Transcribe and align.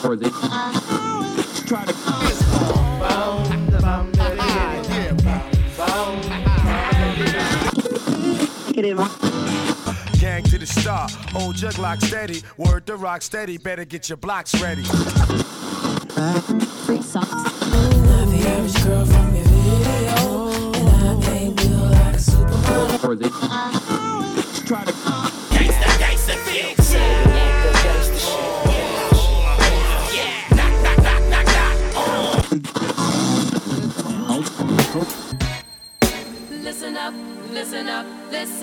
Try 0.00 0.16
to 0.16 0.30
Gang 10.18 10.42
to 10.44 10.58
the 10.58 10.66
star, 10.66 11.06
old 11.34 11.56
jug 11.56 11.76
lock 11.78 12.00
steady, 12.00 12.40
word 12.56 12.86
to 12.86 12.96
rock 12.96 13.20
steady. 13.20 13.58
Better 13.58 13.84
get 13.84 14.08
your 14.08 14.16
blocks 14.16 14.58
ready. 14.62 14.84
Free 14.84 17.02
socks. 17.02 17.28
The 17.28 18.44
average 18.48 18.82
girl 18.84 19.04
from 19.04 19.34
your 19.34 19.44
video, 19.44 20.72
and 20.72 21.24
I 21.24 21.30
ain't 21.30 21.56
built 21.56 21.92
like 21.92 22.14
a 22.14 22.18
supermodel. 22.18 23.30
try 24.66 24.84
to 24.84 25.09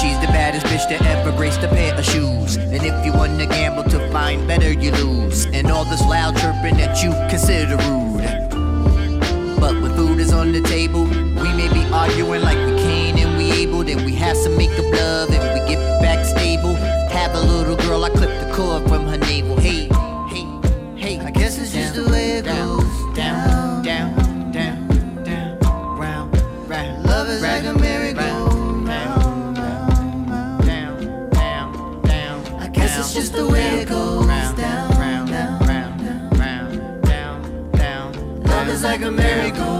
She's 0.00 0.18
the 0.20 0.26
baddest 0.28 0.64
bitch 0.66 0.88
that 0.88 1.04
ever 1.04 1.30
grace 1.36 1.56
a 1.58 1.68
pair 1.68 1.94
of 1.94 2.04
shoes. 2.04 2.56
And 2.56 2.82
if 2.82 3.04
you 3.04 3.12
wanna 3.12 3.46
gamble 3.46 3.84
to 3.90 3.98
find 4.10 4.46
better, 4.48 4.72
you 4.72 4.92
lose. 4.92 5.44
And 5.52 5.70
all 5.70 5.84
this 5.84 6.00
loud 6.00 6.36
chirping 6.36 6.76
that 6.78 7.02
you 7.02 7.10
consider 7.28 7.76
rude. 7.76 8.24
But 9.60 9.74
when 9.82 9.94
food 9.94 10.18
is 10.18 10.32
on 10.32 10.52
the 10.52 10.62
table, 10.62 11.04
we 11.04 11.50
may 11.60 11.68
be 11.72 11.84
arguing 11.92 12.40
like 12.40 12.56
we 12.56 12.76
can 12.82 13.18
and 13.18 13.36
we 13.36 13.52
able. 13.62 13.84
Then 13.84 14.04
we 14.06 14.14
have 14.14 14.36
some 14.36 14.56
make 14.56 14.72
up 14.78 14.90
love 14.92 15.30
and 15.30 15.42
we 15.54 15.74
get 15.74 16.00
back 16.00 16.24
stable. 16.24 16.74
Have 17.18 17.34
a 17.34 17.40
little 17.40 17.76
girl, 17.76 18.04
I 18.04 18.10
clip 18.10 18.32
the 18.40 18.50
cord 18.54 18.88
from 18.88 19.06
her 19.06 19.18
navel. 19.18 19.59
Like 38.90 39.02
a 39.02 39.10
merry-go-round. 39.12 39.79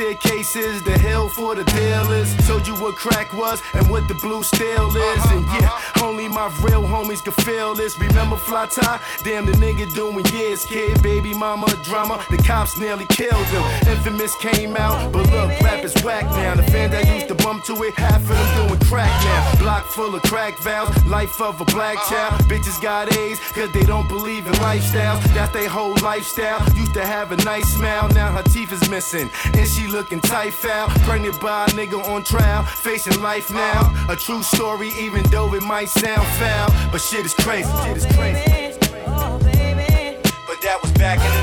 Staircases, 0.00 0.82
the 0.82 0.96
hill 0.98 1.28
for 1.28 1.54
the 1.54 1.64
dealers. 1.64 2.34
Told 2.48 2.66
you 2.66 2.74
what 2.76 2.96
crack 2.96 3.34
was 3.34 3.60
and 3.74 3.90
what 3.90 4.08
the 4.08 4.14
blue 4.14 4.42
steel 4.42 4.88
is. 4.88 4.96
Uh-huh, 4.96 5.36
and 5.36 5.44
yeah, 5.46 5.68
uh-huh. 5.68 6.06
only 6.06 6.26
my 6.26 6.48
real 6.62 6.82
homies 6.82 7.22
can 7.22 7.34
feel 7.44 7.74
this. 7.74 7.98
Remember 8.00 8.36
Fly 8.36 8.64
Tie? 8.66 9.00
Damn, 9.24 9.44
the 9.44 9.52
nigga 9.52 9.92
doing 9.94 10.24
years, 10.32 10.64
kid. 10.64 11.02
Baby 11.02 11.34
mama 11.34 11.66
drama, 11.84 12.24
the 12.30 12.38
cops 12.38 12.78
nearly 12.78 13.04
killed 13.06 13.46
him. 13.52 13.62
Infamous 13.92 14.34
came 14.36 14.74
out, 14.74 15.12
but 15.12 15.28
look, 15.30 15.50
rap 15.60 15.84
is 15.84 15.94
whack 16.02 16.24
now. 16.24 16.54
The 16.54 16.62
fan 16.72 16.90
that 16.92 17.06
used 17.06 17.28
to 17.28 17.34
bump 17.34 17.64
to 17.64 17.74
it, 17.84 17.94
half 17.94 18.22
of 18.22 18.28
them 18.28 18.68
doing 18.68 18.80
crack 18.88 19.12
now. 19.24 19.60
Block 19.60 19.84
full 19.84 20.14
of 20.14 20.22
crack 20.22 20.56
valves, 20.60 20.96
life 21.04 21.40
of 21.42 21.60
a 21.60 21.66
black 21.66 21.98
uh-huh. 21.98 22.38
child. 22.38 22.50
Bitches 22.50 22.80
got 22.80 23.14
A's, 23.18 23.38
cause 23.52 23.70
they 23.72 23.82
don't 23.82 24.08
believe 24.08 24.46
in 24.46 24.54
lifestyles. 24.54 25.20
That's 25.34 25.52
their 25.52 25.68
whole 25.68 25.94
lifestyle. 26.00 26.58
Used 26.74 26.94
to 26.94 27.04
have 27.04 27.32
a 27.32 27.36
nice 27.44 27.68
smile, 27.74 28.08
now 28.14 28.32
her 28.32 28.42
teeth 28.44 28.72
is 28.72 28.88
missing. 28.88 29.28
And 29.52 29.68
she 29.68 29.89
looking 29.92 30.20
tight 30.20 30.52
foul. 30.52 30.88
Pregnant 31.06 31.40
by 31.40 31.64
a 31.64 31.68
nigga 31.68 32.02
on 32.08 32.24
trial, 32.24 32.64
facing 32.64 33.20
life 33.22 33.50
now. 33.52 33.92
A 34.08 34.16
true 34.16 34.42
story, 34.42 34.90
even 34.98 35.22
though 35.30 35.52
it 35.54 35.62
might 35.62 35.88
sound 35.88 36.26
foul. 36.38 36.68
But 36.90 37.00
shit 37.00 37.24
is 37.24 37.34
crazy, 37.34 37.70
shit 37.84 37.96
is 37.96 38.06
crazy. 38.16 38.78
Oh 39.06 39.38
baby, 39.42 40.16
oh, 40.16 40.32
But 40.46 40.60
that 40.62 40.78
was 40.82 40.92
back 40.92 41.18
in 41.18 41.32
the 41.34 41.39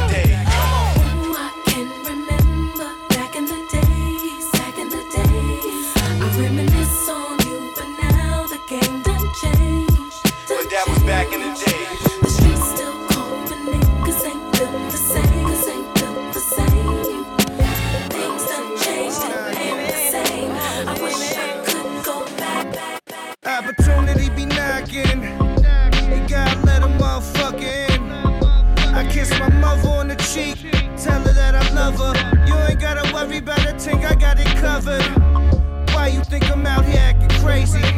crazy? 37.68 37.94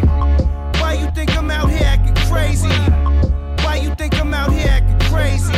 Why 0.80 0.94
you 0.94 1.10
think 1.12 1.36
I'm 1.38 1.52
out 1.52 1.70
here 1.70 1.84
acting 1.84 2.16
crazy? 2.28 2.70
Why 3.64 3.80
you 3.82 3.94
think 3.96 4.20
I'm 4.20 4.34
out 4.34 4.52
here 4.52 4.68
acting 4.68 5.00
crazy? 5.10 5.54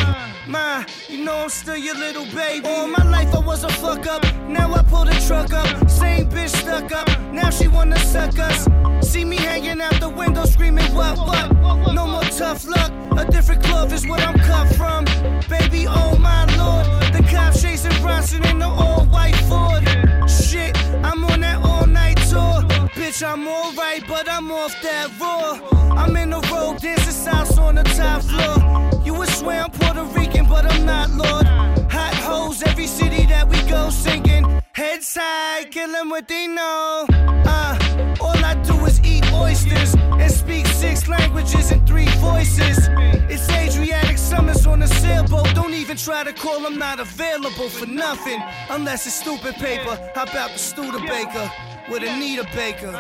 Ma, 0.48 0.84
you 1.08 1.24
know 1.24 1.44
I'm 1.44 1.50
still 1.50 1.78
your 1.78 1.96
little 1.96 2.26
baby. 2.26 2.66
All 2.68 2.88
my 2.88 3.04
life 3.10 3.34
I 3.34 3.40
was 3.40 3.64
a 3.64 3.70
fuck 3.70 4.08
up. 4.08 4.24
Now 4.48 4.74
I 4.74 4.84
pull 4.84 5.06
the 5.06 5.24
truck 5.28 5.54
up. 5.54 5.90
Same 5.90 6.30
bitch 6.30 6.50
stuck 6.50 6.92
up. 6.92 7.08
Now 7.32 7.50
she 7.50 7.68
wanna 7.68 8.00
suck 8.00 8.38
us. 8.40 8.68
See 9.02 9.26
me 9.26 9.38
hanging 9.38 9.82
out 9.82 10.00
the 10.00 10.10
window 10.10 10.46
screaming, 10.46 10.94
what, 10.94 11.18
what? 11.18 11.52
No 11.94 12.08
more 12.08 12.24
tough 12.24 12.68
luck. 12.68 12.92
A 13.18 13.30
different 13.30 13.64
club 13.64 13.92
is 13.92 14.08
what 14.08 14.22
I'm 14.22 14.38
cut 14.40 14.68
from. 14.76 15.06
Baby, 15.50 15.86
oh 15.88 16.18
my 16.18 16.46
lord. 16.58 16.86
The 17.14 17.24
cops 17.30 17.62
chasing 17.62 18.02
Bronson 18.02 18.46
in 18.46 18.60
the 18.60 18.68
all 18.68 19.06
white 19.06 19.36
Ford. 19.48 19.84
Shit. 20.30 20.91
I'm 23.24 23.48
alright, 23.48 24.04
but 24.08 24.28
I'm 24.30 24.52
off 24.52 24.74
that 24.82 25.10
raw. 25.20 25.60
I'm 25.96 26.16
in 26.16 26.32
the 26.32 26.40
road, 26.52 26.80
dancing 26.80 27.12
south 27.12 27.60
on 27.60 27.76
the 27.76 27.84
top 27.84 28.24
floor. 28.24 29.04
You 29.06 29.14
would 29.14 29.30
swear 29.30 29.64
I'm 29.64 29.72
Puerto 29.72 30.04
Rican, 30.18 30.48
but 30.48 30.66
I'm 30.66 30.86
not, 30.86 31.10
Lord. 31.12 31.46
Hot 31.92 32.16
hoes, 32.16 32.64
every 32.64 32.88
city 32.88 33.26
that 33.28 33.48
we 33.48 33.62
go 33.70 33.90
singing. 33.90 34.46
Head 34.74 35.04
side, 35.04 35.70
kill 35.72 35.96
'em 35.96 36.10
what 36.10 36.28
they 36.28 36.48
know. 36.48 37.06
Uh, 37.46 37.78
all 38.20 38.44
I 38.44 38.56
do 38.64 38.86
is 38.86 39.00
eat 39.04 39.26
oysters 39.34 39.94
and 39.94 40.32
speak 40.32 40.66
six 40.66 41.08
languages 41.08 41.72
in 41.72 41.86
three 41.86 42.10
voices. 42.20 42.90
It's 43.30 43.48
Adriatic 43.50 44.18
summers 44.18 44.66
on 44.66 44.82
a 44.82 44.88
sailboat. 44.88 45.54
Don't 45.54 45.74
even 45.74 45.98
try 45.98 46.24
to 46.24 46.34
call, 46.34 46.66
I'm 46.66 46.80
not 46.80 47.00
available 47.00 47.70
for 47.70 47.86
nothing. 47.86 48.42
Unless 48.70 49.06
it's 49.06 49.16
stupid 49.16 49.56
paper. 49.56 49.96
How 50.16 50.24
about 50.24 50.54
the 50.54 50.60
Studebaker 50.60 51.52
with 51.92 52.04
Anita 52.04 52.48
Baker? 52.56 52.94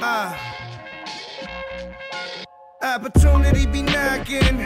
Uh, 0.00 0.34
opportunity 2.80 3.66
be 3.66 3.82
knocking. 3.82 4.58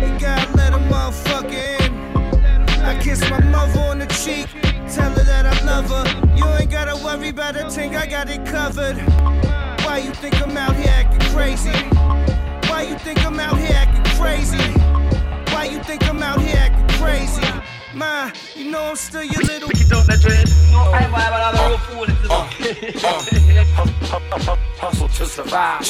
You 0.00 0.18
gotta 0.20 0.56
let 0.56 0.72
a 0.72 0.78
motherfucker 0.88 1.80
in. 1.80 1.92
I 2.84 3.00
kiss 3.02 3.20
my 3.28 3.40
mother 3.40 3.80
on 3.80 3.98
the 3.98 4.06
cheek, 4.06 4.46
tell 4.94 5.10
her 5.10 5.24
that 5.24 5.44
I 5.44 5.64
love 5.64 5.90
her. 5.90 6.36
You 6.36 6.44
ain't 6.54 6.70
gotta 6.70 6.94
worry 7.04 7.30
about 7.30 7.56
a 7.56 7.68
thing, 7.68 7.96
I 7.96 8.06
got 8.06 8.30
it 8.30 8.46
covered. 8.46 8.96
Why 9.84 9.98
you 9.98 10.12
think 10.14 10.40
I'm 10.40 10.56
out 10.56 10.76
here 10.76 10.86
acting 10.88 11.28
crazy? 11.34 11.70
Why 12.70 12.82
you 12.88 12.96
think 12.98 13.26
I'm 13.26 13.40
out 13.40 13.58
here 13.58 13.74
acting 13.74 14.04
crazy? 14.16 14.62
Why 15.52 15.64
you 15.64 15.82
think 15.82 16.08
I'm 16.08 16.22
out 16.22 16.40
here 16.40 16.56
acting 16.56 16.88
crazy? 17.00 17.71
Ma, 17.94 18.30
you 18.56 18.70
know 18.70 18.82
I'm 18.82 18.96
still 18.96 19.22
your 19.22 19.42
little. 19.42 19.68
Hustle 24.82 25.08
to 25.08 25.26
survive. 25.26 25.84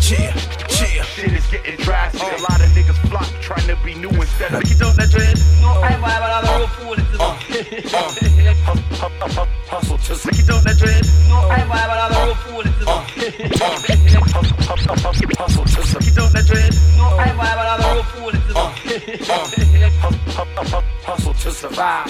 Cheer, 0.00 0.32
cheer. 0.68 1.02
Shit 1.02 1.32
is 1.32 1.46
getting 1.48 1.76
drastic. 1.76 2.22
A 2.22 2.42
lot 2.42 2.60
of 2.60 2.70
niggas 2.70 2.96
flop 3.08 3.26
trying 3.40 3.66
to 3.66 3.76
be 3.84 3.94
new 3.94 4.08
instead 4.08 4.54
of. 4.54 4.62
Hustle 9.66 9.98
to 9.98 10.14
survive. 10.14 10.36
Pick 10.36 10.44
it 10.44 10.50
up, 10.50 10.62
that 10.62 10.76
dread. 10.78 11.04
No, 11.28 11.36
I 11.48 11.60
ain't 11.60 11.66
another 11.66 12.26
real 12.26 12.34
fool 12.36 12.60
if 12.60 12.78
this 12.78 12.88
Hustle 15.38 15.64
to 15.64 15.82
survive. 15.82 16.12
Hustle 21.04 21.31
to 21.40 21.50
survive. 21.50 22.08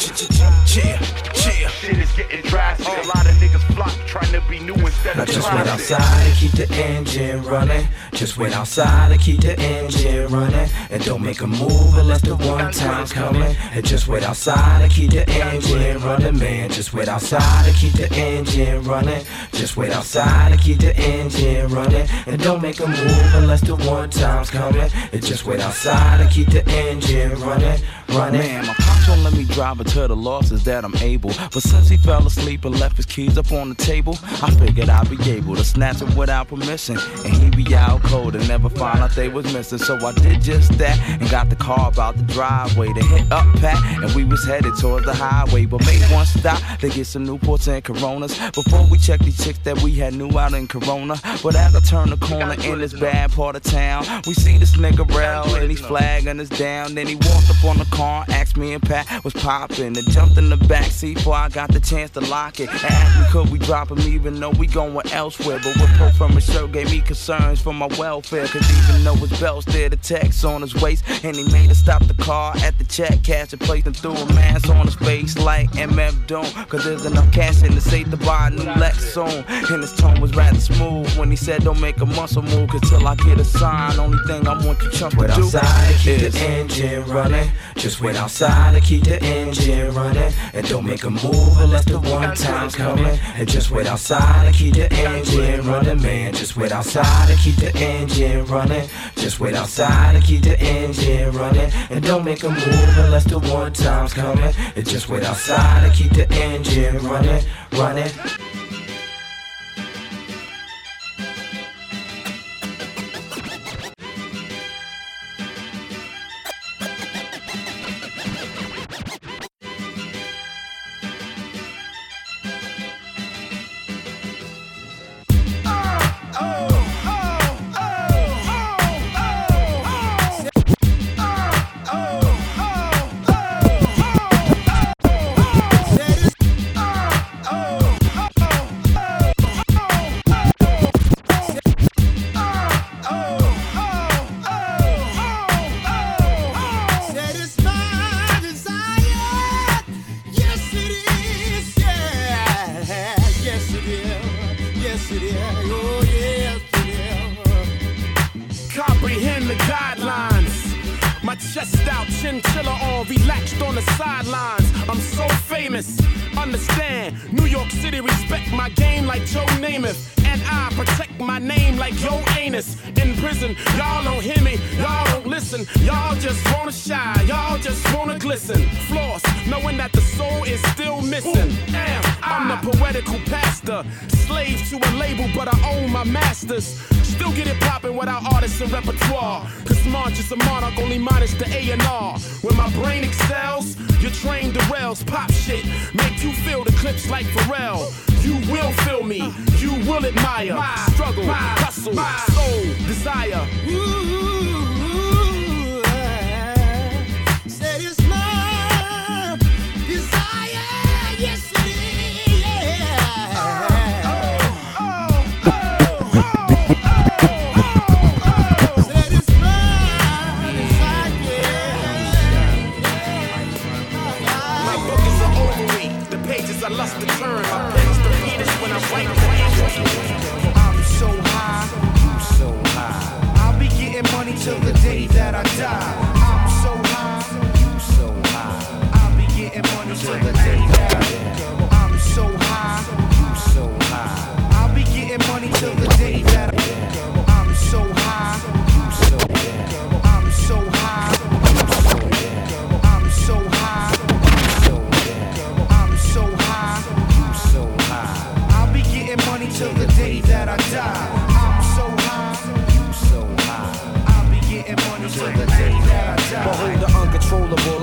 Cheer, 0.66 0.98
cheer. 1.34 1.68
Shit 1.68 1.98
is 1.98 2.12
getting 2.12 2.42
drastic. 2.42 2.86
Oh. 2.88 3.02
A 3.02 3.06
lot 3.06 3.26
of 3.26 3.34
niggas 3.36 3.62
flop 3.74 3.92
trying 4.06 4.32
to 4.32 4.40
be 4.48 4.58
new 4.60 4.74
instead 4.74 5.16
Now 5.16 5.22
of 5.22 5.28
just 5.28 5.52
wait 5.52 5.66
outside 5.66 6.26
and 6.26 6.36
keep 6.36 6.52
the 6.52 6.72
engine 6.74 7.42
running. 7.42 7.88
Just 8.12 8.38
wait 8.38 8.52
outside 8.52 9.10
and 9.12 9.20
keep 9.20 9.40
the 9.40 9.58
engine 9.58 10.28
running. 10.28 10.68
And 10.90 11.04
don't 11.04 11.22
make 11.22 11.40
a 11.40 11.46
move 11.46 11.96
unless 11.96 12.22
the 12.22 12.36
one 12.36 12.72
time's 12.72 13.12
coming. 13.12 13.56
And 13.72 13.84
just 13.84 14.08
wait 14.08 14.22
outside 14.22 14.82
and 14.82 14.92
keep 14.92 15.10
the 15.10 15.28
engine 15.28 16.00
running, 16.02 16.38
man. 16.38 16.70
Just 16.70 16.92
wait 16.92 17.08
outside 17.08 17.66
and 17.66 17.76
keep 17.76 17.92
the 17.94 18.12
engine 18.14 18.82
running. 18.84 19.24
Just 19.52 19.76
wait 19.76 19.92
outside 19.92 20.52
and 20.52 20.60
keep 20.60 20.78
the 20.78 20.96
engine 20.96 21.68
running. 21.68 22.08
And 22.26 22.40
don't 22.42 22.62
make 22.62 22.80
a 22.80 22.86
move 22.86 23.34
unless 23.34 23.62
the 23.62 23.76
one 23.76 24.10
time's 24.10 24.50
coming. 24.50 24.90
And 25.12 25.24
just 25.24 25.46
wait 25.46 25.60
outside 25.60 26.20
and 26.20 26.30
keep 26.30 26.48
the 26.48 26.66
engine 26.68 27.32
running, 27.40 27.80
running. 28.10 28.40
Man, 28.40 28.66
my 28.66 28.74
pops 28.74 29.08
let 29.20 29.34
me 29.34 29.44
drive 29.44 29.80
until 29.80 30.08
the 30.08 30.16
losses 30.16 30.64
that 30.64 30.84
I'm 30.84 30.96
able. 30.96 31.30
But 31.52 31.62
since 31.62 31.88
he 31.88 31.96
fell 31.96 32.26
asleep 32.26 32.64
and 32.64 32.78
left 32.78 32.96
his 32.96 33.06
keys 33.06 33.38
up 33.38 33.52
on 33.52 33.68
the 33.68 33.74
table, 33.74 34.18
I 34.42 34.50
figured 34.50 34.88
I'd 34.88 35.10
be 35.10 35.30
able 35.30 35.56
to 35.56 35.64
snatch 35.64 35.98
them 35.98 36.14
without 36.16 36.48
permission. 36.48 36.98
And 37.24 37.34
he'd 37.34 37.56
be 37.56 37.74
out 37.74 38.02
cold 38.02 38.34
and 38.34 38.46
never 38.48 38.68
find 38.68 39.00
out 39.00 39.14
they 39.14 39.28
was 39.28 39.52
missing. 39.52 39.78
So 39.78 39.96
I 39.96 40.12
did 40.12 40.40
just 40.40 40.72
that 40.78 40.98
and 41.20 41.30
got 41.30 41.50
the 41.50 41.56
car 41.56 41.88
about 41.88 42.16
the 42.16 42.22
driveway 42.24 42.92
to 42.92 43.02
hit 43.04 43.30
up 43.32 43.46
Pat. 43.56 43.78
And 44.02 44.14
we 44.14 44.24
was 44.24 44.44
headed 44.44 44.76
towards 44.78 45.06
the 45.06 45.14
highway, 45.14 45.66
but 45.66 45.84
made 45.86 46.02
one 46.10 46.26
stop 46.26 46.60
to 46.80 46.88
get 46.88 47.06
some 47.06 47.26
Newports 47.26 47.68
and 47.68 47.84
Coronas 47.84 48.38
before 48.50 48.86
we 48.90 48.98
checked 48.98 49.24
these 49.24 49.42
chicks 49.42 49.58
that 49.60 49.80
we 49.82 49.92
had 49.92 50.14
new 50.14 50.30
out 50.38 50.54
in 50.54 50.66
Corona. 50.66 51.16
But 51.42 51.54
as 51.56 51.74
I 51.76 51.80
turn 51.80 52.10
the 52.10 52.16
corner 52.16 52.54
in 52.64 52.78
this 52.78 52.92
bad 52.98 53.32
part 53.32 53.56
of 53.56 53.62
town, 53.62 54.04
we 54.26 54.34
see 54.34 54.58
this 54.58 54.76
nigga 54.76 55.08
rail 55.14 55.54
and 55.54 55.70
he's 55.70 55.80
flagging 55.80 56.40
us 56.40 56.48
down. 56.48 56.94
Then 56.94 57.06
he 57.06 57.16
walked 57.16 57.50
up 57.50 57.64
on 57.64 57.78
the 57.78 57.86
car, 57.86 58.24
asked 58.28 58.56
me 58.56 58.72
and 58.72 58.82
Pat 58.82 59.01
was 59.24 59.32
popping, 59.34 59.96
and 59.96 60.10
jumped 60.10 60.38
in 60.38 60.48
the 60.48 60.56
back 60.56 60.90
seat 60.90 61.16
before 61.16 61.34
I 61.34 61.48
got 61.48 61.72
the 61.72 61.80
chance 61.80 62.10
to 62.12 62.20
lock 62.20 62.60
it. 62.60 62.68
Asked 62.68 63.18
me 63.18 63.26
could 63.30 63.50
we 63.50 63.58
drop 63.58 63.90
him 63.90 64.00
even 64.00 64.38
though 64.40 64.50
we 64.50 64.66
going 64.66 65.06
elsewhere. 65.12 65.60
But 65.62 65.76
what 65.76 65.90
Pro 65.90 66.10
from 66.10 66.32
his 66.32 66.44
shirt 66.44 66.72
gave 66.72 66.90
me 66.90 67.00
concerns 67.00 67.60
for 67.60 67.72
my 67.72 67.86
welfare. 67.98 68.46
Cause 68.46 68.68
even 68.70 69.04
though 69.04 69.14
his 69.14 69.38
belt's 69.40 69.66
there, 69.66 69.88
the 69.88 69.96
text 69.96 70.44
on 70.44 70.62
his 70.62 70.74
waist, 70.80 71.04
and 71.24 71.36
he 71.36 71.44
made 71.52 71.70
us 71.70 71.78
stop 71.78 72.04
the 72.04 72.14
car 72.14 72.54
at 72.58 72.76
the 72.78 72.84
check 72.84 73.22
cash 73.22 73.52
and 73.52 73.60
placed 73.60 73.86
him 73.86 73.94
through 73.94 74.16
a 74.16 74.26
mask 74.34 74.68
on 74.68 74.86
his 74.86 74.94
face 74.96 75.38
like 75.38 75.70
MF 75.72 76.26
DOOM. 76.26 76.44
Cause 76.66 76.84
there's 76.84 77.06
enough 77.06 77.30
cash 77.32 77.62
in 77.62 77.74
the 77.74 77.80
safe 77.80 78.10
to 78.10 78.16
buy 78.16 78.48
a 78.48 78.50
new 78.50 78.64
Lex 78.80 79.12
soon. 79.12 79.44
And 79.48 79.82
his 79.82 79.92
tone 79.94 80.20
was 80.20 80.34
rather 80.34 80.60
smooth 80.60 81.16
when 81.16 81.30
he 81.30 81.36
said, 81.36 81.64
Don't 81.64 81.80
make 81.80 82.00
a 82.00 82.06
muscle 82.06 82.42
move, 82.42 82.68
cause 82.68 82.88
till 82.88 83.06
I 83.06 83.14
get 83.16 83.40
a 83.40 83.44
sign, 83.44 83.98
only 83.98 84.18
thing 84.26 84.46
I 84.46 84.64
want 84.64 84.82
you 84.82 84.90
chump 84.90 85.14
to 85.18 85.26
do 85.26 85.32
outside 85.32 85.90
and 85.90 86.00
keep 86.00 86.20
is 86.20 86.34
the 86.34 86.40
engine 86.40 87.04
running. 87.06 87.50
Just 87.76 88.00
wait 88.00 88.16
outside 88.16 88.74
and 88.74 88.84
keep 88.84 88.91
the 89.00 89.22
engine 89.22 89.94
running. 89.94 90.32
And 90.52 90.68
don't 90.68 90.84
make 90.84 91.04
a 91.04 91.10
move 91.10 91.58
unless 91.58 91.84
the 91.84 91.98
one 91.98 92.34
time's 92.34 92.74
coming. 92.74 93.18
And 93.34 93.48
just 93.48 93.70
wait 93.70 93.86
outside 93.86 94.46
and 94.46 94.54
keep 94.54 94.74
the 94.74 94.92
engine 94.92 95.66
running, 95.66 96.02
man. 96.02 96.34
Just 96.34 96.56
wait 96.56 96.72
outside 96.72 97.30
and 97.30 97.38
keep 97.38 97.56
the 97.56 97.74
engine 97.76 98.44
running. 98.46 98.88
Just 99.16 99.40
wait 99.40 99.54
outside 99.54 100.14
and 100.14 100.24
keep 100.24 100.42
the 100.42 100.58
engine 100.60 101.30
running. 101.32 101.70
And 101.90 102.04
don't 102.04 102.24
make 102.24 102.42
a 102.42 102.50
move 102.50 102.98
unless 102.98 103.24
the 103.24 103.38
one 103.38 103.72
time's 103.72 104.12
coming. 104.12 104.54
And 104.76 104.88
just 104.88 105.08
wait 105.08 105.24
outside 105.24 105.84
and 105.84 105.94
keep 105.94 106.12
the 106.12 106.30
engine 106.32 106.98
running, 106.98 107.44
running. 107.72 108.10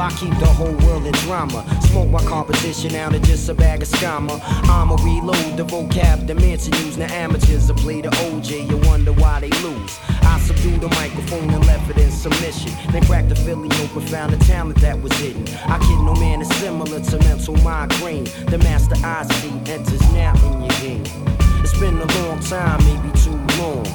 I 0.10 0.12
keep 0.14 0.36
the 0.40 0.48
whole 0.48 0.74
world 0.88 1.06
in 1.06 1.14
drama. 1.26 1.64
Smoke 1.84 2.10
my 2.10 2.24
competition 2.24 2.96
out 2.96 3.14
of 3.14 3.22
just 3.22 3.48
a 3.48 3.54
bag 3.54 3.84
of 3.84 3.88
scammer. 3.88 4.42
I'ma 4.68 4.96
reload 5.04 5.56
the 5.56 5.64
vocab, 5.64 6.26
the 6.26 6.34
Manson 6.34 6.74
use. 6.86 6.98
Now 6.98 7.14
amateurs 7.14 7.68
to 7.68 7.76
play 7.76 8.02
the 8.02 8.10
OJ, 8.10 8.68
you 8.72 8.78
wonder 8.90 9.14
why 9.14 9.40
they 9.40 9.52
lose. 9.62 10.00
I 10.24 10.40
subdue 10.40 10.80
the 10.80 10.88
microphone 10.90 11.52
and 11.52 11.64
left 11.68 11.92
it 11.92 12.00
in 12.00 12.10
submission. 12.10 12.72
Then 12.92 13.06
cracked 13.06 13.30
the 13.30 13.36
Philly 13.36 13.70
open, 13.84 14.02
found 14.02 14.34
the 14.34 14.44
talent 14.46 14.82
that 14.82 15.00
was 15.00 15.14
hidden. 15.14 15.48
I 15.66 15.78
kid 15.78 16.00
no 16.04 16.16
man 16.16 16.42
is 16.42 16.50
similar 16.56 17.00
to 17.02 17.18
mental 17.20 17.56
migraine. 17.58 18.26
The 18.48 18.58
master 18.58 18.96
I 19.04 19.26
see 19.26 19.72
enters 19.72 20.02
now 20.14 20.34
in 20.48 20.62
your 20.62 20.80
game. 20.82 21.40
It's 21.62 21.78
been 21.78 21.98
a 21.98 22.06
long 22.24 22.40
time, 22.40 22.84
maybe 22.84 23.16
too 23.20 23.38
long, 23.62 23.86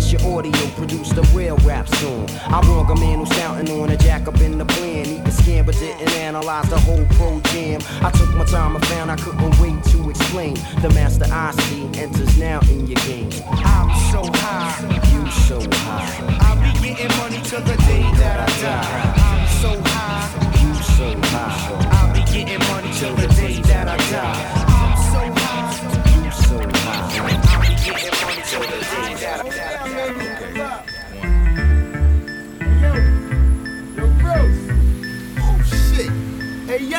since 0.00 0.12
your 0.12 0.36
audio 0.36 0.66
produced 0.74 1.16
a 1.16 1.22
real 1.36 1.56
rap 1.58 1.88
song. 1.88 2.28
I 2.46 2.60
wrong 2.66 2.90
a 2.90 2.98
man 2.98 3.20
who's 3.20 3.28
shouting 3.36 3.68
on 3.80 3.90
a 3.90 3.96
jack 3.96 4.26
up 4.26 4.40
in 4.40 4.58
the 4.58 4.64
plan. 4.64 5.04
He 5.04 5.20
could 5.20 5.32
scan 5.32 5.64
but 5.64 5.76
didn't 5.76 6.10
analyze 6.14 6.68
the 6.68 6.80
whole 6.80 7.04
pro 7.10 7.40
jam. 7.52 7.80
I 8.02 8.10
took 8.10 8.34
my 8.34 8.44
time 8.44 8.74
and 8.74 8.84
found 8.86 9.10
I 9.12 9.16
couldn't 9.16 9.56
wait 9.60 9.82
to 9.92 10.10
explain. 10.10 10.54
The 10.82 10.90
master 10.90 11.26
I 11.30 11.52
see 11.52 11.84
enters 11.94 12.36
now 12.38 12.58
in 12.72 12.86
your 12.88 13.00
game. 13.06 13.30
I'm 13.46 13.88
so 14.10 14.22
high, 14.42 14.74
You 15.12 15.30
so 15.30 15.60
high, 15.84 16.38
I'll 16.42 16.58
be 16.58 16.72
getting 16.80 17.16
money 17.18 17.40
till 17.44 17.60
the 17.60 17.76
day 17.86 18.02
that 18.18 18.38
I 18.40 18.50
die. 18.62 19.14
I'm 19.30 19.46
so 19.62 19.70
high, 19.94 20.26
you 20.60 20.74
so 20.98 21.08
high, 21.30 21.54
I'll 21.96 22.12
be 22.12 22.22
getting 22.32 22.62
money 22.68 22.90
till 22.98 23.14
the 23.14 23.28
day 23.34 23.60
that 23.70 23.86
I 23.88 23.96
die. 24.10 24.42
I'm 24.74 24.96
so 25.12 25.22
high, 25.40 25.70
you 26.16 26.30
so 26.32 26.58
high. 26.82 27.14
I'll 27.54 27.62
be 27.62 27.74
getting 27.84 28.14
money 28.22 28.42
till 28.50 28.60
the 28.60 28.80
day 28.90 29.14
that 29.22 29.70
I 29.70 29.73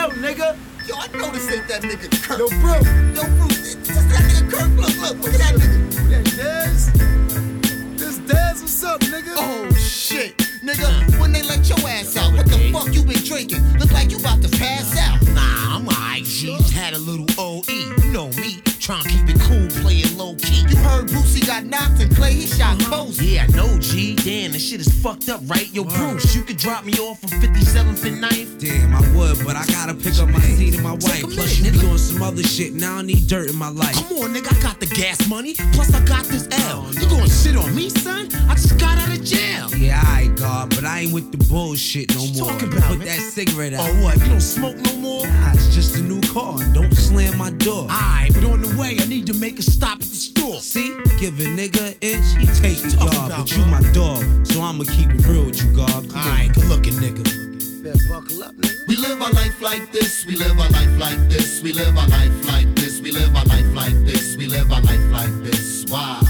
Yo, 0.06 0.12
nigga, 0.12 0.56
Yo, 0.88 0.96
I 0.98 1.08
know 1.18 1.32
this 1.32 1.52
ain't 1.52 1.68
that 1.68 1.82
nigga 1.82 2.08
Kirk. 2.22 2.38
yo, 2.38 2.48
bro, 2.62 2.76
Yo, 3.18 3.24
Bruce, 3.40 3.74
this 3.74 3.88
that 3.88 4.22
nigga 4.30 4.52
Kirk. 4.52 4.70
Look, 4.78 4.96
look, 5.02 5.18
look 5.24 5.34
at 5.34 5.40
that 5.40 5.56
nigga. 5.56 6.10
that 6.12 6.26
Dez, 6.38 7.98
this 7.98 8.20
Dez, 8.20 8.62
what's 8.62 8.84
up, 8.84 9.02
nigga? 9.02 9.34
Oh 9.36 9.74
shit, 9.74 10.38
nigga. 10.64 11.20
When 11.20 11.32
they 11.32 11.42
let 11.42 11.68
your 11.68 11.80
ass 11.90 12.16
out, 12.18 12.34
what 12.34 12.46
the 12.46 12.72
fuck 12.72 12.94
you 12.94 13.02
been 13.02 13.24
drinking? 13.24 13.64
Look 13.80 13.92
like 13.94 14.12
you 14.12 14.20
about 14.20 14.44
to 14.44 14.50
pass 14.60 14.96
out. 14.96 15.20
Nah, 15.34 15.76
I'm 15.78 15.88
alright, 15.88 16.24
G. 16.24 16.56
Just 16.56 16.72
had 16.72 16.94
a 16.94 17.00
little 17.00 17.26
OE. 17.40 17.64
You 17.68 18.12
know 18.12 18.28
me, 18.38 18.62
trying 18.86 19.02
to 19.02 19.10
keep 19.10 19.30
it 19.30 19.42
cool, 19.42 19.68
playing 19.82 20.16
low 20.16 20.36
key. 20.36 20.62
You 20.70 20.76
heard 20.78 21.08
Boosie 21.08 21.46
got 21.46 21.66
knocked 21.66 22.00
and 22.02 22.16
Clay 22.16 22.34
he 22.34 22.46
shot 22.46 22.78
mm-hmm. 22.78 22.92
Posey. 22.92 23.26
Yeah, 23.26 23.48
I 23.50 23.56
know, 23.56 23.80
G. 23.80 24.16
Damn, 24.16 24.52
this 24.52 24.70
shit 24.70 24.80
is 24.80 24.94
fucked 25.02 25.28
up, 25.28 25.42
right? 25.48 25.74
Yo, 25.74 25.86
Bruce, 25.86 26.36
you 26.36 26.44
could 26.44 26.58
drop 26.58 26.86
me 26.86 26.94
off 27.00 27.20
from 27.20 27.30
57th 27.30 28.06
and 28.06 28.24
9th? 28.24 28.60
Damn, 28.60 28.94
I 28.94 29.02
would, 29.18 29.44
but 29.44 29.56
I 29.56 29.66
gotta 29.66 29.96
pick 29.96 30.20
up 30.20 30.30
my 30.30 30.40
seat 30.40 30.76
and 30.76 30.84
my 30.84 30.92
wife. 30.92 31.24
a 31.24 31.28
Plus, 31.28 31.36
minute, 31.36 31.58
you 31.58 31.72
nigga. 31.72 31.82
doing 31.82 31.98
some 31.98 32.22
other 32.22 32.44
shit. 32.44 32.74
Now 32.74 32.98
I 32.98 33.02
need 33.02 33.28
dirt 33.28 33.50
in 33.50 33.56
my 33.56 33.70
life. 33.70 33.96
Come 33.96 34.18
on, 34.18 34.36
nigga, 34.36 34.56
I 34.56 34.62
got 34.62 34.80
the 34.80 34.86
gas 34.86 35.28
money. 35.28 35.56
Plus, 35.74 35.92
I 35.92 36.06
got 36.06 36.26
this 36.26 36.48
oh, 36.52 36.86
L. 36.86 36.94
You 36.94 37.10
gonna 37.10 37.28
shit 37.28 37.56
on 37.58 37.74
me, 37.74 37.90
son? 37.90 38.30
I 38.48 38.54
just 38.54 38.78
got 38.78 39.00
out 39.00 39.10
of 39.10 39.24
jail. 39.24 39.68
Yeah, 39.76 40.00
I 40.06 40.26
God, 40.38 40.70
but 40.70 40.84
I 40.86 41.02
ain't 41.02 41.14
with 41.14 41.32
the 41.32 41.38
bullshit 41.50 42.14
no 42.14 42.28
more. 42.34 42.52
talking 42.52 42.72
about, 42.72 42.90
Put 42.90 43.00
man? 43.00 43.08
that 43.08 43.20
cigarette 43.20 43.74
out. 43.74 43.90
Oh, 43.90 44.04
what? 44.04 44.18
You 44.20 44.26
don't 44.26 44.42
smoke 44.42 44.76
no 44.78 44.94
more? 44.98 45.26
Nah, 45.26 45.54
it's 45.54 45.74
just 45.74 45.96
a 45.96 46.02
new 46.02 46.22
car. 46.22 46.60
Don't 46.74 46.94
slam 46.94 47.38
my 47.38 47.52
door. 47.52 47.84
Alright, 47.84 48.34
but 48.34 48.44
on 48.46 48.62
the 48.62 48.75
way, 48.78 48.98
I 49.00 49.06
need 49.08 49.28
to 49.28 49.34
make 49.34 49.60
a 49.60 49.64
stop 49.64 50.02
at 50.02 50.08
the 50.08 50.16
store. 50.16 50.60
See, 50.60 50.96
give 51.20 51.40
a 51.40 51.44
nigga 51.44 51.94
an 51.94 51.98
inch, 52.02 52.28
he 52.38 52.46
take 52.62 52.80
the 52.82 52.98
Talking 52.98 53.14
yard. 53.14 53.32
But 53.38 53.52
you 53.56 53.66
my 53.66 53.82
dog, 53.92 54.24
so 54.46 54.62
I'ma 54.62 54.84
keep 54.86 55.10
it 55.10 55.26
real 55.28 55.46
with 55.46 55.64
you, 55.64 55.72
God. 55.76 56.10
Come 56.10 56.20
on. 56.20 56.28
Alright, 56.28 56.54
good 56.54 56.66
looking, 56.66 56.94
nigga. 56.94 57.46
Up. 57.86 58.54
We 58.88 58.96
live 58.96 59.22
our 59.22 59.32
life 59.32 59.62
like 59.62 59.92
this, 59.92 60.26
we 60.26 60.36
live 60.36 60.58
our 60.60 60.70
life 60.70 61.00
like 61.00 61.30
this, 61.30 61.62
we 61.62 61.72
live 61.72 61.96
our 61.96 62.08
life 62.08 62.48
like 62.48 62.74
this, 62.76 63.00
we 63.00 63.12
live 63.12 63.36
our 63.36 63.46
life 63.46 63.74
like 63.76 63.94
this, 64.06 64.36
we 64.38 64.48
live 64.48 64.72
our 64.72 64.82
life 64.82 65.12
like 65.12 65.44
this. 65.44 65.86
Why? 65.88 66.22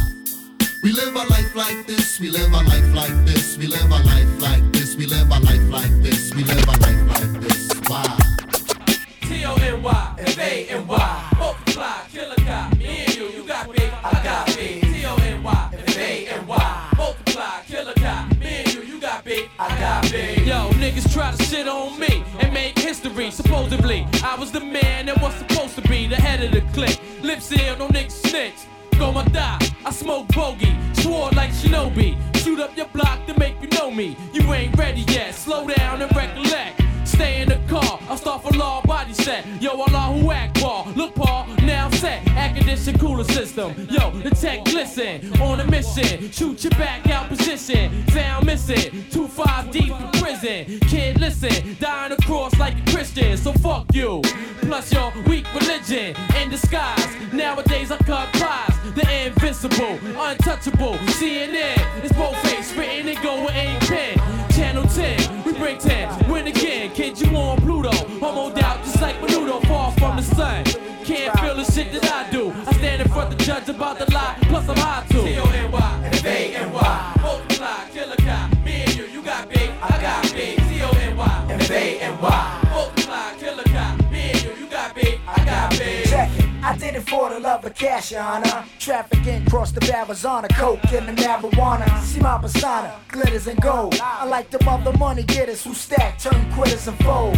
We 0.83 0.91
live 0.91 1.15
our 1.15 1.25
life 1.27 1.55
like 1.55 1.87
this, 1.87 2.19
we 2.19 2.29
live 2.29 2.53
our 2.53 2.63
life 2.63 2.93
like 2.93 3.25
this, 3.25 3.57
we 3.57 3.67
live 3.67 3.89
our 3.91 4.03
life 4.03 4.41
like 4.41 4.69
this, 4.73 4.95
we 4.97 5.05
live 5.05 5.31
our 5.31 5.39
life 5.39 5.69
like 5.69 6.01
this, 6.03 6.33
we 6.35 6.43
live 6.43 6.67
our 6.67 6.77
life 6.77 7.07
like 7.07 7.41
this. 7.41 7.71
Why? 7.87 8.19
T-O-N-Y, 9.21 10.15
F-A-N-Y, 10.19 11.33
multiply, 11.37 11.97
me 12.45 13.05
and 13.05 13.15
you, 13.15 13.29
you 13.29 13.47
got 13.47 13.71
big, 13.71 13.91
I 14.03 14.23
got 14.23 14.45
big. 14.55 14.81
T-O-N-Y, 14.81 15.69
F-A-N-Y, 15.87 16.93
multiply, 16.95 17.61
killer 17.67 17.93
cop, 17.95 18.37
me 18.37 18.45
and 18.45 18.73
you, 18.73 18.81
you 18.83 18.99
got 19.01 19.23
big, 19.25 19.49
I 19.57 19.69
got 19.79 20.03
big. 20.11 20.45
Yo, 20.45 20.69
niggas 20.73 21.11
try 21.11 21.31
to 21.31 21.43
shit 21.43 21.67
on 21.67 21.99
me 21.99 22.23
and 22.39 22.53
make 22.53 22.77
history. 22.77 23.31
Supposedly, 23.31 24.05
I 24.23 24.35
was 24.35 24.51
the 24.51 24.59
man 24.59 25.07
that 25.07 25.19
was 25.21 25.33
supposed 25.35 25.75
to 25.75 25.81
be 25.89 26.07
the 26.07 26.17
head 26.17 26.43
of 26.43 26.51
the 26.51 26.61
clique. 26.73 26.99
Lip 27.23 27.41
seal, 27.41 27.77
no 27.77 27.87
niggas 27.87 28.11
snitch. 28.11 28.67
Go 28.99 29.11
my 29.11 29.25
die, 29.25 29.59
I 29.83 29.91
smoke 29.91 30.27
bogey, 30.27 30.73
swore 30.93 31.31
like 31.31 31.51
Shinobi. 31.51 32.15
Shoot 32.37 32.59
up 32.59 32.77
your 32.77 32.87
block 32.87 33.25
to 33.25 33.37
make 33.39 33.59
you 33.59 33.67
know 33.69 33.89
me. 33.89 34.15
You 34.33 34.53
ain't 34.53 34.77
ready 34.77 35.01
yet, 35.07 35.33
slow 35.33 35.67
down 35.67 36.01
and 36.01 36.15
recollect. 36.15 36.81
Stay 37.05 37.41
in 37.41 37.49
the 37.49 37.59
car, 37.67 37.99
I'll 38.09 38.17
start 38.17 38.43
for 38.43 38.51
law 38.57 38.81
body 38.81 39.13
set. 39.13 39.45
Yo, 39.61 39.71
Allah 39.71 40.13
who 40.13 40.31
act 40.31 40.59
ball. 40.61 40.87
Look, 40.95 41.15
Paul, 41.15 41.47
set. 41.95 42.27
Air 42.35 42.53
condition 42.53 42.97
cooler 42.99 43.23
system. 43.23 43.87
Yo, 43.89 44.11
the 44.11 44.29
tech 44.31 44.65
glisten. 44.65 45.41
On 45.41 45.59
a 45.59 45.65
mission. 45.65 46.31
Shoot 46.31 46.63
your 46.63 46.71
back 46.71 47.07
out 47.09 47.29
position. 47.29 48.07
Sound 48.09 48.45
missing. 48.45 49.05
Two 49.11 49.27
five 49.27 49.71
deep 49.71 49.91
in 49.91 50.11
prison. 50.21 50.79
Kid, 50.81 51.19
listen. 51.19 51.77
Dying 51.79 52.11
across 52.11 52.57
like 52.59 52.77
a 52.77 52.91
Christian. 52.91 53.37
So 53.37 53.53
fuck 53.53 53.85
you. 53.93 54.21
Plus 54.61 54.91
your 54.91 55.13
weak 55.27 55.45
religion 55.53 56.15
in 56.41 56.49
disguise. 56.49 57.07
Nowadays 57.31 57.91
I 57.91 57.97
cut 57.97 58.31
pies. 58.33 58.75
The 58.95 59.25
invincible, 59.25 59.99
untouchable. 60.17 60.95
CNN. 61.17 62.03
It's 62.03 62.13
both 62.13 62.37
face 62.47 62.73
written 62.75 63.09
and 63.09 63.21
go 63.21 63.45
with 63.45 63.55
ink 63.55 63.79
pen. 63.81 64.49
Channel 64.51 64.83
10, 64.83 65.43
we 65.43 65.53
bring 65.53 65.77
10, 65.77 66.29
win 66.31 66.47
again. 66.47 66.91
Kid, 66.91 67.19
you 67.19 67.35
on 67.35 67.57
Pluto. 67.61 67.91
Homo 68.19 68.55
doubt, 68.55 68.83
just 68.83 69.01
like 69.01 69.17
Menudo, 69.17 69.65
far 69.67 69.91
from 69.93 70.21
say? 70.21 70.94
Can't 71.15 71.39
feel 71.39 71.55
the 71.55 71.63
shit 71.71 71.93
that 71.93 72.11
I 72.11 72.29
do. 72.29 72.51
I 72.51 72.73
stand 72.73 73.01
in 73.01 73.07
front 73.07 73.29
the 73.29 73.41
judge 73.41 73.69
about 73.69 73.97
the 73.97 74.11
lie, 74.11 74.37
plus 74.41 74.67
I'm 74.67 74.75
high 74.75 75.05
too. 75.09 75.23
T-O-N-Y, 75.23 76.09
F-A-N-Y, 76.11 77.19
multiply, 77.21 77.89
killer 77.93 78.17
cop. 78.17 78.51
Me 78.65 78.83
and 78.83 78.95
you, 78.95 79.05
you 79.05 79.21
got 79.21 79.47
big, 79.47 79.69
I 79.81 80.01
got 80.01 80.33
big. 80.33 80.57
T-O-N-Y, 80.57 81.47
F-A-N-Y, 81.51 82.61
multiply, 82.69 83.33
killer 83.39 83.63
cop. 83.63 84.11
Me 84.11 84.31
and 84.31 84.43
you, 84.43 84.51
you 84.55 84.69
got 84.69 84.93
big, 84.93 85.21
I 85.25 85.45
got 85.45 85.69
big. 85.79 86.05
Check 86.05 86.29
it. 86.37 86.45
I 86.61 86.77
did 86.77 86.95
it 86.95 87.07
for 87.07 87.29
the 87.29 87.39
love 87.39 87.63
of 87.63 87.73
cash, 87.75 88.11
your 88.11 88.21
honor. 88.21 88.65
Trafficking 88.79 89.47
across 89.47 89.71
the 89.71 89.95
Arizona, 89.95 90.49
coke 90.49 90.83
and 90.91 91.07
the 91.07 91.21
marijuana. 91.21 92.01
See 92.01 92.19
my 92.19 92.37
persona, 92.39 92.93
glitters 93.07 93.47
and 93.47 93.61
gold. 93.61 93.97
I 94.01 94.25
like 94.25 94.49
them 94.49 94.67
other 94.67 94.91
money 94.97 95.23
getters 95.23 95.63
who 95.63 95.73
stack, 95.73 96.19
turn 96.19 96.51
quitters 96.51 96.89
and 96.89 96.97
fold. 97.05 97.37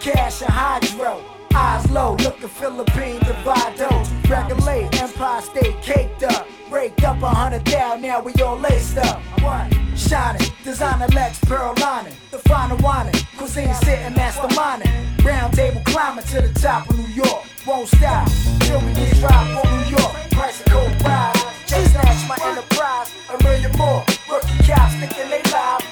Cash 0.00 0.42
and 0.42 0.50
hydro. 0.50 1.37
Eyes 1.54 1.90
low, 1.90 2.16
looking 2.16 2.48
Philippine 2.48 3.20
Divido. 3.20 3.90
Regulate, 4.28 5.00
Empire 5.00 5.42
State 5.42 5.80
caked 5.82 6.22
up. 6.22 6.46
Raked 6.70 7.02
up 7.04 7.22
a 7.22 7.28
hundred 7.28 7.64
thou, 7.64 7.96
now 7.96 8.20
we 8.20 8.32
all 8.42 8.58
laced 8.58 8.98
up. 8.98 9.20
One, 9.42 9.70
shining, 9.96 10.46
designer 10.62 11.08
Lex, 11.08 11.38
pearl 11.40 11.74
lining. 11.80 12.14
The 12.30 12.38
final 12.38 12.76
whining, 12.78 13.14
cuisine 13.36 13.74
sitting 13.74 14.14
masterminding. 14.14 15.24
Round 15.24 15.54
table 15.54 15.82
climbing 15.84 16.24
to 16.26 16.42
the 16.42 16.60
top 16.60 16.88
of 16.90 16.98
New 16.98 17.06
York. 17.14 17.44
Won't 17.66 17.88
stop, 17.88 18.28
till 18.60 18.80
we 18.80 18.92
get 18.94 19.24
on 19.24 19.46
New 19.48 19.96
York. 19.96 20.12
Price 20.30 20.60
of 20.60 20.66
cold 20.66 20.92
prize, 21.00 21.42
just 21.66 21.92
snatch 21.92 22.28
my 22.28 22.38
enterprise. 22.42 23.10
A 23.30 23.42
million 23.42 23.72
more, 23.76 24.04
rookie 24.30 24.58
cops 24.66 24.94
thinking 24.94 25.30
they 25.30 25.42
live. 25.42 25.87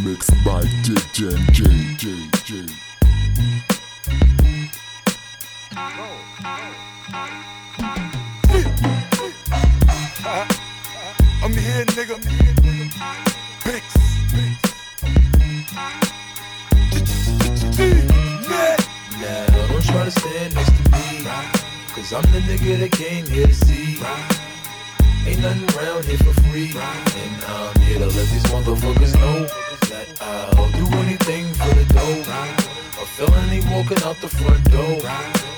Mixed 0.00 0.32
by 0.44 0.62
DJ 0.82 1.34
and 1.34 1.52
J 1.52 1.62
J 1.96 2.04
J. 2.44 2.66
I'm 11.42 11.52
here, 11.52 11.84
nigga. 11.84 12.16
Bix. 13.62 13.84
Now, 19.20 19.46
don't 19.68 19.84
try 19.84 20.04
to 20.04 20.10
stand 20.10 20.54
next 20.54 20.72
to 20.72 20.82
me. 20.90 21.24
Cause 21.94 22.12
I'm 22.12 22.22
the 22.32 22.40
nigga 22.40 22.78
that 22.80 22.92
came 22.92 23.26
here 23.26 23.46
to 23.46 23.54
see. 23.54 24.41
Ain't 25.26 25.40
nothing 25.40 25.78
around 25.78 26.04
here 26.04 26.18
for 26.18 26.34
free. 26.42 26.70
And 26.74 27.44
I'm 27.44 27.80
here 27.82 27.98
to 27.98 28.06
let 28.06 28.28
these 28.28 28.42
motherfuckers 28.50 29.14
know 29.20 29.46
that 29.90 30.06
I'll 30.20 30.70
do 30.72 30.86
anything 30.98 31.46
for 31.54 31.74
the 31.74 31.84
dough. 31.94 32.22
A 33.00 33.06
felony 33.06 33.60
walking 33.70 34.02
out 34.02 34.16
the 34.20 34.28
front 34.28 34.64
door. 34.70 34.98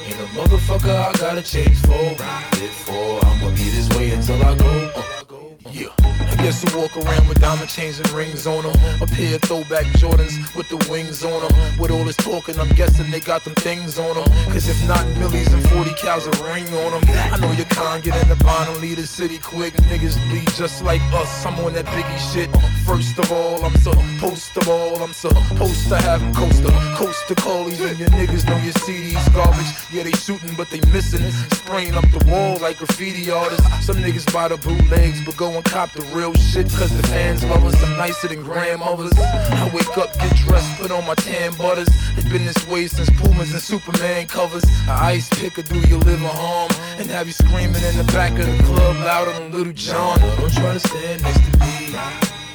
Ain't 0.04 0.21
a 0.21 0.28
motherfucker 0.37 0.94
I 0.94 1.12
gotta 1.18 1.42
change 1.42 1.78
for. 1.78 2.14
Therefore, 2.59 3.25
I'ma 3.25 3.50
be 3.50 3.71
this 3.71 3.88
way 3.97 4.11
until 4.11 4.42
I 4.42 4.54
go. 4.56 4.92
Uh, 4.94 5.43
yeah. 5.71 5.88
I 5.99 6.37
guess 6.37 6.62
you 6.64 6.78
walk 6.78 6.97
around 6.97 7.28
with 7.28 7.40
diamond 7.40 7.68
chains 7.68 7.99
and 7.99 8.11
rings 8.11 8.47
on 8.47 8.64
them. 8.64 8.75
A 9.00 9.06
pair 9.06 9.37
of 9.37 9.42
throwback 9.42 9.85
Jordans 9.99 10.54
with 10.56 10.68
the 10.68 10.76
wings 10.90 11.25
on 11.25 11.40
them. 11.40 11.78
With 11.78 11.90
all 11.90 12.04
this 12.04 12.16
talking, 12.16 12.59
I'm 12.59 12.68
guessing 12.71 13.11
they 13.11 13.21
got 13.21 13.44
them 13.44 13.54
things 13.54 13.99
on 13.99 14.14
them. 14.14 14.25
Cause 14.52 14.68
if 14.68 14.88
not, 14.88 15.06
millies 15.18 15.52
and 15.52 15.66
40 15.71 15.90
cows 15.94 16.26
a 16.26 16.30
ring 16.44 16.66
on 16.85 17.00
them. 17.00 17.02
I 17.33 17.38
know 17.38 17.50
you 17.52 17.64
can't 17.64 18.02
get 18.02 18.21
in 18.23 18.28
the 18.28 18.42
bottom, 18.44 18.80
leave 18.80 18.97
the 18.97 19.06
city 19.06 19.38
quick. 19.38 19.75
Niggas 19.90 20.16
bleed 20.28 20.49
just 20.54 20.83
like 20.85 21.02
us. 21.12 21.47
I'm 21.47 21.59
on 21.61 21.73
that 21.75 21.87
biggie 21.87 22.33
shit. 22.33 22.50
First 22.85 23.18
of 23.18 23.30
all, 23.33 23.64
I'm 23.64 23.76
supposed 23.76 24.56
of 24.56 24.68
all, 24.68 25.02
I'm 25.02 25.12
supposed 25.12 25.88
to 25.88 25.97
have 25.97 26.21
coaster. 26.35 26.71
Coast 26.97 27.26
to 27.28 27.35
callies, 27.35 27.80
and 27.80 27.99
your 27.99 28.09
niggas 28.11 28.47
know 28.47 28.56
you 28.59 28.73
see 28.73 29.11
these 29.11 29.28
garbage. 29.30 29.66
Yeah, 29.92 30.04
they 30.04 30.12
shooting, 30.12 30.54
but 30.56 30.71
they 30.71 30.80
missing. 30.92 31.30
Spraying 31.52 31.94
up 31.94 32.04
the 32.11 32.25
wall 32.30 32.59
like 32.61 32.78
graffiti 32.78 33.30
artists. 33.30 33.87
Some 33.87 33.97
niggas 33.97 34.33
buy 34.33 34.49
the 34.49 34.56
bootlegs, 34.56 35.25
but 35.25 35.37
go 35.37 35.53
and 35.56 35.64
cop 35.64 35.92
the 35.92 36.02
real 36.14 36.34
shit. 36.34 36.68
Cause 36.70 36.94
the 36.96 37.06
fans 37.08 37.44
love 37.44 37.64
us. 37.64 37.82
I'm 37.82 37.96
nicer 37.96 38.28
than 38.28 38.42
grandmothers. 38.42 39.12
I 39.16 39.70
wake 39.75 39.96
up, 39.99 40.12
get 40.14 40.34
dressed, 40.37 40.80
put 40.80 40.90
on 40.90 41.06
my 41.06 41.14
tan 41.14 41.54
butters. 41.56 41.88
It's 42.16 42.28
been 42.28 42.44
this 42.44 42.66
way 42.68 42.87
since 42.87 43.11
Pumas 43.11 43.52
and 43.52 43.61
Superman 43.62 44.26
covers. 44.26 44.64
A 44.88 44.92
ice 44.92 45.28
picker 45.40 45.62
do 45.62 45.78
you 45.88 45.99
live 45.99 46.23
a 46.23 46.28
harm? 46.28 46.70
And 46.99 47.08
have 47.11 47.26
you 47.26 47.32
screaming 47.32 47.82
in 47.82 47.96
the 47.96 48.11
back 48.12 48.32
of 48.38 48.46
the 48.46 48.62
club 48.64 48.96
louder 48.96 49.32
than 49.32 49.52
Little 49.52 49.73
John? 49.73 50.18
Don't 50.20 50.52
try 50.52 50.73
to 50.73 50.80
stand 50.80 51.23
next 51.23 51.40
to 51.52 51.58
me. 51.61 51.94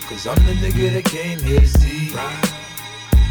Cause 0.08 0.28
I'm 0.28 0.44
the 0.46 0.54
nigga 0.54 0.94
that 0.94 1.06
came 1.06 1.40
here 1.40 1.62
to 1.62 1.68
see. 1.68 2.14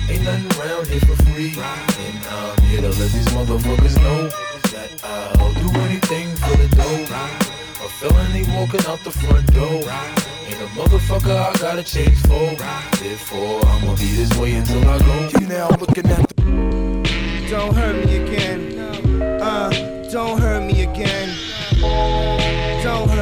Ain't 0.09 0.25
nothing 0.25 0.61
around 0.61 0.87
here 0.87 1.01
for 1.01 1.17
free. 1.25 1.53
And 1.59 2.27
I'm 2.27 2.63
here 2.65 2.81
to 2.81 2.89
let 2.89 3.11
these 3.13 3.29
motherfuckers 3.29 3.97
know 4.03 4.29
that 4.73 4.91
I'll 5.05 5.53
do 5.55 5.81
anything 5.81 6.35
for 6.37 6.57
the 6.57 6.69
dough. 6.77 7.48
A 7.81 7.89
felony 7.89 8.43
walking 8.57 8.85
out 8.87 8.99
the 9.05 9.11
front 9.11 9.47
door. 9.55 9.71
Ain't 9.71 10.61
a 10.61 10.69
motherfucker 10.75 11.37
I 11.37 11.57
gotta 11.59 11.85
change 11.85 12.19
for. 12.23 12.57
Therefore, 12.97 13.65
I'ma 13.67 13.95
be 13.95 14.07
this 14.17 14.37
way 14.37 14.55
until 14.55 14.89
I 14.89 14.99
go. 14.99 15.39
You 15.39 15.47
now 15.47 15.69
looking 15.81 16.07
at 16.07 16.29
the 16.29 17.47
Don't 17.49 17.75
hurt 17.75 18.05
me 18.05 18.17
again. 18.17 18.79
Uh, 19.41 19.71
don't 20.11 20.41
hurt 20.41 20.65
me 20.65 20.83
again. 20.83 21.37
Don't 22.83 23.09
hurt 23.11 23.18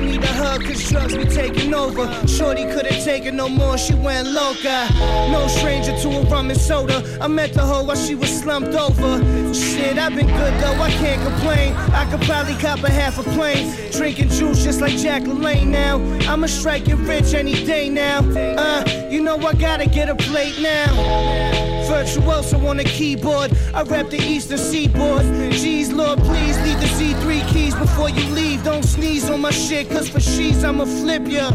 up, 0.00 0.22
love? 0.22 0.29
Cause 0.66 0.88
drugs 0.88 1.16
be 1.16 1.24
taking 1.24 1.74
over. 1.74 2.06
Shorty 2.26 2.64
couldn't 2.64 3.02
take 3.04 3.24
it 3.24 3.34
no 3.34 3.48
more, 3.48 3.78
she 3.78 3.94
went 3.94 4.28
loca. 4.28 4.88
No 5.30 5.46
stranger 5.48 5.96
to 6.02 6.08
a 6.08 6.22
rum 6.24 6.50
and 6.50 6.60
soda. 6.60 7.02
I 7.20 7.28
met 7.28 7.52
the 7.54 7.62
hoe 7.62 7.84
while 7.84 7.96
she 7.96 8.14
was 8.14 8.30
slumped 8.40 8.74
over. 8.74 9.54
Shit, 9.54 9.98
I've 9.98 10.14
been 10.14 10.26
good 10.26 10.54
though, 10.60 10.80
I 10.80 10.90
can't 10.90 11.22
complain. 11.22 11.74
I 11.92 12.08
could 12.10 12.20
probably 12.22 12.54
cop 12.54 12.82
a 12.82 12.90
half 12.90 13.18
a 13.18 13.22
plane. 13.22 13.74
Drinking 13.92 14.28
juice 14.28 14.62
just 14.62 14.80
like 14.80 14.96
Jack 14.96 15.22
LaLanne 15.22 15.68
now. 15.68 15.96
I'ma 16.30 16.46
strike 16.46 16.88
it 16.88 16.96
rich 16.96 17.34
any 17.34 17.64
day 17.64 17.88
now. 17.88 18.20
Uh, 18.20 18.84
you 19.10 19.22
know 19.22 19.36
I 19.36 19.54
gotta 19.54 19.88
get 19.88 20.08
a 20.08 20.14
plate 20.14 20.60
now. 20.60 21.60
Virtuoso 21.90 22.64
on 22.68 22.76
the 22.76 22.84
keyboard. 22.84 23.50
I 23.74 23.82
rap 23.82 24.10
the 24.10 24.18
eastern 24.18 24.58
seaboard. 24.58 25.22
Jeez, 25.50 25.92
Lord, 25.92 26.20
please 26.20 26.56
leave 26.62 26.78
the 26.78 26.86
Z3 26.86 27.48
keys 27.48 27.74
before 27.74 28.08
you 28.08 28.24
leave. 28.32 28.62
Don't 28.62 28.84
sneeze 28.84 29.28
on 29.28 29.40
my 29.40 29.50
shit, 29.50 29.90
cause 29.90 30.08
for 30.08 30.20
she's 30.50 30.64
I'ma 30.64 30.84
flip 30.84 31.26
ya. 31.26 31.50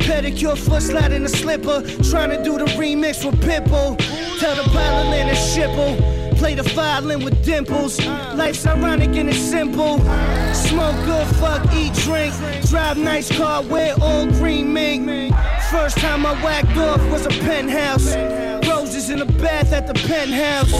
Pedicure, 0.00 0.56
foot 0.56 0.82
slide 0.82 1.12
in 1.12 1.24
a 1.24 1.28
slipper. 1.28 1.82
Trying 2.10 2.30
to 2.30 2.42
do 2.42 2.58
the 2.58 2.66
remix 2.76 3.24
with 3.24 3.40
Pitbull. 3.40 3.96
Tell 4.38 4.56
the 4.56 4.78
and 4.78 5.30
a 5.30 5.34
shipple. 5.34 5.92
Play 6.36 6.54
the 6.54 6.62
violin 6.62 7.24
with 7.24 7.44
dimples. 7.44 8.04
Life's 8.34 8.66
ironic 8.66 9.16
and 9.16 9.28
it's 9.28 9.38
simple. 9.38 9.98
Smoke 10.52 10.96
good, 11.06 11.26
fuck, 11.36 11.62
eat, 11.74 11.94
drink. 11.94 12.34
Drive 12.68 12.98
nice 12.98 13.30
car, 13.36 13.62
wear 13.62 13.94
all 14.00 14.26
green 14.26 14.72
mink. 14.72 15.32
First 15.70 15.98
time 15.98 16.26
I 16.26 16.32
whacked 16.42 16.76
off 16.76 17.00
was 17.10 17.26
a 17.26 17.34
penthouse. 17.46 18.14
Roses 18.68 19.10
in 19.10 19.20
a 19.22 19.26
bath 19.26 19.72
at 19.72 19.86
the 19.86 19.94
penthouse. 19.94 20.72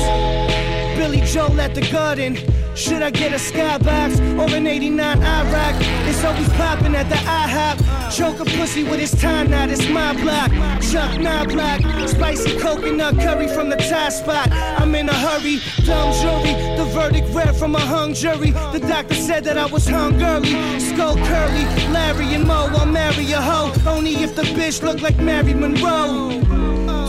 Billy 0.97 1.21
Joel 1.21 1.61
at 1.61 1.75
the 1.75 1.89
garden. 1.91 2.37
Should 2.75 3.03
I 3.03 3.11
get 3.11 3.33
a 3.33 3.37
skybox 3.37 4.19
or 4.37 4.53
an 4.55 4.67
89 4.67 5.21
IROC? 5.21 6.09
It's 6.09 6.25
always 6.25 6.49
popping 6.55 6.97
at 6.97 7.09
the 7.09 7.15
IHOP. 7.15 8.17
Choke 8.17 8.41
a 8.41 8.45
pussy 8.45 8.83
with 8.83 8.99
his 8.99 9.13
time 9.13 9.51
knot, 9.51 9.71
it's 9.71 9.89
my 9.89 10.13
block. 10.21 10.51
Chuck 10.83 11.21
nine 11.21 11.49
block, 11.49 11.81
spicy 12.09 12.59
coconut 12.59 13.15
curry 13.21 13.47
from 13.47 13.71
the 13.71 13.77
Thai 13.77 14.09
spot. 14.09 14.51
I'm 14.51 14.93
in 14.97 15.09
a 15.09 15.15
hurry, 15.15 15.61
dumb 15.85 16.13
jury. 16.15 16.53
The 16.77 16.85
verdict 16.93 17.29
read 17.33 17.55
from 17.55 17.77
a 17.77 17.81
hung 17.81 18.13
jury. 18.13 18.51
The 18.51 18.81
doctor 18.81 19.15
said 19.15 19.45
that 19.45 19.57
I 19.57 19.67
was 19.67 19.87
hungry. 19.87 20.81
Skull 20.81 21.17
curly, 21.17 21.65
Larry 21.93 22.35
and 22.35 22.45
Mo, 22.45 22.69
I'll 22.73 22.87
marry 22.87 23.31
a 23.33 23.41
hoe. 23.41 23.73
Only 23.87 24.17
if 24.17 24.35
the 24.35 24.43
bitch 24.43 24.83
look 24.83 25.01
like 25.01 25.19
Mary 25.19 25.55
Monroe. 25.55 26.43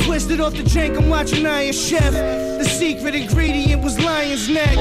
Twisted 0.03 0.39
off 0.39 0.53
the 0.53 0.63
jank, 0.63 0.95
I'm 0.95 1.09
watching 1.09 1.45
Iron 1.47 1.73
Chef. 1.73 2.54
The 2.65 2.71
secret 2.71 3.13
ingredient 3.13 3.83
was 3.83 4.03
lion's 4.03 4.49
neck. 4.49 4.75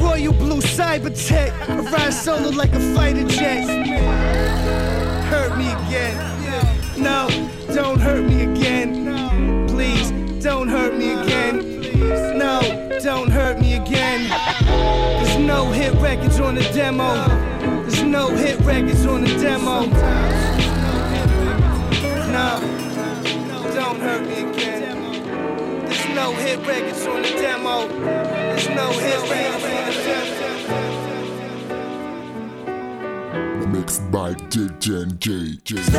Royal 0.00 0.32
blue 0.32 0.62
cyber 0.62 1.12
tech. 1.28 1.52
I 1.68 1.76
ride 1.76 2.14
solo 2.14 2.48
like 2.48 2.72
a 2.72 2.80
fighter 2.94 3.28
jet. 3.28 3.68
Hurt 5.28 5.50
hurt 5.50 5.58
me 5.58 5.70
again. 5.84 6.16
No, 6.96 7.28
don't 7.74 8.00
hurt 8.00 8.24
me 8.24 8.44
again. 8.44 9.66
Please, 9.68 10.10
don't 10.42 10.68
hurt 10.68 10.96
me 10.96 11.12
again. 11.12 12.38
No, 12.38 12.62
don't 13.02 13.28
hurt 13.30 13.60
me 13.60 13.74
again. 13.74 14.30
There's 15.22 15.36
no 15.36 15.70
hit 15.70 15.92
records 15.96 16.40
on 16.40 16.54
the 16.54 16.64
demo. 16.72 17.28
There's 17.82 18.02
no 18.02 18.30
hit 18.30 18.58
records 18.60 19.04
on 19.04 19.20
the 19.20 19.36
demo. 19.36 19.84
No, 22.32 22.58
don't 23.74 24.00
hurt 24.00 24.22
me 24.26 24.50
again. 24.50 25.03
There's 26.14 26.30
no 26.30 26.34
hit 26.36 26.58
records 26.64 27.06
on 27.06 27.22
the 27.22 27.28
demo. 27.28 27.88
There's 27.88 28.68
no 28.68 28.88
hit 28.92 29.20
records 29.28 29.64
on 29.64 29.84
the 29.84 29.94
demo. 33.58 33.80
Mixed 33.80 34.10
by 34.12 34.34
DJ 34.34 35.18
J. 35.18 35.58
Peace 35.64 35.90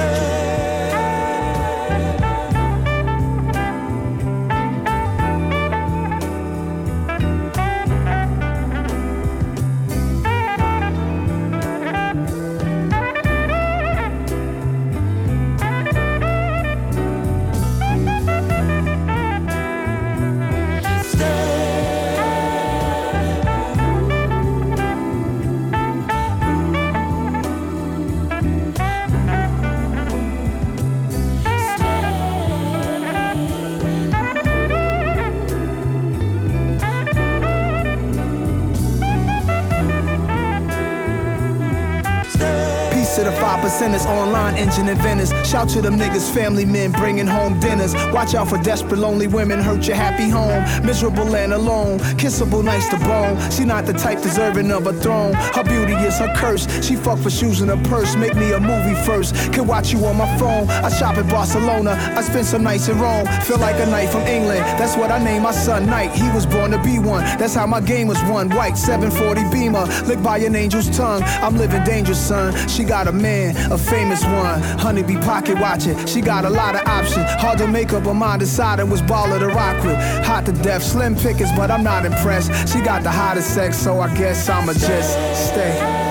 five 43.79 44.05
online 44.05 44.55
engine 44.55 44.87
inventors. 44.87 45.31
Shout 45.47 45.69
to 45.69 45.81
them 45.81 45.97
niggas, 45.97 46.33
family 46.33 46.65
men 46.65 46.91
bringing 46.91 47.27
home 47.27 47.59
dinners. 47.59 47.93
Watch 48.13 48.33
out 48.33 48.47
for 48.47 48.57
desperate, 48.59 48.99
lonely 48.99 49.27
women, 49.27 49.59
hurt 49.59 49.87
your 49.87 49.95
happy 49.95 50.29
home. 50.29 50.63
Miserable 50.85 51.35
and 51.35 51.53
alone, 51.53 51.99
kissable, 52.17 52.63
nice 52.63 52.87
to 52.89 52.97
bone. 52.99 53.37
She 53.51 53.65
not 53.65 53.85
the 53.85 53.93
type 53.93 54.21
deserving 54.21 54.71
of 54.71 54.87
a 54.87 54.93
throne. 54.93 55.33
Her 55.33 55.63
beauty 55.63 55.93
is 55.93 56.17
her 56.19 56.33
curse. 56.35 56.67
She 56.85 56.95
fuck 56.95 57.19
for 57.19 57.29
shoes 57.29 57.61
and 57.61 57.71
a 57.71 57.77
purse. 57.89 58.15
Make 58.15 58.35
me 58.35 58.53
a 58.53 58.59
movie 58.59 58.95
first. 59.05 59.35
Can 59.53 59.67
watch 59.67 59.91
you 59.91 60.05
on 60.05 60.17
my 60.17 60.37
phone. 60.37 60.69
I 60.69 60.89
shop 60.89 61.17
in 61.17 61.27
Barcelona. 61.27 61.91
I 62.15 62.21
spend 62.21 62.45
some 62.45 62.63
nights 62.63 62.87
in 62.87 62.97
Rome. 62.99 63.25
Feel 63.43 63.59
like 63.59 63.75
a 63.79 63.85
knight 63.87 64.09
from 64.09 64.21
England. 64.21 64.61
That's 64.79 64.95
what 64.95 65.11
I 65.11 65.23
named 65.23 65.43
my 65.43 65.51
son 65.51 65.85
Knight. 65.85 66.11
He 66.11 66.29
was 66.31 66.45
born 66.45 66.71
to 66.71 66.81
be 66.81 66.99
one. 66.99 67.23
That's 67.37 67.53
how 67.53 67.67
my 67.67 67.81
game 67.81 68.07
was 68.07 68.21
won. 68.23 68.49
White 68.49 68.77
740 68.77 69.49
Beamer, 69.51 69.85
licked 70.07 70.23
by 70.23 70.37
an 70.39 70.55
angel's 70.55 70.89
tongue. 70.95 71.23
I'm 71.43 71.57
living 71.57 71.83
dangerous, 71.83 72.19
son. 72.19 72.53
She 72.67 72.83
got 72.83 73.07
a 73.07 73.11
man, 73.11 73.55
a 73.71 73.77
famous 73.77 74.23
one. 74.23 74.61
Honeybee 74.79 75.17
pocket 75.17 75.59
watching. 75.59 76.05
She 76.05 76.21
got 76.21 76.45
a 76.45 76.49
lot 76.49 76.75
of 76.75 76.87
options. 76.87 77.25
Hard 77.41 77.57
to 77.59 77.67
make 77.67 77.93
up 77.93 78.03
her 78.03 78.13
mind 78.13 78.39
deciding 78.39 78.89
which 78.89 79.01
baller 79.01 79.39
to 79.39 79.47
rock 79.47 79.83
with. 79.83 79.97
Hot 80.25 80.45
to 80.45 80.51
death, 80.51 80.83
slim 80.83 81.15
pickings, 81.15 81.51
but 81.53 81.71
I'm 81.71 81.83
not 81.83 82.05
impressed. 82.05 82.51
She 82.71 82.81
got 82.81 83.03
the 83.03 83.11
hottest 83.11 83.53
sex, 83.53 83.77
so 83.77 83.99
I 83.99 84.13
guess 84.15 84.49
I'ma 84.49 84.73
just 84.73 85.11
stay. 85.51 86.04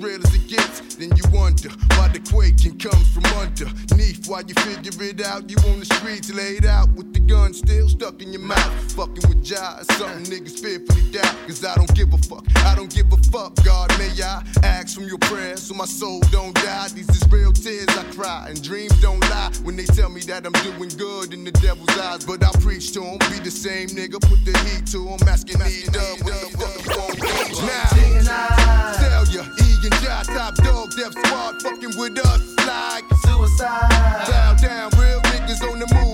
Real 0.00 0.20
as 0.26 0.34
it 0.34 0.46
gets. 0.48 0.96
Then 0.96 1.14
you 1.16 1.24
wonder 1.30 1.68
why 1.96 2.08
the 2.08 2.20
quaking 2.30 2.78
comes 2.78 3.06
from 3.12 3.24
underneath. 3.36 4.26
While 4.28 4.42
you 4.42 4.54
figure 4.54 5.04
it 5.04 5.20
out, 5.20 5.50
you 5.50 5.56
on 5.68 5.80
the 5.80 5.84
streets 5.84 6.32
laid 6.32 6.64
out 6.64 6.88
with 6.92 7.09
gun 7.30 7.54
still 7.54 7.88
stuck 7.88 8.20
in 8.22 8.32
your 8.32 8.42
mouth. 8.42 8.92
Fucking 8.92 9.28
with 9.28 9.42
Ja, 9.48 9.82
something 9.96 10.24
niggas 10.26 10.58
fearfully 10.60 11.10
doubt. 11.12 11.34
Cause 11.46 11.64
I 11.64 11.74
don't 11.76 11.94
give 11.94 12.12
a 12.12 12.18
fuck. 12.18 12.44
I 12.66 12.74
don't 12.74 12.92
give 12.92 13.12
a 13.12 13.16
fuck, 13.30 13.54
God. 13.64 13.88
May 13.98 14.10
I 14.22 14.42
ask 14.62 14.94
from 14.94 15.06
your 15.06 15.18
prayers 15.18 15.62
so 15.62 15.74
my 15.74 15.84
soul 15.84 16.20
don't 16.32 16.54
die? 16.54 16.88
These 16.94 17.08
is 17.10 17.24
real 17.30 17.52
tears 17.52 17.88
I 17.96 18.04
cry, 18.16 18.46
and 18.48 18.62
dreams 18.62 19.00
don't 19.00 19.20
lie 19.30 19.50
when 19.62 19.76
they 19.76 19.86
tell 19.86 20.10
me 20.10 20.20
that 20.22 20.44
I'm 20.46 20.56
doing 20.66 20.90
good 20.98 21.32
in 21.32 21.44
the 21.44 21.52
devil's 21.52 21.96
eyes. 21.98 22.24
But 22.24 22.44
I 22.44 22.50
preach 22.60 22.92
to 22.94 23.00
to 23.00 23.06
'em, 23.06 23.18
be 23.32 23.38
the 23.38 23.50
same 23.50 23.88
nigga, 23.88 24.20
put 24.20 24.44
the 24.44 24.54
heat 24.66 24.84
to 24.92 25.08
'em, 25.08 25.28
asking 25.28 25.58
me 25.60 25.86
up 25.86 26.18
what 26.26 26.36
the 26.42 26.50
fuck 26.58 26.78
you 26.84 26.92
want 26.96 27.96
me 27.96 28.22
now. 28.26 28.92
Tell 29.00 29.24
ya, 29.34 29.42
E 29.64 29.68
and 29.86 30.02
Ja, 30.02 30.22
top 30.22 30.54
dog, 30.56 30.90
Death 30.96 31.14
Squad, 31.24 31.62
fucking 31.62 31.94
with 31.96 32.18
us 32.18 32.42
like 32.66 33.04
suicide. 33.24 34.26
Bow 34.28 34.54
down, 34.60 34.90
real 34.98 35.20
niggas 35.32 35.62
on 35.70 35.78
the 35.78 35.88
move, 35.94 36.09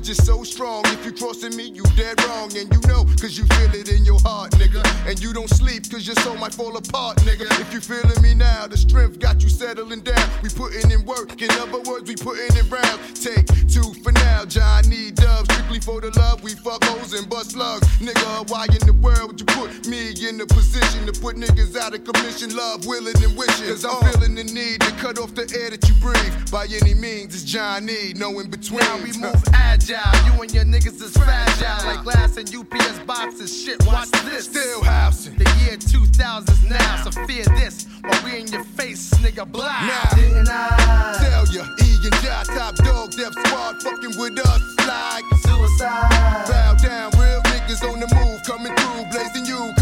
is 0.00 0.06
just 0.06 0.26
so 0.26 0.42
strong. 0.44 0.82
If 0.86 1.04
you 1.04 1.12
crossing 1.12 1.56
me, 1.56 1.64
you 1.64 1.82
dead 1.96 2.22
wrong. 2.24 2.50
And 2.56 2.68
you 2.72 2.80
know, 2.88 3.04
cause 3.20 3.36
you 3.36 3.44
feel 3.44 3.74
it 3.74 3.88
in 3.90 4.04
your 4.04 4.20
heart, 4.20 4.52
nigga. 4.52 4.82
And 5.06 5.20
you 5.20 5.32
don't 5.32 5.48
sleep, 5.50 5.90
cause 5.90 6.06
your 6.06 6.16
soul 6.16 6.36
might 6.36 6.54
fall 6.54 6.76
apart, 6.76 7.18
nigga. 7.18 7.46
If 7.60 7.72
you 7.72 7.80
feeling 7.80 8.20
me 8.22 8.34
now, 8.34 8.66
the 8.66 8.76
strength 8.76 9.18
got 9.18 9.42
you 9.42 9.48
settling 9.48 10.00
down. 10.00 10.28
We 10.42 10.48
putting 10.48 10.90
in 10.90 11.04
work. 11.04 11.40
In 11.40 11.50
other 11.52 11.80
words, 11.82 12.08
we 12.08 12.16
putting 12.16 12.56
in 12.56 12.68
rounds. 12.68 13.24
Take 13.24 13.46
two 13.68 13.94
for 14.02 14.12
now, 14.12 14.44
John 14.44 14.88
need 14.88 15.16
dubs. 15.16 15.52
Strictly 15.52 15.80
for 15.80 16.00
the 16.00 16.10
love, 16.18 16.42
we 16.42 16.54
fuck 16.54 16.82
hoes 16.84 17.12
and 17.12 17.28
bust 17.28 17.52
slugs. 17.52 17.86
Nigga, 17.98 18.50
why 18.50 18.64
in 18.66 18.86
the 18.86 18.96
world 19.00 19.32
would 19.32 19.40
you 19.40 19.46
put 19.46 19.86
me 19.86 20.10
in 20.28 20.38
the 20.38 20.46
position 20.46 21.06
to 21.06 21.12
put 21.20 21.36
niggas 21.36 21.76
out 21.76 21.94
of 21.94 22.04
commission? 22.04 22.56
Love, 22.56 22.86
willing, 22.86 23.16
and 23.22 23.36
wishing. 23.36 23.68
Cause 23.68 23.84
I'm 23.84 23.96
uh. 23.96 24.10
feeling 24.12 24.34
the 24.34 24.44
need 24.44 24.80
to 24.80 24.92
cut 24.92 25.18
off 25.18 25.34
the 25.34 25.46
air 25.60 25.70
that 25.70 25.86
you 25.88 25.94
breathe. 26.00 26.50
By 26.50 26.66
any 26.70 26.94
means, 26.94 27.34
it's 27.34 27.44
Johnny, 27.44 28.14
no 28.14 28.38
in 28.40 28.50
between. 28.50 28.80
Now 28.80 28.96
we 29.02 29.12
move 29.18 29.42
agile. 29.52 29.89
You 29.90 30.40
and 30.40 30.54
your 30.54 30.64
niggas 30.64 31.02
is 31.02 31.16
fragile. 31.16 31.84
Like 31.84 32.04
glass 32.04 32.36
and 32.36 32.48
UPS 32.54 33.00
boxes. 33.00 33.50
Shit, 33.64 33.84
watch 33.84 34.08
this. 34.24 34.44
Still 34.44 34.84
housing. 34.84 35.34
The 35.34 35.50
year 35.64 35.76
2000 35.76 36.54
is 36.54 36.62
now. 36.70 37.02
So 37.02 37.10
fear 37.26 37.44
this 37.58 37.86
while 38.02 38.24
we 38.24 38.40
in 38.40 38.46
your 38.46 38.62
face, 38.62 39.10
nigga, 39.14 39.50
blind. 39.50 39.88
Now, 39.88 41.12
tell 41.18 41.44
ya, 41.48 41.66
E 41.82 41.98
and 42.06 42.22
Ja, 42.22 42.44
top 42.44 42.76
dog, 42.76 43.10
Death 43.10 43.34
Squad, 43.46 43.82
fucking 43.82 44.14
with 44.16 44.38
us 44.38 44.62
like 44.86 45.24
suicide. 45.42 46.46
Bow 46.46 46.74
down, 46.74 47.10
real 47.18 47.42
niggas 47.50 47.82
on 47.82 47.98
the 47.98 48.06
move, 48.14 48.40
coming 48.46 48.74
through, 48.76 49.04
blazing 49.10 49.44
you, 49.44 49.72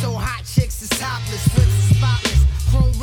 so 0.00 0.12
hot, 0.12 0.42
chicks 0.46 0.80
is 0.80 0.88
topless, 0.88 1.49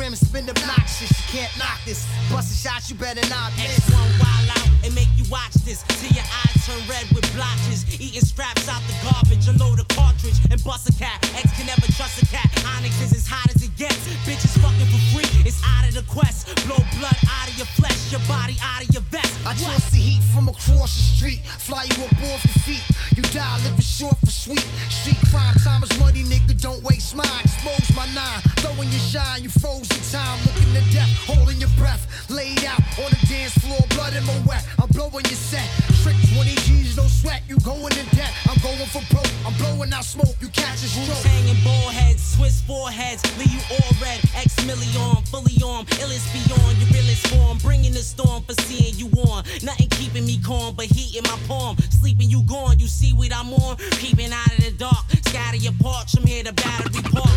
rims 0.08 0.20
spin 0.20 0.48
obnoxious. 0.48 1.10
You 1.10 1.40
can't 1.40 1.52
knock 1.58 1.78
this. 1.84 2.06
Bustin' 2.32 2.56
shots, 2.56 2.88
you 2.88 2.96
better 2.96 3.20
not 3.28 3.52
miss. 3.56 3.78
X1 3.84 4.08
wild 4.20 4.48
out 4.56 4.68
and 4.84 4.94
make 4.94 5.08
you 5.16 5.24
watch 5.30 5.52
this 5.68 5.84
till 6.00 6.12
your 6.16 6.24
eyes 6.24 6.56
turn 6.64 6.80
red 6.88 7.04
with 7.12 7.28
blotches. 7.36 7.84
Eating 8.00 8.24
scraps 8.24 8.68
out 8.68 8.80
the 8.88 8.96
garbage, 9.04 9.48
unload 9.48 9.60
a 9.60 9.64
load 9.64 9.80
of 9.80 9.88
cartridge 9.88 10.38
and 10.50 10.62
bust 10.64 10.88
a 10.88 10.94
cat. 10.96 11.18
X 11.36 11.52
can 11.56 11.66
never 11.66 11.84
trust 11.92 12.22
a 12.22 12.26
cat. 12.26 12.48
Onyx 12.76 12.94
is 13.02 13.12
as 13.12 13.26
hot 13.26 13.52
as 13.54 13.62
it 13.62 13.74
gets. 13.76 14.08
Bitches 14.24 14.56
fucking 14.64 14.88
for 14.88 15.02
free. 15.12 15.28
It's 15.44 15.60
out 15.64 15.84
of 15.88 15.94
the 15.94 16.04
quest. 16.08 16.48
Blow 16.64 16.80
blood 16.96 17.18
out 17.28 17.48
of 17.48 17.56
your 17.58 17.68
flesh, 17.76 18.12
your 18.12 18.24
body 18.24 18.56
out 18.62 18.82
of 18.82 18.88
your 18.94 19.04
vest. 19.12 19.34
I 19.44 19.52
toss 19.54 19.90
the 19.90 19.98
heat 19.98 20.22
from 20.32 20.48
across 20.48 20.96
the 20.96 21.04
street, 21.16 21.40
fly 21.44 21.84
you 21.84 22.04
up 22.04 22.12
off 22.32 22.44
your 22.44 22.58
feet. 22.64 22.84
You 23.16 23.22
die 23.34 23.60
living 23.64 23.80
short 23.80 24.16
for 24.20 24.30
sweet. 24.30 24.64
Street 24.88 25.18
crime, 25.30 25.54
time 25.64 25.82
is 25.82 25.92
money, 25.98 26.24
nigga. 26.24 26.54
Don't 26.60 26.82
waste 26.82 27.16
mine. 27.16 27.42
Expose 27.44 27.96
my 27.96 28.06
nine, 28.14 28.40
throwing 28.62 28.88
your 28.88 29.04
shine. 29.12 29.42
You 29.42 29.50
froze 29.50 29.97
in 29.98 30.04
time, 30.12 30.38
looking 30.46 30.70
to 30.74 30.82
death, 30.92 31.10
holding 31.26 31.58
your 31.58 31.72
breath. 31.76 32.06
Laid 32.30 32.64
out 32.64 32.80
on 33.02 33.10
the 33.10 33.20
dance 33.26 33.56
floor, 33.58 33.80
blood 33.90 34.14
in 34.14 34.24
my 34.24 34.38
wet. 34.46 34.64
I'm 34.78 34.88
blowing 34.88 35.24
your 35.26 35.40
set. 35.50 35.66
Trick 36.02 36.16
20 36.34 36.54
G's, 36.66 36.96
no 36.96 37.04
sweat. 37.04 37.42
You 37.48 37.58
going 37.60 37.92
to 37.92 38.04
debt. 38.14 38.32
I'm 38.46 38.58
going 38.62 38.88
for 38.92 39.02
broke. 39.10 39.32
I'm 39.46 39.54
blowing 39.56 39.92
out 39.92 40.04
smoke. 40.04 40.36
You 40.40 40.48
catch 40.48 40.84
a 40.84 40.88
stroke. 40.88 41.24
Hanging 41.24 41.58
ball 41.64 41.90
heads, 41.90 42.22
Swiss 42.22 42.60
foreheads, 42.60 43.22
leave 43.38 43.52
you 43.52 43.62
all 43.70 43.92
red. 44.00 44.20
X 44.36 44.54
million, 44.66 45.24
fully 45.32 45.56
armed, 45.64 45.88
illest 45.98 46.28
beyond 46.36 46.76
your 46.78 46.90
realest 46.92 47.26
form. 47.28 47.58
Bringing 47.58 47.92
the 47.92 48.04
storm 48.04 48.42
for 48.44 48.54
seeing 48.62 48.94
you 48.94 49.08
on. 49.26 49.44
Nothing 49.62 49.88
keeping 49.90 50.26
me 50.26 50.38
calm, 50.44 50.74
but 50.74 50.86
heat 50.86 51.16
in 51.16 51.24
my 51.24 51.38
palm. 51.48 51.76
Sleeping 51.90 52.28
you 52.28 52.42
gone, 52.44 52.78
you 52.78 52.86
see 52.86 53.12
what 53.14 53.34
I'm 53.34 53.52
on. 53.54 53.76
Peeping 53.98 54.32
out 54.32 54.52
of 54.52 54.64
the 54.64 54.70
dark, 54.72 55.04
scatter 55.26 55.56
your 55.56 55.74
parts. 55.82 56.14
I'm 56.14 56.26
here 56.26 56.44
to 56.44 56.52
battery 56.52 57.02
park. 57.02 57.32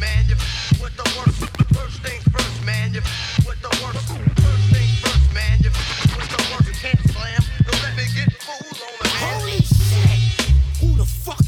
man, 0.00 0.24
you 0.28 0.36
with 0.80 0.96
the 0.96 1.04
worst. 1.18 1.38
First 1.38 1.38
things 1.38 1.38
first, 1.38 1.40
man, 1.40 1.44
you 1.48 1.54
with 1.54 1.54
the 1.56 1.58
worst. 1.58 1.67
Holy 9.18 9.60
shit! 9.60 10.50
Who 10.80 10.96
the 10.96 11.04
fuck 11.04 11.47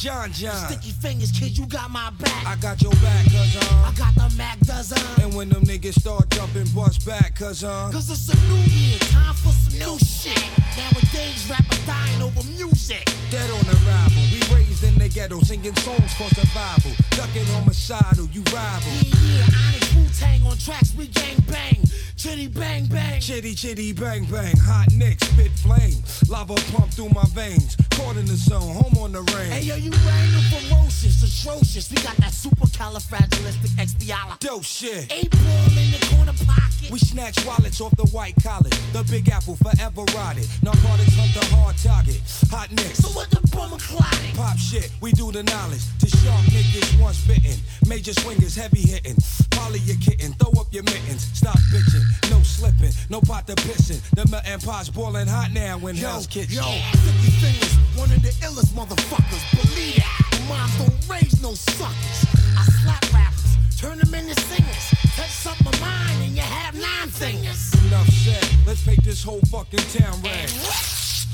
John 0.00 0.32
John. 0.32 0.56
Sticky 0.56 0.92
Fingaz, 0.92 1.38
kid, 1.38 1.58
you 1.58 1.66
got 1.66 1.90
my 1.90 2.08
back. 2.18 2.46
I 2.46 2.56
got 2.56 2.80
your 2.80 2.92
back, 3.04 3.24
cuz 3.24 3.54
uh. 3.54 3.84
I 3.84 3.92
got 3.98 4.14
the 4.14 4.34
Mac 4.34 4.58
dozen. 4.60 4.96
And 5.22 5.34
when 5.34 5.50
them 5.50 5.62
niggas 5.64 6.00
start 6.00 6.30
jumping, 6.30 6.66
bust 6.68 7.04
back, 7.04 7.34
cuz 7.34 7.62
uh. 7.62 7.90
Cause 7.92 8.08
it's 8.08 8.32
a 8.32 8.48
new 8.48 8.62
year, 8.72 8.98
time 9.12 9.34
for 9.34 9.52
some 9.52 9.78
new 9.78 9.98
shit. 9.98 10.40
Nowadays, 10.74 11.44
rappers 11.50 11.84
dying 11.84 12.22
over 12.22 12.42
music. 12.56 13.04
Dead 13.30 13.50
on 13.50 13.60
arrival. 13.76 14.24
We 14.32 14.40
raised 14.56 14.84
in 14.84 14.94
the 14.98 15.10
ghetto, 15.10 15.38
singing 15.40 15.76
songs 15.76 16.14
for 16.14 16.32
survival. 16.32 16.92
Ducking 17.10 17.44
homicidal, 17.52 18.24
you 18.32 18.40
rival. 18.56 18.92
Yeah, 19.04 19.44
yeah, 19.44 19.68
Onyx 19.68 19.94
Wu 19.96 20.04
Tang 20.18 20.42
on 20.46 20.56
tracks, 20.56 20.94
we 20.96 21.08
gang 21.08 21.36
bang. 21.46 21.76
Chitty 22.16 22.46
bang 22.46 22.86
bang. 22.86 23.20
Chitty 23.20 23.54
chitty 23.54 23.92
bang 23.92 24.24
bang, 24.24 24.56
hot 24.56 24.90
nick, 24.96 25.22
spit 25.22 25.52
flame. 25.60 26.02
Lava 26.26 26.54
pump 26.72 26.90
through 26.90 27.10
my 27.10 27.24
veins. 27.34 27.76
Caught 27.90 28.16
in 28.16 28.26
the 28.26 28.36
zone, 28.36 28.74
home 28.74 28.98
on 28.98 29.12
the 29.12 29.22
range. 29.34 29.52
Hey 29.52 29.62
yo, 29.62 29.76
you 29.76 29.90
random 29.90 30.42
ferocious, 30.50 31.22
atrocious. 31.22 31.88
We 31.90 31.96
got 32.02 32.16
that 32.16 32.32
supercalifragilisticexpialidocious. 32.32 34.38
Dope 34.40 34.64
shit. 34.64 35.08
Ball 35.08 35.78
in 35.78 35.90
the 35.92 35.98
corner 36.10 36.34
pocket. 36.46 36.90
We 36.90 36.98
snatch 36.98 37.44
wallets 37.46 37.80
off 37.80 37.94
the 37.96 38.06
white 38.06 38.34
collar. 38.42 38.70
The 38.92 39.04
big 39.10 39.28
apple 39.28 39.54
forever 39.56 40.02
rotted. 40.16 40.48
Narcotics 40.62 41.14
hunt 41.14 41.34
the 41.34 41.44
hard 41.54 41.76
target. 41.76 42.20
Hot 42.50 42.70
nicks. 42.72 42.98
So 42.98 43.08
what 43.10 43.30
the 43.30 43.40
bummer 43.54 43.78
clotting? 43.78 44.34
Pop 44.34 44.56
shit, 44.58 44.90
we 45.00 45.12
do 45.12 45.30
the 45.30 45.42
knowledge. 45.44 45.82
To 46.00 46.08
sharp 46.08 46.44
niggas 46.50 46.98
once 47.00 47.20
bitten. 47.26 47.60
Major 47.86 48.12
swingers, 48.14 48.56
heavy 48.56 48.80
hitting. 48.80 49.16
Polly 49.50 49.78
your 49.80 49.96
kitten, 49.98 50.32
throw 50.34 50.52
up 50.60 50.72
your 50.72 50.82
mittens. 50.84 51.22
Stop 51.36 51.58
bitching, 51.72 52.02
no 52.30 52.40
slipping, 52.42 52.92
no 53.08 53.20
pot 53.20 53.46
to 53.46 53.54
pissing. 53.56 54.00
The 54.10 54.26
melting 54.30 54.60
pot's 54.60 54.88
boiling 54.88 55.26
hot 55.28 55.52
now 55.52 55.78
in 55.86 55.96
Hell's 55.96 56.26
Kitchen. 56.26 56.54
Yo, 56.56 56.62
Sticky 56.62 57.30
Fingaz, 57.38 57.78
one 57.96 58.10
of 58.12 58.22
the 58.22 58.30
illest 58.46 58.72
motherfuckers. 58.74 59.44
Believe 59.62 59.98
it, 59.98 60.48
moms 60.48 60.76
don't 60.78 61.08
raise 61.08 61.40
no 61.42 61.54
suckers. 61.54 62.18
I 62.56 62.64
slap 62.82 63.02
rappers, 63.12 63.56
turn 63.78 63.98
them 63.98 64.14
into 64.14 64.34
singers. 64.40 64.86
Touch 65.16 65.30
something 65.30 65.66
of 65.68 65.80
mine 65.80 66.22
and 66.22 66.32
you 66.36 66.42
have 66.42 66.74
nine 66.74 67.08
fingers. 67.08 67.72
Enough 67.86 68.08
said, 68.08 68.44
let's 68.66 68.86
make 68.86 69.02
this 69.02 69.22
whole 69.22 69.40
fucking 69.50 69.80
town 69.92 70.20
red. 70.22 70.50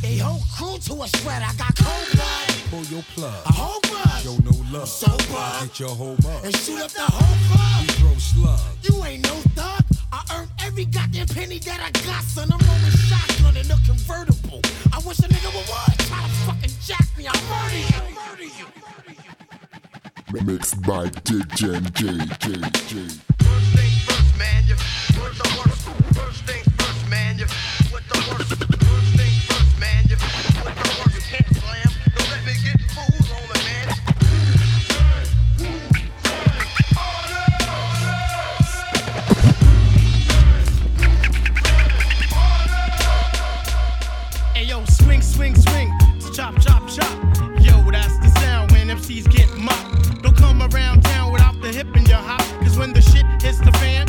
A 0.05 0.19
whole 0.19 0.43
crew 0.55 0.79
to 0.79 1.03
a 1.03 1.09
shred. 1.09 1.43
I 1.43 1.53
got 1.57 1.75
cold 1.77 2.07
blood, 2.13 2.49
Pull 2.71 2.85
your 2.95 3.03
plug. 3.15 3.33
a 3.47 3.53
whole 3.53 3.81
bud, 3.83 4.23
Show 4.23 4.37
no 4.45 4.79
love. 4.79 4.89
so 4.89 5.09
bud, 5.33 5.63
Get 5.69 5.81
your 5.81 5.89
whole 5.91 6.17
mug. 6.23 6.45
and 6.45 6.55
shoot 6.57 6.81
up 6.83 6.91
the 6.91 7.01
whole 7.03 7.37
club. 7.49 7.81
We 7.81 7.87
throw 7.95 8.15
slugs. 8.19 8.89
You 8.89 9.05
ain't 9.05 9.25
no 9.25 9.35
thug. 9.57 9.86
I 10.13 10.23
earned 10.35 10.51
every 10.65 10.85
goddamn 10.87 11.27
penny 11.29 11.59
that 11.61 11.81
I 11.81 11.91
got, 12.07 12.23
son. 12.25 12.51
I'm 12.53 12.59
rolling 12.67 12.97
shotgun 13.09 13.57
in 13.57 13.71
a 13.71 13.77
convertible. 13.87 14.61
I 14.93 14.99
wish 15.07 15.19
a 15.21 15.29
nigga 15.29 15.55
would 15.55 15.67
what? 15.69 15.99
Try 15.99 16.23
to 16.23 16.29
fucking 16.47 16.71
jack 16.85 17.07
me. 17.17 17.27
I'll 17.27 17.43
murder 17.51 17.77
you. 17.77 18.01
Murder 18.15 18.45
you. 18.45 18.67
Mixed 20.53 20.83
by 20.83 21.09
DJ 21.25 21.81
J 21.95 22.03
J 22.39 22.47
J. 22.87 23.09
First 23.39 23.69
things 23.75 24.03
first, 24.05 24.39
man, 24.39 24.65
you 24.67 24.75
with 25.21 25.37
the 25.39 25.49
worst. 25.59 25.83
First 26.15 26.43
things 26.45 26.76
swing, 45.23 45.55
swing, 45.55 45.57
swing, 45.57 46.33
chop, 46.35 46.61
chop, 46.61 46.89
chop. 46.89 47.13
Yo, 47.61 47.91
that's 47.91 48.19
the 48.19 48.29
sound 48.41 48.73
when 48.73 48.89
MCs 48.89 49.31
get 49.31 49.49
mopped. 49.57 50.23
Don't 50.23 50.37
come 50.37 50.63
around 50.63 51.03
town 51.03 51.33
without 51.33 51.61
the 51.61 51.69
hip 51.69 51.97
in 51.97 52.05
your 52.07 52.19
hop. 52.19 52.41
Cause 52.61 52.77
when 52.77 52.93
the 52.93 53.01
shit 53.01 53.25
hits 53.41 53.59
the 53.59 53.73
fan, 53.73 54.06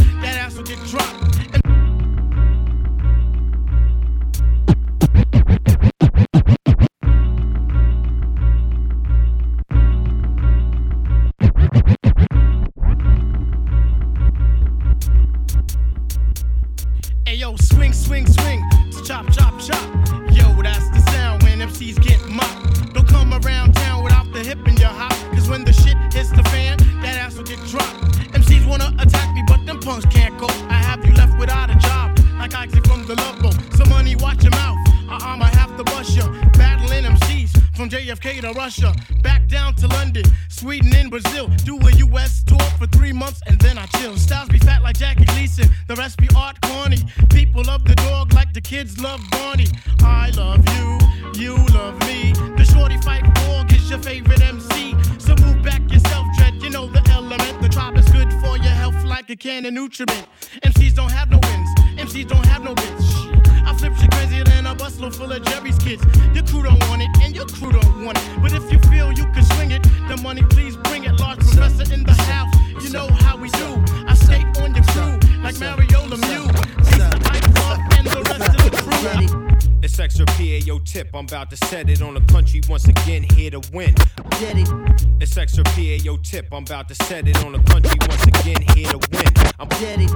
I'm 86.58 86.64
about 86.64 86.88
to 86.88 86.96
set 86.96 87.28
it 87.28 87.38
on 87.46 87.52
the 87.52 87.60
country 87.60 88.00
once 88.10 88.26
again. 88.26 88.60
Here 88.74 88.88
to 88.88 88.98
win. 89.12 89.54
I'm 89.60 89.70
did 89.78 90.02
it. 90.02 90.12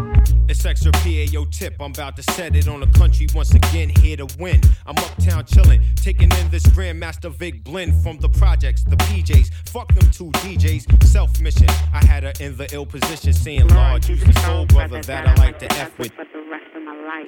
It's 0.49 0.65
extra 0.65 0.91
PAO 0.91 1.45
tip. 1.51 1.75
I'm 1.80 1.91
about 1.91 2.15
to 2.15 2.23
set 2.23 2.56
it 2.56 2.67
on 2.67 2.80
the 2.80 2.88
country 2.88 3.27
once 3.36 3.54
again. 3.54 3.89
Here 4.01 4.17
to 4.17 4.27
win. 4.39 4.60
I'm 4.88 4.97
uptown 4.97 5.43
chillin', 5.43 5.84
taking 5.97 6.32
in 6.32 6.49
this 6.49 6.65
Grandmaster 6.65 7.32
Vic 7.32 7.63
blend 7.63 8.01
from 8.01 8.17
the 8.17 8.27
projects, 8.27 8.84
the 8.84 8.95
PJs. 8.95 9.51
Fuck 9.69 9.93
them 9.93 10.10
two 10.10 10.32
DJs. 10.41 11.04
Self 11.04 11.39
mission. 11.39 11.69
I 11.93 12.04
had 12.06 12.23
her 12.23 12.34
in 12.39 12.58
the 12.58 12.67
ill 12.73 12.88
position, 12.88 13.34
saying 13.34 13.67
large. 13.67 14.06
Who's 14.06 14.23
the 14.23 14.34
soul 14.39 14.65
brother 14.65 14.99
that 15.04 15.27
I 15.27 15.36
like 15.36 15.60
to 15.60 15.71
F 15.73 15.95
with? 15.99 16.12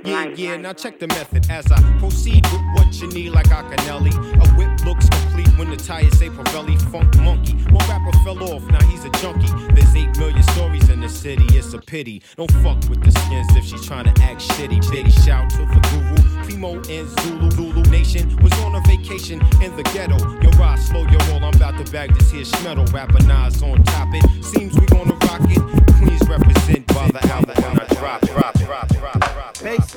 Yeah, 0.03 0.25
yeah, 0.35 0.57
now 0.57 0.73
check 0.73 0.99
the 0.99 1.07
method 1.07 1.49
as 1.49 1.71
I 1.71 1.79
proceed 1.99 2.45
with 2.51 2.61
what 2.73 2.93
you 2.99 3.07
need 3.07 3.29
like 3.29 3.47
Acanelli. 3.47 4.13
A 4.13 4.47
whip 4.55 4.85
looks 4.85 5.07
complete 5.07 5.47
when 5.57 5.69
the 5.69 5.77
tires 5.77 6.17
say 6.17 6.29
Pirelli 6.29 6.81
Funk 6.91 7.15
Monkey. 7.17 7.53
One 7.71 7.87
rapper 7.87 8.11
fell 8.25 8.43
off, 8.43 8.63
now 8.67 8.85
he's 8.87 9.05
a 9.05 9.09
junkie. 9.21 9.47
There's 9.73 9.95
8 9.95 10.17
million 10.17 10.43
stories 10.43 10.89
in 10.89 10.99
the 10.99 11.07
city, 11.07 11.45
it's 11.57 11.73
a 11.73 11.79
pity. 11.79 12.21
Don't 12.35 12.51
fuck 12.63 12.77
with 12.89 13.01
the 13.01 13.11
skins 13.11 13.55
if 13.55 13.63
she's 13.63 13.85
trying 13.85 14.13
to 14.13 14.21
act 14.23 14.41
shitty. 14.41 14.91
Big 14.91 15.09
shout 15.11 15.49
to 15.51 15.59
the 15.59 15.79
guru, 15.91 16.43
Primo 16.43 16.73
and 16.89 17.07
Zulu. 17.21 17.51
Zulu 17.51 17.81
Nation 17.89 18.35
was 18.43 18.51
on 18.59 18.75
a 18.75 18.81
vacation 18.81 19.39
in 19.61 19.73
the 19.77 19.83
ghetto. 19.93 20.17
Yo, 20.41 20.49
ride 20.59 20.79
slow, 20.79 21.03
yo, 21.03 21.17
roll, 21.29 21.45
I'm 21.45 21.55
about 21.55 21.83
to 21.83 21.89
bag 21.91 22.13
this 22.13 22.31
here 22.31 22.43
schmeddle. 22.43 22.91
Rapper 22.91 23.23
Nas 23.23 23.63
on 23.63 23.83
top 23.83 24.09
it. 24.11 24.43
Seems 24.43 24.77
we 24.77 24.85
gonna 24.87 25.15
rock 25.15 25.41
it. 25.43 25.61
Queens 25.95 26.27
represent 26.27 26.85
by 26.87 27.07
the 27.07 27.25
album 27.31 27.42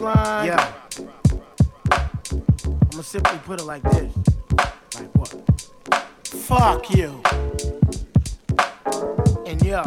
Baseline. 0.06 0.46
Yeah. 0.46 0.72
I'ma 2.92 3.02
simply 3.02 3.38
put 3.38 3.60
it 3.60 3.64
like 3.64 3.82
this. 3.82 4.14
Like 4.94 5.14
what? 5.14 5.34
Fuck 6.24 6.94
you. 6.94 7.20
And 9.46 9.62
yo. 9.64 9.82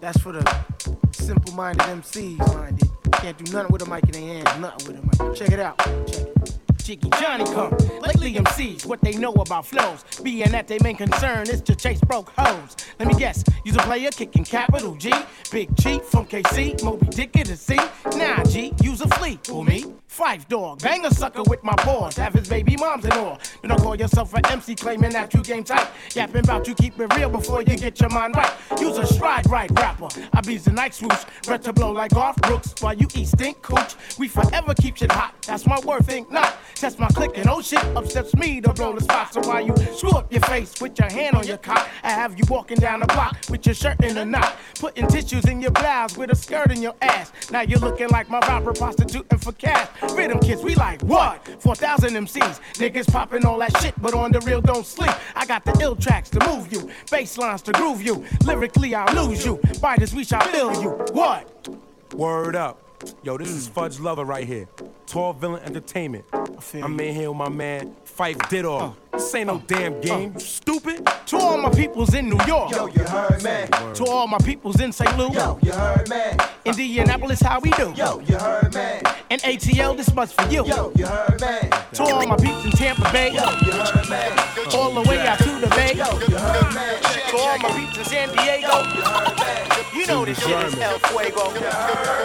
That's 0.00 0.18
for 0.20 0.32
the 0.32 0.64
simple-minded 1.12 1.82
MCs 1.82 2.54
minded. 2.54 2.90
Can't 3.12 3.38
do 3.38 3.52
nothing 3.52 3.72
with 3.72 3.82
a 3.82 3.86
mic 3.88 4.04
in 4.04 4.12
their 4.12 4.22
hands, 4.22 4.60
nothing 4.60 4.86
with 4.88 5.18
a 5.18 5.24
mic. 5.24 5.36
Check 5.36 5.50
it 5.50 5.60
out. 5.60 5.78
Check 5.78 6.26
it. 6.26 6.43
Jiggy 6.84 7.08
Johnny 7.18 7.44
come. 7.44 7.72
Lately 8.02 8.34
MCs, 8.34 8.84
what 8.84 9.00
they 9.00 9.12
know 9.12 9.32
about 9.32 9.64
flows. 9.64 10.04
Being 10.22 10.50
that 10.50 10.68
their 10.68 10.78
main 10.82 10.96
concern 10.96 11.48
is 11.48 11.62
to 11.62 11.74
chase 11.74 11.98
broke 12.02 12.30
hoes. 12.36 12.76
Let 12.98 13.08
me 13.08 13.14
guess, 13.14 13.42
you's 13.64 13.76
a 13.76 13.80
player 13.80 14.10
kicking 14.10 14.44
capital 14.44 14.94
G. 14.96 15.10
Big 15.50 15.74
G 15.76 15.98
from 16.00 16.26
KC, 16.26 16.84
Moby 16.84 17.06
Dick 17.06 17.36
it 17.36 17.48
is 17.48 17.62
C. 17.62 17.76
Nah, 18.16 18.44
G, 18.44 18.74
use 18.82 19.00
a 19.00 19.08
flea. 19.08 19.38
Who 19.48 19.64
me? 19.64 19.94
Phife 20.14 20.46
Dawg, 20.46 20.80
bang 20.80 21.04
a 21.04 21.10
sucker 21.10 21.42
with 21.42 21.64
my 21.64 21.74
paws. 21.78 22.16
Have 22.16 22.34
his 22.34 22.48
baby 22.48 22.76
moms 22.76 23.04
and 23.04 23.14
all. 23.14 23.36
You 23.64 23.68
don't 23.68 23.80
call 23.80 23.96
yourself 23.96 24.32
an 24.34 24.46
MC 24.46 24.76
claiming 24.76 25.10
that 25.10 25.34
you 25.34 25.42
game 25.42 25.64
tight. 25.64 25.88
Yapping 26.14 26.44
about 26.44 26.68
you 26.68 26.74
keep 26.76 27.00
it 27.00 27.12
real 27.16 27.28
before 27.28 27.62
you 27.62 27.76
get 27.76 27.98
your 27.98 28.10
mind 28.10 28.36
right. 28.36 28.52
Use 28.78 28.96
a 28.96 29.06
stride 29.06 29.50
right 29.50 29.68
rapper. 29.72 30.06
I 30.32 30.40
be 30.40 30.56
the 30.58 30.70
night 30.70 30.94
swoosh, 30.94 31.24
red 31.48 31.62
to 31.62 31.72
blow 31.72 31.90
like 31.90 32.12
Garth 32.12 32.40
Brooks. 32.42 32.76
While 32.80 32.94
you 32.94 33.08
eat 33.16 33.26
stink 33.26 33.60
cooch, 33.62 33.96
we 34.16 34.28
forever 34.28 34.72
keep 34.74 34.96
shit 34.98 35.10
hot. 35.10 35.34
That's 35.48 35.66
my 35.66 35.80
word, 35.80 36.06
think 36.06 36.30
not. 36.30 36.58
Test 36.76 37.00
my 37.00 37.08
click 37.08 37.36
and 37.36 37.48
oh 37.48 37.60
shit, 37.60 37.84
upsets 37.96 38.34
me 38.34 38.60
to 38.60 38.72
blow 38.72 38.92
the 38.92 39.00
spot. 39.00 39.34
So 39.34 39.40
while 39.40 39.66
you 39.66 39.74
screw 39.96 40.10
up 40.10 40.32
your 40.32 40.42
face 40.42 40.80
with 40.80 40.96
your 40.96 41.10
hand 41.10 41.34
on 41.34 41.44
your 41.44 41.56
cock, 41.56 41.88
I 42.04 42.10
have 42.10 42.38
you 42.38 42.44
walking 42.48 42.78
down 42.78 43.00
the 43.00 43.06
block 43.06 43.36
with 43.50 43.66
your 43.66 43.74
shirt 43.74 44.00
in 44.04 44.16
a 44.16 44.24
knot, 44.24 44.56
putting 44.78 45.08
tissues 45.08 45.46
in 45.46 45.60
your 45.60 45.72
blouse 45.72 46.16
with 46.16 46.30
a 46.30 46.36
skirt 46.36 46.70
in 46.70 46.80
your 46.80 46.94
ass. 47.02 47.32
Now 47.50 47.62
you're 47.62 47.80
looking 47.80 48.10
like 48.10 48.30
my 48.30 48.38
rapper 48.40 48.72
prostituting 48.72 49.38
for 49.38 49.52
cash. 49.52 49.88
Rhythm 50.12 50.40
kids, 50.40 50.62
we 50.62 50.74
like 50.74 51.02
what? 51.02 51.46
4,000 51.60 52.10
MCs, 52.10 52.60
niggas 52.74 53.10
popping 53.10 53.44
all 53.44 53.58
that 53.58 53.76
shit, 53.80 53.94
but 54.00 54.14
on 54.14 54.32
the 54.32 54.40
real 54.40 54.60
don't 54.60 54.86
sleep. 54.86 55.12
I 55.34 55.46
got 55.46 55.64
the 55.64 55.76
ill 55.80 55.96
tracks 55.96 56.30
to 56.30 56.46
move 56.46 56.72
you, 56.72 56.90
bass 57.10 57.38
lines 57.38 57.62
to 57.62 57.72
groove 57.72 58.02
you. 58.02 58.24
Lyrically, 58.44 58.94
I'll 58.94 59.28
lose 59.28 59.44
you. 59.44 59.60
By 59.80 59.96
this, 59.96 60.12
we 60.14 60.24
shall 60.24 60.40
fill 60.42 60.82
you. 60.82 60.90
What? 61.12 61.68
Word 62.14 62.56
up. 62.56 62.80
Yo, 63.22 63.36
this 63.36 63.50
is 63.50 63.68
Fudge 63.68 63.98
Lover 64.00 64.24
right 64.24 64.46
here. 64.46 64.68
Tall 65.06 65.32
Villain 65.32 65.62
Entertainment. 65.64 66.24
I'm 66.32 66.98
in 67.00 67.14
here 67.14 67.30
with 67.30 67.38
my 67.38 67.48
man 67.48 67.94
Fife 68.14 68.38
Diddle. 68.48 68.96
This 69.12 69.34
uh. 69.34 69.38
ain't 69.38 69.46
no 69.48 69.56
uh. 69.56 69.60
damn 69.66 69.94
uh. 69.94 70.00
game, 70.00 70.32
you 70.34 70.40
stupid. 70.40 71.04
To 71.26 71.36
all 71.36 71.58
my 71.58 71.70
peoples 71.70 72.14
in 72.14 72.28
New 72.28 72.38
York. 72.46 72.70
Yo, 72.70 72.86
you 72.86 73.02
heard 73.02 73.42
me. 73.42 73.66
To 73.94 74.04
all 74.06 74.28
my 74.28 74.38
peoples 74.38 74.80
in 74.80 74.92
St. 74.92 75.18
Louis. 75.18 75.34
Yo, 75.34 75.58
you 75.62 75.72
heard 75.72 76.08
me. 76.08 76.22
In 76.64 76.70
Indianapolis, 76.70 77.40
how 77.40 77.58
we 77.58 77.70
do? 77.70 77.92
Yo, 77.96 78.20
you 78.20 78.36
heard 78.36 78.72
me. 78.72 79.00
And 79.30 79.42
ATL, 79.42 79.96
this 79.96 80.14
much 80.14 80.32
for 80.32 80.48
you. 80.48 80.64
Yo, 80.64 80.92
you 80.94 81.06
heard 81.06 81.40
me. 81.40 81.68
To 81.94 82.02
all 82.04 82.26
my 82.26 82.36
peeps 82.36 82.64
in 82.64 82.70
Tampa 82.70 83.10
Bay. 83.10 83.32
Yo, 83.32 83.42
you 83.42 83.72
heard 83.72 84.08
me. 84.08 84.78
All 84.78 84.94
the 84.94 85.08
way 85.08 85.26
out 85.26 85.38
to 85.38 85.58
the 85.58 85.68
Bay. 85.74 85.94
Yo, 85.94 86.06
you 86.28 86.36
heard 86.36 86.72
me. 86.72 87.30
To 87.30 87.36
all 87.36 87.58
my 87.58 87.70
peeps 87.76 87.98
in 87.98 88.04
San 88.04 88.28
Diego. 88.28 88.68
Yo, 88.68 89.98
You 89.98 90.06
know 90.06 90.24
this 90.24 90.38
shit 90.38 90.66
is 90.66 90.78
El 90.78 91.00
Fuego. 91.00 91.52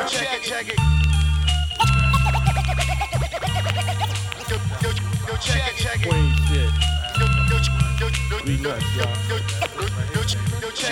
Check 0.07 0.37
it, 0.37 0.43
check 0.43 0.69
it. 0.69 1.18
Check 5.41 5.71
it, 5.71 5.75
check 5.77 6.05
it. 6.05 6.09
Queen 6.09 6.35
shit. 6.47 6.71
We 8.45 8.57
nuts, 8.57 8.83
y'all. 8.95 10.18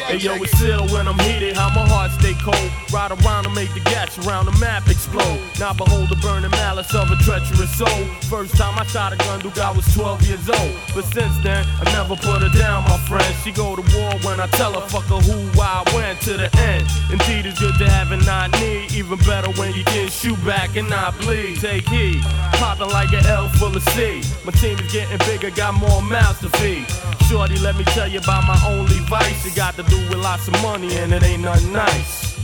Hey 0.08 0.18
yo, 0.18 0.36
it's 0.36 0.62
ill 0.62 0.88
when 0.88 1.08
I'm 1.08 1.20
heated, 1.20 1.56
how 1.56 1.70
my 1.70 1.88
heart 1.88 2.12
stay 2.12 2.34
cold. 2.42 2.72
Ride 2.92 3.12
around 3.12 3.46
and 3.46 3.54
make 3.54 3.74
the 3.74 3.82
gas 3.82 4.18
around 4.26 4.46
the 4.46 4.56
map 4.60 4.88
explode. 4.88 5.40
Now 5.60 5.74
behold 5.74 6.10
the 6.10 6.16
burning 6.18 6.52
malice 6.52 6.94
of 6.96 7.12
a 7.12 7.16
treacherous 7.18 7.76
soul. 7.78 8.06
First 8.30 8.56
time 8.56 8.78
I 8.80 8.86
shot 8.86 9.14
a 9.14 9.18
gun, 9.18 9.40
dude, 9.42 9.60
I 9.60 9.72
was 9.72 9.86
12 9.94 10.24
years 10.28 10.50
old. 10.50 10.74
But 10.96 11.06
since 11.06 11.38
then, 11.44 11.66
I 11.80 11.84
never 11.92 12.16
put 12.16 12.42
her 12.42 12.50
down, 12.58 12.84
my 12.84 12.98
friend. 13.08 13.36
She 13.44 13.52
go 13.52 13.76
to 13.76 13.84
war 13.98 14.12
when 14.24 14.40
I 14.40 14.48
tell 14.48 14.74
her, 14.80 14.88
fuck 14.88 15.06
her 15.06 15.20
who, 15.20 15.38
why, 15.58 15.84
when, 15.94 16.16
to 16.28 16.34
the 16.38 16.50
end. 16.58 16.88
Indeed, 17.12 17.46
it's 17.46 17.60
good 17.60 17.78
to 17.78 17.90
have 17.90 18.12
and 18.12 18.26
not 18.26 18.52
need. 18.60 18.92
Even 18.94 19.20
better 19.20 19.52
when 19.60 19.74
you 19.74 19.84
can 19.84 20.10
shoot 20.10 20.40
back 20.46 20.76
and 20.76 20.90
not 20.90 21.18
bleed. 21.20 21.60
Take 21.60 21.88
heed, 21.90 22.22
popping 22.58 22.90
like 22.90 23.12
an 23.14 23.26
L 23.26 23.50
full 23.50 23.76
of 23.76 23.84
C. 23.92 24.22
My 24.46 24.52
team 24.54 24.80
is 24.80 24.92
getting 24.92 25.20
bigger, 25.28 25.52
got 25.52 25.74
more 25.74 26.02
mouths 26.02 26.40
to 26.40 26.50
feed. 26.58 26.86
Shorty, 27.28 27.60
let 27.60 27.76
me 27.76 27.84
tell 27.92 28.08
you 28.08 28.20
about 28.20 28.48
my 28.48 28.58
only 28.68 29.00
vice. 29.10 29.27
It 29.28 29.56
got 29.56 29.76
to 29.76 29.84
do 29.84 29.98
with 30.08 30.18
lots 30.18 30.48
of 30.48 30.54
money 30.62 30.96
and 30.98 31.12
it 31.14 31.24
ain't 31.24 31.42
nothing 31.44 31.74
nice. 31.74 32.38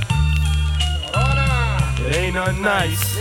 It 2.04 2.16
ain't 2.16 2.36
nothing 2.36 2.62
nice. 2.62 3.16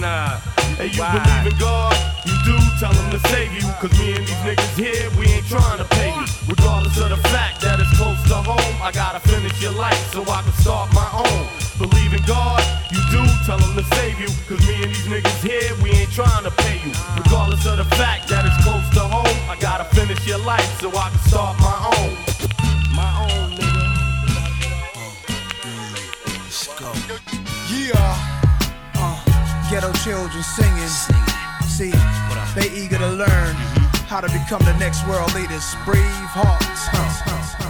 Nah. 0.00 0.40
Hey, 0.76 0.88
you 0.88 1.04
believe 1.04 1.52
in 1.52 1.58
God? 1.58 1.92
You 2.24 2.32
do, 2.44 2.56
tell 2.80 2.92
him 2.92 3.10
to 3.12 3.20
save 3.28 3.52
you. 3.52 3.68
Cause 3.80 3.92
me 4.00 4.16
and 4.16 4.26
these 4.26 4.42
niggas 4.44 4.76
here, 4.76 5.10
we 5.18 5.26
ain't 5.28 5.46
trying 5.46 5.78
to 5.78 5.84
pay 5.84 6.08
you. 6.08 6.24
Regardless 6.48 6.96
of 7.00 7.10
the 7.10 7.20
fact 7.28 7.60
that 7.60 7.80
it's 7.80 7.92
close 7.96 8.20
to 8.28 8.36
home, 8.40 8.76
I 8.82 8.90
gotta 8.92 9.20
finish 9.20 9.60
your 9.60 9.72
life 9.72 10.00
so 10.12 10.22
I 10.22 10.42
can 10.42 10.52
start 10.64 10.92
my 10.92 11.08
own. 11.12 11.46
Believe 11.76 12.12
in 12.12 12.22
God? 12.26 12.64
You 12.90 13.00
do, 13.12 13.22
tell 13.44 13.58
him 13.58 13.76
to 13.76 13.84
save 13.96 14.18
you. 14.20 14.28
Cause 14.48 14.60
me 14.66 14.82
and 14.82 14.90
these 14.92 15.06
niggas 15.06 15.40
here, 15.44 15.72
we 15.82 15.90
ain't 15.92 16.12
trying 16.12 16.44
to 16.44 16.50
pay 16.50 16.80
you. 16.80 16.92
Regardless 17.16 17.66
of 17.66 17.76
the 17.76 17.88
fact 17.96 18.28
that 18.28 18.44
it's 18.48 18.56
close 18.64 18.88
to 18.96 19.04
home, 19.04 19.38
I 19.48 19.56
gotta 19.60 19.84
finish 19.94 20.26
your 20.26 20.38
life 20.38 20.80
so 20.80 20.88
I 20.96 21.10
can 21.10 21.20
start 21.28 21.58
my 21.60 21.92
own. 22.00 22.33
Yeah. 27.68 27.94
Uh, 28.94 29.70
ghetto 29.70 29.92
children 30.04 30.42
singing. 30.42 30.88
See, 31.66 31.92
they 32.54 32.70
eager 32.70 32.98
to 32.98 33.08
learn 33.08 33.54
how 34.06 34.20
to 34.20 34.28
become 34.28 34.62
the 34.64 34.76
next 34.78 35.06
world 35.08 35.34
leaders. 35.34 35.64
Bravehearts. 35.86 36.92
Let's 36.92 37.63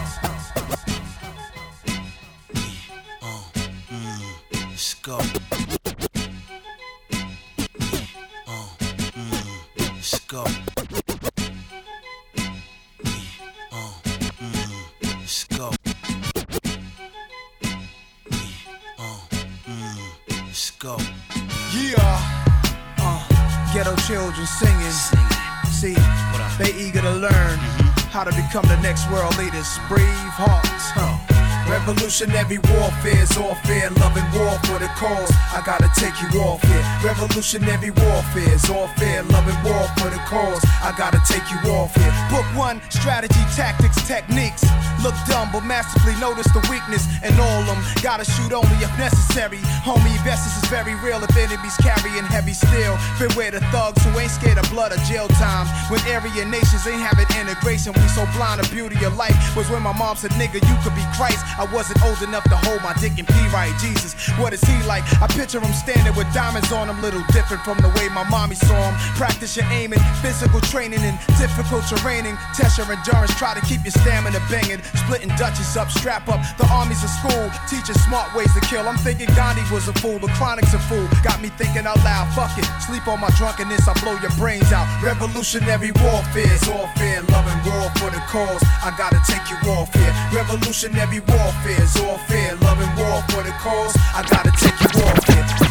how 28.14 28.22
to 28.22 28.30
become 28.30 28.62
the 28.70 28.78
next 28.78 29.10
world 29.10 29.36
leaders. 29.38 29.66
Brave 29.90 30.06
hearts. 30.38 30.86
Huh? 30.94 31.18
Revolutionary 31.66 32.62
warfare 32.70 33.18
is 33.18 33.34
all 33.36 33.58
fair, 33.66 33.90
love 33.98 34.14
and 34.14 34.30
war 34.30 34.54
for 34.70 34.78
the 34.78 34.86
cause. 34.94 35.34
I 35.50 35.58
gotta 35.66 35.90
take 35.98 36.14
you 36.22 36.38
off 36.38 36.62
here. 36.62 36.84
Revolutionary 37.02 37.90
warfare 37.90 38.54
is 38.54 38.70
all 38.70 38.86
fair, 38.94 39.24
love 39.34 39.48
and 39.50 39.58
war 39.66 39.82
for 39.98 40.14
the 40.14 40.22
cause. 40.30 40.62
I 40.78 40.94
gotta 40.96 41.18
take 41.26 41.42
you 41.50 41.58
off 41.74 41.90
here. 41.96 42.14
Book 42.30 42.46
one, 42.54 42.78
strategy, 42.88 43.42
tactics, 43.58 43.98
techniques. 44.06 44.62
Look 45.04 45.14
dumb, 45.28 45.52
but 45.52 45.68
masterfully 45.68 46.16
notice 46.16 46.48
the 46.56 46.64
weakness 46.72 47.04
in 47.20 47.36
all 47.36 47.60
them. 47.68 47.76
Gotta 48.00 48.24
shoot 48.24 48.56
only 48.56 48.72
if 48.80 48.88
necessary. 48.96 49.60
Homie, 49.84 50.16
investors 50.16 50.56
is 50.56 50.64
very 50.72 50.96
real 51.04 51.20
if 51.20 51.36
enemies 51.36 51.76
carrying 51.84 52.24
heavy 52.24 52.56
steel. 52.56 52.96
Beware 53.20 53.52
the 53.52 53.60
thugs 53.68 54.00
who 54.00 54.16
ain't 54.18 54.32
scared 54.32 54.56
of 54.56 54.64
blood 54.72 54.96
or 54.96 55.00
jail 55.04 55.28
time. 55.36 55.68
When 55.92 56.00
area 56.08 56.48
nations 56.48 56.88
ain't 56.88 57.04
having 57.04 57.28
integration, 57.36 57.92
we 57.92 58.00
so 58.16 58.24
blind 58.32 58.64
the 58.64 58.68
beauty 58.72 58.96
of 59.04 59.12
life 59.20 59.36
was 59.54 59.68
when 59.68 59.82
my 59.82 59.92
mom 59.92 60.16
said, 60.16 60.32
nigga, 60.40 60.64
you 60.64 60.76
could 60.80 60.96
be 60.96 61.04
Christ. 61.12 61.44
I 61.60 61.68
wasn't 61.68 62.00
old 62.00 62.22
enough 62.24 62.48
to 62.48 62.56
hold 62.64 62.80
my 62.80 62.96
dick 62.96 63.12
and 63.20 63.28
pee 63.28 63.48
right. 63.52 63.76
Jesus, 63.76 64.16
what 64.40 64.56
is 64.56 64.64
he 64.64 64.76
like? 64.88 65.04
I 65.20 65.28
picture 65.28 65.60
him 65.60 65.74
standing 65.76 66.16
with 66.16 66.32
diamonds 66.32 66.72
on 66.72 66.88
him, 66.88 66.96
little 67.04 67.24
different 67.28 67.60
from 67.60 67.76
the 67.84 67.92
way 68.00 68.08
my 68.08 68.24
mommy 68.32 68.56
saw 68.56 68.72
him. 68.72 68.96
Practice 69.20 69.52
your 69.52 69.68
aiming, 69.68 70.00
physical 70.24 70.64
training 70.72 71.04
and 71.04 71.20
difficult 71.36 71.84
terraining. 71.92 72.40
Test 72.56 72.80
your 72.80 72.88
endurance, 72.88 73.36
try 73.36 73.52
to 73.52 73.60
keep 73.68 73.84
your 73.84 73.92
stamina 73.92 74.40
banging. 74.48 74.80
Splitting 74.96 75.34
Dutches 75.36 75.76
up, 75.76 75.90
strap 75.90 76.28
up. 76.28 76.40
The 76.56 76.66
army's 76.70 77.02
a 77.02 77.08
school, 77.08 77.50
teaching 77.68 77.94
smart 78.06 78.34
ways 78.34 78.52
to 78.54 78.60
kill. 78.60 78.86
I'm 78.88 78.98
thinking 78.98 79.28
Gandhi 79.34 79.62
was 79.72 79.88
a 79.88 79.94
fool, 79.94 80.18
the 80.18 80.28
chronic's 80.38 80.74
a 80.74 80.78
fool. 80.78 81.06
Got 81.22 81.40
me 81.42 81.48
thinking 81.56 81.86
out 81.86 81.98
loud, 82.04 82.32
fuck 82.34 82.56
it. 82.58 82.66
Sleep 82.82 83.06
on 83.08 83.20
my 83.20 83.30
drunkenness, 83.36 83.86
I 83.88 83.94
blow 84.00 84.16
your 84.20 84.32
brains 84.38 84.72
out. 84.72 84.86
Revolutionary 85.02 85.92
warfare 86.02 86.52
is 86.52 86.68
all 86.68 86.88
fair, 86.96 87.22
love 87.34 87.46
and 87.48 87.60
war 87.66 87.90
for 87.98 88.10
the 88.10 88.22
cause. 88.28 88.62
I 88.82 88.94
gotta 88.96 89.20
take 89.26 89.44
you 89.50 89.58
off 89.72 89.92
here. 89.94 90.12
Revolutionary 90.32 91.20
warfare 91.20 91.82
is 91.82 91.96
all 92.00 92.18
fair, 92.30 92.56
love 92.56 92.80
and 92.80 92.92
war 92.98 93.22
for 93.30 93.42
the 93.42 93.54
cause. 93.60 93.96
I 94.14 94.22
gotta 94.28 94.52
take 94.56 94.78
you 94.80 95.02
off 95.02 95.24
here. 95.28 95.63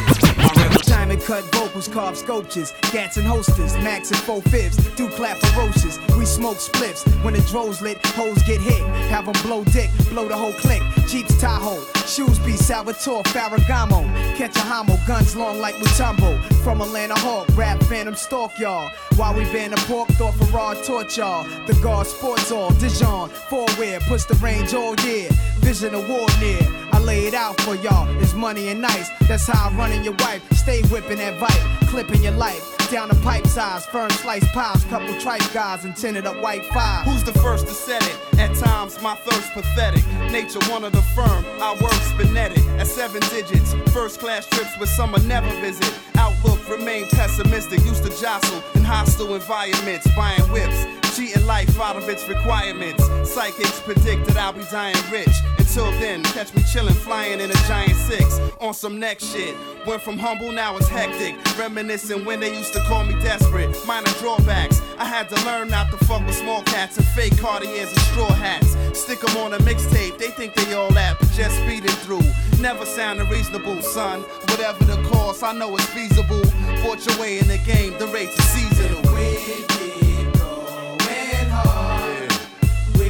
And 1.14 1.22
cut 1.22 1.44
vocals, 1.54 1.88
carve 1.88 2.18
sculptures, 2.18 2.74
gats 2.92 3.18
and 3.18 3.28
holsters, 3.28 3.76
max 3.84 4.10
and 4.10 4.20
four 4.22 4.42
fifths, 4.44 4.78
do 4.96 5.08
clap 5.10 5.38
ferocious. 5.38 6.00
We 6.18 6.26
smoke 6.26 6.58
spliffs 6.58 7.04
when 7.24 7.36
the 7.36 7.42
droves 7.42 7.82
lit, 7.82 8.04
hoes 8.08 8.42
get 8.44 8.62
hit. 8.62 8.82
Have 9.12 9.28
'em 9.28 9.40
blow 9.44 9.64
dick, 9.66 9.92
blow 10.10 10.28
the 10.28 10.36
whole 10.36 10.54
clique. 10.54 10.82
Jeeps 11.08 11.38
Tahoe, 11.40 11.84
shoes 12.08 12.40
be 12.40 12.56
Salvatore 12.58 13.22
Ferragamo. 13.26 14.02
Catch 14.38 14.56
a 14.56 14.62
homo, 14.62 14.98
guns 15.06 15.36
long 15.36 15.60
like 15.60 15.76
Mutombo. 15.76 16.42
From 16.64 16.82
Atlanta 16.82 17.20
Hawk, 17.20 17.48
rap 17.56 17.84
phantom 17.84 18.16
stalk 18.16 18.58
y'all. 18.58 18.90
While 19.18 19.36
we 19.36 19.44
ban 19.52 19.72
the 19.72 19.78
pork, 19.86 20.08
thought 20.18 20.34
for 20.36 20.46
raw 20.46 20.74
torch 20.74 21.18
y'all. 21.18 21.46
The 21.68 21.74
guard 21.84 22.08
sports 22.08 22.50
all, 22.52 22.72
Dijon, 22.72 23.30
four 23.50 23.68
wear, 23.78 24.00
push 24.00 24.24
the 24.24 24.36
range 24.36 24.74
all 24.74 24.96
year. 25.02 25.30
Vision 25.60 25.94
award 25.94 26.32
near. 26.40 26.62
I 26.92 27.00
lay 27.00 27.28
it 27.28 27.34
out 27.34 27.60
for 27.62 27.76
y'all. 27.76 28.08
It's 28.22 28.34
money 28.34 28.70
and 28.70 28.82
nice. 28.82 29.10
That's 29.28 29.48
how 29.48 29.70
I 29.70 29.74
run 29.74 29.92
in 29.92 30.04
your 30.04 30.16
wife. 30.20 30.42
Stay 30.64 30.82
whipping 30.84 31.18
that 31.18 31.38
vibe, 31.38 31.88
clipping 31.90 32.24
your 32.24 32.32
life. 32.32 32.64
Down 32.90 33.10
the 33.10 33.16
pipe 33.16 33.46
size, 33.48 33.86
firm 33.86 34.10
slice 34.12 34.50
piles, 34.54 34.86
couple 34.86 35.14
tripe 35.20 35.44
guys 35.52 35.84
and 35.84 35.94
tinted 35.94 36.26
up 36.26 36.42
white 36.42 36.66
five. 36.68 37.06
Who's 37.06 37.22
the 37.22 37.38
first 37.40 37.68
to 37.68 37.74
set 37.74 38.02
it? 38.02 38.40
At 38.40 38.56
times, 38.56 39.02
my 39.02 39.14
thirst 39.16 39.52
pathetic. 39.52 40.06
Nature 40.32 40.64
one 40.72 40.86
of 40.86 40.94
the 40.94 41.02
firm, 41.02 41.44
I 41.62 41.74
work 41.82 41.92
spinetic 41.92 42.66
at 42.80 42.88
seven 42.88 43.20
digits. 43.30 43.74
First 43.92 44.22
class 44.22 44.48
trips 44.48 44.80
with 44.80 44.88
some 44.88 45.14
I 45.14 45.18
never 45.26 45.50
visit. 45.60 45.94
Outlook 46.16 46.66
remain 46.70 47.10
pessimistic. 47.10 47.84
Used 47.84 48.06
to 48.06 48.22
jostle 48.22 48.64
in 48.76 48.86
hostile 48.86 49.36
environments, 49.36 50.08
buying 50.16 50.40
whips. 50.54 50.86
Cheating 51.18 51.46
life 51.46 51.78
out 51.78 51.98
of 51.98 52.08
its 52.08 52.26
requirements. 52.30 53.04
Psychics 53.30 53.82
predict 53.82 54.28
that 54.28 54.38
I'll 54.38 54.54
be 54.54 54.64
dying 54.72 54.96
rich. 55.12 55.36
Until 55.76 55.92
then, 56.00 56.22
catch 56.22 56.54
me 56.54 56.62
chillin', 56.62 56.94
flying 56.94 57.40
in 57.40 57.50
a 57.50 57.54
giant 57.68 57.96
six. 57.96 58.40
On 58.62 58.76
some 58.76 59.00
next 59.00 59.34
shit. 59.34 59.56
Went 59.88 60.04
from 60.04 60.20
humble, 60.20 60.52
now 60.52 60.78
it's 60.78 60.88
hectic. 60.88 61.34
Reminiscing 61.58 62.24
when 62.26 62.40
they 62.40 62.56
used 62.56 62.74
to 62.74 62.80
call 62.82 63.04
me 63.04 63.16
desperate. 63.24 63.76
Minor 63.88 64.12
drawbacks. 64.20 64.84
I 65.00 65.06
had 65.06 65.30
to 65.30 65.46
learn 65.48 65.70
not 65.70 65.90
to 65.90 65.98
fuck 66.06 66.24
with 66.28 66.36
small 66.36 66.62
cats 66.62 66.98
and 66.98 67.08
fake 67.08 67.36
Cartiers 67.40 67.90
and 67.90 68.02
straw 68.02 68.32
hats. 68.34 68.78
Stick 68.94 69.28
'em 69.28 69.36
on 69.38 69.54
a 69.54 69.58
mixtape, 69.66 70.20
they 70.20 70.30
think 70.30 70.54
they 70.54 70.76
all 70.76 70.92
that, 70.92 71.18
but 71.18 71.32
just 71.32 71.56
speeding 71.56 71.98
through. 72.06 72.22
Never 72.60 72.86
sounding 72.86 73.28
reasonable, 73.30 73.82
son. 73.82 74.22
Whatever 74.50 74.84
the 74.84 75.02
cost, 75.10 75.42
I 75.42 75.54
know 75.54 75.76
it's 75.76 75.86
feasible. 75.86 76.44
Bought 76.84 77.04
your 77.04 77.18
way 77.18 77.40
in 77.40 77.48
the 77.48 77.58
game, 77.58 77.98
the 77.98 78.06
rates 78.10 78.38
are 78.38 78.44
seasonal. 78.44 79.02
We 79.16 79.38
keep 79.44 79.74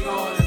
gonna 0.03 0.29
take 0.29 0.37
this 0.37 0.42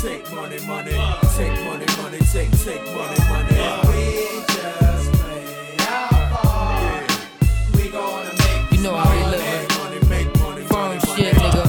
take, 0.00 0.24
take 0.24 0.34
money, 0.34 0.58
money. 0.66 0.92
Take 1.36 1.52
money, 1.64 1.86
money, 2.00 2.18
take, 2.32 2.50
take 2.64 2.84
money, 2.94 3.20
money. 3.28 3.54
We 3.88 4.40
just 4.46 5.12
play 5.12 5.76
our 5.80 6.08
part. 6.30 7.10
We 7.74 7.88
gonna 7.90 8.32
make 8.38 8.72
You 8.72 8.78
know 8.82 8.94
how 8.94 9.10
we 9.10 9.22
living. 9.30 9.68
Firm 10.68 11.00
shit, 11.00 11.34
nigga. 11.34 11.62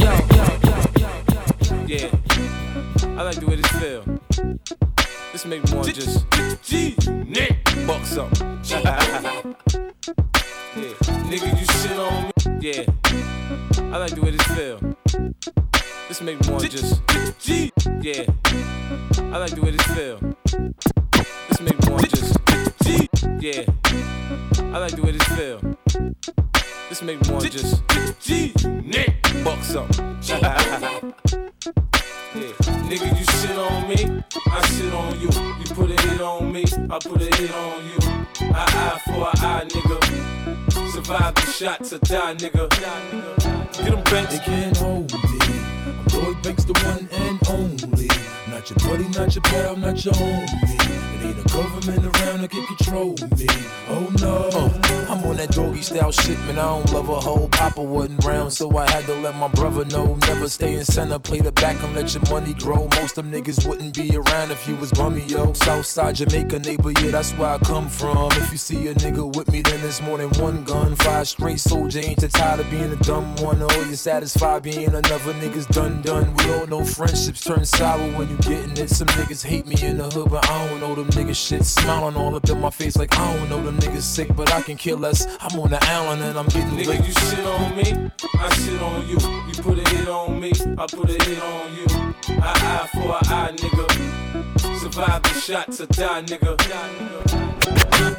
Yo, 0.00 0.12
yo, 0.36 0.44
yo, 0.64 0.76
yo, 1.00 1.10
yo. 1.32 1.86
Yeah, 1.86 3.18
I 3.18 3.22
like 3.22 3.38
the 3.38 3.46
way 3.46 3.56
this 3.56 3.72
feel. 3.72 4.02
This 5.32 5.44
make 5.44 5.62
me 5.64 5.68
wanna 5.76 5.92
just 5.92 6.24
G 6.62 6.96
Nick 7.26 7.64
bucks 7.86 8.16
up. 8.16 8.32
yeah, 8.38 8.92
nigga, 11.28 11.48
you 11.58 11.66
shit 11.66 11.98
on 11.98 12.12
me. 12.24 12.32
Yeah, 12.60 12.84
I 13.92 13.98
like 13.98 14.14
the 14.14 14.20
way 14.22 14.30
this 14.30 14.46
feel. 14.56 14.96
This 16.16 16.24
make 16.24 16.40
me 16.40 16.50
want 16.50 16.70
just 16.70 17.02
G. 17.38 17.70
Yeah, 18.00 18.24
I 19.34 19.36
like 19.36 19.50
the 19.50 19.60
way 19.60 19.70
this 19.72 19.86
feel. 19.92 20.18
This 21.50 21.60
make 21.60 21.78
me 21.78 21.92
want 21.92 22.08
just 22.08 22.38
G. 22.84 23.06
Yeah, 23.38 23.66
I 24.74 24.78
like 24.78 24.96
the 24.96 25.02
way 25.02 25.12
this 25.12 25.28
feel. 25.36 25.60
This 26.88 27.02
make 27.02 27.20
me 27.20 27.30
want 27.30 27.52
just 27.52 27.82
G 28.18 28.54
Nick 28.82 29.12
bucks 29.44 29.74
up. 29.76 29.90
Yeah. 30.24 30.56
Nigga, 32.88 33.18
you 33.18 33.24
shit 33.36 33.58
on 33.58 33.86
me, 33.86 34.24
I 34.46 34.66
shit 34.68 34.94
on 34.94 35.20
you. 35.20 35.28
You 35.60 35.66
put 35.74 35.90
a 35.90 36.00
hit 36.00 36.22
on 36.22 36.50
me, 36.50 36.64
I 36.88 36.98
put 36.98 37.20
a 37.20 37.36
hit 37.36 37.52
on 37.52 37.84
you. 37.84 37.98
Eye 38.54 38.64
eye 38.64 39.00
for 39.04 39.20
an 39.20 39.44
eye, 39.44 39.64
nigga. 39.68 39.98
Survive 40.92 41.34
the 41.34 41.42
shot 41.42 41.84
to 41.84 41.98
die, 41.98 42.34
nigga. 42.36 42.70
Get 43.84 43.90
them 43.90 44.02
bench. 44.04 44.30
They 44.30 44.38
can't 44.38 44.76
hold 44.78 45.12
me. 45.12 45.45
Banks, 46.46 46.64
the 46.64 46.74
one 46.74 47.08
and 47.10 47.48
only. 47.48 48.06
Not 48.48 48.70
your 48.70 48.78
buddy, 48.78 49.08
not 49.18 49.34
your 49.34 49.42
pal, 49.42 49.76
not 49.76 50.04
your 50.04 50.14
homie. 50.14 51.05
Ain't 51.22 51.38
a 51.38 51.48
government 51.52 52.04
around 52.04 52.42
that 52.42 52.50
can 52.50 52.66
control 52.66 53.14
me. 53.38 53.46
Oh 53.88 54.12
no. 54.20 54.50
Uh, 54.52 54.86
I'm 55.08 55.24
on 55.24 55.36
that 55.36 55.50
doggy 55.50 55.82
style 55.82 56.12
shit, 56.12 56.38
man. 56.40 56.58
I 56.58 56.64
don't 56.64 56.92
love 56.92 57.08
a 57.08 57.20
hoe. 57.20 57.48
Papa 57.48 57.82
wasn't 57.82 58.24
round, 58.24 58.52
so 58.52 58.76
I 58.76 58.90
had 58.90 59.04
to 59.06 59.14
let 59.14 59.36
my 59.36 59.48
brother 59.48 59.84
know. 59.84 60.16
Never 60.26 60.48
stay 60.48 60.74
in 60.74 60.84
center, 60.84 61.18
play 61.18 61.40
the 61.40 61.52
back 61.52 61.80
and 61.82 61.94
let 61.94 62.12
your 62.14 62.22
money 62.28 62.54
grow. 62.54 62.88
Most 62.96 63.14
them 63.14 63.30
niggas 63.30 63.66
wouldn't 63.66 63.94
be 63.94 64.16
around 64.16 64.50
if 64.50 64.66
you 64.68 64.76
was 64.76 64.90
bummy, 64.92 65.22
yo. 65.22 65.52
Southside 65.52 66.16
Jamaica 66.16 66.58
neighbor, 66.58 66.90
yeah, 66.90 67.12
that's 67.12 67.32
where 67.32 67.50
I 67.50 67.58
come 67.58 67.88
from. 67.88 68.32
If 68.32 68.50
you 68.52 68.58
see 68.58 68.88
a 68.88 68.94
nigga 68.94 69.34
with 69.36 69.50
me, 69.50 69.62
then 69.62 69.80
it's 69.84 70.02
more 70.02 70.18
than 70.18 70.30
one 70.40 70.64
gun. 70.64 70.96
Five 70.96 71.28
straight 71.28 71.60
soldier, 71.60 72.00
ain't 72.00 72.20
you 72.20 72.28
tired 72.28 72.60
of 72.60 72.70
being 72.70 72.92
a 72.92 72.96
dumb 72.96 73.36
one? 73.36 73.62
Or 73.62 73.72
you 73.86 73.96
satisfied 73.96 74.64
being 74.64 74.88
another 74.88 75.34
nigga's 75.34 75.66
done 75.66 76.02
done? 76.02 76.34
We 76.34 76.52
all 76.54 76.66
know 76.66 76.84
friendships 76.84 77.42
turn 77.42 77.64
sour 77.64 78.06
when 78.12 78.28
you 78.28 78.36
getting 78.38 78.76
it. 78.76 78.90
Some 78.90 79.08
niggas 79.08 79.44
hate 79.44 79.66
me 79.66 79.76
in 79.82 79.98
the 79.98 80.10
hood, 80.10 80.30
but 80.30 80.48
I 80.50 80.68
don't 80.68 80.80
know 80.80 80.94
them 81.10 81.26
niggas 81.26 81.48
shit. 81.48 81.64
Smiling 81.64 82.16
all 82.16 82.34
up 82.34 82.48
in 82.48 82.60
my 82.60 82.70
face 82.70 82.96
like 82.96 83.16
I 83.18 83.36
don't 83.36 83.48
know 83.48 83.62
them 83.62 83.76
niggas 83.78 84.02
sick, 84.02 84.34
but 84.34 84.52
I 84.52 84.62
can 84.62 84.76
kill 84.76 84.98
less. 84.98 85.26
I'm 85.40 85.58
on 85.58 85.70
the 85.70 85.78
island 85.84 86.22
and 86.22 86.38
I'm 86.38 86.46
getting 86.46 86.70
Nigga, 86.70 86.86
licked. 86.86 87.06
you 87.06 87.12
shit 87.12 87.46
on 87.46 87.76
me, 87.76 88.10
I 88.38 88.54
shit 88.54 88.82
on 88.82 89.08
you. 89.08 89.18
You 89.48 89.62
put 89.62 89.78
a 89.78 89.88
hit 89.96 90.08
on 90.08 90.40
me, 90.40 90.52
I 90.78 90.86
put 90.86 91.10
a 91.10 91.24
hit 91.24 91.42
on 91.42 91.76
you. 91.76 91.86
Eye 92.42 92.52
eye 92.82 92.88
for 92.92 92.98
an 93.00 93.32
eye, 93.32 93.52
nigga. 93.56 94.80
Survive 94.80 95.22
the 95.22 95.40
shot 95.40 95.72
to 95.72 95.86
die, 95.86 96.22
nigga. 96.22 96.56
die, 96.56 96.90
nigga. 96.98 97.75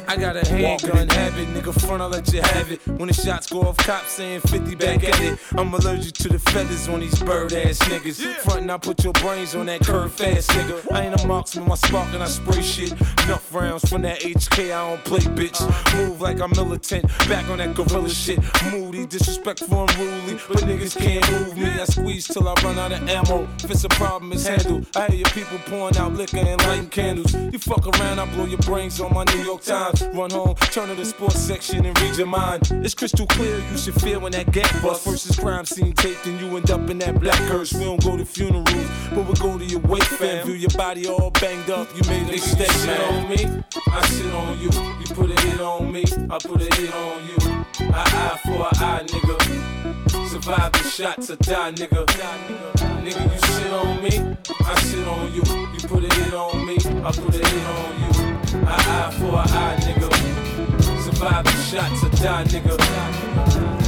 I 0.08 0.16
got 0.16 0.36
a 0.36 0.46
handgun 0.48 1.08
habit, 1.08 1.48
nigga. 1.48 1.78
Front, 1.80 2.02
I'll 2.02 2.08
let 2.08 2.32
you 2.32 2.40
have 2.40 2.72
it. 2.72 2.80
When 2.86 3.08
the 3.08 3.14
shots 3.14 3.48
go 3.48 3.62
off, 3.62 3.76
cops 3.76 4.12
saying 4.12 4.40
50 4.40 4.74
back 4.74 5.04
at 5.04 5.20
it. 5.20 5.38
I'm 5.56 5.72
allergic 5.72 6.14
to 6.14 6.28
the 6.28 6.38
feathers 6.38 6.88
on 6.88 7.00
these 7.00 7.18
bird 7.22 7.52
ass 7.52 7.78
niggas. 7.80 8.22
Front, 8.36 8.62
and 8.62 8.72
I 8.72 8.78
put 8.78 9.04
your 9.04 9.12
brains 9.14 9.54
on 9.54 9.66
that 9.66 9.80
curve 9.80 10.12
fast, 10.12 10.50
nigga. 10.50 10.92
I 10.92 11.06
ain't 11.06 11.20
a 11.22 11.26
marksman, 11.26 11.68
my 11.68 11.74
spark 11.74 12.12
and 12.14 12.22
I 12.22 12.26
spray 12.26 12.62
shit. 12.62 12.92
Enough 13.24 13.54
rounds 13.54 13.88
from 13.88 14.02
that 14.02 14.20
HK, 14.20 14.72
I 14.72 14.88
don't 14.88 15.04
play, 15.04 15.20
bitch. 15.20 15.60
Move 15.96 16.20
like 16.20 16.40
I'm 16.40 16.50
militant, 16.52 17.06
back 17.28 17.48
on 17.50 17.58
that 17.58 17.74
gorilla 17.74 18.08
shit. 18.08 18.40
Moody, 18.72 19.06
disrespectful, 19.06 19.84
unruly, 19.84 20.40
but 20.48 20.58
niggas 20.58 20.96
can't 20.96 21.30
move 21.30 21.56
me. 21.56 21.68
I 21.68 21.84
squeeze 21.84 22.26
till 22.26 22.48
I 22.48 22.54
run 22.64 22.78
out 22.78 22.92
of 22.92 23.08
ammo. 23.08 23.46
If 23.62 23.70
it's 23.70 23.84
a 23.84 23.88
problem, 23.90 24.32
it's 24.32 24.46
handled. 24.46 24.86
I 24.96 25.06
hear 25.06 25.18
your 25.18 25.30
people 25.30 25.58
pouring 25.66 25.96
out 25.98 26.14
liquor 26.14 26.38
and 26.38 26.60
lighting 26.62 26.88
candles. 26.88 27.34
You 27.34 27.58
fuck 27.58 27.86
around, 27.86 28.18
I 28.18 28.26
blow 28.34 28.46
your 28.46 28.58
brains 28.60 29.00
on 29.00 29.12
my 29.12 29.24
New 29.24 29.42
York 29.42 29.62
times. 29.68 30.02
Run 30.14 30.30
home, 30.30 30.54
turn 30.72 30.88
to 30.88 30.94
the 30.94 31.04
sports 31.04 31.38
section 31.38 31.84
and 31.84 32.00
read 32.00 32.16
your 32.16 32.26
mind. 32.26 32.70
It's 32.84 32.94
crystal 32.94 33.26
clear 33.26 33.58
you 33.70 33.78
should 33.78 34.00
fear 34.00 34.18
when 34.18 34.32
that 34.32 34.50
gap 34.50 34.70
bust. 34.82 35.04
Versus 35.04 35.38
crime 35.38 35.66
scene 35.66 35.92
tape, 35.92 36.16
then 36.24 36.38
you 36.38 36.56
end 36.56 36.70
up 36.70 36.88
in 36.88 36.98
that 36.98 37.20
black 37.20 37.38
hearse. 37.50 37.74
We 37.74 37.84
don't 37.84 38.02
go 38.02 38.16
to 38.16 38.24
funerals, 38.24 38.70
but 39.10 39.26
we 39.26 39.34
go 39.34 39.58
to 39.58 39.64
your 39.64 39.80
wake 39.80 40.02
fam. 40.04 40.46
View 40.46 40.54
your 40.54 40.70
body 40.70 41.06
all 41.06 41.30
banged 41.30 41.70
up, 41.70 41.88
you 41.94 42.02
made 42.08 42.28
a 42.28 42.32
mistake. 42.32 42.70
Shit 42.70 43.00
on 43.00 43.28
me, 43.28 43.62
I 43.92 44.06
shit 44.06 44.34
on 44.34 44.58
you. 44.58 44.70
You 45.00 45.14
put 45.14 45.30
a 45.30 45.40
hit 45.42 45.60
on 45.60 45.92
me, 45.92 46.04
I 46.30 46.38
put 46.38 46.62
a 46.62 46.76
hit 46.76 46.94
on 46.94 47.26
you. 47.28 47.36
Eye 47.92 48.04
eye 48.04 48.38
for 48.42 48.50
an 48.50 48.82
eye, 48.82 49.04
nigga. 49.06 50.27
Survive 50.40 50.70
the 50.70 50.82
shots 50.84 51.30
or 51.30 51.36
die, 51.36 51.72
nigga. 51.72 52.06
Nigga, 53.02 53.22
you 53.24 53.38
shit 53.40 53.72
on 53.72 54.02
me, 54.04 54.36
I 54.60 54.80
shit 54.82 55.08
on 55.08 55.32
you. 55.34 55.42
You 55.72 55.88
put 55.88 56.04
a 56.04 56.14
hit 56.14 56.32
on 56.32 56.64
me, 56.64 56.76
I 56.76 57.10
put 57.10 57.34
a 57.34 57.44
hit 57.44 57.66
on 57.66 57.92
you. 57.98 58.10
Eye 58.64 58.76
eye 58.78 59.10
for 59.18 59.34
an 59.34 59.48
eye, 59.50 59.76
nigga. 59.80 60.08
Survive 61.02 61.44
the 61.44 61.50
shots 61.50 62.04
or 62.04 62.10
die, 62.22 62.44
nigga. 62.44 63.87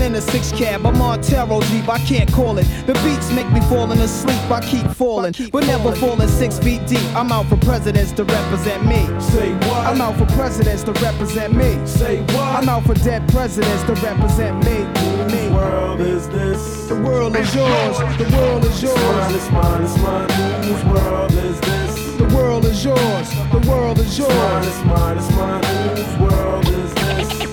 in 0.00 0.14
a 0.14 0.20
six 0.20 0.50
cab. 0.52 0.86
I'm 0.86 0.96
Montero 0.98 1.60
Jeep, 1.62 1.88
I 1.88 1.98
can't 1.98 2.30
call 2.32 2.58
it. 2.58 2.66
The 2.86 2.94
beats 3.04 3.30
make 3.32 3.50
me 3.52 3.60
falling 3.62 3.98
asleep. 4.00 4.38
I 4.50 4.60
keep 4.60 4.86
falling, 4.92 5.34
but 5.52 5.66
never 5.66 5.94
falling 5.96 6.28
six 6.28 6.58
feet 6.58 6.86
deep. 6.86 7.04
I'm 7.14 7.30
out 7.32 7.46
for 7.46 7.56
presidents 7.58 8.12
to 8.12 8.24
represent 8.24 8.84
me. 8.86 9.06
Say 9.20 9.52
what? 9.68 9.86
I'm 9.86 10.00
out 10.00 10.16
for 10.16 10.26
presidents 10.34 10.82
to 10.84 10.92
represent 10.92 11.54
me. 11.54 11.78
Say 11.86 12.20
what? 12.34 12.56
I'm 12.56 12.68
out 12.68 12.84
for 12.84 12.94
dead 12.94 13.28
presidents 13.28 13.82
to 13.84 13.94
represent 14.06 14.56
me. 14.64 14.84
Me. 15.32 15.48
World 15.54 16.00
is 16.00 16.28
this? 16.28 16.88
The 16.88 16.96
world 16.96 17.36
is 17.36 17.54
yours. 17.54 17.98
The 18.18 18.36
world 18.36 18.64
is 18.64 18.82
yours. 18.82 18.96
Mine, 19.00 19.34
it's 19.34 19.50
mine, 19.50 19.82
it's 19.82 19.96
mine. 19.98 20.30
Whose 20.64 20.84
world 20.84 21.32
is 21.32 21.60
this? 21.60 22.16
The 22.16 22.36
world 22.36 22.64
is 22.64 22.84
yours. 22.84 23.30
The 23.52 23.64
world 23.70 23.98
is 23.98 24.18
It's 24.18 24.28
mine, 24.28 24.62
yours. 24.62 24.66
it's 24.66 24.84
mine, 24.84 25.18
it's 25.18 25.30
mine. 25.36 25.64
Whose 25.96 26.18
world 26.20 26.68
is 26.68 26.94
this? 26.94 27.49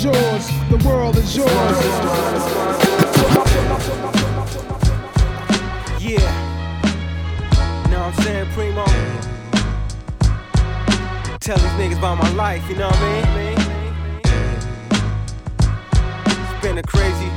Is 0.00 0.04
yours. 0.04 0.50
The 0.70 0.88
world 0.88 1.16
is 1.16 1.36
yours. 1.36 1.50
Yeah. 6.00 6.18
Know 7.90 8.00
what 8.00 8.14
I'm 8.14 8.22
saying, 8.22 8.50
Primo? 8.52 8.84
Tell 11.40 11.56
these 11.56 11.76
niggas 11.78 11.98
about 11.98 12.18
my 12.18 12.30
life, 12.32 12.68
you 12.68 12.76
know 12.76 12.88
what 12.88 12.98
I 12.98 13.36
mean? 13.36 13.58
It's 16.26 16.62
been 16.62 16.78
a 16.78 16.82
crazy, 16.82 17.30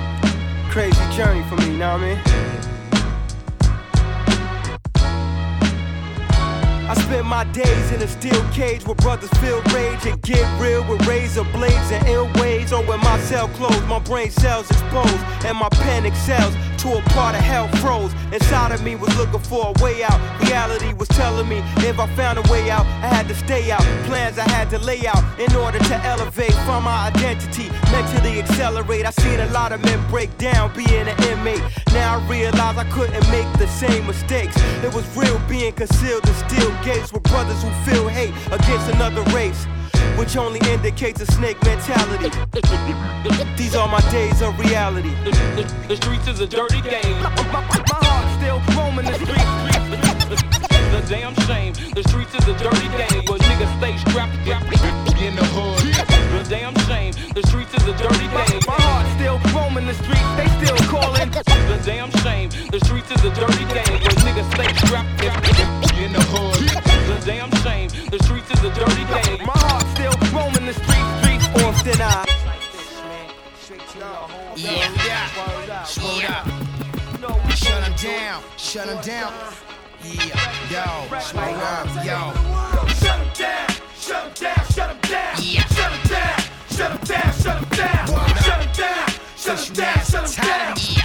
crazy 0.69 1.15
journey 1.15 1.43
for 1.49 1.55
me, 1.57 1.71
you 1.71 1.77
know 1.77 1.97
what 1.97 2.01
I 2.01 2.15
mean? 2.15 2.52
I 6.89 6.95
spend 6.95 7.27
my 7.27 7.45
days 7.45 7.91
in 7.91 8.01
a 8.01 8.07
steel 8.07 8.43
cage 8.51 8.85
where 8.85 8.95
brothers 8.95 9.29
feel 9.39 9.61
rage 9.73 10.05
and 10.05 10.21
get 10.21 10.43
real 10.61 10.85
with 10.87 11.07
razor 11.07 11.45
blades 11.45 11.91
and 11.91 12.05
ill 12.07 12.29
ways. 12.41 12.69
So 12.69 12.81
when 12.83 12.99
my 12.99 13.17
cell 13.19 13.47
closed, 13.49 13.87
my 13.87 13.99
brain 13.99 14.31
cells 14.31 14.69
exposed 14.69 15.23
and 15.45 15.57
my 15.57 15.69
panic 15.69 16.11
excels 16.11 16.53
to 16.83 16.97
a 16.97 17.01
part 17.15 17.33
of 17.33 17.41
hell 17.41 17.69
froze. 17.79 18.11
Inside 18.33 18.73
of 18.73 18.83
me 18.83 18.95
was 18.95 19.15
looking 19.17 19.39
for 19.39 19.71
a 19.73 19.83
way 19.83 20.03
out. 20.03 20.19
Reality 20.41 20.91
was 20.93 21.07
telling 21.07 21.47
me 21.47 21.59
if 21.77 21.97
I 21.97 22.07
found 22.15 22.37
a 22.37 22.51
way 22.51 22.69
out, 22.69 22.85
I 23.01 23.07
had 23.07 23.27
to 23.29 23.35
stay 23.35 23.71
out. 23.71 23.81
Plans 24.05 24.37
I 24.37 24.49
had 24.49 24.69
to 24.71 24.79
lay 24.79 25.07
out 25.07 25.23
in 25.39 25.55
order 25.55 25.79
to 25.79 25.95
elevate 26.05 26.53
from 26.65 26.83
my 26.83 27.07
identity, 27.07 27.69
mentally 27.89 28.41
accelerate. 28.41 29.05
I 29.05 29.11
seen 29.11 29.39
a 29.39 29.49
lot 29.51 29.71
of 29.71 29.81
men 29.85 29.99
break 30.09 30.37
down 30.37 30.75
being 30.75 31.07
an 31.07 31.17
inmate. 31.23 31.63
Now 31.93 32.19
I 32.19 32.29
realize 32.29 32.77
I 32.77 32.85
couldn't 32.91 33.25
make 33.31 33.49
the 33.57 33.67
same 33.67 34.05
mistakes. 34.05 34.55
It 34.83 34.93
was 34.93 35.05
real 35.15 35.39
being 35.47 35.71
concealed 35.71 36.27
and 36.27 36.35
steel 36.35 36.71
gates 36.83 37.13
with 37.13 37.23
brothers 37.23 37.63
who 37.63 37.69
feel 37.89 38.09
hate 38.09 38.33
against 38.51 38.91
another 38.91 39.23
race. 39.31 39.65
Which 40.17 40.37
only 40.37 40.59
indicates 40.71 41.21
a 41.21 41.25
snake 41.25 41.61
mentality. 41.63 42.29
These 43.57 43.75
are 43.75 43.87
my 43.87 44.01
days 44.11 44.41
of 44.41 44.57
reality. 44.59 45.13
The 45.87 45.95
streets 45.95 46.27
is 46.27 46.39
a 46.39 46.47
dirty 46.47 46.81
game. 46.81 47.21
My, 47.21 47.29
my, 47.51 47.61
my 47.91 47.99
heart 48.05 48.27
still 48.37 48.59
roaming 48.77 49.05
the 49.05 49.15
streets. 49.15 49.63
The 50.93 51.01
damn 51.09 51.33
shame. 51.47 51.73
The 51.95 52.03
streets 52.03 52.33
is 52.35 52.47
a 52.47 52.53
dirty 52.57 52.87
game, 52.93 53.25
but 53.25 53.41
niggas 53.41 53.73
stay 53.79 53.97
strapped 54.05 54.37
in 55.19 55.35
the 55.35 55.45
hood. 55.57 55.81
The 56.37 56.49
damn 56.49 56.75
shame. 56.85 57.13
The 57.33 57.41
streets 57.47 57.73
is 57.73 57.83
a 57.87 57.97
dirty 57.97 58.27
game. 58.29 58.61
My 58.67 58.77
heart 58.77 59.07
still 59.17 59.39
roaming 59.53 59.87
the 59.87 59.95
streets. 59.95 60.29
They 60.37 60.47
still 60.61 60.77
calling. 60.93 61.31
The 61.31 61.81
damn 61.83 62.11
shame. 62.21 62.49
The 62.69 62.79
streets 62.85 63.09
is 63.09 63.25
a 63.25 63.33
dirty 63.33 63.65
game, 63.73 63.99
but 64.05 64.15
niggas 64.21 64.49
stay 64.53 64.69
strapped 64.85 65.23
in 65.97 66.13
the 66.13 66.21
hood. 66.29 66.61
The 67.09 67.17
damn 67.25 67.51
shame. 67.65 67.89
The 68.11 68.19
streets 68.23 68.51
is 68.51 68.63
a 68.63 68.71
dirty 68.73 69.05
game. 69.09 69.22
Streets 71.83 71.99
often 71.99 72.07
I. 72.07 72.23
Yeah, 74.55 74.87
yeah. 75.05 75.83
Slow 75.83 76.21
up. 76.29 76.47
Shut 77.57 77.83
him 77.83 77.95
down. 77.97 78.43
Shut 78.55 78.87
him 78.87 79.01
down. 79.01 79.33
Yeah, 80.01 80.71
yo. 80.71 81.19
Slow 81.19 81.41
up, 81.41 81.87
yo. 82.05 82.31
Shut 82.87 83.19
him 83.19 83.27
down, 83.37 83.67
shut 83.99 84.23
him 84.23 84.33
down, 84.33 84.65
shut 84.71 84.89
him 84.91 84.99
down. 85.01 85.35
Yeah. 85.41 85.67
Shut 85.67 85.91
him 85.91 86.07
down, 86.07 86.39
shut 86.71 86.91
him 86.91 86.99
down, 87.03 87.33
shut 87.33 87.57
him 87.59 87.69
down. 87.69 88.07
Shut 88.07 88.61
him 88.63 88.71
down, 88.73 89.07
shut 89.35 89.59
him 89.59 89.75
down, 89.75 89.75
shut 89.75 89.75
him 89.75 89.75
down. 89.75 90.05
Shut 90.05 90.29
him 90.29 90.43
down, 90.47 91.02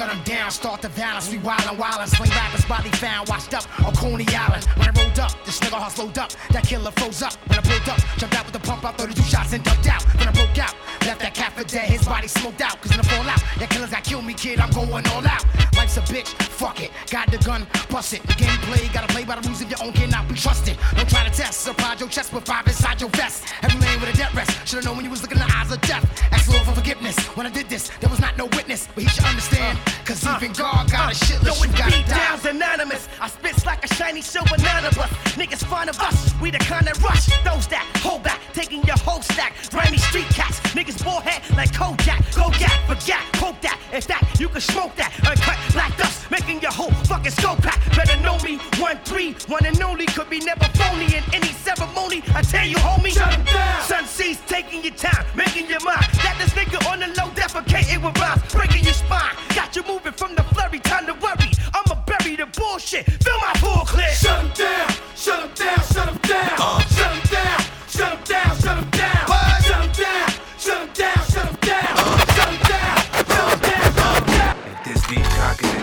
Shut 0.00 0.16
him 0.16 0.24
down, 0.24 0.50
start 0.50 0.80
the 0.80 0.88
violence. 0.88 1.30
We 1.30 1.36
wildin' 1.40 1.76
wildin', 1.76 2.08
swing 2.08 2.30
rappers, 2.30 2.64
body 2.64 2.88
found, 2.88 3.28
washed 3.28 3.52
up 3.52 3.68
on 3.84 3.94
Coney 3.96 4.24
Island. 4.34 4.64
When 4.76 4.88
I 4.88 4.92
rolled 4.96 5.18
up, 5.18 5.44
this 5.44 5.60
nigga 5.60 5.76
heart 5.76 5.92
slowed 5.92 6.16
up. 6.16 6.32
That 6.52 6.64
killer 6.64 6.90
froze 6.92 7.20
up. 7.20 7.34
When 7.50 7.58
I 7.58 7.60
pulled 7.60 7.86
up, 7.86 8.00
jumped 8.16 8.34
out 8.34 8.46
with 8.46 8.54
the 8.54 8.60
pump 8.60 8.82
out, 8.82 8.96
32 8.96 9.22
shots 9.24 9.52
and 9.52 9.62
ducked 9.62 9.88
out. 9.88 10.02
When 10.16 10.26
I 10.26 10.32
broke 10.32 10.56
out, 10.56 10.74
left 11.04 11.20
that 11.20 11.29
for 11.60 11.68
dead, 11.68 11.90
his 11.90 12.04
body 12.06 12.28
smoked 12.28 12.60
out. 12.60 12.80
Cause 12.80 12.92
in 12.92 12.98
the 12.98 13.04
fallout, 13.04 13.40
that 13.58 13.68
killers 13.70 13.90
that 13.90 14.04
kill 14.04 14.22
me, 14.22 14.34
kid, 14.34 14.60
I'm 14.60 14.70
going 14.70 15.06
all 15.08 15.26
out. 15.26 15.44
Life's 15.76 15.96
a 15.96 16.00
bitch, 16.02 16.28
fuck 16.42 16.80
it. 16.80 16.90
Got 17.10 17.30
the 17.30 17.38
gun, 17.38 17.66
bust 17.90 18.14
it. 18.14 18.22
The 18.22 18.34
gameplay, 18.34 18.92
gotta 18.92 19.08
play 19.12 19.24
by 19.24 19.36
the 19.36 19.46
rules 19.46 19.60
if 19.60 19.70
your 19.70 19.82
own 19.82 19.92
cannot 19.92 20.28
be 20.28 20.34
trusted. 20.34 20.76
Don't 20.96 21.08
try 21.08 21.24
to 21.24 21.30
test, 21.30 21.60
surprise 21.60 22.00
your 22.00 22.08
chest 22.08 22.32
with 22.32 22.44
five 22.44 22.66
inside 22.66 23.00
your 23.00 23.10
vest. 23.10 23.44
Every 23.62 23.78
man 23.80 24.00
with 24.00 24.14
a 24.14 24.16
death 24.16 24.34
rest. 24.34 24.50
Should've 24.66 24.84
known 24.84 24.96
when 24.96 25.04
you 25.04 25.10
was 25.10 25.22
looking 25.22 25.38
in 25.38 25.46
the 25.46 25.52
eyes 25.54 25.70
of 25.70 25.80
death. 25.82 26.04
Ask 26.32 26.50
Lord 26.50 26.62
for 26.64 26.72
forgiveness. 26.72 27.16
When 27.36 27.46
I 27.46 27.50
did 27.50 27.68
this, 27.68 27.90
there 28.00 28.10
was 28.10 28.20
not 28.20 28.36
no 28.38 28.46
witness, 28.56 28.88
but 28.94 29.04
he 29.04 29.08
should 29.08 29.24
understand. 29.24 29.78
Cause 30.04 30.24
uh, 30.26 30.38
even 30.40 30.52
God 30.52 30.90
got 30.90 31.08
a 31.08 31.12
uh, 31.12 31.24
shit 31.24 31.42
Yo, 31.42 31.52
list, 31.52 31.64
you 31.64 31.72
gotta 31.76 32.08
downs 32.08 32.44
anonymous. 32.46 33.08
I 33.20 33.28
spits 33.28 33.66
like 33.66 33.84
a 33.84 33.94
shiny 33.94 34.22
silver 34.22 34.56
nana 34.58 34.90
bus. 34.96 35.10
Niggas 35.36 35.64
fond 35.64 35.90
of 35.90 36.00
us. 36.00 36.34
We 36.40 36.50
the 36.50 36.58
kind 36.58 36.86
that 36.86 37.00
rush. 37.02 37.26
Those 37.44 37.66
that 37.68 37.84
hold 38.00 38.22
back, 38.22 38.40
taking 38.52 38.82
your 38.84 38.98
whole 38.98 39.22
stack. 39.22 39.54
Grimy 39.70 39.98
street 39.98 40.28
cats. 40.30 40.60
Niggas 40.74 41.02
bullhead 41.04 41.42
like 41.56 41.72
Kojak. 41.72 42.20
Go 42.34 42.50
gap, 42.58 42.78
forget, 42.86 43.20
hope 43.36 43.60
that. 43.62 43.78
In 43.92 44.00
fact, 44.02 44.40
you 44.40 44.48
can 44.48 44.60
smoke 44.60 44.94
that. 44.96 45.12
Uncut 45.26 45.58
black 45.72 45.96
dust. 45.96 46.30
making 46.30 46.60
your 46.60 46.72
whole 46.72 46.90
fucking 47.06 47.32
skull 47.32 47.56
crack. 47.56 47.80
Better 47.96 48.18
know 48.20 48.38
me, 48.38 48.58
one 48.78 48.98
three, 49.04 49.34
one 49.48 49.64
and 49.66 49.80
only, 49.82 50.06
could 50.06 50.30
be 50.30 50.40
never 50.40 50.64
phony 50.78 51.06
in 51.16 51.24
any 51.32 51.48
ceremony. 51.48 52.22
I 52.34 52.42
tell 52.42 52.66
you, 52.66 52.76
homie, 52.76 53.12
Shut 53.12 53.32
'em 53.32 53.44
down. 53.44 53.82
Sun 53.82 54.06
C's 54.06 54.38
taking 54.46 54.82
your 54.84 54.94
time, 54.94 55.24
making 55.34 55.68
your 55.68 55.80
mind. 55.84 56.06
That 56.22 56.36
this 56.38 56.52
nigga 56.54 56.78
on 56.90 57.00
the 57.00 57.08
low 57.08 57.30
defecating 57.34 58.02
with 58.04 58.18
rhymes, 58.18 58.42
breaking 58.52 58.84
your 58.84 58.94
spine. 58.94 59.34
Got 59.54 59.76
you 59.76 59.82
moving 59.86 60.12
from 60.12 60.34
the 60.34 60.42
flurry, 60.44 60.80
time 60.80 61.06
to 61.06 61.14
worry. 61.14 61.50
I'ma 61.74 61.94
bury 62.06 62.36
the 62.36 62.46
bullshit, 62.46 63.04
fill 63.24 63.38
my 63.40 63.52
full 63.54 63.84
clip. 63.84 64.10
Shut 64.12 64.38
'em 64.38 64.50
down, 64.54 64.88
shut 64.88 64.98
shut 65.16 65.40
'em 65.42 65.50
down, 65.54 65.76
shut 65.78 65.94
shut 65.94 66.08
'em 66.08 66.16
down. 66.18 66.80
Shut 66.80 66.89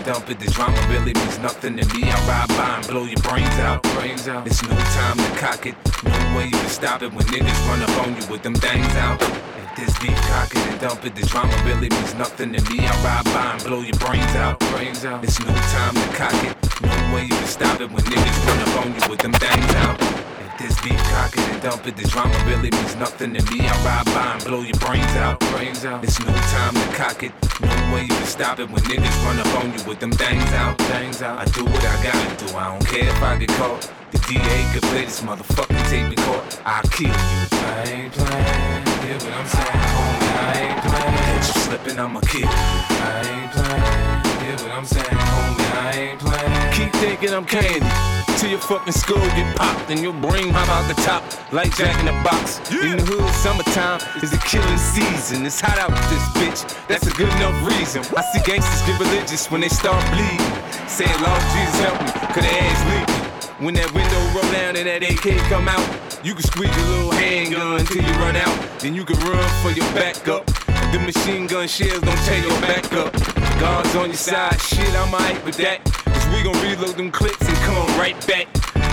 dump 0.08 0.30
it, 0.30 0.40
the 0.40 0.50
drama 0.52 0.80
really 0.88 1.14
means 1.14 1.38
nothing 1.40 1.76
to 1.76 1.84
me. 1.94 2.10
I 2.10 2.16
ride 2.32 2.48
by 2.56 2.80
and 2.80 2.88
blow 2.88 3.04
your 3.04 3.20
brains 3.28 3.60
out. 3.60 3.84
Brains 3.94 4.26
out. 4.30 4.48
It's 4.48 4.64
no 4.64 4.78
time 4.96 5.18
to 5.18 5.32
cock 5.36 5.66
it. 5.66 5.76
No 6.06 6.38
way 6.38 6.46
you 6.46 6.58
can 6.64 6.70
stop 6.70 7.02
it 7.04 7.12
when 7.12 7.26
niggas 7.26 7.60
run 7.68 7.82
up 7.84 7.92
on 8.00 8.16
you 8.16 8.26
with 8.32 8.42
them 8.42 8.56
things 8.56 8.96
out. 8.96 9.22
If 9.22 9.70
this 9.76 10.00
beat 10.00 10.16
cock 10.32 10.50
it 10.56 10.64
and 10.72 10.80
dump 10.80 11.04
it, 11.06 11.14
the 11.14 11.26
drama 11.28 11.54
really 11.66 11.90
means 11.90 12.16
nothing 12.16 12.54
to 12.54 12.62
me. 12.72 12.88
I 12.88 12.94
ride 13.04 13.26
by 13.36 13.52
and 13.52 13.64
blow 13.66 13.82
your 13.82 14.00
brains 14.00 14.34
out. 14.40 14.62
Brains 14.72 15.04
out. 15.04 15.26
It's 15.26 15.42
no 15.42 15.54
time 15.76 15.96
to 15.96 16.08
cock 16.16 16.40
it. 16.48 16.56
No 16.82 17.14
way 17.14 17.24
you 17.24 17.36
can 17.36 17.48
stop 17.48 17.82
it 17.82 17.92
when 17.92 18.04
niggas 18.06 18.48
run 18.48 18.60
up 18.64 18.86
on 18.86 18.88
you 18.96 19.10
with 19.12 19.20
them 19.20 19.34
things 19.34 19.76
out. 19.84 20.07
This 20.58 20.82
beat 20.82 20.98
cock 21.14 21.38
it 21.38 21.48
and 21.54 21.62
dump 21.62 21.86
it, 21.86 21.96
the 21.96 22.08
drama 22.08 22.34
really 22.48 22.72
means 22.72 22.96
nothing 22.96 23.34
to 23.36 23.42
me. 23.52 23.62
I 23.62 23.74
ride 23.86 24.06
by 24.06 24.34
and 24.34 24.44
blow 24.44 24.62
your 24.62 24.78
brains 24.80 25.06
out. 25.18 25.40
Brains 25.52 25.86
out. 25.86 26.04
It's 26.04 26.20
no 26.20 26.34
time 26.34 26.74
to 26.74 26.98
cock 26.98 27.22
it. 27.22 27.32
No 27.62 27.94
way 27.94 28.02
you 28.02 28.08
can 28.08 28.26
stop 28.26 28.58
it 28.58 28.68
when 28.72 28.82
niggas 28.84 29.24
run 29.24 29.38
up 29.38 29.64
on 29.64 29.72
you 29.72 29.84
with 29.86 30.00
them 30.00 30.12
things 30.12 30.52
out. 30.54 30.80
Things 30.80 31.22
out. 31.22 31.38
I 31.38 31.46
do 31.46 31.64
what 31.64 31.86
I 31.86 32.02
gotta 32.02 32.46
do. 32.46 32.58
I 32.58 32.74
don't 32.74 32.88
care 32.88 33.08
if 33.08 33.22
I 33.22 33.38
get 33.38 33.50
caught. 33.50 33.82
The 34.12 34.18
DA 34.26 34.74
could 34.74 34.84
play 34.90 35.06
this 35.06 35.22
motherfucking 35.22 35.90
tape 35.90 36.10
record. 36.10 36.42
I'll 36.66 36.82
kill 36.90 37.08
you. 37.08 37.14
I 37.14 37.84
ain't 37.86 38.14
playing. 38.14 38.86
Hear 39.06 39.18
what 39.22 39.34
I'm 39.38 39.46
saying? 39.46 39.70
I 39.74 40.54
ain't 40.58 40.82
playing. 40.82 41.18
Catch 41.18 41.56
you 41.56 41.62
slipping, 41.62 42.00
I'ma 42.00 42.22
kill 42.22 42.42
you. 42.42 42.48
I 42.50 43.22
ain't 43.30 43.52
playing. 43.52 44.17
Hear 44.48 44.56
what 44.64 44.72
I'm 44.72 44.86
saying, 44.86 45.04
homie? 45.04 45.60
I 45.76 45.92
ain't 45.92 46.20
playing. 46.24 46.72
Keep 46.72 46.94
thinking 47.04 47.34
I'm 47.36 47.44
candy. 47.44 47.84
Till 48.40 48.50
your 48.50 48.64
fucking 48.64 48.94
skull 48.94 49.20
get 49.36 49.58
popped 49.58 49.92
and 49.92 50.00
your 50.00 50.14
brain 50.14 50.56
hop 50.56 50.70
out 50.72 50.88
the 50.88 50.96
top 51.02 51.22
like 51.52 51.76
Jack 51.76 52.00
in 52.00 52.06
the 52.06 52.16
Box. 52.24 52.64
In 52.72 52.96
the 52.96 53.04
hood, 53.04 53.28
summertime 53.44 54.00
is 54.24 54.32
the 54.32 54.40
killing 54.48 54.78
season. 54.78 55.46
It's 55.46 55.60
hot 55.60 55.78
out 55.78 55.92
with 55.92 56.08
this 56.08 56.24
bitch. 56.40 56.88
That's 56.88 57.06
a 57.08 57.14
good 57.20 57.28
enough 57.28 57.60
reason. 57.68 58.08
I 58.16 58.24
see 58.32 58.40
gangsters 58.48 58.88
get 58.88 58.96
religious 59.04 59.52
when 59.52 59.60
they 59.60 59.68
start 59.68 60.00
bleeding. 60.16 60.40
Saying, 60.88 61.12
Lord 61.20 61.44
Jesus 61.52 61.80
help 61.84 62.00
me, 62.00 62.12
cause 62.32 62.48
their 62.48 62.64
ass 62.64 62.82
leaking. 62.88 63.66
When 63.66 63.74
that 63.76 63.92
window 63.92 64.22
roll 64.32 64.48
down 64.56 64.80
and 64.80 64.88
that 64.88 65.04
AK 65.04 65.44
come 65.52 65.68
out, 65.68 65.84
you 66.24 66.32
can 66.32 66.48
squeeze 66.48 66.72
your 66.72 66.88
little 66.88 67.12
handgun 67.20 67.84
till 67.84 68.00
you 68.00 68.14
run 68.24 68.40
out. 68.40 68.56
Then 68.80 68.96
you 68.96 69.04
can 69.04 69.20
run 69.28 69.44
for 69.60 69.76
your 69.76 69.92
backup. 69.92 70.48
The 70.92 71.00
machine 71.00 71.48
gun 71.48 71.68
shells 71.68 72.00
don't 72.00 72.18
tear 72.26 72.42
your 72.42 72.62
back 72.62 72.92
up. 72.94 73.12
Guards 73.60 73.96
on 73.96 74.08
your 74.08 74.16
side, 74.16 74.60
shit, 74.62 74.88
I'm 74.96 75.14
alright 75.14 75.44
with 75.44 75.58
that. 75.58 75.84
Cause 75.84 76.28
we 76.30 76.44
gon' 76.44 76.56
reload 76.64 76.96
them 76.96 77.12
clips 77.12 77.46
and 77.46 77.58
come 77.68 77.76
right 78.00 78.16
back. 78.26 78.48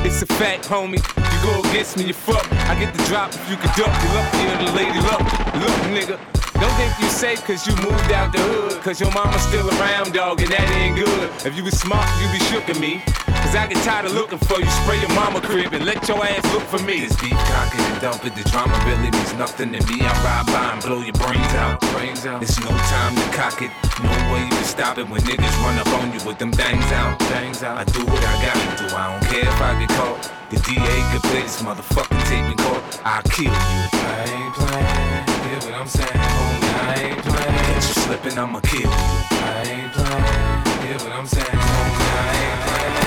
It's 0.05 0.21
a 0.23 0.27
fact, 0.27 0.65
homie. 0.65 0.99
You 0.99 1.39
go 1.47 1.61
against 1.71 1.97
me, 1.97 2.05
you 2.05 2.13
fuck. 2.13 2.45
I 2.69 2.79
get 2.79 2.93
the 2.95 3.03
drop 3.05 3.33
if 3.33 3.49
you 3.49 3.57
can 3.57 3.71
duck. 3.79 3.95
You 4.03 4.09
lucky 4.11 4.43
or 4.51 4.59
the 4.67 4.73
lady 4.77 5.01
luck. 5.07 5.23
Look, 5.55 5.79
nigga. 5.95 6.19
Don't 6.61 6.75
think 6.75 6.93
you 6.99 7.09
safe 7.09 7.45
cause 7.45 7.67
you 7.67 7.75
moved 7.77 8.11
out 8.11 8.33
the 8.33 8.39
hood. 8.39 8.83
Cause 8.83 9.01
your 9.01 9.13
mama's 9.13 9.43
still 9.43 9.69
around, 9.79 10.15
dog, 10.15 10.41
and 10.41 10.51
that 10.51 10.69
ain't 10.71 10.97
good. 10.97 11.31
If 11.47 11.57
you 11.57 11.63
was 11.63 11.79
smart, 11.79 12.07
you 12.21 12.31
be 12.33 12.39
shook 12.47 12.69
at 12.69 12.79
me. 12.79 13.03
Cause 13.45 13.55
I 13.61 13.67
get 13.69 13.77
tired 13.85 14.07
of 14.07 14.15
looking 14.15 14.39
for 14.39 14.59
you. 14.59 14.71
Spray 14.83 14.99
your 15.05 15.13
mama 15.13 15.41
crib 15.41 15.75
and 15.75 15.85
let 15.85 16.09
your 16.09 16.17
ass 16.25 16.43
look 16.55 16.65
for 16.65 16.81
me. 16.81 17.05
This 17.05 17.15
deep 17.21 17.37
cock 17.53 17.69
it 17.77 17.81
and 17.93 18.01
dump 18.01 18.25
it. 18.25 18.35
The 18.35 18.45
drama 18.49 18.73
really 18.89 19.11
means 19.13 19.35
nothing 19.35 19.71
to 19.77 19.81
me. 19.85 20.01
I 20.01 20.13
ride 20.25 20.47
by 20.49 20.73
and 20.73 20.83
blow 20.83 21.05
your 21.05 21.13
brains 21.21 21.53
out. 21.61 21.79
Brains 21.93 22.25
out. 22.25 22.43
It's 22.43 22.59
no 22.59 22.73
time 22.73 23.15
to 23.15 23.27
cock 23.37 23.61
it. 23.61 23.71
No 24.01 24.11
way 24.33 24.49
you 24.49 24.51
can 24.51 24.65
stop 24.65 24.97
it 24.97 25.07
when 25.09 25.21
niggas 25.29 25.57
run 25.61 25.77
up 25.79 25.93
on 26.01 26.09
you 26.17 26.25
with 26.25 26.39
them 26.39 26.53
things 26.53 26.89
out. 26.97 27.21
Things 27.37 27.63
out. 27.63 27.77
I 27.77 27.85
do 27.85 28.01
what 28.09 28.25
I 28.25 28.35
gotta 28.49 28.89
do. 28.89 28.97
I 28.97 29.13
don't 29.13 29.25
care 29.29 29.45
if 29.45 29.61
I 29.61 29.79
get 29.79 29.93
caught. 29.93 30.19
The 30.49 30.57
DA 30.65 30.97
could 31.13 31.23
play 31.29 31.43
this 31.43 31.61
motherfucking 31.61 32.25
tape 32.25 32.49
in 32.49 32.57
court. 32.57 32.83
I'll 33.05 33.23
kill 33.29 33.45
you. 33.45 33.53
I 33.53 34.25
ain't 34.25 34.55
playing. 34.57 35.25
Hear 35.45 35.61
what 35.69 35.75
I'm 35.81 35.89
saying, 35.89 36.17
homie? 36.17 36.65
I 36.81 36.95
ain't 37.13 37.23
playing. 37.23 37.61
Catch 37.69 37.89
you 37.93 37.97
slipping, 38.09 38.39
I'ma 38.39 38.61
kill 38.61 38.81
you. 38.81 38.89
I 38.89 39.63
ain't 39.69 39.93
playing. 39.93 40.89
Hear 40.89 40.99
what 41.05 41.13
I'm 41.13 41.27
saying, 41.27 41.45
homie? 41.45 42.09
I 42.09 42.33
ain't 42.41 42.63
playing. 42.65 43.04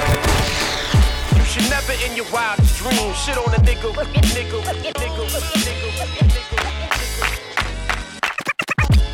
You 1.57 1.63
should 1.63 1.71
never 1.71 1.93
in 2.05 2.15
your 2.15 2.25
wildest 2.31 2.77
dreams 2.77 3.17
shit 3.17 3.35
on 3.35 3.51
a 3.51 3.57
nigga, 3.57 3.91
nigga, 3.91 4.61
nigga, 4.61 4.61
nigga. 4.93 5.87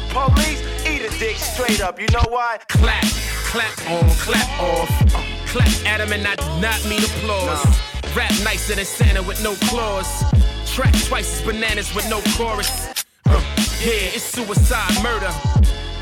Police, 0.09 0.61
eat 0.85 1.01
a 1.03 1.09
dick 1.19 1.37
straight 1.37 1.81
up. 1.81 2.01
You 2.01 2.07
know 2.11 2.25
why? 2.27 2.59
Clap, 2.67 3.05
clap 3.45 3.89
on, 3.89 4.09
clap 4.17 4.59
off. 4.59 4.89
Uh, 5.15 5.23
clap 5.47 5.85
at 5.85 6.01
him 6.01 6.11
and 6.11 6.27
I 6.27 6.35
do 6.35 6.59
not 6.59 6.83
mean 6.89 7.03
applause. 7.03 7.65
Rap 8.13 8.31
nicer 8.43 8.75
than 8.75 8.85
Santa 8.85 9.23
with 9.23 9.41
no 9.41 9.55
claws. 9.69 10.23
Track 10.73 10.93
twice 11.05 11.39
as 11.39 11.45
bananas 11.45 11.95
with 11.95 12.09
no 12.09 12.19
chorus. 12.35 12.89
Uh, 13.25 13.41
yeah, 13.79 14.11
it's 14.11 14.23
suicide 14.23 15.01
murder. 15.01 15.31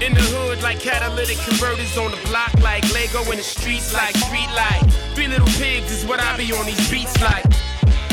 In 0.02 0.16
the 0.16 0.22
hood, 0.34 0.64
like 0.64 0.80
catalytic 0.80 1.38
converters 1.38 1.96
on 1.96 2.10
the 2.10 2.18
block, 2.26 2.52
like 2.62 2.82
Lego 2.92 3.22
in 3.30 3.38
the 3.38 3.44
streets, 3.44 3.94
like 3.94 4.16
street 4.18 4.50
light. 4.58 4.82
Three 5.14 5.28
little 5.28 5.46
pigs 5.62 5.92
is 5.92 6.04
what 6.08 6.20
I 6.20 6.36
be 6.38 6.52
on 6.54 6.66
these 6.66 6.90
beats 6.90 7.22
like. 7.22 7.46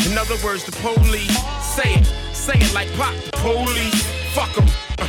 In 0.05 0.19
other 0.19 0.37
words, 0.45 0.65
the 0.65 0.73
police 0.85 1.33
say 1.65 1.95
it, 1.95 2.05
say 2.35 2.61
it 2.61 2.75
like 2.75 2.93
pop 2.93 3.15
the 3.17 3.33
police. 3.41 4.05
Fuck 4.35 4.53
'em. 4.59 4.69
Uh, 4.99 5.09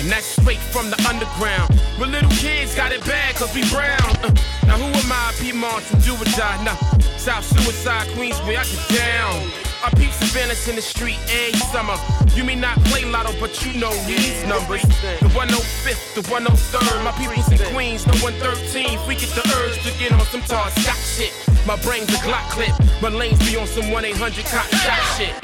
and 0.00 0.10
that's 0.10 0.24
straight 0.24 0.58
from 0.72 0.88
the 0.88 0.96
underground. 1.06 1.68
But 1.98 2.08
little 2.08 2.30
kids 2.30 2.74
got 2.74 2.90
it 2.90 3.04
bad 3.04 3.36
cause 3.36 3.54
we 3.54 3.68
brown. 3.68 4.00
Uh, 4.24 4.34
now 4.66 4.76
who 4.80 4.88
am 4.88 5.12
I, 5.12 5.32
Piedmont 5.38 5.84
and 5.92 6.02
do 6.02 6.14
or 6.14 6.24
die? 6.36 6.64
Nah, 6.64 6.74
South 7.16 7.44
Suicide, 7.44 8.08
Queens, 8.16 8.36
Queensway, 8.40 8.56
I 8.56 8.64
get 8.64 8.98
down. 8.98 9.52
I 9.84 9.90
peep 9.96 10.12
surveillance 10.12 10.68
in 10.68 10.76
the 10.76 10.82
street 10.82 11.18
every 11.28 11.60
summer. 11.72 11.96
You 12.34 12.44
may 12.44 12.54
not 12.54 12.78
play 12.84 13.04
lotto, 13.04 13.32
but 13.40 13.52
you 13.64 13.78
know 13.78 13.92
these 14.04 14.44
numbers. 14.44 14.82
The 15.20 15.28
105th, 15.36 16.14
the 16.14 16.22
103rd. 16.22 17.04
My 17.04 17.12
people's 17.12 17.50
in 17.52 17.58
Queens, 17.72 18.06
no 18.06 18.12
113th. 18.14 19.06
We 19.06 19.14
get 19.14 19.30
the 19.30 19.44
urge 19.60 19.82
to 19.84 19.98
get 19.98 20.12
on 20.12 20.24
some 20.26 20.42
tall 20.42 20.68
Scott 20.70 20.96
shit. 20.96 21.32
My 21.66 21.76
brain's 21.80 22.08
a 22.08 22.18
Glock 22.24 22.48
clip. 22.50 22.72
My 23.02 23.08
lanes 23.08 23.38
be 23.40 23.56
on 23.56 23.66
some 23.66 23.90
1 23.90 24.04
800 24.04 24.44
cop 24.46 24.66
shot 24.66 25.00
shit. 25.16 25.34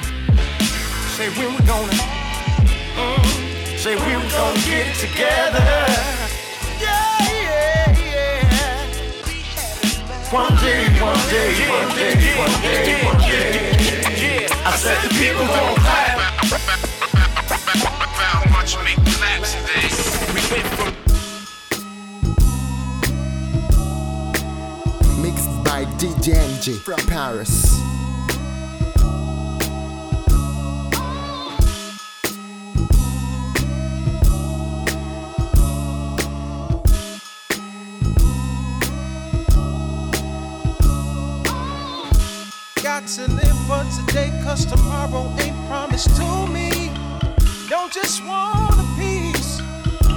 Say 1.16 1.30
when 1.30 1.54
we 1.54 1.60
gonna, 1.66 1.92
mm, 1.92 3.55
say 3.78 3.94
we 3.94 4.00
gonna 4.30 4.58
get 4.60 4.86
it 4.88 4.94
together. 4.96 5.60
Yeah, 6.80 7.18
yeah, 7.28 7.98
yeah. 8.00 8.86
One 10.32 10.56
day, 10.56 10.88
one 11.00 11.20
day, 11.28 11.52
one 11.68 11.88
day, 11.94 12.14
one 12.38 12.56
day, 12.62 13.04
one 13.04 13.20
day. 13.20 14.46
I 14.64 14.76
said 14.76 14.98
the 15.02 15.08
people 15.14 15.46
gon' 15.46 15.76
clap. 15.76 16.16
Went 20.50 20.66
from 20.76 20.92
Mixed 25.22 25.52
by 25.64 25.84
DJ 25.98 26.78
from 26.80 26.98
Paris. 27.06 27.76
To 43.06 43.30
live 43.30 43.58
for 43.68 43.84
today, 44.00 44.32
cause 44.42 44.66
tomorrow 44.66 45.32
ain't 45.38 45.56
promised 45.68 46.16
to 46.16 46.46
me. 46.48 46.90
Don't 47.68 47.92
just 47.92 48.24
want 48.24 48.74
a 48.74 48.86
piece, 48.98 49.60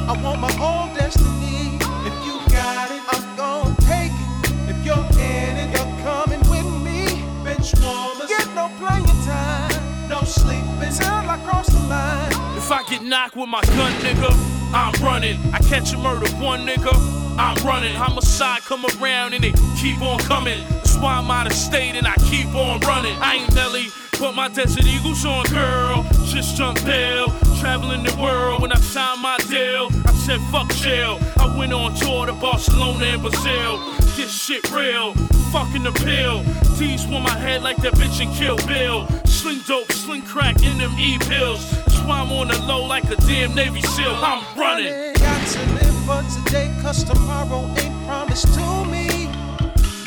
I 0.07 0.19
want 0.23 0.41
my 0.41 0.51
own 0.57 0.95
destiny. 0.95 1.77
If 2.07 2.15
you 2.25 2.39
got 2.51 2.89
it, 2.89 3.03
I'm 3.13 3.35
gonna 3.37 3.75
take 3.81 4.11
it. 4.11 4.71
If 4.71 4.83
you're 4.83 5.05
in 5.21 5.57
it, 5.57 5.69
you're 5.77 6.01
coming 6.01 6.41
with 6.49 6.65
me. 6.81 7.05
Bench 7.43 7.75
warmers, 7.79 8.27
get 8.27 8.47
no 8.55 8.71
playing 8.79 9.05
time, 9.23 10.09
no 10.09 10.21
sleeping 10.23 10.91
till 10.91 11.29
I 11.29 11.39
cross 11.45 11.67
the 11.67 11.79
line. 11.87 12.57
If 12.57 12.71
I 12.71 12.81
get 12.89 13.03
knocked 13.03 13.35
with 13.35 13.49
my 13.49 13.61
gun, 13.61 13.93
nigga, 14.01 14.33
I'm 14.73 14.93
running. 15.05 15.39
I 15.53 15.59
catch 15.59 15.93
a 15.93 15.97
murder 15.99 16.27
one 16.37 16.65
nigga, 16.65 16.95
I'm 17.37 17.55
running. 17.63 17.93
Homicide 17.93 18.61
come 18.61 18.83
around 18.99 19.35
and 19.35 19.43
they 19.43 19.53
keep 19.79 20.01
on 20.01 20.17
coming. 20.21 20.63
Why 20.99 21.15
I'm 21.15 21.31
out 21.31 21.47
of 21.47 21.53
state 21.53 21.95
and 21.95 22.05
I 22.05 22.13
keep 22.29 22.53
on 22.53 22.81
running. 22.81 23.15
I 23.21 23.35
ain't 23.35 23.55
Nelly, 23.55 23.87
put 24.13 24.35
my 24.35 24.49
Desert 24.49 24.85
Eagles 24.85 25.25
on, 25.25 25.45
girl. 25.45 26.05
Just 26.25 26.57
jump 26.57 26.83
bail, 26.83 27.27
traveling 27.61 28.03
the 28.03 28.13
world 28.21 28.61
when 28.61 28.73
I 28.73 28.75
sign 28.75 29.21
my 29.21 29.37
deal. 29.47 29.87
I 30.05 30.11
said 30.25 30.41
fuck 30.51 30.69
jail. 30.75 31.17
I 31.37 31.55
went 31.57 31.71
on 31.71 31.95
tour 31.95 32.25
to 32.25 32.33
Barcelona 32.33 33.05
and 33.05 33.21
Brazil. 33.21 33.79
This 34.17 34.29
shit 34.29 34.69
real, 34.71 35.13
fucking 35.53 35.83
the 35.83 35.93
pill. 35.93 36.43
T's 36.77 37.05
on 37.05 37.23
my 37.23 37.37
head 37.37 37.63
like 37.63 37.77
that 37.77 37.93
bitch 37.93 38.19
in 38.19 38.29
Kill 38.33 38.57
Bill. 38.67 39.07
Sling 39.25 39.61
dope, 39.67 39.89
sling 39.93 40.23
crack 40.23 40.61
in 40.63 40.77
them 40.77 40.93
E 40.99 41.17
pills. 41.19 41.71
That's 41.71 42.01
why 42.01 42.19
I'm 42.19 42.31
on 42.33 42.49
the 42.49 42.61
low 42.63 42.85
like 42.85 43.05
a 43.05 43.15
damn 43.15 43.55
Navy 43.55 43.81
SEAL. 43.81 44.15
I'm 44.15 44.43
running. 44.57 45.13
Got 45.13 45.47
to 45.47 45.59
live 45.75 46.05
for 46.05 46.43
today, 46.43 46.69
cause 46.81 47.05
tomorrow 47.05 47.65
ain't 47.77 48.05
promised 48.05 48.53
to 48.53 48.85
me. 48.85 49.18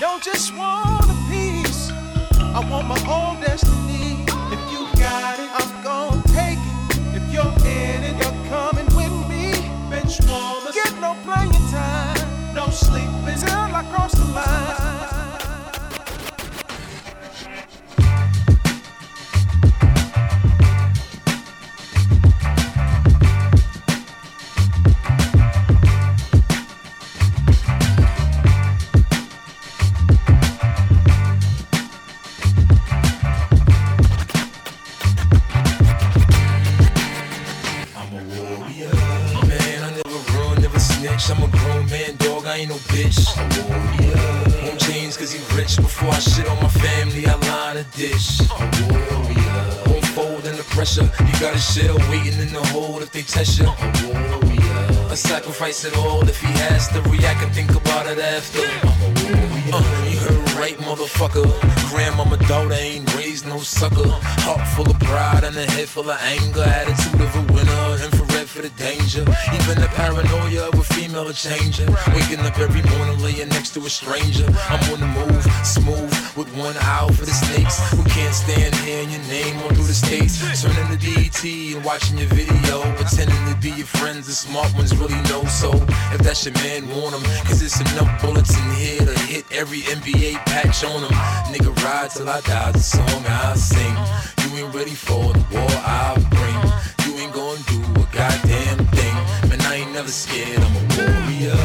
Don't 0.03 0.21
just 0.21 0.53
want 0.57 1.05
a 1.05 1.15
piece, 1.31 1.93
I 2.41 2.59
want 2.69 2.89
my 2.89 2.99
own 3.07 3.41
destiny. 3.41 4.25
If 4.51 4.59
you 4.73 4.89
got 4.99 5.39
it, 5.39 5.49
I'm 5.55 5.85
gonna 5.85 6.21
take 6.27 6.59
it. 6.59 7.23
If 7.23 7.33
you're 7.33 7.55
in 7.65 8.03
it, 8.03 8.17
you're 8.19 8.49
coming 8.51 8.87
with 8.97 9.15
me. 9.31 9.53
Bench 9.91 10.19
get 10.75 10.93
no 11.01 11.15
playing 11.23 11.53
time, 11.71 12.53
no 12.53 12.67
sleeping 12.71 13.22
Sacrifice 55.63 55.85
it 55.85 55.97
all 55.97 56.29
if 56.29 56.41
he 56.41 56.49
has 56.59 56.89
to 56.89 57.01
react 57.03 57.41
and 57.45 57.55
think 57.55 57.71
about 57.71 58.07
it 58.09 58.19
after. 58.19 58.59
Uh, 59.73 60.09
you 60.11 60.19
heard 60.19 60.59
right, 60.59 60.77
motherfucker. 60.79 61.47
Grandmama 61.89 62.37
daughter 62.49 62.75
ain't 62.75 63.15
raised 63.15 63.47
no 63.47 63.59
sucker. 63.59 64.09
Heart 64.43 64.67
full 64.75 64.91
of 64.91 64.99
pride 64.99 65.45
and 65.45 65.57
a 65.57 65.71
head 65.71 65.89
full 65.89 66.11
of 66.11 66.19
anger. 66.21 66.65
Attitude 66.65 67.21
of 67.21 67.37
a 67.37 67.53
winner, 67.53 68.12
for 68.53 68.61
the 68.61 68.69
danger. 68.77 69.25
Even 69.57 69.81
the 69.81 69.89
paranoia 69.97 70.69
of 70.69 70.75
a 70.79 70.85
female 70.85 71.27
a 71.27 71.33
changer. 71.33 71.89
Waking 72.13 72.45
up 72.45 72.59
every 72.59 72.85
morning 72.93 73.19
laying 73.25 73.49
next 73.49 73.73
to 73.75 73.81
a 73.81 73.89
stranger. 73.89 74.45
I'm 74.69 74.83
on 74.93 75.01
the 75.01 75.09
move, 75.09 75.43
smooth, 75.65 76.13
with 76.37 76.53
one 76.53 76.77
eye 76.77 77.09
for 77.17 77.25
the 77.25 77.33
snakes. 77.33 77.81
Who 77.97 78.05
can't 78.05 78.35
stand 78.35 78.75
hearing 78.85 79.11
your 79.11 79.25
name 79.33 79.57
on 79.65 79.75
through 79.75 79.89
the 79.89 79.97
states. 79.97 80.37
Turning 80.61 80.89
the 80.93 81.01
DET 81.01 81.41
and 81.43 81.85
watching 81.85 82.19
your 82.19 82.29
video. 82.29 82.85
Pretending 83.01 83.43
to 83.49 83.57
be 83.57 83.71
your 83.73 83.89
friends, 83.89 84.27
the 84.27 84.37
smart 84.37 84.69
ones 84.75 84.95
really 84.97 85.21
know 85.33 85.45
so. 85.49 85.73
If 86.13 86.21
that's 86.21 86.45
your 86.45 86.55
man, 86.61 86.85
warn 86.93 87.15
him. 87.15 87.25
Cause 87.49 87.63
it's 87.63 87.81
enough 87.81 88.21
bullets 88.21 88.53
in 88.53 88.69
here 88.77 89.01
to 89.01 89.19
hit 89.33 89.47
every 89.51 89.81
NBA 89.97 90.45
patch 90.45 90.85
on 90.85 91.01
him. 91.01 91.15
Nigga, 91.49 91.73
ride 91.83 92.11
till 92.11 92.29
I 92.29 92.41
die, 92.43 92.73
the 92.73 92.81
song 92.81 93.25
I 93.25 93.55
sing. 93.57 93.97
You 94.45 94.65
ain't 94.67 94.75
ready 94.75 94.95
for 94.95 95.33
the 95.33 95.41
war 95.57 95.73
I 95.89 96.21
bring. 96.29 97.02
Goddamn 98.13 98.79
thing. 98.93 99.17
Man, 99.49 99.61
I 99.63 99.83
ain't 99.83 99.93
never 99.93 100.09
scared, 100.09 100.61
I'm 100.61 100.77
a 100.77 100.83
warrior. 100.97 101.57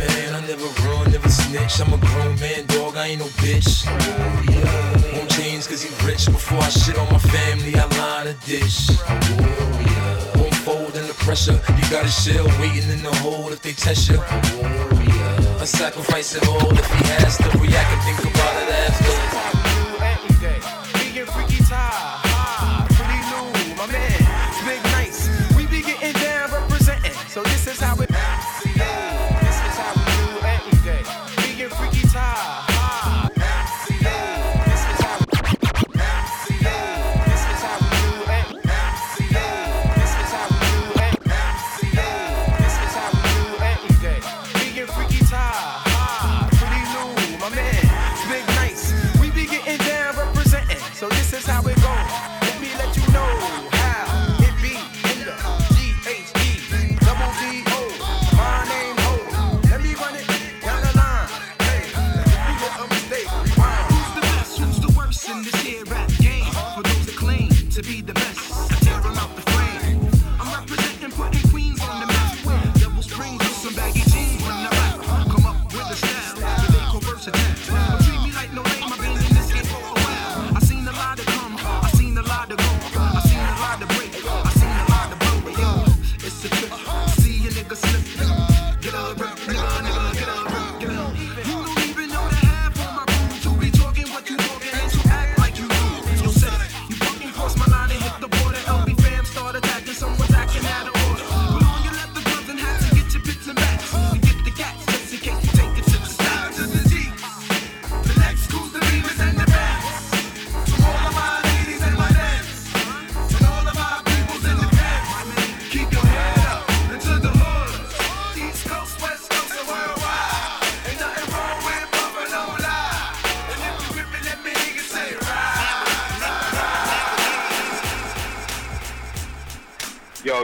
Man, 0.00 0.34
I 0.34 0.40
never 0.48 0.66
run, 0.84 1.12
never 1.12 1.28
snitch. 1.28 1.80
I'm 1.80 1.92
a 1.92 1.98
grown 1.98 2.38
man, 2.40 2.66
dog, 2.66 2.96
I 2.96 3.08
ain't 3.08 3.20
no 3.20 3.28
bitch. 3.44 3.86
Warrior. 3.86 5.16
Won't 5.16 5.30
change 5.30 5.68
cause 5.68 5.82
he 5.82 5.90
rich. 6.06 6.26
Before 6.26 6.58
I 6.58 6.70
shit 6.70 6.98
on 6.98 7.08
my 7.12 7.18
family, 7.18 7.74
I 7.76 7.86
line 8.00 8.28
a 8.28 8.34
dish. 8.44 8.90
Warrior. 9.38 10.10
Won't 10.36 10.54
fold 10.66 10.96
under 10.96 11.14
pressure. 11.14 11.60
You 11.76 11.84
got 11.90 12.04
a 12.04 12.08
shell 12.08 12.46
waiting 12.58 12.90
in 12.90 13.02
the 13.02 13.14
hole 13.22 13.52
if 13.52 13.62
they 13.62 13.72
test 13.72 14.08
you. 14.08 14.16
A 14.16 14.40
warrior. 14.56 15.60
I 15.60 15.64
sacrifice 15.64 16.34
it 16.34 16.48
all 16.48 16.72
if 16.72 16.86
he 16.96 17.04
has 17.20 17.36
to 17.38 17.48
react 17.58 17.90
and 17.92 18.02
think 18.02 18.34
about 18.34 18.54
it 18.62 18.70
after. 18.88 19.59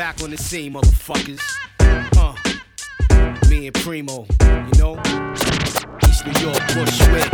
back 0.00 0.22
on 0.22 0.30
the 0.30 0.36
scene, 0.38 0.72
motherfuckers. 0.72 1.42
Uh, 2.16 2.34
me 3.50 3.66
and 3.66 3.74
Primo, 3.82 4.24
you 4.40 4.78
know? 4.80 4.98
East 6.08 6.24
New 6.24 6.40
York, 6.40 6.58
Bushwick, 6.68 7.30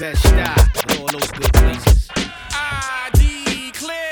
Bed-Stuy, 0.00 0.98
all 0.98 1.06
those 1.06 1.30
good 1.30 1.52
places. 1.52 2.08
I 2.50 3.10
declare 3.12 4.10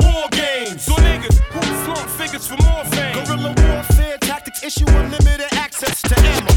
war 0.00 0.28
games. 0.32 0.84
So 0.84 0.92
niggas 0.96 1.38
who 1.38 1.60
flaunt 1.86 2.10
figures 2.10 2.46
for 2.46 2.58
more 2.64 2.84
fame. 2.84 3.14
Guerrilla 3.24 3.54
warfare 3.56 4.18
tactics 4.18 4.62
issue 4.62 4.84
unlimited 4.88 5.50
access 5.54 6.02
to 6.02 6.20
ammo. 6.20 6.49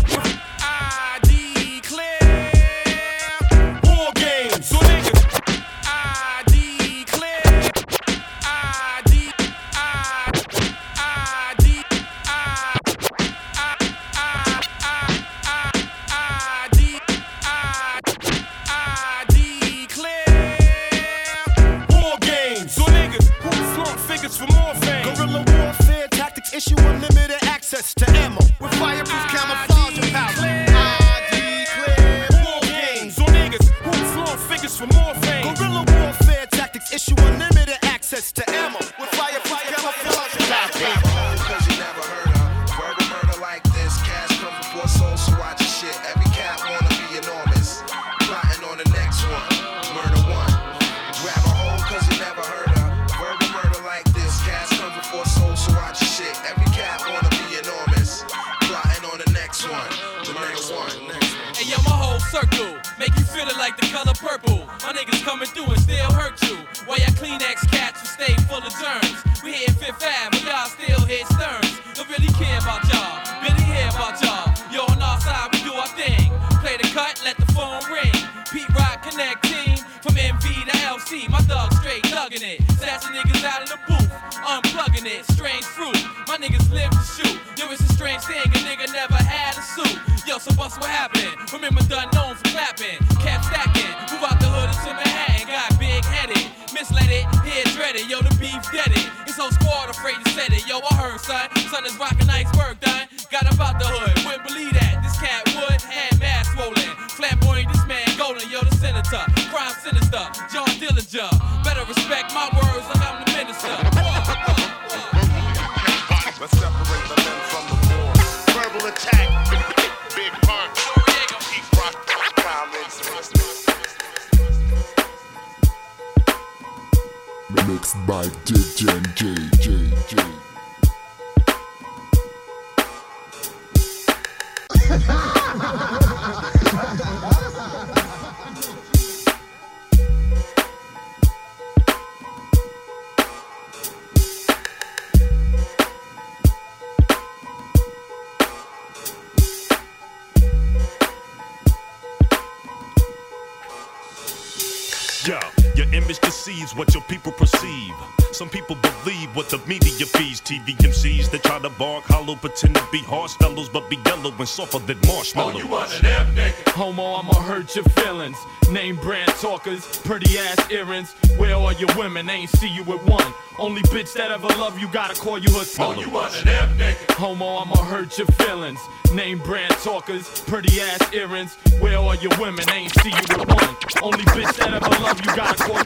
and 164.44 164.50
suffer 164.50 164.80
than 164.80 165.00
marshmallow. 165.08 165.54
Oh, 165.54 165.58
you 165.58 165.68
want 165.68 165.98
an 166.02 166.06
M 166.06 166.36
nigga. 166.36 166.72
Homo, 166.72 167.16
I'ma 167.16 167.34
hurt 167.44 167.78
your 167.78 167.86
feelings. 167.86 168.38
Name 168.70 168.98
brand 168.98 169.32
talkers, 169.36 169.86
pretty 170.00 170.38
ass 170.38 170.70
earrings. 170.70 171.14
Where 171.38 171.56
are 171.56 171.72
your 171.72 171.88
women? 171.96 172.30
Ain't 172.30 172.50
see 172.50 172.68
you 172.68 172.84
with 172.84 173.02
one. 173.06 173.34
Only 173.64 173.82
bitch 173.84 174.12
that 174.16 174.30
ever 174.30 174.50
love 174.60 174.78
you 174.78 174.90
gotta 174.90 175.16
call 175.16 175.38
you 175.38 175.48
a 175.48 175.64
slut. 175.64 175.96
Oh, 175.96 176.02
you 176.02 176.10
want 176.10 176.38
an 176.40 176.48
them 176.48 176.78
nigga? 176.78 177.12
Homo, 177.14 177.60
I'ma 177.60 177.78
hurt 177.78 178.18
your 178.18 178.28
feelings. 178.28 178.82
Name 179.14 179.38
brand 179.38 179.74
talkers, 179.76 180.28
pretty 180.42 180.82
ass 180.82 181.14
earrings. 181.14 181.56
Where 181.80 181.98
are 181.98 182.16
your 182.16 182.38
women? 182.42 182.66
They 182.68 182.74
ain't 182.74 183.00
see 183.00 183.12
you 183.12 183.38
with 183.38 183.48
one. 183.48 183.76
Only 184.02 184.26
bitch 184.36 184.54
that 184.58 184.74
ever 184.74 184.90
love 185.02 185.18
you 185.22 185.34
gotta 185.34 185.64
call 185.64 185.78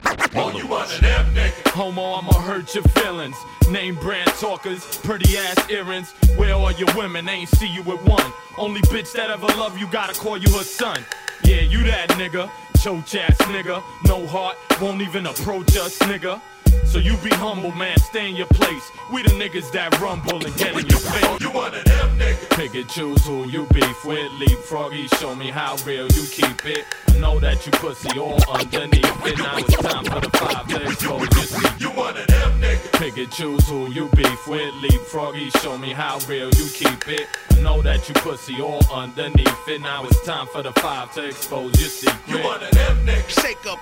oh, 0.44 0.58
you 0.58 0.66
one 0.66 0.86
of 0.86 1.02
them 1.02 1.36
niggas. 1.36 1.68
Homo, 1.68 2.16
I'ma 2.16 2.34
hurt 2.40 2.74
your 2.74 2.84
feelings. 2.86 3.38
Name 3.70 3.94
brand 3.94 4.32
talkers, 4.40 4.84
pretty 5.04 5.38
ass 5.38 5.70
earrings. 5.70 6.14
Where 6.36 6.56
are 6.56 6.72
your 6.72 6.90
women? 6.96 7.26
They 7.26 7.34
ain't 7.34 7.50
see 7.50 7.68
you 7.68 7.84
with 7.84 8.04
one. 8.08 8.34
Only 8.58 8.82
bitch 8.90 9.14
that 9.14 9.30
ever 9.30 9.46
love 9.56 9.78
you 9.78 9.86
gotta 9.92 10.20
call 10.20 10.40
you 10.40 10.52
her 10.58 10.64
son. 10.64 10.98
Yeah, 11.44 11.62
you 11.62 11.84
that 11.84 12.10
nigga. 12.18 12.50
Choke 12.82 13.14
ass 13.14 13.38
nigga. 13.54 13.84
No 14.08 14.26
heart, 14.26 14.58
won't 14.82 15.02
even 15.02 15.28
approach 15.28 15.78
us 15.78 16.00
nigga. 16.00 16.42
So 16.86 17.00
you 17.00 17.18
be 17.18 17.30
humble, 17.30 17.72
man, 17.74 17.98
stay 18.00 18.30
in 18.30 18.36
your 18.36 18.48
place. 18.48 18.92
We 19.12 19.22
the 19.22 19.30
niggas 19.30 19.72
that 19.74 20.00
rumble 20.00 20.44
and 20.44 20.56
get 20.56 20.72
in 20.72 20.88
your 20.88 21.00
face. 21.00 21.24
Oh, 21.24 21.38
you 21.40 21.52
one 21.52 21.76
of 21.76 21.84
them 21.84 22.18
niggas. 22.18 22.50
Pick 22.52 22.76
and 22.76 22.90
choose 22.90 23.24
who 23.26 23.48
you 23.50 23.66
beef 23.74 24.06
with. 24.06 24.32
Leapfroggy, 24.40 25.14
show 25.20 25.36
me 25.36 25.52
how 25.52 25.76
real 25.86 26.08
you 26.08 26.26
keep 26.32 26.66
it. 26.66 26.86
I 27.10 27.20
know 27.20 27.40
that 27.40 27.66
you 27.66 27.72
pussy 27.74 28.18
all 28.18 28.42
underneath 28.50 29.26
it. 29.26 29.38
Now 29.38 29.58
it's 29.58 29.76
time 29.76 30.06
for 30.06 30.20
the 30.22 30.30
five 30.38 30.68
to 30.70 30.84
expose 30.84 31.28
your 31.36 31.46
sleep. 31.46 31.82
You 31.82 31.90
one 31.92 32.18
of 32.18 32.28
them 32.28 32.62
niggas. 32.62 32.92
Pick 32.94 33.18
and 33.18 33.32
choose 33.32 33.68
who 33.68 33.92
you 33.92 34.10
beef 34.16 34.48
with. 34.48 34.74
Leapfroggy, 34.82 35.56
show 35.62 35.78
me 35.78 35.92
how 35.92 36.20
real 36.28 36.50
you 36.50 36.68
keep 36.74 37.08
it. 37.10 37.28
I 37.52 37.62
know 37.62 37.82
that 37.82 38.08
you 38.08 38.16
pussy 38.16 38.62
all 38.62 38.82
underneath 38.92 39.68
it. 39.68 39.82
Now 39.82 40.06
it's 40.06 40.26
time 40.26 40.48
for 40.48 40.64
the 40.64 40.72
five 40.74 41.14
to 41.14 41.26
expose 41.26 41.80
your 41.80 41.90
secret. 41.90 42.18
You 42.28 42.44
one 42.44 42.64
of 42.64 42.72
them 42.72 43.06
niggas. 43.06 43.42
Shake 43.42 43.66
up. 43.68 43.80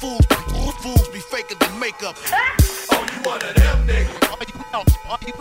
Fools, 0.00 0.24
fools 0.80 1.08
be 1.08 1.18
faker 1.18 1.54
than 1.56 1.78
makeup. 1.78 2.16
Oh, 2.90 3.06
you 3.12 3.20
one 3.22 3.42
of 3.42 3.54
them 3.54 3.86
niggas. 3.86 4.30
Are 4.30 4.38
you, 4.48 4.54
are, 5.10 5.18
you, 5.26 5.34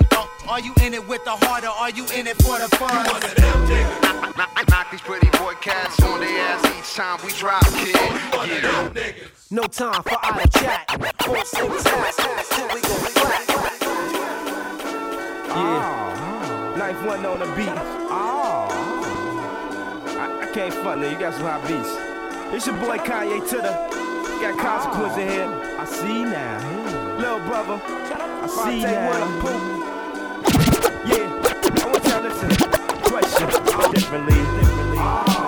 are 0.49 0.59
you 0.59 0.73
in 0.85 0.93
it 0.93 1.07
with 1.07 1.23
the 1.23 1.31
heart 1.31 1.63
or 1.63 1.69
are 1.69 1.89
you 1.89 2.03
in 2.13 2.27
it 2.27 2.35
for 2.43 2.59
the 2.59 2.67
fun? 2.75 3.05
You 3.05 3.11
one 3.13 3.23
of 3.23 3.35
them 3.35 3.67
niggas. 3.67 4.35
Knock, 4.37 4.69
knock 4.69 4.91
these 4.91 4.99
pretty 4.99 5.29
boy 5.37 5.53
cats 5.61 6.03
on 6.03 6.19
their 6.19 6.41
ass 6.41 6.65
each 6.77 6.93
time 6.93 7.19
we 7.25 7.31
drop, 7.31 7.63
kid. 7.71 7.95
Yeah. 7.95 9.13
No 9.49 9.63
time 9.63 10.03
for 10.03 10.17
idle 10.21 10.45
chat. 10.51 10.91
Full 11.23 11.35
six 11.45 11.87
hats, 11.87 12.17
till 12.49 12.67
we 12.67 12.81
go 12.81 12.95
flat. 13.15 13.45
Yeah. 15.47 15.55
Oh. 15.55 16.75
Knife 16.77 17.01
one 17.05 17.25
on 17.25 17.39
the 17.39 17.45
beat. 17.55 17.69
Oh. 18.11 18.67
I, 20.19 20.49
I 20.49 20.51
can't 20.53 20.73
front 20.73 20.99
there. 20.99 21.11
You 21.13 21.17
got 21.17 21.33
some 21.33 21.43
hot 21.43 21.65
beats. 21.65 21.95
It's 22.53 22.67
your 22.67 22.75
boy 22.75 22.97
Kanye 22.97 23.39
to 23.51 23.55
the. 23.55 24.08
Got 24.39 24.57
consequence 24.57 25.17
in 25.17 25.27
here. 25.27 25.75
I 25.77 25.85
see 25.85 26.23
now. 26.23 27.17
Little 27.17 27.39
brother. 27.41 27.81
I 27.85 28.47
see 28.47 28.81
now. 28.83 29.09
Yeah. 31.05 31.27
I 31.83 31.85
want 31.91 32.03
y'all 32.05 32.21
to 32.21 32.29
listen. 32.29 32.49
Question. 33.03 33.47
Oh, 33.51 33.91
Differently. 33.93 34.35
Differently. 34.35 34.97
I 34.97 35.38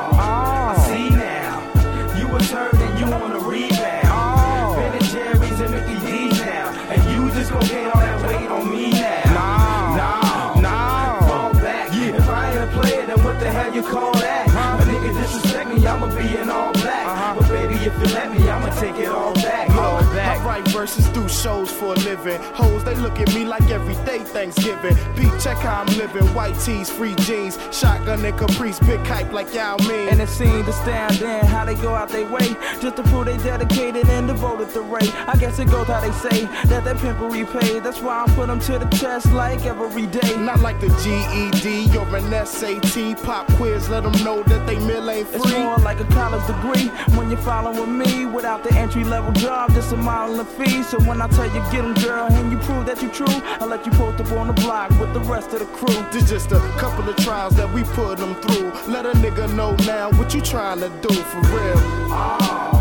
shows 21.42 21.72
for 21.72 21.94
a 21.94 21.98
living. 22.00 22.40
Hoes, 22.54 22.84
they 22.84 22.96
look 22.96 23.20
at 23.20 23.34
me 23.34 23.46
like 23.46 23.68
every 23.72 23.96
day 24.06 24.20
Thanksgiving. 24.20 24.96
Pete, 25.16 25.40
check 25.42 25.58
how 25.58 25.82
I'm 25.82 25.88
living. 25.98 26.26
White 26.36 26.58
tees, 26.60 26.90
free 26.90 27.16
jeans, 27.16 27.58
shotgun 27.72 28.24
and 28.24 28.38
caprice, 28.38 28.80
big 28.80 29.00
hype 29.00 29.32
like 29.32 29.52
y'all 29.54 29.80
Ming. 29.88 30.10
And 30.10 30.22
it 30.22 30.30
seemed 30.30 30.66
to 30.66 30.74
stand 30.74 31.22
in 31.22 31.46
how 31.46 31.66
they 31.66 31.76
go 31.76 31.96
out 31.96 32.10
their 32.10 32.30
way 32.30 32.56
just 32.80 32.98
to 32.98 33.04
prove 33.04 33.26
they 33.26 33.38
dedicated 33.38 34.08
and 34.10 34.28
devoted 34.28 34.70
to 34.74 34.82
Ray. 34.82 35.08
I 35.28 35.36
guess 35.38 35.58
it 35.58 35.70
goes 35.70 35.88
how 35.88 36.02
they 36.02 36.12
say 36.12 36.46
that 36.66 36.84
that 36.84 36.98
pimpery 36.98 37.46
paid. 37.46 37.84
That's 37.84 38.02
why 38.02 38.24
I 38.24 38.36
put 38.36 38.48
them 38.48 38.60
to 38.60 38.78
the 38.78 38.86
test 38.86 39.32
like 39.32 39.66
every 39.66 40.06
day. 40.08 40.36
Not 40.38 40.60
like 40.60 40.80
the 40.80 40.90
GED 41.02 41.98
or 41.98 42.06
an 42.16 42.46
SAT 42.46 43.24
pop 43.24 43.48
quiz. 43.54 43.90
Let 43.90 44.04
them 44.04 44.24
know 44.24 44.44
that 44.44 44.68
they 44.68 44.78
mill 44.80 45.10
ain't 45.10 45.28
free. 45.28 45.42
It's 45.42 45.52
more 45.52 45.78
like 45.78 46.00
a 46.00 46.06
college 46.06 46.46
degree 46.46 46.88
when 47.18 47.30
you're 47.30 47.42
following 47.42 47.98
me 47.98 48.26
without 48.26 48.64
the 48.64 48.74
entry 48.76 49.04
level 49.04 49.32
job, 49.34 49.74
just 49.74 49.92
a 49.92 49.98
mile 49.98 50.32
in 50.32 50.38
the 50.38 50.46
fee. 50.46 50.84
So 50.84 51.00
when 51.00 51.22
I 51.22 51.31
tell 51.32 51.48
you 51.56 51.62
get 51.72 51.84
'em, 51.86 51.94
girl, 51.96 52.28
and 52.28 52.52
you 52.52 52.58
prove 52.60 52.86
that 52.86 53.02
you 53.02 53.10
true, 53.10 53.36
I'll 53.60 53.68
let 53.68 53.86
you 53.86 53.92
post 53.94 54.20
up 54.22 54.32
on 54.40 54.48
the 54.48 54.54
block 54.54 54.90
with 55.00 55.14
the 55.14 55.22
rest 55.22 55.54
of 55.54 55.60
the 55.60 55.70
crew. 55.78 56.00
This 56.12 56.30
just 56.30 56.52
a 56.52 56.60
couple 56.78 57.08
of 57.10 57.16
trials 57.18 57.56
that 57.56 57.70
we 57.74 57.84
put 57.84 58.18
them 58.18 58.36
through. 58.42 58.72
Let 58.88 59.06
a 59.06 59.14
nigga 59.24 59.46
know 59.54 59.72
now 59.86 60.10
what 60.18 60.34
you 60.34 60.42
trying 60.42 60.80
to 60.80 60.90
do 61.06 61.14
for 61.30 61.42
real. 61.56 61.80
I 62.14 62.81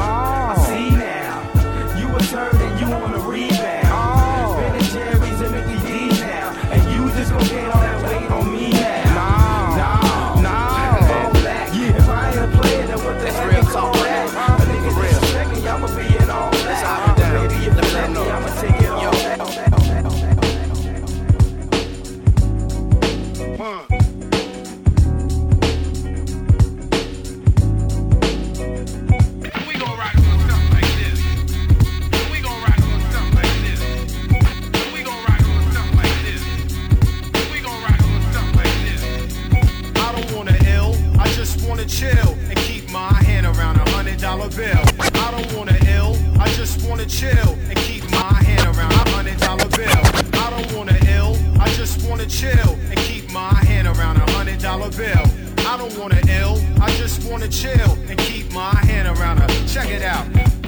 chill 47.10 47.58
and 47.68 47.76
keep 47.76 48.08
my 48.10 48.32
hand 48.44 48.76
around 48.76 48.92
a 48.92 49.10
hundred 49.10 49.38
dollar 49.40 49.68
bill. 49.70 50.02
I 50.40 50.50
don't 50.50 50.72
wanna 50.76 50.98
ill, 51.08 51.36
I 51.60 51.68
just 51.74 52.08
wanna 52.08 52.26
chill 52.26 52.78
and 52.88 52.96
keep 52.98 53.30
my 53.32 53.52
hand 53.64 53.88
around 53.88 54.16
a 54.16 54.30
hundred 54.30 54.60
dollar 54.60 54.90
bill. 54.90 55.26
I 55.66 55.76
don't 55.76 55.96
wanna 55.98 56.20
ill, 56.28 56.62
I 56.80 56.90
just 56.96 57.28
wanna 57.28 57.48
chill 57.48 57.98
and 58.08 58.18
keep 58.18 58.52
my 58.52 58.74
hand 58.86 59.08
around 59.08 59.42
a 59.42 59.48
check 59.66 59.90
it 59.90 60.02
out. 60.02 60.59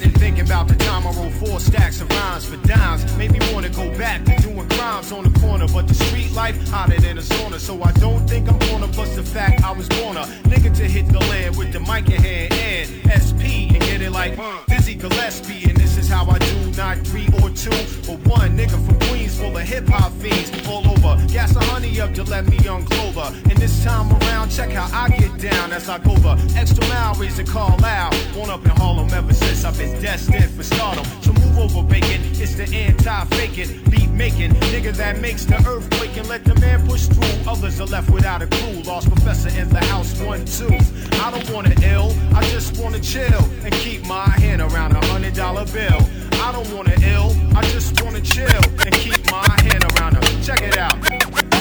And 0.00 0.18
thinking 0.18 0.46
about 0.46 0.68
the 0.68 0.74
time 0.74 1.06
I 1.06 1.10
wrote 1.10 1.32
four 1.32 1.60
stacks 1.60 2.00
of 2.00 2.08
rhymes 2.08 2.46
for 2.46 2.56
dimes. 2.66 3.04
Made 3.18 3.30
me 3.30 3.40
wanna 3.52 3.68
go 3.68 3.90
back 3.98 4.24
to 4.24 4.34
doing 4.40 4.66
crimes 4.70 5.12
on 5.12 5.30
the 5.30 5.38
corner. 5.38 5.68
But 5.68 5.86
the 5.86 5.92
street 5.92 6.32
life 6.32 6.56
hotter 6.70 6.98
than 6.98 7.18
a 7.18 7.20
sauna. 7.20 7.60
So 7.60 7.82
I 7.82 7.92
don't 7.92 8.26
think 8.26 8.48
I'm 8.50 8.58
gonna 8.70 8.86
bust 8.86 9.16
the 9.16 9.22
fact 9.22 9.62
I 9.62 9.72
was 9.72 9.86
born 9.90 10.16
a 10.16 10.24
nigga 10.48 10.74
to 10.76 10.84
hit 10.84 11.08
the 11.08 11.18
land 11.18 11.58
with 11.58 11.74
the 11.74 11.80
mic 11.80 12.08
in 12.08 12.22
hand 12.22 12.54
and 12.54 12.88
SP 13.20 13.68
and 13.68 13.80
get 13.80 14.00
it 14.00 14.12
like 14.12 14.32
Dizzy 14.66 14.94
Gillespie. 14.94 15.68
And 15.68 15.76
this 15.76 15.98
is 15.98 16.08
how 16.08 16.24
I 16.24 16.38
do, 16.38 16.70
not 16.70 16.96
three 17.06 17.28
or 17.42 17.50
two, 17.50 17.76
but 18.06 18.18
one 18.26 18.56
nigga 18.56 18.78
from 18.86 18.98
Queens 19.08 19.38
full 19.38 19.54
of 19.54 19.62
hip 19.62 19.86
hop 19.88 20.12
fiends 20.12 20.50
all 20.66 20.88
over. 20.88 21.22
Gas 21.28 21.52
the 21.52 21.62
honey 21.66 22.00
up 22.00 22.14
to 22.14 22.22
let 22.24 22.46
me 22.46 22.56
young 22.64 22.86
Clover. 22.86 23.28
And 23.50 23.58
this 23.58 23.84
time 23.84 24.10
around, 24.10 24.48
check 24.48 24.70
how 24.70 24.81
down 25.42 25.72
as 25.72 25.88
I 25.88 25.98
go 25.98 26.14
the 26.18 26.38
extra 26.56 26.86
mile, 26.88 27.14
call 27.46 27.84
out. 27.84 28.14
Born 28.32 28.48
up 28.48 28.64
in 28.64 28.70
Harlem 28.70 29.10
ever 29.10 29.34
since 29.34 29.64
I've 29.64 29.76
been 29.76 30.00
destined 30.00 30.54
for 30.54 30.62
stardom. 30.62 31.04
So 31.20 31.32
move 31.32 31.58
over, 31.58 31.82
bacon. 31.82 32.20
It's 32.40 32.54
the 32.54 32.64
anti-faking, 32.72 33.90
beat 33.90 34.10
making 34.10 34.52
nigga 34.70 34.94
that 34.96 35.20
makes 35.20 35.44
the 35.44 35.56
earthquake 35.66 36.16
and 36.16 36.28
let 36.28 36.44
the 36.44 36.54
man 36.60 36.86
push 36.86 37.06
through. 37.06 37.50
Others 37.50 37.80
are 37.80 37.86
left 37.86 38.10
without 38.10 38.42
a 38.42 38.46
clue. 38.46 38.82
Large 38.82 39.06
Professor 39.06 39.48
in 39.60 39.68
the 39.68 39.84
house, 39.86 40.20
one, 40.20 40.44
two. 40.44 40.72
I 41.24 41.30
don't 41.32 41.50
wanna 41.50 41.74
ill, 41.82 42.14
I 42.34 42.42
just 42.50 42.78
wanna 42.78 43.00
chill 43.00 43.42
and 43.64 43.72
keep 43.74 44.06
my 44.06 44.28
hand 44.28 44.62
around 44.62 44.92
a 44.92 45.04
hundred 45.06 45.34
dollar 45.34 45.64
bill. 45.66 46.00
I 46.34 46.52
don't 46.52 46.70
wanna 46.72 46.94
ill, 47.02 47.34
I 47.56 47.62
just 47.74 48.00
wanna 48.00 48.20
chill 48.20 48.62
and 48.84 48.94
keep 48.94 49.18
my 49.30 49.48
hand 49.66 49.84
around 49.90 50.16
a. 50.16 50.20
Check 50.42 50.62
it 50.62 50.76
out. 50.76 50.96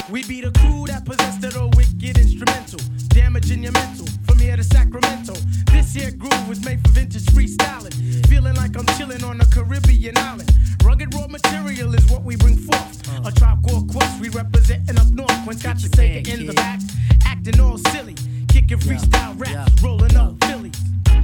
We 0.09 0.23
be 0.23 0.41
the 0.41 0.51
crew 0.59 0.85
that 0.87 1.05
possess 1.05 1.41
old 1.55 1.75
wicked 1.75 2.17
instrumental, 2.17 2.79
damaging 3.13 3.63
your 3.63 3.71
mental 3.71 4.07
from 4.27 4.39
here 4.39 4.55
to 4.55 4.63
Sacramento. 4.63 5.33
This 5.71 5.93
here 5.93 6.11
groove 6.11 6.47
was 6.47 6.63
made 6.65 6.81
for 6.81 6.89
vintage 6.89 7.25
freestyling, 7.25 7.93
feeling 8.27 8.55
like 8.55 8.77
I'm 8.77 8.85
chilling 8.97 9.23
on 9.23 9.39
a 9.41 9.45
Caribbean 9.45 10.17
island. 10.17 10.49
Rugged 10.83 11.13
raw 11.13 11.27
material 11.27 11.93
is 11.93 12.09
what 12.09 12.23
we 12.23 12.35
bring 12.35 12.57
forth. 12.57 13.07
A 13.25 13.31
tribe 13.31 13.63
called 13.67 13.91
Quest, 13.91 14.19
we 14.19 14.29
representing 14.29 14.97
up 14.97 15.07
north. 15.11 15.45
When 15.45 15.57
got 15.57 15.81
your 15.81 15.91
Sega 15.91 16.27
in 16.27 16.47
the 16.47 16.53
back, 16.53 16.79
acting 17.25 17.59
all 17.59 17.77
silly, 17.77 18.15
kicking 18.47 18.79
freestyle 18.79 19.39
raps, 19.39 19.81
rolling 19.81 20.15
up 20.15 20.43
Philly. 20.45 20.71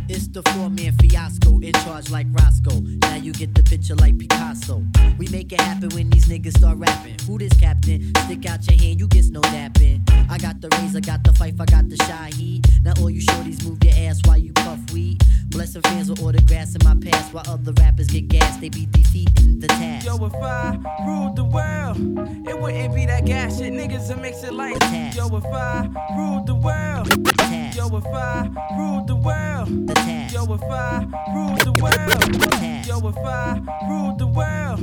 It's 0.10 0.28
the 0.28 0.41
four 0.53 0.70
man 0.70 0.93
fiasco 0.93 1.60
in 1.60 1.74
charge 1.84 2.10
like 2.10 2.28
Roscoe. 2.32 2.80
Now 3.01 3.16
you 3.16 3.34
get 3.34 3.53
the 3.53 3.64
picture 3.64 3.95
like 3.95 4.18
Picasso. 4.18 4.84
We 5.18 5.28
make 5.28 5.51
it 5.51 5.60
happen 5.60 5.89
when 5.89 6.10
these 6.10 6.28
niggas 6.28 6.58
start 6.58 6.78
rapping. 6.78 7.18
Who 7.28 7.38
this 7.38 7.51
captain? 7.60 8.14
Stick 8.24 8.45
out 8.45 8.66
your 8.68 8.80
hand, 8.80 8.99
you 8.99 9.08
get 9.08 9.26
no 9.32 9.41
dapping. 9.41 10.01
I 10.30 10.38
got 10.38 10.62
the 10.62 10.70
razor, 10.80 11.01
got 11.01 11.24
the 11.24 11.34
fife, 11.34 11.60
I 11.60 11.66
got 11.66 11.89
the 11.89 11.97
shy 11.97 12.32
heat. 12.36 12.66
Now 12.84 12.93
all 12.99 13.10
you 13.10 13.22
shorties 13.22 13.66
move 13.66 13.84
your 13.84 13.93
ass 14.08 14.22
while 14.26 14.38
you 14.38 14.53
puff 14.53 14.80
weed. 14.93 15.22
Blessing 15.49 15.82
fans 15.82 16.10
with 16.10 16.22
autographs 16.22 16.76
in 16.76 16.82
my 16.86 16.95
past 17.10 17.34
while 17.34 17.43
other 17.47 17.74
rappers 17.74 18.08
get 18.08 18.30
gas. 18.30 18.58
They 18.58 18.70
be 18.70 18.86
defeating 18.86 19.60
the 19.60 19.68
task. 19.68 20.05
Yo, 20.05 20.16
if 20.26 20.36
I 20.36 20.78
ruled 21.05 21.36
the 21.36 21.43
world, 21.43 21.97
it 22.47 22.60
wouldn't 22.60 22.95
be 22.95 23.05
that 23.08 23.26
gas 23.26 23.58
shit. 23.58 23.74
Niggas 23.74 24.08
will 24.10 24.22
mix 24.22 24.43
it 24.43 24.53
like 24.53 24.82
Yo, 25.16 25.28
if 25.36 25.45
I 25.45 25.89
ruled 26.16 26.47
the 26.47 26.55
world, 26.55 27.08
Yo, 27.76 27.97
if 27.97 28.05
I 28.05 28.49
ruled 28.78 29.08
the 29.08 29.16
world, 29.16 29.97
Yo, 30.32 30.43
if 30.54 30.64
I 30.64 31.06
ruled 31.34 31.62
the 31.62 31.74
world, 31.82 32.86
Yo, 32.86 33.08
if 33.10 33.18
I 33.18 33.60
ruled 33.89 34.20
the 34.20 34.28
world, 34.28 34.80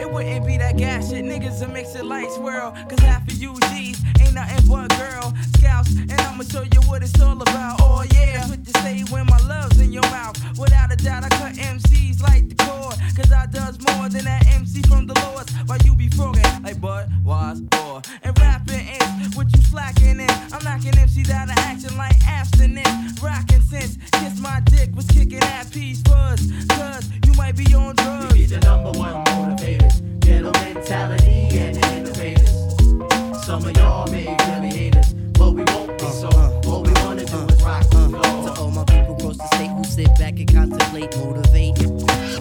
it 0.00 0.10
wouldn't 0.10 0.46
be 0.46 0.58
that 0.58 0.76
gas 0.76 1.10
shit. 1.10 1.24
Niggas 1.24 1.60
will 1.60 1.72
mix 1.72 1.94
it 1.94 2.04
like 2.04 2.30
swirl. 2.30 2.72
Cause 2.88 2.98
half 3.00 3.26
of 3.28 3.34
you 3.34 3.54
G's 3.70 4.02
ain't 4.20 4.34
nothing 4.34 4.68
but 4.68 4.88
girl 4.98 5.32
scouts, 5.56 5.94
and 5.96 6.20
I'ma 6.20 6.44
show 6.44 6.62
you 6.62 6.80
what 6.88 7.02
it's 7.02 7.20
all 7.20 7.40
about. 7.40 7.80
Oh 7.80 8.04
yeah, 8.12 8.46
put 8.46 8.58
you 8.58 8.72
stay 8.80 9.04
when 9.10 9.26
my 9.26 9.38
love's 9.46 9.80
in 9.80 9.92
your 9.92 10.06
mouth. 10.10 10.36
Without 10.58 10.92
a 10.92 10.96
doubt, 10.96 11.24
I 11.24 11.28
cut 11.28 11.52
MCs 11.54 12.20
like 12.22 12.48
the 12.48 12.54
cord, 12.56 12.96
cause 13.16 13.32
I 13.32 13.46
does 13.46 13.78
more 13.80 14.08
than 14.08 14.24
that 14.24 14.46
MC 14.54 14.82
from 14.82 15.06
the 15.06 15.14
Lords. 15.24 15.52
While 15.66 15.78
you 15.84 15.94
be 15.94 16.08
frogging 16.08 16.62
like 16.62 16.80
Bud 16.80 17.10
was 17.24 17.62
or 17.82 18.02
and 18.22 18.38
rapping 18.38 18.86
is 18.88 19.36
what 19.36 19.46
you 19.54 19.62
slacking 19.62 20.20
in. 20.20 20.30
I'm 20.52 20.62
knocking 20.64 20.92
MCs 20.92 21.30
out 21.30 21.48
of 21.50 21.58
action 21.58 21.96
like 21.96 22.16
abstinence. 22.26 23.20
Rocking 23.22 23.62
since 23.62 23.96
kiss 24.12 24.38
my 24.40 24.55
dick 24.60 24.94
was 24.94 25.06
kicking 25.06 25.42
at 25.42 25.70
peace 25.70 26.00
buzz, 26.02 26.40
cause 26.70 27.08
you 27.24 27.32
might 27.34 27.56
be 27.56 27.74
on 27.74 27.94
drugs. 27.96 28.32
We 28.32 28.40
be 28.40 28.46
the 28.46 28.60
number 28.60 28.92
one 28.98 29.24
motivators, 29.26 30.20
ghetto 30.20 30.52
mentality 30.52 31.48
and 31.58 31.76
innovators. 31.76 33.44
Some 33.44 33.64
of 33.64 33.76
y'all 33.76 34.10
may 34.10 34.26
really 34.26 34.68
hate 34.68 34.96
us, 34.96 35.12
but 35.12 35.52
we 35.52 35.62
won't 35.64 35.98
be 35.98 36.06
so. 36.06 36.28
Uh-huh. 36.28 36.70
All 36.70 36.82
we 36.82 36.92
wanna 37.04 37.24
do 37.24 37.38
is 37.38 37.62
rock 37.62 37.84
and 37.92 38.14
uh-huh. 38.14 38.32
roll. 38.32 38.44
To 38.44 38.60
all 38.60 38.70
my 38.70 38.84
people 38.84 39.16
across 39.16 39.36
the 39.36 39.46
state 39.54 39.70
who 39.70 39.84
sit 39.84 40.08
back 40.18 40.38
and 40.38 40.52
contemplate, 40.52 41.16
motivate, 41.18 41.76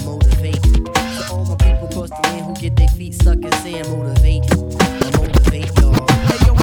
motivate. 0.05 0.63
To 0.63 1.27
all 1.31 1.45
my 1.45 1.55
people 1.55 1.87
across 1.89 2.09
the 2.09 2.19
land 2.23 2.45
who 2.45 2.53
get 2.55 2.75
their 2.75 2.87
feet 2.89 3.13
stuck 3.15 3.37
in 3.37 3.51
sand, 3.51 3.89
motivate, 3.89 4.43
motivate, 5.17 5.71
y'all. 5.79 6.07
Hey, 6.27 6.45
yo, 6.45 6.55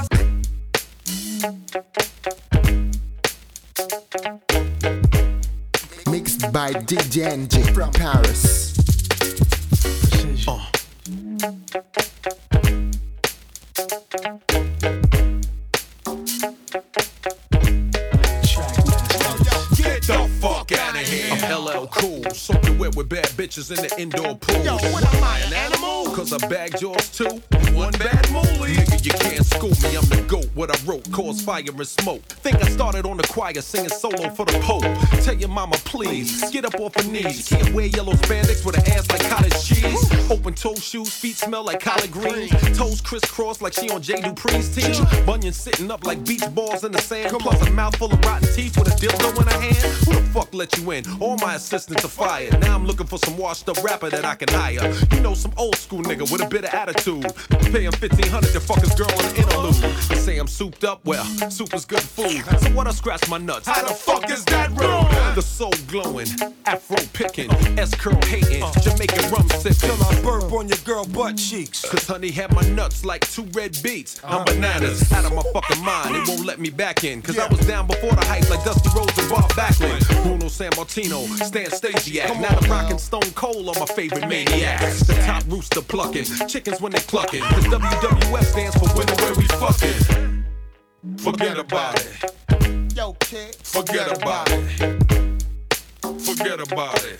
Mixed 4.23 4.52
by 6.53 6.71
DJ 6.71 7.49
from 7.73 7.91
Paris. 7.91 8.73
Get 10.11 12.02
LL 21.83 21.87
Cool, 21.87 22.23
soaking 22.33 22.77
wet 22.77 22.95
with 22.95 23.09
bad 23.09 23.25
bitches 23.29 23.69
in 23.69 23.77
the 23.77 24.01
indoor 24.01 24.35
pool. 24.35 24.63
Yo, 24.63 24.75
what 24.91 25.03
am 25.13 25.23
I, 25.23 25.39
an 25.39 25.53
animal? 25.53 26.05
Cause 26.15 26.31
I 26.31 26.47
bagged 26.47 26.81
yours 26.81 27.09
too. 27.09 27.41
One 27.73 27.91
bad 27.93 28.25
moolie. 28.27 28.75
Nigga, 28.75 29.05
you 29.05 29.11
can't 29.11 29.45
school 29.45 29.69
me. 29.69 29.97
I'm 29.97 30.05
the 30.05 30.23
goat. 30.27 30.47
What 30.53 30.69
I 30.69 30.77
wrote 30.85 31.11
caused 31.11 31.43
fire 31.43 31.63
and 31.65 31.87
smoke. 31.87 32.21
Think 32.21 32.63
I 32.63 32.69
started 32.69 33.05
on 33.05 33.17
the 33.17 33.23
choir 33.23 33.53
singing 33.61 33.89
solo 33.89 34.29
for 34.29 34.45
the 34.45 34.59
Pope. 34.59 34.83
Tell 35.23 35.33
your 35.33 35.49
mama, 35.49 35.75
please, 35.85 36.49
get 36.51 36.65
up 36.65 36.79
off 36.79 36.95
her 36.95 37.09
knees. 37.09 37.51
You 37.51 37.57
can't 37.57 37.73
wear 37.73 37.87
yellow 37.87 38.13
spandex 38.13 38.65
with 38.65 38.77
an 38.77 38.93
ass 38.93 39.09
like 39.09 39.27
cottage 39.29 39.65
cheese. 39.65 40.31
Open 40.31 40.53
toe 40.53 40.75
shoes, 40.75 41.09
feet 41.13 41.37
smell 41.37 41.63
like 41.63 41.79
collard 41.79 42.11
greens. 42.11 42.51
Toes 42.77 43.01
crisscross 43.01 43.61
like 43.61 43.73
she 43.73 43.89
on 43.89 44.01
J. 44.01 44.21
Dupree's 44.21 44.69
team. 44.73 45.25
Bunions 45.25 45.57
sitting 45.57 45.89
up 45.89 46.05
like 46.05 46.23
beach 46.25 46.43
balls 46.53 46.83
in 46.83 46.91
the 46.91 47.01
sand. 47.01 47.35
Plus 47.39 47.67
a 47.67 47.71
mouthful 47.71 48.13
of 48.13 48.23
rotten 48.25 48.47
teeth 48.53 48.77
with 48.77 48.87
a 48.87 48.95
dildo 48.95 49.41
in 49.41 49.47
her 49.47 49.59
hand. 49.59 49.93
Who 50.05 50.13
the 50.13 50.21
fuck 50.29 50.53
let 50.53 50.77
you 50.77 50.91
in? 50.91 51.03
All 51.19 51.37
my 51.37 51.55
assistants 51.73 52.05
are 52.05 52.07
fired. 52.07 52.59
Now 52.61 52.75
I'm 52.75 52.85
looking 52.85 53.07
for 53.07 53.17
some 53.17 53.35
washed 53.35 53.67
up 53.67 53.83
rapper 53.83 54.09
that 54.11 54.23
I 54.23 54.35
can 54.35 54.47
hire. 54.49 54.93
You 55.11 55.21
know, 55.21 55.33
some 55.33 55.51
old 55.57 55.75
school 55.75 56.03
nigga 56.03 56.31
with 56.31 56.41
a 56.41 56.47
bit 56.47 56.65
of 56.65 56.73
attitude. 56.73 57.23
Pay 57.71 57.85
him 57.85 57.93
1500 57.93 58.51
to 58.51 58.59
fuck 58.59 58.79
his 58.79 58.93
girl 58.93 59.09
in 59.09 59.17
the 59.17 59.41
interlude. 59.41 59.75
They 60.07 60.15
say 60.15 60.37
I'm 60.37 60.47
souped 60.47 60.83
up, 60.83 61.03
well, 61.03 61.25
soup 61.49 61.73
is 61.73 61.85
good 61.85 62.01
food. 62.01 62.43
So 62.61 62.69
what 62.71 62.85
I 62.85 62.91
scratch 62.91 63.27
my 63.27 63.39
nuts? 63.39 63.67
How 63.67 63.87
the 63.87 63.93
fuck 63.93 64.29
is 64.29 64.45
that 64.45 64.69
rude? 64.69 65.35
The 65.35 65.41
soul 65.41 65.73
glowing, 65.87 66.27
afro 66.67 66.97
picking, 67.13 67.51
S 67.79 67.95
curl 67.95 68.21
hating, 68.25 68.63
Jamaican 68.83 69.31
rum 69.31 69.49
sipping. 69.49 69.73
Till 69.73 70.03
I 70.03 70.21
burp 70.21 70.53
on 70.53 70.67
your 70.67 70.77
girl 70.85 71.05
butt 71.05 71.37
cheeks. 71.37 71.89
Cause 71.89 72.05
honey 72.05 72.29
had 72.29 72.53
my 72.53 72.61
nuts 72.69 73.03
like 73.03 73.27
two 73.31 73.47
red 73.53 73.75
beets. 73.81 74.21
I'm 74.23 74.41
uh-huh. 74.41 74.45
bananas, 74.45 75.11
out 75.11 75.25
of 75.25 75.33
my 75.33 75.43
fucking 75.53 75.83
mind. 75.83 76.15
It 76.15 76.27
won't 76.27 76.45
let 76.45 76.59
me 76.59 76.69
back 76.69 77.03
in. 77.03 77.23
Cause 77.23 77.39
I 77.39 77.47
was 77.47 77.65
down 77.65 77.87
before 77.87 78.11
the 78.11 78.25
hype 78.25 78.47
like 78.51 78.63
Dusty 78.63 78.89
Rhodes 78.95 79.17
and 79.17 79.29
Bob 79.29 79.49
Backlund. 79.53 80.23
Bruno 80.23 80.45
Sammartino, 80.45 81.25
Stan 81.43 81.62
Stasiak. 81.71 82.39
Now 82.39 82.57
I'm 82.59 82.69
rocking 82.69 82.97
Stone 82.97 83.31
Cold 83.35 83.69
on 83.69 83.79
my 83.79 83.85
favorite 83.85 84.27
maniacs. 84.27 85.01
The 85.01 85.13
top 85.25 85.43
rooster 85.47 85.81
plucking, 85.81 86.25
chickens 86.47 86.81
when 86.81 86.91
they 86.91 86.99
clucking. 86.99 87.41
Cause 87.41 87.65
WWF 87.65 88.43
stands 88.43 88.75
for 88.75 88.87
When 88.87 89.05
winning 89.05 89.17
where 89.17 89.33
we 89.35 89.45
fucking. 89.47 90.43
Forget 91.17 91.57
about 91.59 91.99
it. 91.99 92.95
Yo, 92.95 93.13
kid. 93.19 93.55
Forget 93.55 94.21
about 94.21 94.49
it. 94.51 95.03
Forget 96.19 96.59
about 96.59 97.03
it. 97.05 97.19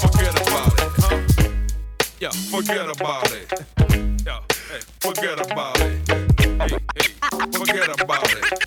Forget 0.00 0.34
about 0.40 0.80
it. 0.80 0.88
Huh? 0.98 1.20
Yeah, 2.20 2.30
forget 2.30 2.88
about 2.88 3.32
it. 3.32 3.52
Yeah, 4.24 4.40
hey, 4.70 4.80
forget 5.00 5.40
about 5.50 5.80
it. 5.80 6.08
Hey, 6.08 6.78
hey, 6.96 7.08
forget 7.52 8.00
about 8.00 8.32
it. 8.32 8.61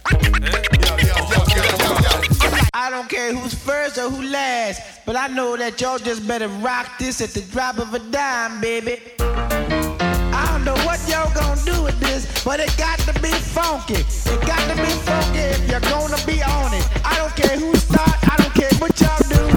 First 4.10 4.22
who 4.22 4.30
last, 4.30 4.82
but 5.06 5.16
I 5.16 5.28
know 5.28 5.56
that 5.58 5.80
y'all 5.82 5.98
just 5.98 6.28
better 6.28 6.48
rock 6.48 6.98
this 7.00 7.22
at 7.22 7.30
the 7.30 7.42
drop 7.42 7.78
of 7.78 7.94
a 7.94 8.00
dime, 8.00 8.62
baby. 8.62 9.02
I 9.20 10.48
don't 10.52 10.66
know 10.66 10.76
what 10.86 11.00
y'all 11.08 11.34
gonna 11.34 11.62
do 11.64 11.84
with 11.84 12.00
this, 12.00 12.44
but 12.44 12.60
it 12.60 12.76
got 12.78 13.00
to 13.00 13.14
be 13.22 13.30
funky. 13.30 13.96
It 13.96 14.42
got 14.46 14.64
to 14.70 14.76
be 14.76 14.92
funky 15.06 15.40
if 15.40 15.70
you're 15.70 15.80
gonna 15.82 16.18
be 16.26 16.42
on 16.44 16.74
it. 16.74 16.86
I 17.06 17.18
don't 17.18 17.36
care 17.36 17.58
who 17.58 17.76
start, 17.76 18.18
I 18.32 18.36
don't 18.38 18.54
care 18.54 18.70
what 18.80 19.00
y'all 19.00 19.18
do, 19.30 19.55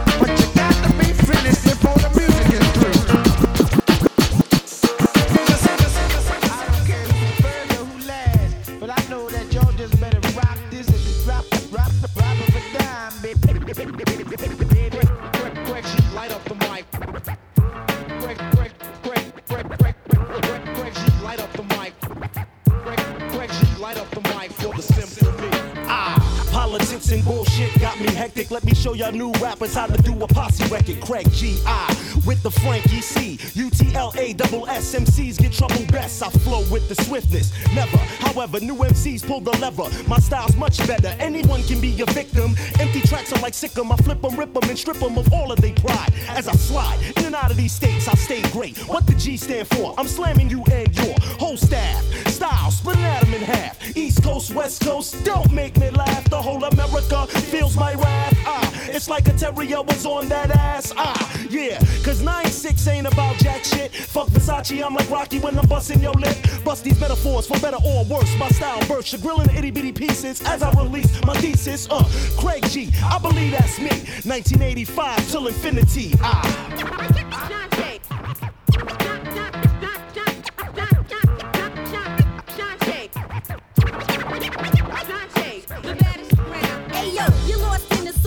and 27.10 27.24
bullshit 27.24 27.78
got 27.80 27.98
me 28.00 28.12
hectic. 28.12 28.50
Let 28.50 28.64
me 28.64 28.74
show 28.74 28.94
y'all 28.94 29.12
new 29.12 29.32
rappers 29.40 29.74
how 29.74 29.86
to 29.86 30.02
do 30.02 30.12
a 30.22 30.26
posse 30.26 30.64
record. 30.66 31.00
Craig 31.00 31.30
G.I. 31.32 32.20
with 32.26 32.42
the 32.42 32.50
Frankie 32.50 33.00
C. 33.00 33.36
UTLA 33.54 34.36
double 34.36 34.66
SMCs 34.66 35.38
get 35.38 35.52
trouble 35.52 35.84
best. 35.90 36.22
I 36.22 36.30
flow 36.30 36.64
with 36.70 36.88
the 36.88 36.94
swiftness. 37.04 37.52
Never, 37.74 37.96
however, 37.96 38.60
new 38.60 38.76
MCs 38.76 39.26
pull 39.26 39.40
the 39.40 39.56
lever. 39.58 39.88
My 40.06 40.18
style's 40.18 40.56
much 40.56 40.78
better. 40.86 41.14
Anyone 41.18 41.62
can 41.64 41.80
be 41.80 42.00
a 42.00 42.06
victim. 42.06 42.54
Empty 42.78 43.00
tracks 43.02 43.32
are 43.32 43.40
like 43.40 43.54
sick 43.54 43.76
'em. 43.78 43.92
I 43.92 43.96
flip 43.96 44.24
'em, 44.24 44.36
rip 44.36 44.56
'em, 44.56 44.68
and 44.68 44.78
strip 44.78 45.02
'em 45.02 45.16
of 45.16 45.32
all 45.32 45.52
of 45.52 45.60
their 45.60 45.74
pride. 45.74 46.12
As 46.28 46.48
I 46.48 46.52
slide 46.56 46.98
in 47.16 47.26
and 47.26 47.34
out 47.34 47.50
of 47.50 47.56
these 47.56 47.72
states, 47.72 48.08
I 48.08 48.14
stay 48.14 48.42
great. 48.50 48.76
What 48.88 49.06
the 49.06 49.14
G 49.14 49.36
stand 49.36 49.68
for? 49.68 49.94
I'm 49.96 50.08
slamming 50.08 50.50
you 50.50 50.62
and 50.70 50.94
your 50.96 51.14
whole 51.38 51.56
staff. 51.56 52.04
Style, 52.28 52.70
splitting 52.70 53.04
atom 53.04 53.34
in 53.34 53.42
half. 53.42 53.96
East 53.96 54.22
Coast, 54.22 54.54
West 54.54 54.82
Coast, 54.82 55.16
don't 55.24 55.50
make 55.52 55.78
me 55.78 55.90
laugh. 55.90 56.28
The 56.28 56.40
whole 56.40 56.62
America 56.64 56.97
feels 57.02 57.76
my 57.76 57.94
wrath. 57.94 58.36
Ah, 58.46 58.72
it's 58.88 59.08
like 59.08 59.28
a 59.28 59.32
terrier 59.32 59.82
was 59.82 60.04
on 60.06 60.28
that 60.28 60.50
ass. 60.50 60.92
Ah, 60.96 61.46
yeah, 61.50 61.78
cause 62.04 62.22
9-6 62.22 62.88
ain't 62.88 63.06
about 63.06 63.36
jack 63.36 63.64
shit. 63.64 63.94
Fuck 63.94 64.28
Versace, 64.28 64.84
I'm 64.84 64.94
like 64.94 65.10
Rocky 65.10 65.38
when 65.38 65.58
I'm 65.58 65.66
busting 65.68 66.00
your 66.00 66.14
lip. 66.14 66.36
Bust 66.64 66.84
these 66.84 67.00
metaphors 67.00 67.46
for 67.46 67.58
better 67.60 67.78
or 67.84 68.04
worse. 68.04 68.34
My 68.38 68.48
style 68.48 68.84
bursts, 68.86 69.12
your 69.12 69.22
grill 69.22 69.40
itty 69.40 69.70
bitty 69.70 69.92
pieces 69.92 70.40
as 70.42 70.62
I 70.62 70.70
release 70.72 71.24
my 71.24 71.34
thesis. 71.36 71.88
Uh, 71.90 72.04
Craig 72.38 72.64
G, 72.68 72.90
I 73.04 73.18
believe 73.18 73.52
that's 73.52 73.78
me. 73.78 73.90
1985 74.24 75.30
till 75.30 75.46
infinity. 75.46 76.12
Ah. 76.20 77.87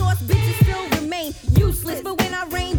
Sauce, 0.02 0.22
bitches 0.22 0.56
still 0.64 1.00
remain 1.00 1.34
useless. 1.56 2.00
But 2.02 2.20
when 2.20 2.34
I 2.34 2.44
rain, 2.48 2.71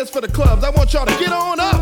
this 0.00 0.10
for 0.10 0.22
the 0.22 0.28
clubs. 0.28 0.64
I 0.64 0.70
want 0.70 0.92
y'all 0.94 1.04
to 1.04 1.18
get 1.18 1.30
on 1.30 1.60
up. 1.60 1.74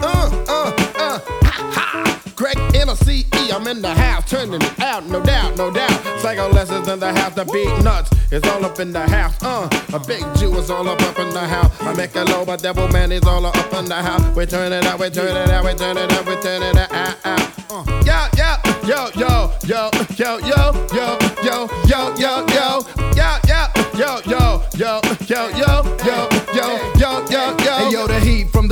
Uh, 0.00 0.44
uh, 0.48 0.72
uh. 0.98 1.20
Ha, 1.44 1.70
ha. 1.72 2.20
Greg 2.34 2.58
N-O-C-E, 2.74 3.52
I'm 3.52 3.66
in 3.68 3.80
the 3.80 3.94
house, 3.94 4.28
turning 4.28 4.60
it 4.60 4.80
out, 4.80 5.06
no 5.06 5.22
doubt, 5.22 5.56
no 5.56 5.70
doubt. 5.70 5.92
Psycho 6.18 6.48
lessons 6.48 6.88
in 6.88 6.98
the 6.98 7.12
house, 7.12 7.34
the 7.34 7.44
beat 7.44 7.70
nuts 7.84 8.10
is 8.32 8.42
all 8.50 8.64
up 8.64 8.80
in 8.80 8.92
the 8.92 9.08
house. 9.08 9.40
Uh, 9.40 9.68
a 9.92 10.00
big 10.00 10.24
Jew 10.36 10.52
is 10.58 10.68
all 10.70 10.88
up 10.88 11.00
up 11.02 11.16
in 11.20 11.30
the 11.30 11.46
house. 11.46 11.70
I 11.82 11.94
make 11.94 12.16
a 12.16 12.24
low, 12.24 12.44
but 12.44 12.60
devil 12.60 12.88
man 12.88 13.12
is 13.12 13.22
all 13.22 13.46
up 13.46 13.72
in 13.74 13.84
the 13.84 13.94
house. 13.94 14.36
We 14.36 14.46
turn 14.46 14.72
it 14.72 14.84
out, 14.84 14.98
we 14.98 15.10
turn 15.10 15.36
it 15.36 15.48
out, 15.50 15.64
we 15.64 15.74
turn 15.74 15.96
it 15.96 16.12
out, 16.12 16.26
we 16.26 16.34
turn 16.42 16.62
it 16.62 16.76
out, 16.76 16.92
out, 16.92 17.16
out. 17.24 17.70
Uh, 17.70 18.02
yeah, 18.04 18.28
yeah, 18.36 18.60
yo, 18.84 19.08
yo, 19.14 19.52
yo, 19.64 19.90
yo, 20.16 20.38
yo, 20.38 20.72
yo, 20.92 21.18
yo, 21.44 21.68
yo, 21.86 22.14
yo, 22.18 22.46
yo, 22.48 22.86
yeah, 23.14 23.40
yeah, 23.46 23.70
yo, 23.96 24.20
yo, 24.26 24.62
yo, 24.74 24.74
yo, 24.76 25.00
yo, 25.28 25.48
yo, 25.56 25.96
yo, 26.04 26.33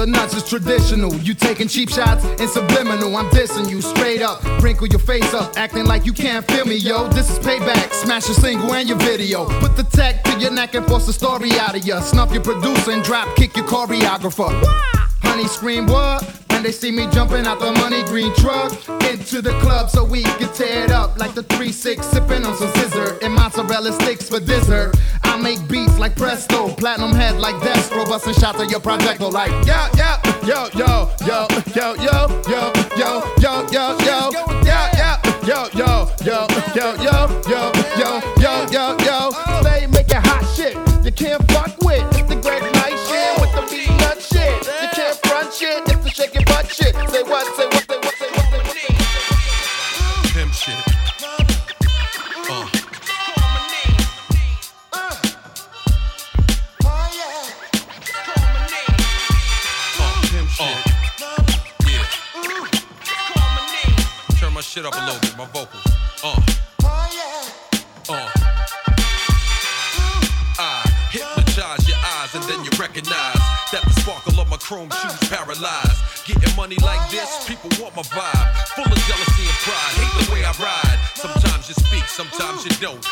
the 0.02 0.10
nuts 0.10 0.34
is 0.34 0.42
traditional. 0.48 1.14
You 1.14 1.32
taking 1.32 1.68
cheap 1.68 1.88
shots 1.88 2.24
and 2.24 2.50
subliminal. 2.50 3.16
I'm 3.16 3.28
dissing 3.30 3.70
you 3.70 3.80
straight 3.80 4.20
up. 4.20 4.42
Wrinkle 4.60 4.88
your 4.88 4.98
face 4.98 5.32
up, 5.32 5.56
acting 5.56 5.84
like 5.84 6.04
you 6.04 6.12
can't 6.12 6.44
feel 6.50 6.64
me, 6.64 6.74
yo. 6.74 7.08
This 7.10 7.30
is 7.30 7.38
payback. 7.38 7.92
Smash 7.92 8.26
your 8.26 8.34
single 8.34 8.74
and 8.74 8.88
your 8.88 8.98
video. 8.98 9.46
Put 9.60 9.76
the 9.76 9.84
tech 9.84 10.24
to 10.24 10.38
your 10.40 10.50
neck 10.50 10.74
and 10.74 10.84
force 10.86 11.06
the 11.06 11.12
story 11.12 11.52
out 11.52 11.76
of 11.76 11.86
ya. 11.86 12.00
Snuff 12.00 12.32
your 12.32 12.42
producer 12.42 12.90
and 12.90 13.04
drop 13.04 13.36
kick 13.36 13.56
your 13.56 13.66
choreographer. 13.66 14.50
Honey 15.22 15.46
scream 15.46 15.86
what? 15.86 16.41
When 16.62 16.70
they 16.70 16.78
see 16.78 16.92
me 16.92 17.08
jumping 17.08 17.44
out 17.44 17.58
the 17.58 17.72
money 17.72 18.04
green 18.04 18.32
truck 18.36 18.70
into 19.10 19.42
the 19.42 19.50
club 19.58 19.90
so 19.90 20.04
we 20.04 20.22
can 20.22 20.48
tear 20.54 20.84
it 20.84 20.92
up 20.92 21.18
like 21.18 21.34
the 21.34 21.42
3-6 21.42 22.04
sipping 22.04 22.44
on 22.44 22.56
some 22.56 22.70
scissor 22.74 23.18
and 23.20 23.34
mozzarella 23.34 23.90
sticks 23.90 24.28
for 24.28 24.38
dessert. 24.38 24.94
I 25.24 25.36
make 25.38 25.58
beats 25.66 25.98
like 25.98 26.14
Presto, 26.14 26.72
platinum 26.74 27.10
head 27.10 27.40
like 27.40 27.56
Destro, 27.56 28.06
busting 28.06 28.34
shots 28.34 28.60
at 28.60 28.70
your 28.70 28.78
projectile 28.78 29.32
like 29.32 29.50
yeah, 29.66 29.90
yeah, 29.96 30.22
yo, 30.46 30.68
yo, 30.78 31.10
yo, 31.26 31.48
yo, 31.74 31.94
yo, 31.96 32.26
yo, 32.46 32.72
yo, 32.96 33.26
yo, 33.40 33.66
yo, 33.72 33.98
yo, 33.98 34.30
yeah, 34.62 34.88
yeah, 34.94 35.18
yo, 35.44 35.66
yo, 35.74 36.08
yo, 36.24 36.46
yo, 36.76 36.94
yo, 37.02 37.26
yo, 37.50 37.72
yo, 37.98 38.22
yo, 38.38 38.66
yo, 38.70 38.96
yo. 39.02 39.62
They 39.64 39.88
making 39.88 40.20
hot 40.20 40.44
shit 40.54 40.91
my 65.42 65.48
vocals. 65.50 65.82
Uh. 66.22 66.38
Uh. 68.08 68.30
I 70.58 70.86
hypnotize 71.10 71.88
your 71.88 71.98
eyes 71.98 72.34
and 72.34 72.44
then 72.44 72.62
you 72.62 72.70
recognize 72.78 73.42
that 73.72 73.82
the 73.82 73.90
sparkle 74.00 74.38
of 74.38 74.48
my 74.48 74.56
chrome 74.58 74.90
shoes 74.90 75.28
paralyzed. 75.28 75.98
Getting 76.26 76.54
money 76.54 76.76
like 76.84 77.10
this, 77.10 77.48
people 77.48 77.70
want 77.82 77.96
my 77.96 78.02
vibe. 78.02 78.48
Full 78.76 78.86
of 78.86 79.00
jealousy 79.10 79.42
and 79.42 79.58
pride, 79.66 79.94
hate 79.98 80.14
the 80.22 80.32
way 80.32 80.44
I 80.44 80.52
ride. 80.62 80.98
Sometimes 81.16 81.68
you 81.68 81.74
speak, 81.74 82.04
sometimes 82.06 82.64
you 82.64 82.70
don't. 82.78 83.02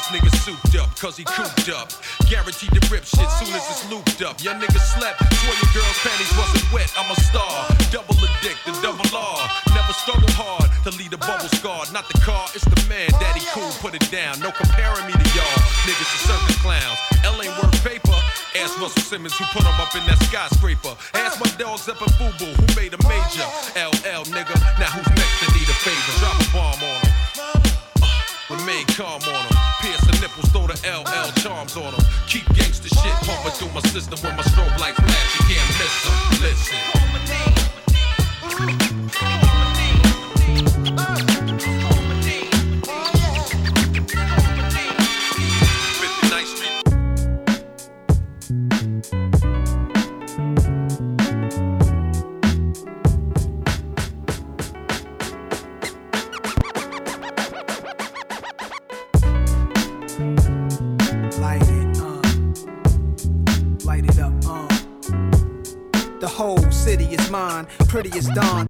This 0.00 0.16
nigga 0.16 0.32
souped 0.40 0.72
up, 0.80 0.88
cause 0.96 1.20
he 1.20 1.28
cooped 1.28 1.68
up. 1.68 1.92
Guaranteed 2.24 2.72
to 2.72 2.80
rip 2.88 3.04
shit 3.04 3.28
soon 3.36 3.52
as 3.52 3.60
it's 3.68 3.84
looped 3.92 4.24
up. 4.24 4.40
Your 4.40 4.56
nigga 4.56 4.80
slept, 4.80 5.20
swore 5.20 5.52
your 5.60 5.72
girl's 5.76 6.00
panties 6.00 6.32
wasn't 6.40 6.64
wet. 6.72 6.88
I'm 6.96 7.12
a 7.12 7.16
star, 7.28 7.68
double 7.92 8.16
addicted, 8.16 8.80
double 8.80 9.04
R. 9.12 9.44
Never 9.76 9.92
struggle 9.92 10.32
hard 10.32 10.72
to 10.88 10.90
lead 10.96 11.12
a 11.12 11.20
bubble 11.20 11.52
scar. 11.52 11.84
Not 11.92 12.08
the 12.08 12.16
car, 12.24 12.48
it's 12.56 12.64
the 12.64 12.80
man. 12.88 13.12
Daddy 13.20 13.44
cool, 13.52 13.68
put 13.84 13.92
it 13.92 14.08
down. 14.08 14.40
No 14.40 14.48
comparing 14.48 15.04
me 15.04 15.12
to 15.12 15.28
y'all. 15.36 15.60
Niggas 15.84 16.08
are 16.16 16.24
circus 16.32 16.56
clowns. 16.64 16.96
L 17.20 17.36
ain't 17.36 17.52
worth 17.60 17.76
paper. 17.84 18.16
Ask 18.56 18.80
Russell 18.80 19.04
Simmons 19.04 19.36
who 19.36 19.44
put 19.52 19.68
him 19.68 19.76
up 19.84 19.92
in 19.92 20.00
that 20.08 20.16
skyscraper. 20.24 20.96
Ask 21.12 21.36
my 21.44 21.50
dogs 21.60 21.92
up 21.92 22.00
in 22.00 22.08
Fubu 22.16 22.48
who 22.56 22.64
made 22.72 22.96
a 22.96 23.00
major. 23.04 23.44
LL 23.76 24.24
nigga, 24.32 24.56
now 24.80 24.96
who's 24.96 25.12
next 25.12 25.36
to 25.44 25.46
need 25.52 25.68
a 25.68 25.76
favor? 25.84 26.12
Drop 26.24 26.40
a 26.40 26.46
bomb 26.56 26.80
on 26.88 27.00
him. 27.04 27.20
Remain 28.48 28.88
uh, 28.88 28.96
calm 28.96 29.20
on 29.28 29.44
them. 29.44 29.59
Pierce 30.40 30.52
throw 30.52 30.66
the 30.66 30.74
LL 30.88 31.32
charms 31.42 31.76
on 31.76 31.92
them. 31.92 32.04
Keep 32.26 32.46
gangster 32.54 32.88
shit 32.88 33.12
pumping 33.26 33.52
through 33.52 33.72
my 33.72 33.80
system 33.80 34.18
when 34.20 34.36
my 34.36 34.42
strobe 34.42 34.78
lights 34.78 34.98
flash. 34.98 35.38
You 35.38 35.44
can't 35.54 35.68
miss 35.78 36.02
them. 36.04 36.14
Listen. 39.40 39.49
Mine, 67.30 67.66
pretty 67.88 68.10
as 68.18 68.28
dawn. 68.28 68.66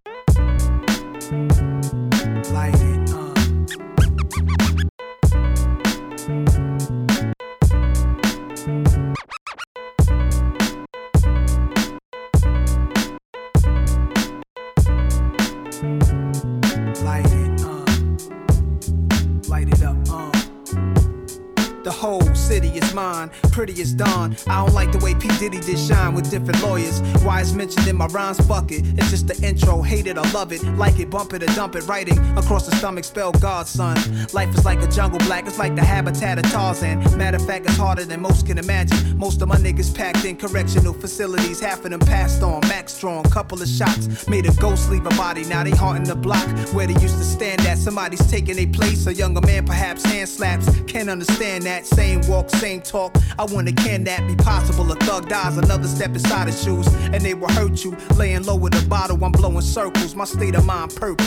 Mine, 23.00 23.30
pretty 23.50 23.80
as 23.80 23.92
dawn. 23.94 24.36
I 24.46 24.56
don't 24.62 24.74
like 24.74 24.92
the 24.92 24.98
way 24.98 25.14
P. 25.14 25.28
Diddy 25.38 25.60
did 25.60 25.78
shine 25.78 26.12
with 26.14 26.30
different 26.30 26.60
lawyers. 26.62 27.00
Why 27.24 27.40
it's 27.40 27.52
mentioned 27.52 27.86
in 27.88 27.96
my 27.96 28.06
rhymes, 28.06 28.40
bucket. 28.46 28.82
It's 28.98 29.10
just 29.10 29.26
the 29.26 29.36
intro, 29.48 29.80
hate 29.80 30.06
it 30.06 30.18
or 30.18 30.26
love 30.38 30.52
it. 30.52 30.62
Like 30.82 30.98
it, 30.98 31.08
bump 31.08 31.32
it 31.32 31.42
or 31.42 31.52
dump 31.58 31.76
it. 31.76 31.84
Writing 31.86 32.18
across 32.36 32.66
the 32.66 32.76
stomach, 32.76 33.04
spell 33.04 33.32
Godson. 33.32 33.96
Life 34.32 34.52
is 34.56 34.64
like 34.64 34.82
a 34.82 34.88
jungle 34.88 35.20
black, 35.20 35.46
it's 35.46 35.58
like 35.58 35.74
the 35.76 35.86
habitat 35.94 36.38
of 36.38 36.44
Tarzan. 36.52 36.96
Matter 37.16 37.38
of 37.38 37.46
fact, 37.46 37.64
it's 37.66 37.76
harder 37.76 38.04
than 38.04 38.20
most 38.20 38.46
can 38.46 38.58
imagine. 38.58 39.18
Most 39.18 39.40
of 39.42 39.48
my 39.48 39.56
niggas 39.56 39.94
packed 39.94 40.24
in 40.24 40.36
correctional 40.36 40.92
facilities, 40.92 41.60
half 41.60 41.84
of 41.84 41.90
them 41.90 42.00
passed 42.00 42.42
on. 42.42 42.60
Max 42.68 42.92
strong, 42.92 43.22
couple 43.24 43.60
of 43.62 43.68
shots 43.68 44.28
made 44.28 44.46
a 44.46 44.52
ghost 44.64 44.90
leave 44.90 45.06
a 45.06 45.10
body. 45.10 45.44
Now 45.44 45.64
they 45.64 45.70
haunting 45.70 46.04
the 46.04 46.16
block 46.16 46.48
where 46.74 46.86
they 46.86 47.00
used 47.00 47.18
to 47.18 47.24
stand 47.24 47.60
at. 47.62 47.78
Somebody's 47.78 48.26
taking 48.30 48.58
a 48.58 48.66
place, 48.66 49.06
a 49.06 49.14
younger 49.14 49.40
man 49.40 49.64
perhaps 49.64 50.04
hand 50.04 50.28
slaps. 50.28 50.66
Can't 50.86 51.08
understand 51.08 51.64
that. 51.64 51.86
Same 51.86 52.20
walk, 52.28 52.50
same 52.50 52.82
talk. 52.90 53.16
I 53.38 53.44
wonder 53.44 53.72
can 53.72 54.04
that 54.04 54.26
be 54.26 54.34
possible? 54.36 54.90
A 54.90 54.96
thug 54.96 55.28
dies, 55.28 55.56
another 55.56 55.86
step 55.86 56.10
inside 56.10 56.48
his 56.48 56.62
shoes, 56.62 56.86
and 57.12 57.20
they 57.20 57.34
will 57.34 57.52
hurt 57.52 57.84
you. 57.84 57.96
Laying 58.16 58.42
low 58.42 58.56
with 58.56 58.74
a 58.74 58.88
bottle, 58.88 59.24
I'm 59.24 59.32
blowing 59.32 59.60
circles. 59.60 60.14
My 60.14 60.24
state 60.24 60.54
of 60.54 60.66
mind 60.66 60.94
purple. 60.94 61.26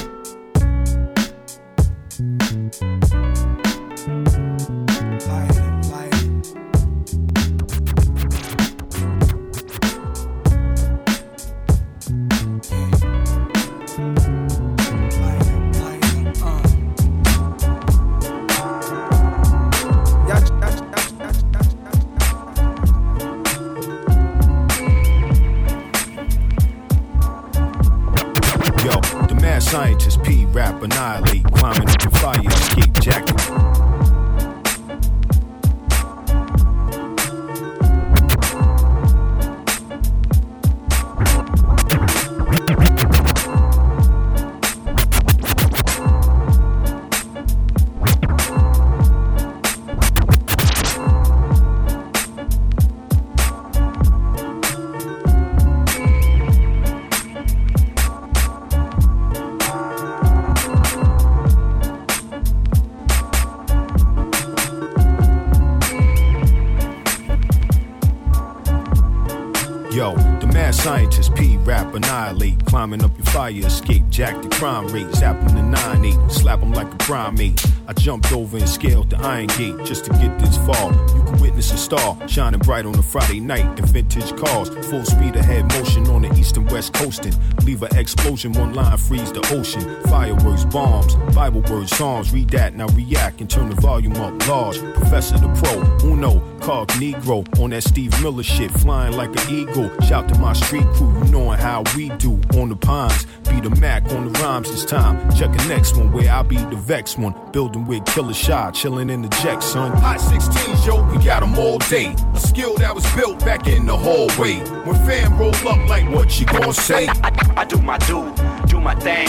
Iron 79.23 79.47
gate 79.47 79.75
just 79.85 80.05
to 80.05 80.11
get 80.13 80.37
this 80.39 80.57
far. 80.57 80.91
You 81.15 81.23
can 81.23 81.41
witness 81.41 81.71
a 81.71 81.77
star 81.77 82.27
shining 82.27 82.59
bright 82.59 82.85
on 82.85 82.95
a 82.95 83.01
Friday 83.01 83.39
night 83.39 83.79
in 83.79 83.85
vintage 83.85 84.35
cars. 84.37 84.69
Full 84.87 85.05
speed 85.05 85.35
ahead, 85.35 85.65
motion 85.73 86.07
on 86.07 86.23
the 86.23 86.33
east 86.33 86.57
and 86.57 86.69
west 86.71 86.93
coasting. 86.93 87.33
Leave 87.63 87.83
an 87.83 87.95
explosion, 87.97 88.53
one 88.53 88.73
line 88.73 88.97
freeze 88.97 89.31
the 89.31 89.41
ocean. 89.51 89.81
Fireworks, 90.03 90.65
bombs, 90.65 91.15
Bible 91.35 91.61
words, 91.69 91.95
psalms. 91.95 92.33
Read 92.33 92.49
that, 92.49 92.75
now 92.75 92.87
react 92.89 93.41
and 93.41 93.49
turn 93.49 93.69
the 93.69 93.75
volume 93.81 94.15
up 94.17 94.47
large. 94.47 94.79
Professor 94.93 95.37
the 95.37 95.49
pro, 95.61 96.09
uno, 96.09 96.39
cog 96.59 96.89
Negro 96.93 97.43
on 97.59 97.71
that 97.71 97.83
Steve 97.83 98.11
Miller 98.21 98.43
shit, 98.43 98.71
flying 98.71 99.15
like 99.15 99.29
an 99.29 99.53
eagle. 99.53 99.89
Shout 100.01 100.27
to 100.29 100.37
my 100.39 100.53
street 100.53 100.87
crew, 100.93 101.13
you 101.25 101.31
knowing 101.31 101.59
how 101.59 101.83
we 101.95 102.09
do 102.17 102.39
on 102.57 102.69
the 102.69 102.75
pines. 102.75 103.25
Be 103.53 103.69
the 103.69 103.75
Mac 103.79 104.11
on 104.11 104.31
the 104.31 104.39
rhymes 104.39 104.71
this 104.71 104.83
time. 104.83 105.31
Check 105.35 105.51
the 105.55 105.63
next 105.67 105.95
one 105.95 106.11
where 106.11 106.31
I'll 106.31 106.43
be 106.43 106.57
the 106.57 106.75
vex 106.75 107.17
one. 107.17 107.35
Building 107.51 107.85
with 107.85 108.03
killer 108.05 108.33
shot, 108.33 108.73
chilling 108.73 109.11
in 109.11 109.21
the 109.21 109.29
jet, 109.43 109.61
son. 109.61 109.91
Hot 109.97 110.19
16s, 110.19 110.83
yo, 110.87 111.03
we 111.11 111.23
got 111.23 111.43
'em 111.43 111.57
all 111.59 111.77
day. 111.77 112.15
A 112.33 112.39
skill 112.39 112.75
that 112.77 112.95
was 112.95 113.05
built 113.13 113.39
back 113.45 113.67
in 113.67 113.85
the 113.85 113.95
hallway. 113.95 114.55
When 114.85 114.95
fam 115.05 115.37
roll 115.37 115.53
up, 115.67 115.87
like 115.87 116.09
what 116.09 116.39
you 116.39 116.47
gonna 116.47 116.73
say? 116.73 117.07
I 117.55 117.63
do 117.65 117.77
my 117.77 117.99
do, 117.99 118.33
do 118.65 118.81
my 118.81 118.95
thing. 118.95 119.27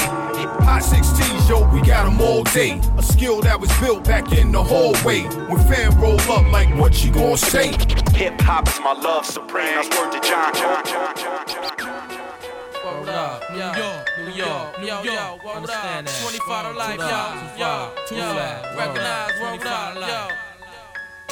Hot 0.64 0.82
16s, 0.82 1.46
yo, 1.48 1.68
we 1.68 1.82
got 1.82 2.06
'em 2.06 2.18
all 2.20 2.44
day. 2.44 2.80
A 2.96 3.02
skill 3.02 3.42
that 3.42 3.60
was 3.60 3.70
built 3.78 4.04
back 4.04 4.32
in 4.32 4.52
the 4.52 4.62
hallway. 4.62 5.24
When 5.48 5.58
fam 5.68 6.00
roll 6.00 6.20
up, 6.32 6.50
like 6.50 6.74
what 6.78 7.04
you 7.04 7.10
gonna 7.10 7.36
say? 7.36 7.72
Hip 8.14 8.40
hop 8.40 8.68
is 8.68 8.80
my 8.80 8.94
love 8.94 9.26
supreme. 9.26 9.74
That's 9.74 9.90
word 9.98 10.12
to 10.12 10.20
John. 10.20 10.52
Word 12.84 13.08
up, 13.08 13.42
New 14.34 14.42
York, 14.42 14.80
New 14.80 14.86
York, 14.86 15.04
New 15.04 15.12
York, 15.12 15.44
word 15.44 15.70
up, 15.70 16.06
25 16.10 16.72
to 16.72 16.76
life, 16.76 16.98
yo, 16.98 17.06
yo, 17.54 18.18
yo, 18.18 18.34
recognize, 18.74 19.30
word 19.38 19.62
up, 19.62 19.94
yo, 19.94 20.26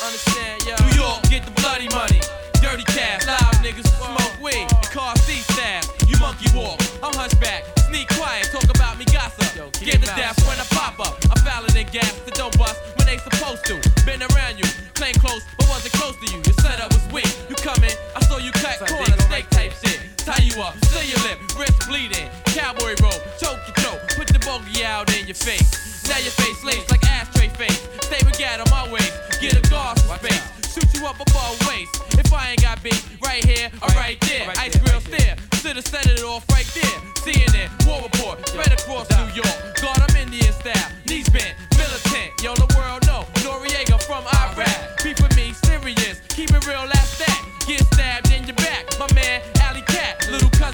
understand, 0.07 0.63
yo. 0.63 0.77
New 0.87 1.03
York, 1.03 1.19
get 1.27 1.43
the 1.43 1.51
bloody 1.59 1.89
money, 1.91 2.23
dirty 2.63 2.85
cash, 2.95 3.27
live 3.27 3.59
niggas 3.59 3.91
smoke 3.99 4.39
weed, 4.39 4.69
car 4.95 5.17
seat 5.17 5.43
staff, 5.51 5.83
you 6.07 6.17
monkey 6.21 6.47
walk, 6.55 6.79
I'm 7.03 7.13
hunchback, 7.19 7.65
sneak 7.91 8.07
quiet, 8.15 8.47
talk 8.53 8.71
about 8.71 8.97
me 8.97 9.05
gossip, 9.07 9.51
get 9.83 9.99
the 9.99 10.07
death 10.15 10.39
when 10.47 10.61
I 10.61 10.67
pop 10.71 11.01
up, 11.01 11.19
I'm 11.35 11.43
fouler 11.43 11.75
than 11.75 11.87
gas 11.91 12.13
that 12.23 12.35
don't 12.35 12.57
bust 12.57 12.79
when 12.99 13.09
they 13.09 13.19
supposed 13.19 13.67
to, 13.67 13.83
been 14.07 14.23
around 14.23 14.63
you, 14.63 14.71
claim 14.95 15.15
close, 15.15 15.43
but 15.59 15.69
wasn't 15.69 15.93
close 15.95 16.15
to 16.23 16.27
you, 16.31 16.39
your 16.47 16.55
setup 16.63 16.95
was 16.95 17.03
weak, 17.13 17.27
you 17.51 17.57
come 17.57 17.83
in, 17.83 17.99
I 18.15 18.23
saw 18.31 18.39
you 18.39 18.53
cut 18.53 18.79
corner, 18.87 19.19
snake 19.27 19.51
type 19.51 19.73
shit, 19.83 19.99
tie 20.25 20.43
you 20.43 20.63
up, 20.63 20.75
seal 20.87 21.03
your 21.03 21.19
lip, 21.27 21.39
wrist 21.59 21.89
bleeding, 21.89 22.29
cowboy 22.55 22.95
roll, 23.03 23.19
choke 23.39 23.59
your 23.67 23.77
throat, 23.83 24.01
put 24.15 24.29
the 24.29 24.39
bogey 24.47 24.85
out 24.85 25.11
in 25.19 25.27
your 25.27 25.35
face. 25.35 26.07
Now 26.09 26.19
your 26.19 26.31
face 26.33 26.65
lays 26.65 26.89
like 26.91 27.03
ashtray 27.05 27.49
face. 27.49 27.83
Stay 28.07 28.23
with 28.25 28.39
gat 28.39 28.61
on 28.61 28.71
my 28.71 28.91
waist, 28.93 29.13
get 29.41 29.59
a 29.59 29.63
guard 29.71 29.99
for 30.01 30.17
space. 30.19 30.43
Shoot 30.73 30.89
you 30.95 31.07
up 31.07 31.19
above 31.19 31.59
waist. 31.69 31.91
If 32.19 32.33
I 32.33 32.51
ain't 32.51 32.63
got 32.63 32.83
beat, 32.83 33.03
right 33.25 33.45
here 33.45 33.71
or 33.83 33.89
right 33.99 34.19
there. 34.23 34.53
Ice 34.59 34.77
grill 34.79 35.01
stare, 35.01 35.37
should've 35.61 35.87
set 35.87 36.07
it 36.07 36.23
off 36.23 36.49
right 36.51 36.67
there. 36.75 36.99
CNN, 37.23 37.69
war 37.87 38.03
report, 38.03 38.47
spread 38.49 38.73
across 38.73 39.11
New 39.11 39.43
York. 39.43 39.59
God, 39.81 39.99
I'm 40.07 40.17
Indian 40.17 40.53
style, 40.53 40.91
knees 41.07 41.29
bent, 41.31 41.55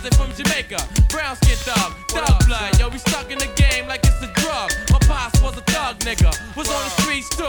cousin 0.09 0.27
from 0.27 0.45
Jamaica. 0.45 0.79
Brown 1.09 1.37
skin 1.37 1.57
thug, 1.57 1.93
thug 2.09 2.47
blood, 2.47 2.79
yo, 2.79 2.89
we 2.89 2.99
stuck 2.99 3.31
in 3.31 3.39
the 3.39 3.51
game 3.57 3.87
like 3.87 4.01
it's 4.05 4.23
a 4.23 4.33
drug. 4.41 4.71
My 4.91 4.99
pops 5.07 5.41
was 5.43 5.57
a 5.57 5.63
thug 5.63 5.99
nigga, 6.01 6.31
was 6.57 6.69
on 6.69 6.83
the 6.85 6.91
streets 7.03 7.29
too. 7.31 7.49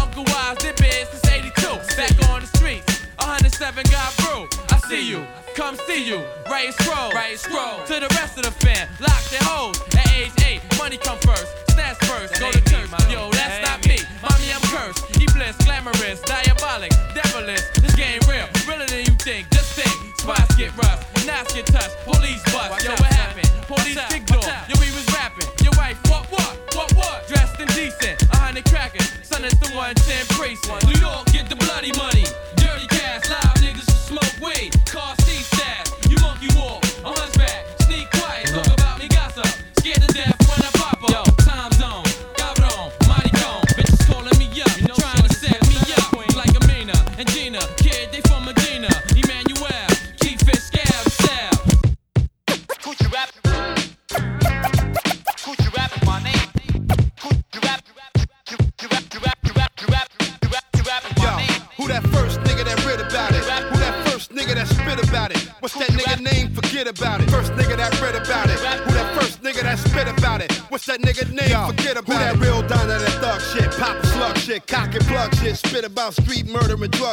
Uncle 0.00 0.24
Wise 0.24 0.58
did 0.58 0.76
biz 0.76 1.08
since 1.08 1.26
82, 1.26 1.96
back 1.96 2.28
on 2.30 2.40
the 2.40 2.46
streets. 2.46 2.86
107 3.18 3.84
got 3.90 4.12
through. 4.14 4.48
I 4.70 4.78
see 4.88 5.08
you, 5.08 5.26
come 5.54 5.76
see 5.86 6.06
you. 6.06 6.22
Right 6.50 6.72
scroll, 6.74 7.10
right 7.12 7.38
scroll. 7.38 7.84
To 7.86 8.00
the 8.00 8.08
rest 8.14 8.36
of 8.38 8.44
the 8.44 8.50
fam, 8.50 8.88
lock 9.00 9.22
their 9.30 9.42
hoes. 9.42 9.80
At 9.96 10.08
age 10.12 10.32
8, 10.44 10.78
money 10.78 10.96
come 10.98 11.18
first, 11.18 11.46
snatch 11.70 11.96
first, 12.06 12.38
go 12.40 12.50
to 12.50 12.60
church. 12.70 12.90
Yo, 13.10 13.30
that's 13.30 13.58
not 13.66 13.86
me, 13.88 13.98
mommy, 14.22 14.52
I'm 14.52 14.62
cursed. 14.70 15.04
He 15.16 15.26
bliss, 15.26 15.56
glamorous, 15.64 16.20
diabolic, 16.22 16.92
a. 28.62 29.00
Son, 29.22 29.44
it's 29.44 29.54
the 29.56 29.68
110 29.74 30.26
precinct. 30.38 30.85
New 30.85 30.85
York, 30.85 30.85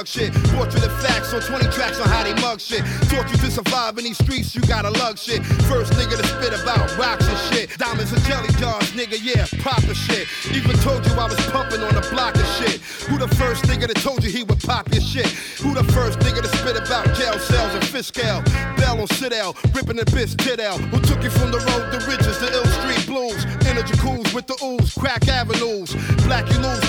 and 0.04 0.10
shit. 0.10 0.34
Portrait 0.52 0.84
of 0.84 0.92
facts 1.02 1.34
on 1.34 1.40
20 1.40 1.66
tracks 1.72 2.00
on 2.00 2.08
how 2.10 2.24
they 2.24 2.34
mug 2.42 2.60
shit. 2.60 2.84
Taught 3.08 3.32
you 3.32 3.38
to 3.38 3.50
survive 3.52 3.98
in 3.98 4.04
these 4.04 4.18
streets, 4.18 4.54
you 4.56 4.62
gotta 4.62 4.90
lug 4.90 5.18
shit. 5.18 5.46
First 5.72 5.94
nigga 5.94 6.18
to 6.20 6.28
spit 6.28 6.54
about 6.62 6.92
rocks 6.98 7.28
and 7.28 7.38
shit. 7.48 7.78
Diamonds 7.78 8.12
and 8.12 8.22
jelly 8.24 8.50
jars, 8.60 8.92
nigga, 8.92 9.18
yeah, 9.24 9.48
proper 9.62 9.94
shit. 9.94 10.28
Even 10.52 10.76
told 10.84 11.06
you 11.06 11.14
I 11.14 11.28
was 11.28 11.40
pumping 11.52 11.82
on 11.82 11.96
the 11.96 12.06
block 12.12 12.36
of 12.36 12.46
shit. 12.60 12.82
Who 13.08 13.18
the 13.18 13.30
first 13.36 13.64
nigga 13.66 13.88
that 13.88 13.98
told 13.98 14.24
you 14.24 14.30
he 14.30 14.44
would 14.44 14.60
pop 14.60 14.92
your 14.92 15.02
shit? 15.02 15.28
Who 15.64 15.74
the 15.74 15.86
first 15.94 16.20
nigga 16.20 16.42
to 16.42 16.52
spit 16.58 16.76
about 16.76 17.06
jail 17.16 17.40
cells 17.40 17.74
and 17.74 17.86
fish 17.86 18.08
scale? 18.08 18.44
Bell 18.76 19.00
on 19.00 19.08
Citadel, 19.08 19.56
ripping 19.74 19.96
the 19.96 20.06
bitch 20.06 20.36
tit 20.38 20.60
out. 20.60 20.80
Who 20.92 21.00
took 21.00 21.24
you 21.24 21.30
from 21.30 21.52
the 21.52 21.60
road 21.72 21.92
to 21.94 22.00
riches 22.10 22.40
the 22.40 22.52
ill 22.52 22.68
street 22.84 23.08
blues? 23.08 23.46
Energy 23.68 23.96
cools 23.98 24.34
with 24.34 24.48
the 24.48 24.58
ooze, 24.64 24.94
crack 24.96 25.28
avenues. 25.30 25.96
Black 26.28 26.50
you 26.52 26.60
lose 26.60 26.83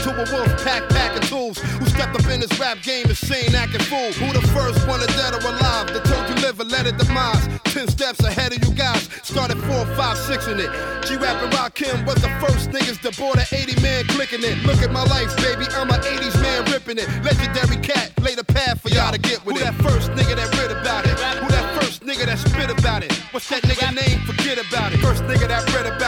this 2.54 2.60
rap 2.60 2.82
game 2.82 3.06
and 3.06 3.16
sane 3.16 3.54
acting 3.54 3.80
fool? 3.82 4.12
Who 4.12 4.32
the 4.32 4.46
first 4.48 4.86
one 4.86 5.00
to 5.00 5.06
dead 5.06 5.34
or 5.34 5.40
alive 5.40 5.88
that 5.92 6.04
told 6.04 6.28
you 6.28 6.34
live 6.42 6.60
and 6.60 6.70
let 6.70 6.86
it 6.86 6.96
demise? 6.96 7.48
Ten 7.64 7.88
steps 7.88 8.20
ahead 8.20 8.52
of 8.52 8.64
you 8.64 8.74
guys, 8.74 9.08
started 9.22 9.58
four, 9.58 9.84
five, 9.96 10.16
six 10.16 10.46
in 10.46 10.60
it. 10.60 10.70
G 11.04 11.16
Rap 11.16 11.42
and 11.42 11.52
Rakim 11.52 12.06
was 12.06 12.16
the 12.16 12.30
first 12.40 12.70
niggas 12.70 13.00
to 13.02 13.10
board 13.20 13.38
an 13.38 13.46
80 13.50 13.80
man 13.82 14.04
clicking 14.06 14.42
it. 14.42 14.56
Look 14.64 14.82
at 14.82 14.92
my 14.92 15.04
life, 15.04 15.34
baby, 15.38 15.66
I'm 15.74 15.90
an 15.90 16.00
80s 16.00 16.40
man 16.42 16.64
ripping 16.70 16.98
it. 16.98 17.08
Legendary 17.24 17.80
cat, 17.82 18.12
lay 18.22 18.34
the 18.34 18.44
path 18.44 18.80
for 18.80 18.90
y'all 18.90 19.12
to 19.12 19.18
get 19.18 19.44
with 19.44 19.56
it. 19.56 19.66
Who 19.66 19.72
that 19.72 19.76
first 19.82 20.10
nigga 20.12 20.36
that 20.36 20.50
read 20.58 20.70
about 20.70 21.06
it? 21.06 21.18
Who 21.42 21.48
that 21.48 21.66
first 21.80 22.02
nigga 22.04 22.26
that 22.26 22.38
spit 22.38 22.70
about 22.70 23.02
it? 23.02 23.12
What's 23.32 23.48
that 23.48 23.62
nigga 23.62 23.94
name? 23.94 24.20
Forget 24.26 24.58
about 24.58 24.92
it. 24.92 24.98
First 25.00 25.24
nigga 25.24 25.48
that 25.48 25.66
read 25.74 25.86
about 25.86 25.98
it. 25.98 26.03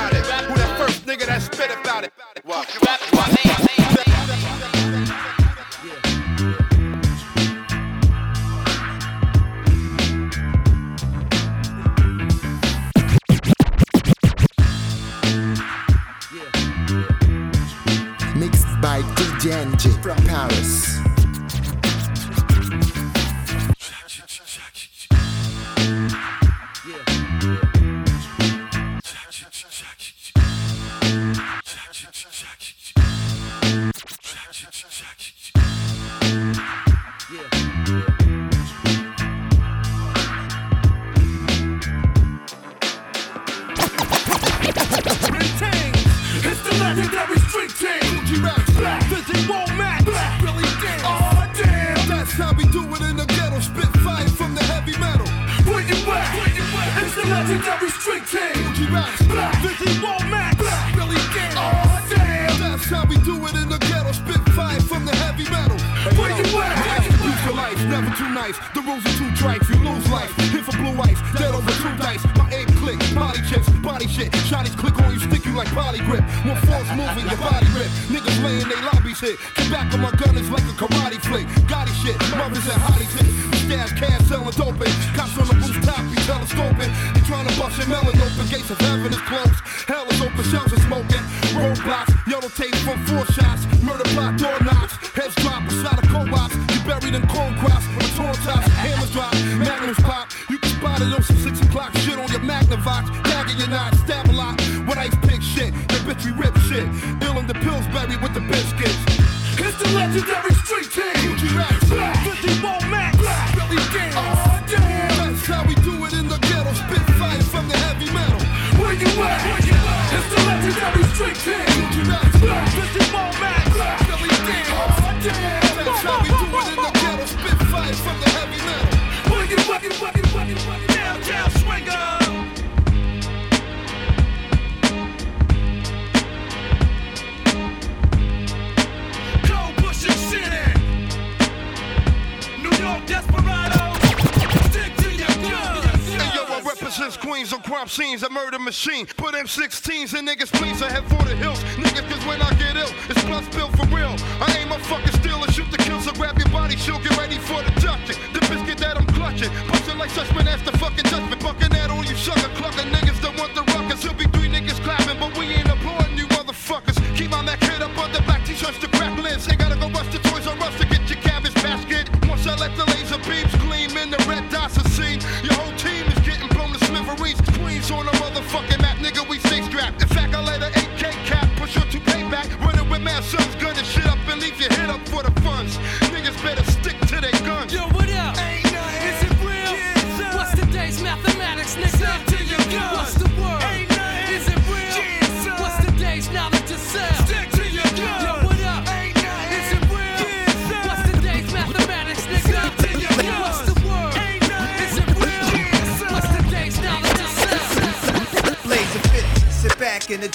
Machine. 148.66 149.06
Put 149.16 149.36
M16s 149.36 150.18
in 150.18 150.26
niggas, 150.26 150.50
please, 150.50 150.82
I 150.82 150.90
head 150.90 151.06
for 151.06 151.22
the 151.22 151.36
hills. 151.38 151.62
Niggas, 151.78 152.02
cause 152.10 152.22
when 152.26 152.42
I 152.42 152.50
get 152.58 152.74
ill, 152.74 152.90
it's 153.08 153.22
plus 153.22 153.46
bill 153.54 153.70
for 153.78 153.86
real. 153.94 154.10
I 154.42 154.50
ain't 154.58 154.68
my 154.68 154.78
fucking 154.90 155.14
steal 155.22 155.38
and 155.38 155.54
shoot 155.54 155.70
the 155.70 155.78
kill, 155.78 156.00
so 156.00 156.10
grab 156.12 156.36
your 156.36 156.50
body, 156.50 156.74
she'll 156.74 156.98
get 156.98 157.16
ready 157.16 157.38
for 157.38 157.62
the 157.62 157.70
ducking. 157.78 158.18
The 158.34 158.40
biscuit 158.50 158.78
that 158.82 158.98
I'm 158.98 159.06
clutching, 159.14 159.54
busting 159.70 159.98
like 159.98 160.10
suspect 160.10 160.48
after 160.50 160.76
fucking 160.82 161.06
judgment. 161.06 161.40
Bucking 161.40 161.70
that 161.78 161.90
on 161.90 162.02
you, 162.10 162.16
sucker, 162.16 162.50
clucking 162.58 162.90
niggas 162.90 163.22
don't 163.22 163.35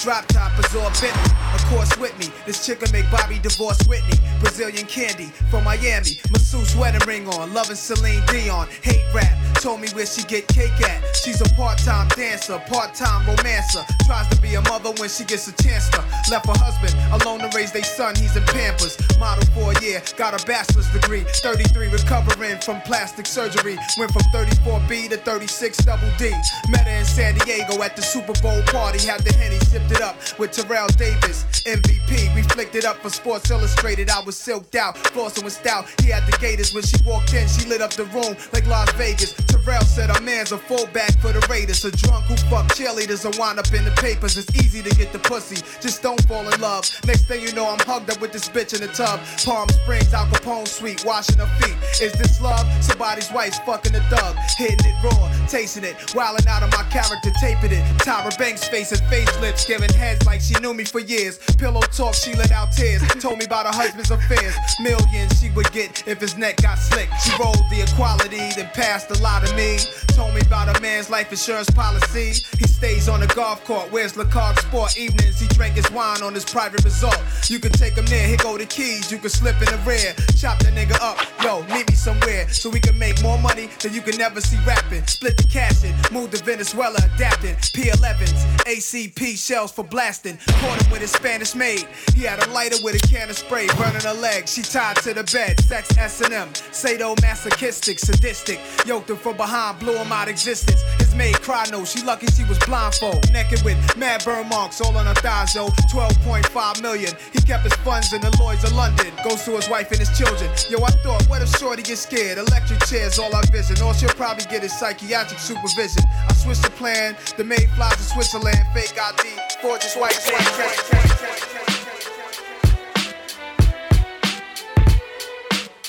drop 0.02 0.26
top, 0.26 0.50
absorb 0.58 0.92
Bentley. 1.00 1.32
Of 1.54 1.64
course, 1.66 1.96
with 1.98 2.18
me, 2.18 2.26
this 2.44 2.66
chick 2.66 2.80
make 2.92 3.08
Bobby 3.10 3.38
divorce 3.38 3.78
Whitney. 3.86 4.18
Brazilian 4.40 4.86
candy 4.86 5.26
from 5.48 5.62
Miami, 5.64 6.18
masseuse 6.32 6.74
wedding 6.74 7.06
ring 7.06 7.28
on, 7.28 7.54
loving 7.54 7.76
Celine 7.76 8.22
Dion. 8.26 8.66
Hate 8.82 9.04
rap, 9.14 9.32
told 9.56 9.80
me 9.80 9.88
where 9.90 10.06
she 10.06 10.24
get 10.24 10.48
cake 10.48 10.80
at. 10.82 11.00
She's 11.16 11.40
a 11.40 11.48
part-time 11.54 12.08
dancer, 12.08 12.58
part-time 12.66 13.26
romancer. 13.26 13.84
Tries 14.12 14.28
to 14.28 14.42
be 14.42 14.54
a 14.56 14.60
mother 14.68 14.92
when 15.00 15.08
she 15.08 15.24
gets 15.24 15.48
a 15.48 15.52
chance 15.62 15.88
to. 15.88 16.04
Left 16.30 16.44
her 16.44 16.52
husband 16.60 16.92
alone 17.16 17.40
to 17.40 17.48
raise 17.56 17.72
their 17.72 17.82
son, 17.82 18.14
he's 18.14 18.36
in 18.36 18.42
Pampers. 18.42 19.00
Model 19.18 19.42
for 19.56 19.72
a 19.72 19.80
year, 19.80 20.02
got 20.18 20.36
a 20.36 20.44
bachelor's 20.44 20.86
degree. 20.92 21.24
33 21.40 21.88
recovering 21.88 22.60
from 22.60 22.82
plastic 22.82 23.24
surgery. 23.24 23.78
Went 23.96 24.12
from 24.12 24.20
34B 24.34 25.08
to 25.08 25.16
36 25.16 25.78
double 25.78 26.10
D. 26.18 26.30
Met 26.68 26.86
her 26.86 26.98
in 26.98 27.06
San 27.06 27.38
Diego 27.38 27.82
at 27.82 27.96
the 27.96 28.02
Super 28.02 28.34
Bowl 28.42 28.60
party. 28.64 28.98
Had 29.00 29.22
the 29.22 29.32
Henny 29.32 29.58
sipped 29.60 29.90
it 29.90 30.02
up 30.02 30.14
with 30.38 30.52
Terrell 30.52 30.88
Davis. 30.88 31.46
MVP, 31.64 32.34
we 32.34 32.42
flicked 32.42 32.74
it 32.74 32.84
up 32.84 32.98
for 32.98 33.08
Sports 33.08 33.50
Illustrated. 33.50 34.10
I 34.10 34.20
was 34.20 34.36
silked 34.36 34.74
out, 34.74 34.94
flossing 34.94 35.44
with 35.44 35.54
stout. 35.54 35.86
He 36.02 36.10
had 36.10 36.26
the 36.30 36.36
gators 36.36 36.74
when 36.74 36.82
she 36.82 36.98
walked 37.06 37.32
in. 37.32 37.48
She 37.48 37.66
lit 37.66 37.80
up 37.80 37.94
the 37.94 38.04
room 38.12 38.36
like 38.52 38.66
Las 38.66 38.92
Vegas. 38.92 39.32
Terrell 39.46 39.84
said 39.84 40.10
our 40.10 40.20
man's 40.20 40.52
a 40.52 40.58
fullback 40.58 41.18
for 41.18 41.32
the 41.32 41.40
Raiders. 41.48 41.82
A 41.86 41.90
drunk 41.90 42.26
who 42.26 42.36
fuck 42.50 42.66
cheerleaders 42.76 43.24
and 43.24 43.34
wind 43.36 43.58
up 43.58 43.72
in 43.72 43.86
the 43.86 44.01
papers. 44.02 44.36
It's 44.36 44.50
easy 44.58 44.82
to 44.82 44.90
get 44.96 45.12
the 45.12 45.20
pussy, 45.20 45.62
just 45.80 46.02
don't 46.02 46.20
fall 46.26 46.42
in 46.48 46.60
love. 46.60 46.90
Next 47.06 47.26
thing 47.26 47.40
you 47.40 47.52
know, 47.52 47.70
I'm 47.70 47.78
hugged 47.86 48.10
up 48.10 48.20
with 48.20 48.32
this 48.32 48.48
bitch 48.48 48.74
in 48.74 48.80
the 48.80 48.92
tub. 48.92 49.20
Palm 49.46 49.68
Springs, 49.68 50.12
Al 50.12 50.26
Capone 50.26 50.66
Suite, 50.66 51.04
washing 51.04 51.38
her 51.38 51.46
feet. 51.62 51.78
Is 52.02 52.12
this 52.14 52.40
love? 52.40 52.66
Somebody's 52.82 53.30
wife's 53.30 53.60
fucking 53.60 53.94
a 53.94 54.00
thug. 54.10 54.34
Hitting 54.58 54.84
it 54.84 54.96
raw, 55.04 55.30
tasting 55.46 55.84
it, 55.84 55.94
wilding 56.16 56.48
out 56.48 56.64
of 56.64 56.70
my 56.72 56.82
character, 56.90 57.30
taping 57.40 57.70
it. 57.70 57.84
Tyra 58.02 58.36
Banks 58.36 58.66
face 58.66 58.90
and 58.90 59.00
facelifts, 59.02 59.66
giving 59.68 59.92
heads 59.94 60.26
like 60.26 60.40
she 60.40 60.54
knew 60.60 60.74
me 60.74 60.84
for 60.84 60.98
years. 60.98 61.38
Pillow 61.56 61.82
talk, 61.94 62.14
she 62.14 62.34
let 62.34 62.50
out 62.50 62.72
tears. 62.72 63.02
Told 63.20 63.38
me 63.38 63.44
about 63.44 63.66
her 63.66 63.72
husband's 63.72 64.10
affairs. 64.10 64.54
Millions 64.80 65.40
she 65.40 65.50
would 65.50 65.70
get 65.70 66.02
if 66.08 66.20
his 66.20 66.36
neck 66.36 66.56
got 66.60 66.76
slick. 66.76 67.08
She 67.22 67.30
rolled 67.40 67.62
the 67.70 67.82
equality, 67.86 68.50
then 68.56 68.68
passed 68.74 69.10
a 69.12 69.22
lot 69.22 69.48
of 69.48 69.54
me. 69.54 69.78
Told 70.18 70.34
me 70.34 70.40
about 70.40 70.76
a 70.76 70.80
man's 70.80 71.08
life 71.08 71.30
insurance 71.30 71.70
policy. 71.70 72.32
He 72.58 72.66
stays 72.66 73.08
on 73.08 73.20
the 73.20 73.28
golf 73.28 73.64
court, 73.82 73.92
wears 73.92 74.16
Lacoste 74.16 74.62
Sport 74.62 74.98
evenings. 74.98 75.40
He 75.40 75.46
drank 75.48 75.74
his 75.74 75.90
wine 75.90 76.22
on 76.22 76.34
his 76.34 76.44
private 76.44 76.84
resort. 76.84 77.18
You 77.48 77.58
can 77.58 77.72
take 77.72 77.94
him 77.94 78.06
there, 78.06 78.26
here 78.26 78.36
go 78.38 78.56
the 78.58 78.66
keys. 78.66 79.10
You 79.10 79.18
can 79.18 79.30
slip 79.30 79.56
in 79.60 79.66
the 79.66 79.78
rear, 79.86 80.14
chop 80.36 80.58
that 80.60 80.74
nigga 80.74 81.00
up. 81.00 81.18
Yo, 81.42 81.62
meet 81.74 81.88
me 81.88 81.94
somewhere 81.94 82.48
so 82.48 82.70
we 82.70 82.80
can 82.80 82.98
make 82.98 83.20
more 83.22 83.38
money 83.38 83.68
than 83.80 83.94
you 83.94 84.00
can 84.00 84.16
never 84.16 84.40
see 84.40 84.58
rapping. 84.66 85.06
Split 85.06 85.36
the 85.36 85.44
cash 85.44 85.84
in, 85.84 85.94
move 86.12 86.30
to 86.30 86.42
Venezuela, 86.44 86.98
adapting. 87.14 87.54
P11s, 87.74 88.32
ACP 88.64 89.36
shells 89.36 89.72
for 89.72 89.84
blasting. 89.84 90.38
Caught 90.46 90.82
him 90.82 90.90
with 90.92 91.00
his 91.00 91.12
Spanish 91.12 91.54
maid. 91.54 91.86
He 92.14 92.22
had 92.22 92.42
a 92.46 92.50
lighter 92.50 92.76
with 92.82 93.02
a 93.02 93.08
can 93.08 93.30
of 93.30 93.36
spray, 93.36 93.66
burning 93.78 94.02
her 94.02 94.14
leg. 94.14 94.48
She 94.48 94.62
tied 94.62 94.96
to 94.96 95.14
the 95.14 95.24
bed, 95.24 95.60
sex 95.60 95.96
S&M. 95.96 96.48
Sadomasochistic, 96.72 97.98
sadistic. 97.98 98.60
Yoked 98.86 99.10
him 99.10 99.16
from 99.16 99.36
behind, 99.36 99.78
blew 99.78 99.96
him 99.96 100.12
out 100.12 100.28
existence. 100.28 100.82
His 100.98 101.14
maid 101.14 101.40
cried 101.40 101.70
no, 101.72 101.84
she 101.84 102.02
lucky 102.02 102.26
she 102.26 102.44
was 102.44 102.58
blindfold. 102.60 103.30
Naked 103.32 103.62
with 103.62 103.71
mad 103.96 104.24
burn 104.24 104.48
marks 104.48 104.80
all 104.80 104.96
on 104.96 105.06
her 105.06 105.14
thighs, 105.14 105.54
yo. 105.54 105.68
12.5 105.92 106.82
million. 106.82 107.12
He 107.32 107.40
kept 107.40 107.64
his 107.64 107.74
funds 107.84 108.12
in 108.12 108.20
the 108.20 108.34
Lloyds 108.40 108.64
of 108.64 108.72
London. 108.72 109.12
Goes 109.24 109.44
to 109.44 109.52
his 109.52 109.68
wife 109.68 109.90
and 109.90 109.98
his 109.98 110.16
children. 110.16 110.50
Yo, 110.70 110.82
I 110.82 110.90
thought, 111.02 111.22
what 111.28 111.42
if 111.42 111.48
Shorty 111.56 111.82
gets 111.82 112.00
scared? 112.00 112.38
Electric 112.38 112.80
chairs, 112.86 113.18
all 113.18 113.34
I 113.34 113.42
vision. 113.52 113.76
All 113.82 113.92
she'll 113.92 114.08
probably 114.10 114.44
get 114.46 114.64
is 114.64 114.72
psychiatric 114.78 115.38
supervision. 115.38 116.02
I 116.28 116.32
switched 116.34 116.62
the 116.62 116.70
plan. 116.70 117.16
The 117.36 117.44
maid 117.44 117.70
flies 117.76 117.96
to 117.96 118.02
Switzerland. 118.02 118.58
Fake 118.74 118.98
ID. 118.98 119.28
Gorgeous 119.62 119.96
white 119.96 120.12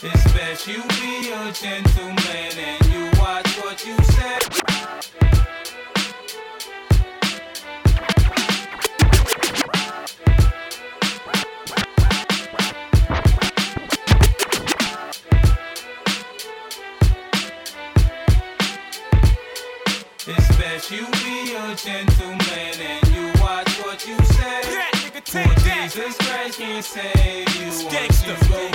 It's 0.05 0.33
best 0.33 0.67
you 0.67 0.83
be 0.99 1.31
a 1.31 1.51
gentleman 1.53 2.53
and 2.57 2.85
you 2.93 3.09
watch 3.19 3.47
what 3.63 3.85
you 3.85 3.95
say. 4.03 4.72
that 20.83 20.91
you 20.91 21.05
be 21.23 21.53
a 21.55 21.75
gentleman 21.75 22.75
and 22.79 23.15
you 23.15 23.41
watch 23.41 23.69
what 23.83 24.05
you 24.07 24.17
say. 24.25 24.61
Yeah, 24.71 24.89
nigga, 24.91 25.23
take 25.23 25.55
that. 25.63 25.91
Jesus 25.93 26.12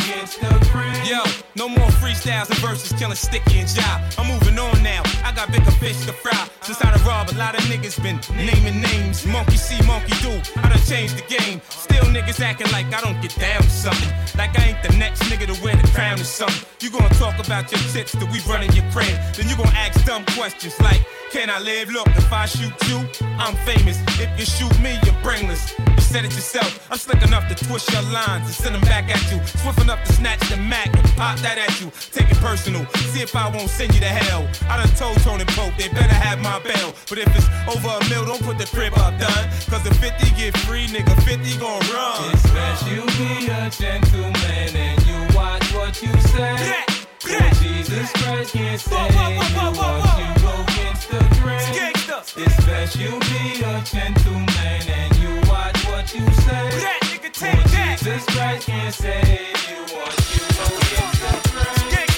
against 0.09 0.41
the 0.41 0.69
grain. 0.73 0.95
Yo, 1.07 1.23
no 1.57 1.69
more 1.69 1.89
freestyles 2.01 2.51
and 2.51 2.59
verses 2.59 2.93
killing 2.99 3.17
sticky 3.17 3.61
and 3.61 3.69
job. 3.69 4.03
I'm 4.19 4.27
moving 4.27 4.59
on 4.59 4.83
now. 4.83 5.03
I 5.25 5.33
got 5.35 5.51
bigger 5.51 5.71
fish 5.73 6.05
to 6.07 6.13
fry. 6.13 6.49
Since 6.63 6.83
I 6.85 6.95
done 6.95 7.05
robbed, 7.07 7.33
a 7.33 7.39
lot 7.39 7.55
of 7.55 7.63
niggas 7.63 8.01
been 8.03 8.21
naming 8.37 8.81
names. 8.81 9.27
Monkey 9.27 9.57
see, 9.57 9.81
monkey 9.87 10.15
do. 10.23 10.33
I 10.61 10.69
done 10.69 10.83
changed 10.87 11.17
the 11.17 11.27
game. 11.29 11.61
Still 11.69 12.05
niggas 12.05 12.41
acting 12.41 12.71
like 12.73 12.87
I 12.93 13.01
don't 13.01 13.21
get 13.21 13.35
down 13.37 13.59
with 13.59 13.71
something. 13.71 14.11
Like 14.37 14.59
I 14.59 14.69
ain't 14.71 14.83
the 14.83 14.97
next 14.97 15.23
nigga 15.25 15.47
to 15.53 15.57
wear 15.63 15.77
the 15.77 15.89
crown 15.89 16.21
or 16.21 16.25
something. 16.25 16.67
You 16.81 16.91
gonna 16.91 17.09
talk 17.15 17.39
about 17.45 17.71
your 17.71 17.81
tits 17.93 18.13
that 18.13 18.29
we 18.33 18.41
running 18.51 18.73
your 18.73 18.85
crib. 18.93 19.17
Then 19.35 19.49
you 19.49 19.57
gonna 19.57 19.77
ask 19.77 20.05
dumb 20.05 20.25
questions 20.37 20.79
like, 20.81 21.05
can 21.31 21.51
I 21.51 21.61
live? 21.61 21.91
Look, 21.91 22.09
if 22.09 22.33
I 22.33 22.47
shoot 22.47 22.73
you, 22.89 22.99
I'm 23.39 23.55
famous. 23.69 23.99
If 24.19 24.31
you 24.39 24.47
shoot 24.47 24.75
me, 24.81 24.99
you're 25.05 25.21
brainless. 25.23 25.75
You 25.79 26.01
said 26.01 26.25
it 26.25 26.33
yourself. 26.33 26.89
I'm 26.91 26.99
slick 26.99 27.23
enough 27.23 27.38
to 27.47 27.55
twist 27.55 27.93
your 27.93 28.03
lines 28.11 28.47
and 28.47 28.55
send 28.55 28.75
them 28.75 28.83
back 28.83 29.05
at 29.15 29.23
you. 29.31 29.39
Swift 29.61 29.81
enough 29.81 30.03
to 30.05 30.13
snatch 30.13 30.41
the 30.51 30.57
Mac 30.57 30.89
and 30.97 31.07
pop 31.15 31.39
that 31.39 31.59
at 31.59 31.81
you. 31.81 31.93
Take 32.11 32.31
it 32.31 32.39
personal. 32.39 32.85
See 33.15 33.23
if 33.23 33.37
I 33.37 33.49
won't 33.49 33.71
send 33.71 33.95
you 33.95 34.01
to 34.01 34.11
hell. 34.11 34.49
I 34.69 34.79
done 34.79 34.89
told 34.97 35.21
Tony 35.21 35.45
Pope 35.55 35.75
they 35.79 35.89
better 35.89 36.19
have 36.27 36.41
my 36.41 36.59
bail. 36.59 36.95
But 37.09 37.19
if 37.19 37.29
it's 37.37 37.47
over 37.69 37.87
a 37.87 38.03
mill, 38.11 38.25
don't 38.25 38.43
put 38.43 38.59
the 38.59 38.67
crib 38.67 38.95
up, 38.99 39.15
done. 39.21 39.45
Cause 39.71 39.87
if 39.87 39.95
50 40.01 40.35
get 40.35 40.57
free, 40.67 40.87
nigga, 40.89 41.15
50 41.23 41.59
gon' 41.61 41.81
run. 41.95 42.33
It's 42.33 42.43
best 42.51 42.87
you 42.89 43.05
be 43.21 43.47
a 43.47 43.71
gentleman 43.71 44.71
and 44.75 44.99
you 45.07 45.19
watch 45.37 45.63
what 45.75 46.01
you 46.03 46.13
say. 46.35 46.83
For 47.21 47.45
Jesus 47.63 48.11
Christ 48.19 48.53
can't 48.55 48.81
save 48.81 49.13
you 49.13 49.69
once 49.77 50.11
you 50.17 50.31
go 50.43 50.55
against 50.65 51.11
the 51.13 51.21
grain. 51.39 51.93
It's 52.41 52.57
best 52.65 52.97
you 52.97 53.11
be 53.31 53.63
a 53.63 53.83
gentleman 53.85 54.83
and 54.89 55.13
you 55.21 55.41
watch 55.51 55.79
what 55.89 56.15
you 56.15 56.25
say. 56.33 57.08
For 57.39 57.47
Jesus 57.47 58.25
Christ 58.27 58.67
can't 58.67 58.93
save 58.93 59.71
you 59.71 59.79
once 59.95 60.35
you 60.35 60.43
go 60.59 60.65
against 60.75 61.23
the 61.23 61.31
grain. 61.55 62.09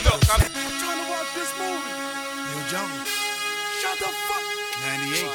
Trying 0.80 0.96
to 0.96 1.10
watch 1.10 1.30
this 1.34 1.52
movie. 1.58 1.92
Yo, 2.48 2.56
Jungle, 2.70 3.04
Shut 3.82 3.98
the 3.98 4.06
fuck. 4.06 4.44
98. 4.80 5.30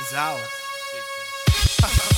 It's 0.00 0.12
ours. 0.12 0.50
Ah! 1.82 2.08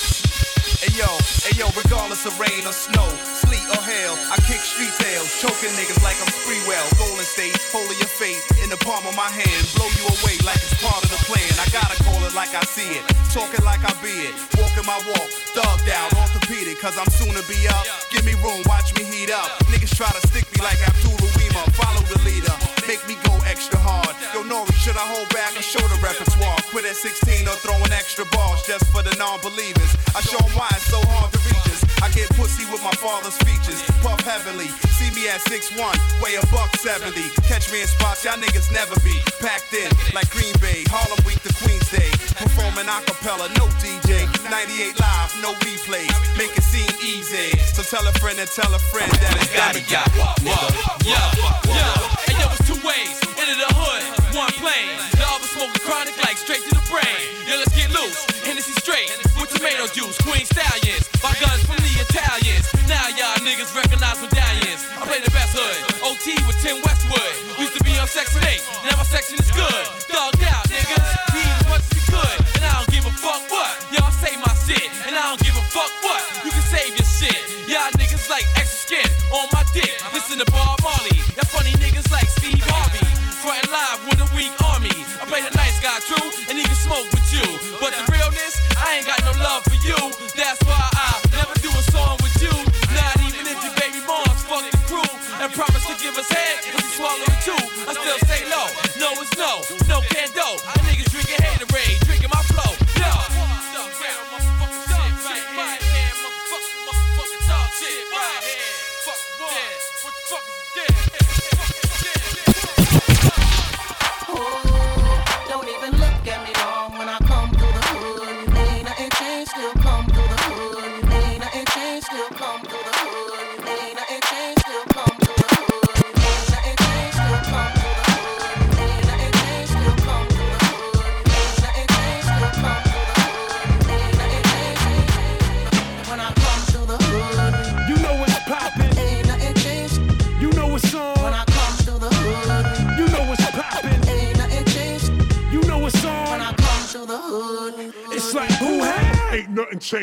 yo, 0.94 1.10
yo, 1.58 1.66
regardless 1.74 2.22
of 2.24 2.38
rain 2.38 2.62
or 2.62 2.72
snow, 2.72 3.06
sleet 3.26 3.66
or 3.74 3.82
hail, 3.82 4.14
I 4.30 4.38
kick 4.46 4.62
street 4.62 4.94
tails, 5.02 5.26
choking 5.42 5.74
niggas 5.74 5.98
like 6.06 6.14
I'm 6.22 6.30
Sprewell. 6.30 6.86
Golden 6.98 7.26
State, 7.26 7.58
holding 7.74 7.98
your 7.98 8.10
fate 8.10 8.38
in 8.62 8.70
the 8.70 8.78
palm 8.78 9.02
of 9.06 9.14
my 9.18 9.26
hand, 9.26 9.62
blow 9.74 9.90
you 9.98 10.04
away 10.06 10.38
like 10.46 10.58
it's 10.62 10.78
part 10.78 11.02
of 11.02 11.10
the 11.10 11.20
plan. 11.26 11.50
I 11.58 11.66
gotta 11.74 11.98
call 12.06 12.22
it 12.22 12.34
like 12.38 12.54
I 12.54 12.62
see 12.62 12.86
it, 12.94 13.02
talking 13.34 13.62
like 13.66 13.82
I 13.82 13.90
be 13.98 14.30
it, 14.30 14.34
walking 14.54 14.86
my 14.86 14.98
walk, 15.10 15.28
thugged 15.54 15.90
out, 15.90 16.14
orthopedic, 16.14 16.78
cause 16.78 16.94
I'm 16.94 17.10
soon 17.10 17.34
to 17.34 17.44
be 17.50 17.58
up. 17.68 17.84
Give 18.14 18.22
me 18.22 18.38
room, 18.38 18.62
watch 18.70 18.94
me 18.94 19.02
heat 19.02 19.34
up. 19.34 19.50
Niggas 19.70 19.94
try 19.98 20.10
to 20.10 20.22
stick 20.30 20.46
me 20.54 20.62
like 20.62 20.78
Abdul 20.86 21.18
Weema, 21.34 21.62
follow 21.74 22.02
the 22.06 22.22
leader, 22.22 22.54
make 22.86 23.02
me 23.10 23.18
go 23.26 23.34
extra 23.50 23.78
hard. 23.82 24.14
Yo, 24.30 24.46
Nore, 24.46 24.66
should 24.78 24.96
I 24.96 25.06
hold 25.10 25.28
back 25.34 25.50
or 25.58 25.62
show 25.62 25.82
the 25.90 25.98
repertoire? 25.98 26.62
Quit 26.74 26.90
at 26.90 26.98
16 26.98 27.46
or 27.46 27.55
throwing 27.62 27.94
extra 27.94 28.26
balls 28.34 28.66
just 28.66 28.82
for 28.90 28.98
the 28.98 29.14
non-believers. 29.14 29.94
I 30.10 30.18
show 30.26 30.34
show 30.34 30.42
'em 30.42 30.59
why 30.59 30.66
it's 30.74 30.90
so 30.90 30.98
hard 31.06 31.30
to 31.30 31.38
reach 31.46 31.68
us. 31.70 31.86
I 32.02 32.10
get 32.10 32.26
pussy 32.34 32.66
with 32.66 32.82
my 32.82 32.90
father's 32.98 33.38
features, 33.46 33.78
puff 34.02 34.18
heavily. 34.26 34.66
See 34.98 35.10
me 35.14 35.28
at 35.30 35.38
6'1, 35.46 35.94
weigh 36.18 36.34
a 36.34 36.44
buck 36.51 36.74
70. 36.82 37.30
Catch 37.46 37.70
me 37.70 37.82
in 37.82 37.86
spots 37.86 38.24
y'all 38.24 38.34
niggas 38.42 38.72
never 38.72 38.98
be. 39.06 39.14
Packed 39.38 39.72
in 39.72 39.86
like 40.18 40.28
Green 40.34 40.52
Bay, 40.59 40.82
Harlem 40.90 41.22
Week 41.24 41.40
to 41.46 41.52
Queens 41.62 41.88
Day. 41.94 42.10
Performing 42.42 42.88
a 42.90 42.98
cappella, 43.06 43.46
no 43.55 43.70
DJ. 43.78 44.26
98 44.51 44.98
live, 44.98 45.30
no 45.46 45.55
replays. 45.62 46.10
Make 46.36 46.59
it 46.59 46.64
seem 46.64 46.90
easy. 46.98 47.55
So 47.70 47.84
tell 47.86 48.02
a 48.09 48.12
friend 48.18 48.36
and 48.40 48.51
tell 48.51 48.74
a 48.74 48.80
friend 48.90 49.12
that 49.22 49.36
it's 49.38 49.55
gotta 49.55 49.78
got 49.94 50.10
nigga. 50.42 50.74
Yo, 51.06 51.22
yo, 51.70 51.86
and 52.26 52.36
yo, 52.40 52.46
it's 52.51 52.66
two 52.66 52.80
ways. 52.82 53.14
Into 53.38 53.55
the 53.62 53.70
hood, 53.78 54.23
one 54.35 54.51
plane. 54.59 54.98
The 55.15 55.23
other 55.31 55.47
smoking 55.47 55.78
chronic 55.86 56.19
like 56.27 56.36
straight 56.36 56.62
to 56.66 56.74
the 56.74 56.82
brain. 56.90 57.23
Yo, 57.47 57.55
let's 57.55 57.70
get 57.70 57.89
loose. 57.94 58.19
Hennessy 58.43 58.74
straight 58.82 59.09
with 59.39 59.55
tomato 59.55 59.86
juice. 59.86 60.19
Queen 60.27 60.43
stallions. 60.43 61.06
My 61.23 61.32
guns 61.39 61.62
from 61.62 61.78
the 61.78 61.93
Italians. 62.02 62.66
Now 62.90 63.06
y'all 63.15 63.39
niggas 63.47 63.70
recognize 63.73 64.19
medallions. 64.19 64.82
I 64.98 65.06
play 65.06 65.23
the 65.23 65.31
best 65.31 65.55
hood. 65.55 65.78
OT 66.02 66.35
with 66.51 66.59
Tim 66.61 66.82
Westwood. 66.82 67.35
Used 67.62 67.78
to 67.78 67.82
be 67.86 67.94
on 67.97 68.11
section 68.11 68.43
8. 68.43 68.59
Now 68.90 68.98
my 68.98 69.06
section 69.06 69.39
is 69.39 69.51
good. 69.55 69.85
Thugged 70.11 70.43
out, 70.51 70.66
niggas. 70.66 71.06
Need 71.31 71.55
as 71.55 71.66
much 71.70 71.85
as 71.86 71.94
you 71.94 72.05
could. 72.11 72.36
And 72.59 72.62
I 72.66 72.82
don't 72.82 72.90
give 72.90 73.06
a 73.06 73.15
fuck 73.15 73.40
what. 73.55 73.70
Y'all 73.94 74.11
say 74.19 74.35
my 74.43 74.52
shit. 74.66 74.90
And 75.06 75.15
I 75.15 75.31
don't 75.31 75.40
give 75.47 75.55
a 75.55 75.65
fuck 75.70 75.90
what. 76.02 76.23
You 76.43 76.51
can 76.51 76.66
save 76.66 76.90
your 76.98 77.06
shit. 77.06 77.39
Y'all 77.70 77.89
niggas 77.94 78.27
like 78.27 78.44
extra 78.59 78.98
skin 78.98 79.09
on 79.31 79.47
my 79.55 79.62
dick. 79.70 79.94
Listen 80.11 80.43
to 80.43 80.48
Bob 80.51 80.82
Marley. 80.82 81.23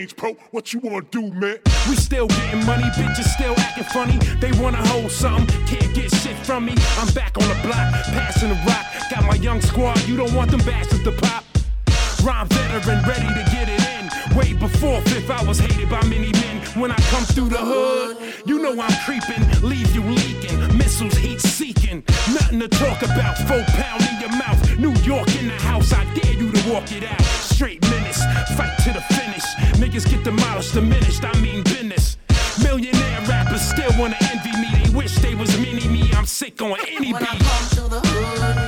Changed, 0.01 0.15
bro. 0.15 0.35
What 0.49 0.73
you 0.73 0.79
wanna 0.79 1.05
do, 1.11 1.21
man? 1.31 1.59
We 1.87 1.95
still 1.95 2.25
getting 2.25 2.65
money, 2.65 2.89
bitches 2.97 3.27
still 3.35 3.53
acting 3.59 3.83
funny. 3.83 4.17
They 4.39 4.51
wanna 4.53 4.83
hold 4.87 5.11
something, 5.11 5.45
can't 5.67 5.93
get 5.93 6.09
shit 6.09 6.35
from 6.37 6.65
me. 6.65 6.73
I'm 6.97 7.13
back 7.13 7.37
on 7.37 7.47
the 7.47 7.53
block, 7.61 7.93
passing 8.09 8.49
the 8.49 8.55
rock. 8.65 8.83
Got 9.11 9.25
my 9.25 9.35
young 9.35 9.61
squad, 9.61 10.01
you 10.07 10.17
don't 10.17 10.33
want 10.33 10.49
them 10.49 10.61
bastards 10.61 11.03
to 11.03 11.11
pop. 11.11 11.43
Rhyme 12.23 12.47
veteran, 12.47 13.03
ready 13.07 13.27
to 13.27 13.43
get 13.51 13.69
it 13.69 13.81
in. 13.93 14.37
Way 14.37 14.53
before 14.53 15.01
fifth, 15.01 15.29
I 15.29 15.43
was 15.43 15.59
hated 15.59 15.89
by 15.89 16.01
many 16.05 16.31
men. 16.31 16.61
When 16.81 16.91
I 16.91 16.99
come 17.11 17.25
through 17.25 17.49
the 17.49 17.57
hood, 17.57 18.17
you 18.45 18.57
know 18.59 18.71
I'm 18.81 18.97
creeping, 19.05 19.43
leave 19.61 19.93
you 19.93 20.01
leaking. 20.01 20.77
Missiles 20.77 21.15
heat 21.17 21.41
seeking, 21.41 21.80
nothing 21.99 22.59
to 22.59 22.67
talk 22.67 23.01
about. 23.01 23.37
Four 23.47 23.63
pound 23.75 24.01
in 24.09 24.19
your 24.19 24.35
mouth, 24.37 24.59
New 24.79 24.93
York 25.01 25.27
in 25.35 25.47
the 25.47 25.59
house. 25.59 25.93
I 25.93 26.03
dare 26.13 26.33
you 26.33 26.51
to 26.51 26.71
walk 26.71 26.91
it 26.91 27.03
out. 27.03 27.21
Straight 27.21 27.81
menace, 27.89 28.23
fight 28.55 28.75
to 28.85 28.93
the 28.93 29.01
finish. 29.13 29.45
Niggas 29.81 30.09
get 30.09 30.23
demolished, 30.23 30.73
diminished. 30.73 31.23
I 31.23 31.33
mean 31.41 31.63
business. 31.63 32.17
Millionaire 32.63 33.21
rappers 33.27 33.61
still 33.61 33.91
wanna 33.99 34.17
envy 34.31 34.51
me. 34.61 34.69
They 34.83 34.95
wish 34.95 35.15
they 35.15 35.35
was 35.35 35.57
mini 35.59 35.87
me. 35.87 36.09
I'm 36.13 36.25
sick 36.25 36.61
on 36.61 36.77
any 36.87 37.13
beat. 37.13 38.60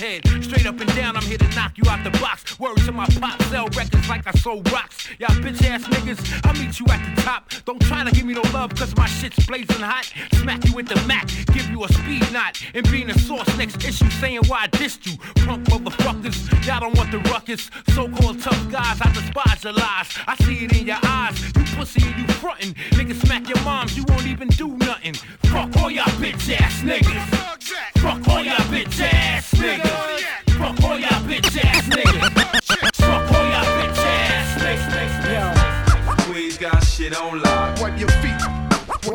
Head. 0.00 0.26
Straight 0.42 0.66
up 0.66 0.80
and 0.80 0.94
down, 0.96 1.16
I'm 1.16 1.22
here 1.22 1.38
to 1.38 1.48
knock 1.54 1.76
you 1.76 1.84
out 1.88 2.02
the 2.02 2.10
box. 2.18 2.58
Words 2.58 2.86
to 2.86 2.92
my 2.92 3.06
pop, 3.20 3.40
sell 3.44 3.66
records 3.76 4.08
like 4.08 4.26
I 4.26 4.32
sold 4.32 4.70
rocks. 4.72 5.08
Y'all 5.18 5.28
bitch 5.36 5.62
ass 5.64 5.84
niggas, 5.84 6.46
I'll 6.46 6.54
meet 6.54 6.80
you 6.80 6.86
at 6.88 7.14
the 7.14 7.22
top. 7.22 7.50
Don't 7.66 7.80
try 7.82 8.02
to 8.02 8.10
give 8.10 8.24
me 8.24 8.34
no 8.34 8.42
love, 8.52 8.74
cause 8.74 8.96
my 8.96 9.06
shit's 9.06 9.44
blazing 9.46 9.76
hot. 9.76 10.10
Smack 10.32 10.64
you 10.64 10.74
with 10.74 10.88
the 10.88 10.96
Mac, 11.06 11.28
give 11.52 11.68
you 11.70 11.84
a 11.84 11.88
speed 11.92 12.32
knot. 12.32 12.60
And 12.74 12.90
being 12.90 13.10
a 13.10 13.18
source 13.18 13.46
next 13.58 13.84
issue, 13.84 14.08
saying 14.10 14.40
why 14.46 14.62
I 14.64 14.68
dissed 14.68 15.06
you. 15.06 15.18
Punk 15.44 15.66
motherfuckers, 15.68 16.66
y'all 16.66 16.80
don't 16.80 16.96
want 16.96 17.10
the 17.10 17.18
ruckus. 17.30 17.70
So 17.94 18.08
called 18.08 18.40
tough 18.40 18.70
guys, 18.70 18.98
I 19.02 19.12
despise 19.12 19.62
your 19.64 19.74
lies. 19.74 20.08
I 20.26 20.34
see 20.36 20.64
it 20.64 20.76
in 20.76 20.86
your 20.86 21.00
eyes. 21.04 21.38
You 21.54 21.64
pussy 21.76 22.02
and 22.08 22.18
you 22.18 22.26
frontin'. 22.34 22.74
Niggas 22.96 23.26
smack 23.26 23.48
your 23.48 23.60
moms, 23.64 23.96
you 23.96 24.04
won't 24.08 24.26
even 24.26 24.48
do 24.48 24.68
nothing. 24.78 25.14
Fuck 25.44 25.76
all 25.76 25.90
y'all 25.90 26.06
bitch 26.16 26.58
ass 26.58 26.80
niggas. 26.80 27.50
Fuck 27.98 28.26
all 28.28 28.42
y'all 28.42 28.56
bitch 28.72 28.98
ass 29.00 29.52
niggas. 29.52 29.89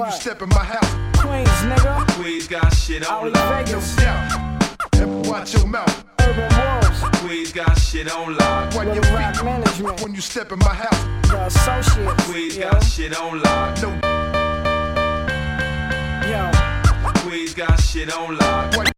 You 0.06 0.12
step 0.12 0.42
in 0.42 0.50
my 0.50 0.64
house. 0.64 0.92
Queens, 1.20 1.50
nigga. 1.64 2.08
Queens 2.16 2.48
got 2.48 2.74
shit 2.74 3.10
on 3.10 3.32
lock. 3.34 3.68
No 3.68 3.80
doubt. 3.80 4.72
And 4.94 5.28
watch 5.28 5.54
your 5.54 5.68
mouth. 5.68 6.06
Urban 6.20 6.50
Wolves. 6.58 7.20
Queens 7.20 7.52
got 7.52 7.78
shit 7.78 8.12
on 8.12 8.38
lock. 8.38 8.74
Wipe 8.76 8.88
With 8.88 8.96
your 8.96 9.16
rap 9.16 9.36
feet 9.36 9.46
management. 9.46 10.02
when 10.02 10.14
you 10.14 10.22
step 10.22 10.52
in 10.52 10.60
my 10.60 10.74
house. 10.74 11.30
The 11.30 11.46
associates. 11.46 12.24
Queens 12.26 12.58
yo. 12.58 12.70
got 12.70 12.84
shit 12.84 13.20
on 13.20 13.42
lock. 13.42 13.82
No 13.82 13.90
Yo. 16.30 17.22
Queens 17.22 17.54
got 17.54 17.80
shit 17.82 18.14
on 18.14 18.38
lock. 18.38 18.95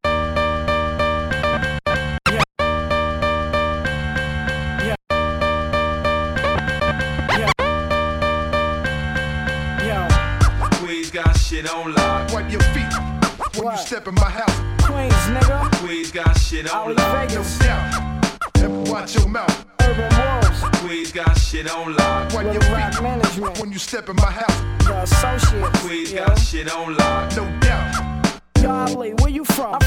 Shit 11.58 11.74
on 11.74 11.94
lock. 11.96 12.32
wipe 12.34 12.52
your 12.52 12.62
feet 12.74 12.94
when 13.56 13.66
What? 13.66 13.80
you 13.80 13.86
step 13.86 14.08
in 14.08 14.14
my 14.16 14.30
house. 14.30 14.58
Queens, 14.86 15.14
nigga. 15.34 15.72
Queens 15.80 16.12
got 16.12 16.38
shit 16.38 16.72
on 16.72 16.78
Ali 16.82 16.94
lock. 16.94 17.30
No 17.30 17.42
Vegas. 17.42 17.60
doubt. 17.60 18.34
And 18.58 18.88
watch 18.88 19.16
your 19.16 19.28
mouth. 19.28 19.66
Urban 19.82 20.10
Wolves. 20.18 20.78
Queens 20.82 21.12
got 21.12 21.36
shit 21.38 21.68
on 21.72 21.96
lock. 21.96 22.34
Wipe 22.34 22.54
your 22.54 22.62
feet 22.62 23.02
management. 23.02 23.60
when 23.60 23.72
you 23.72 23.80
step 23.80 24.08
in 24.10 24.16
my 24.18 24.32
house. 24.32 24.86
The 24.86 25.02
associates. 25.02 25.80
Queens 25.82 26.12
yo. 26.14 26.26
got 26.28 26.38
shit 26.40 26.72
on 26.72 26.96
lock. 26.96 27.36
No 27.36 27.60
doubt. 27.60 28.32
Godly, 28.62 29.14
where 29.20 29.30
you 29.30 29.44
from? 29.46 29.74
I'm 29.76 29.80
from 29.82 29.87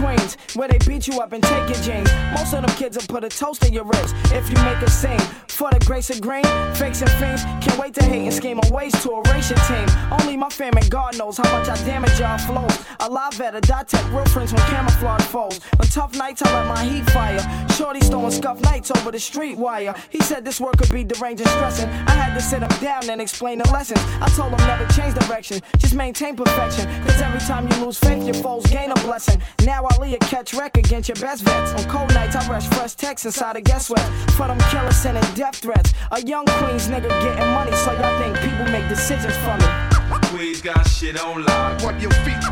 Queens, 0.00 0.36
where 0.54 0.68
they 0.68 0.78
beat 0.88 1.06
you 1.06 1.20
up 1.20 1.32
and 1.32 1.42
take 1.42 1.68
your 1.68 1.80
jeans. 1.82 2.10
Most 2.32 2.54
of 2.54 2.62
them 2.64 2.74
kids 2.76 2.96
will 2.96 3.06
put 3.06 3.22
a 3.22 3.28
toast 3.28 3.64
in 3.66 3.72
your 3.72 3.84
ribs 3.84 4.14
if 4.32 4.48
you 4.48 4.56
make 4.64 4.80
a 4.80 4.90
scene. 4.90 5.20
For 5.48 5.70
the 5.70 5.84
grace 5.84 6.08
of 6.08 6.22
green, 6.22 6.44
fakes 6.74 7.02
and 7.02 7.10
fiends 7.20 7.44
can't 7.60 7.78
wait 7.78 7.92
to 7.94 8.04
hate 8.04 8.24
and 8.24 8.32
scheme 8.32 8.58
on 8.58 8.70
ways 8.70 8.92
to 9.02 9.20
erase 9.20 9.50
your 9.50 9.58
team. 9.68 9.86
Only 10.10 10.36
my 10.36 10.48
fam 10.48 10.74
and 10.78 10.90
God 10.90 11.18
knows 11.18 11.36
how 11.36 11.44
much 11.52 11.68
I 11.68 11.76
damage 11.84 12.18
y'all 12.18 12.38
flows. 12.38 12.78
A 13.00 13.10
live 13.10 13.38
at 13.42 13.54
a 13.54 13.60
dot 13.60 13.88
tech, 13.88 14.04
real 14.10 14.24
friends 14.24 14.54
when 14.54 14.62
camouflage 14.62 15.22
foes. 15.24 15.60
On 15.78 15.86
tough 15.88 16.16
nights, 16.16 16.40
I 16.42 16.50
let 16.54 16.66
my 16.66 16.82
heat 16.82 17.04
fire. 17.10 17.40
Shorty's 17.76 18.08
throwing 18.08 18.30
scuff 18.30 18.58
nights 18.62 18.90
over 18.90 19.10
the 19.10 19.20
street 19.20 19.58
wire. 19.58 19.94
He 20.08 20.20
said 20.20 20.46
this 20.46 20.60
work 20.60 20.78
could 20.78 20.90
be 20.90 21.04
deranged 21.04 21.42
and 21.42 21.50
stressing. 21.50 21.90
I 21.90 22.12
had 22.12 22.32
to 22.34 22.40
sit 22.40 22.62
him 22.62 22.70
down 22.80 23.10
and 23.10 23.20
explain 23.20 23.58
the 23.58 23.70
lessons. 23.70 24.00
I 24.22 24.30
told 24.30 24.52
him 24.52 24.66
never 24.66 24.86
change 24.94 25.14
direction, 25.26 25.60
just 25.78 25.94
maintain 25.94 26.36
perfection. 26.36 26.86
Cause 27.04 27.20
every 27.20 27.40
time 27.40 27.68
you 27.68 27.84
lose 27.84 27.98
faith, 27.98 28.24
your 28.24 28.34
foes 28.34 28.64
gain 28.66 28.90
a 28.90 28.94
blessing. 28.94 29.42
Now 29.64 29.84
I 29.84 29.89
lead 29.98 30.14
a 30.14 30.18
catch 30.18 30.54
wreck 30.54 30.76
against 30.76 31.08
your 31.08 31.16
best 31.16 31.42
vets. 31.42 31.72
On 31.72 31.90
cold 31.90 32.12
nights, 32.14 32.36
I 32.36 32.46
rush 32.48 32.66
fresh 32.68 32.94
texts 32.94 33.26
inside 33.26 33.56
a 33.56 33.60
guest 33.60 33.88
sweat. 33.88 34.06
For 34.36 34.46
them 34.46 34.58
killers 34.70 34.96
sending 34.96 35.24
death 35.34 35.56
threats. 35.56 35.92
A 36.12 36.20
young 36.22 36.44
Queens 36.46 36.88
nigga 36.88 37.08
getting 37.22 37.50
money, 37.52 37.72
so 37.72 37.92
y'all 37.92 38.18
think 38.20 38.36
people 38.40 38.66
make 38.72 38.88
decisions 38.88 39.36
for 39.38 39.56
me. 39.56 39.90
Queens 40.30 40.60
got 40.60 40.86
shit 40.86 41.20
on 41.22 41.44
lock. 41.44 41.82
Wipe 41.82 42.00
your 42.00 42.12
feet 42.24 42.44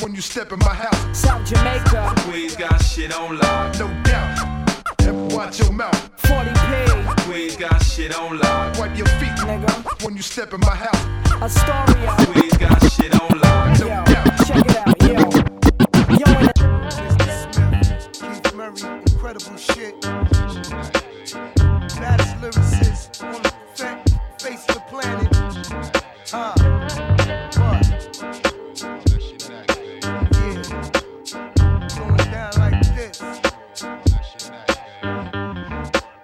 when 0.00 0.14
you 0.14 0.20
step 0.20 0.52
in 0.52 0.58
my 0.60 0.74
house. 0.74 1.18
South 1.18 1.44
Jamaica, 1.46 2.12
Queens 2.18 2.56
got 2.56 2.82
shit 2.82 3.12
on 3.14 3.38
lock. 3.38 3.78
No 3.78 3.88
doubt. 4.04 5.00
And 5.00 5.32
watch 5.32 5.58
your 5.60 5.72
mouth. 5.72 6.10
40p, 6.22 7.16
Queens 7.24 7.56
got 7.56 7.82
shit 7.82 8.14
on 8.16 8.38
lock. 8.38 8.78
Wipe 8.78 8.96
your 8.96 9.06
feet 9.18 9.36
nigga. 9.44 10.04
when 10.04 10.16
you 10.16 10.22
step 10.22 10.52
in 10.52 10.60
my 10.60 10.74
house. 10.74 11.24
Astoria, 11.42 12.14
Queens 12.32 12.56
got 12.56 12.92
shit 12.92 13.12
on 13.20 13.38
lock. 13.38 13.80
No 13.80 13.86
yo, 13.86 14.04
doubt. 14.04 14.46
check 14.46 14.64
it 14.66 14.76
out, 14.76 14.93
incredible 19.34 19.56
shit. 19.58 20.00
Baddest 21.98 22.36
lyricist 22.40 23.16
fa- 23.74 24.02
face 24.38 24.64
the 24.66 24.80
planet. 24.88 25.28
Uh. 26.32 26.54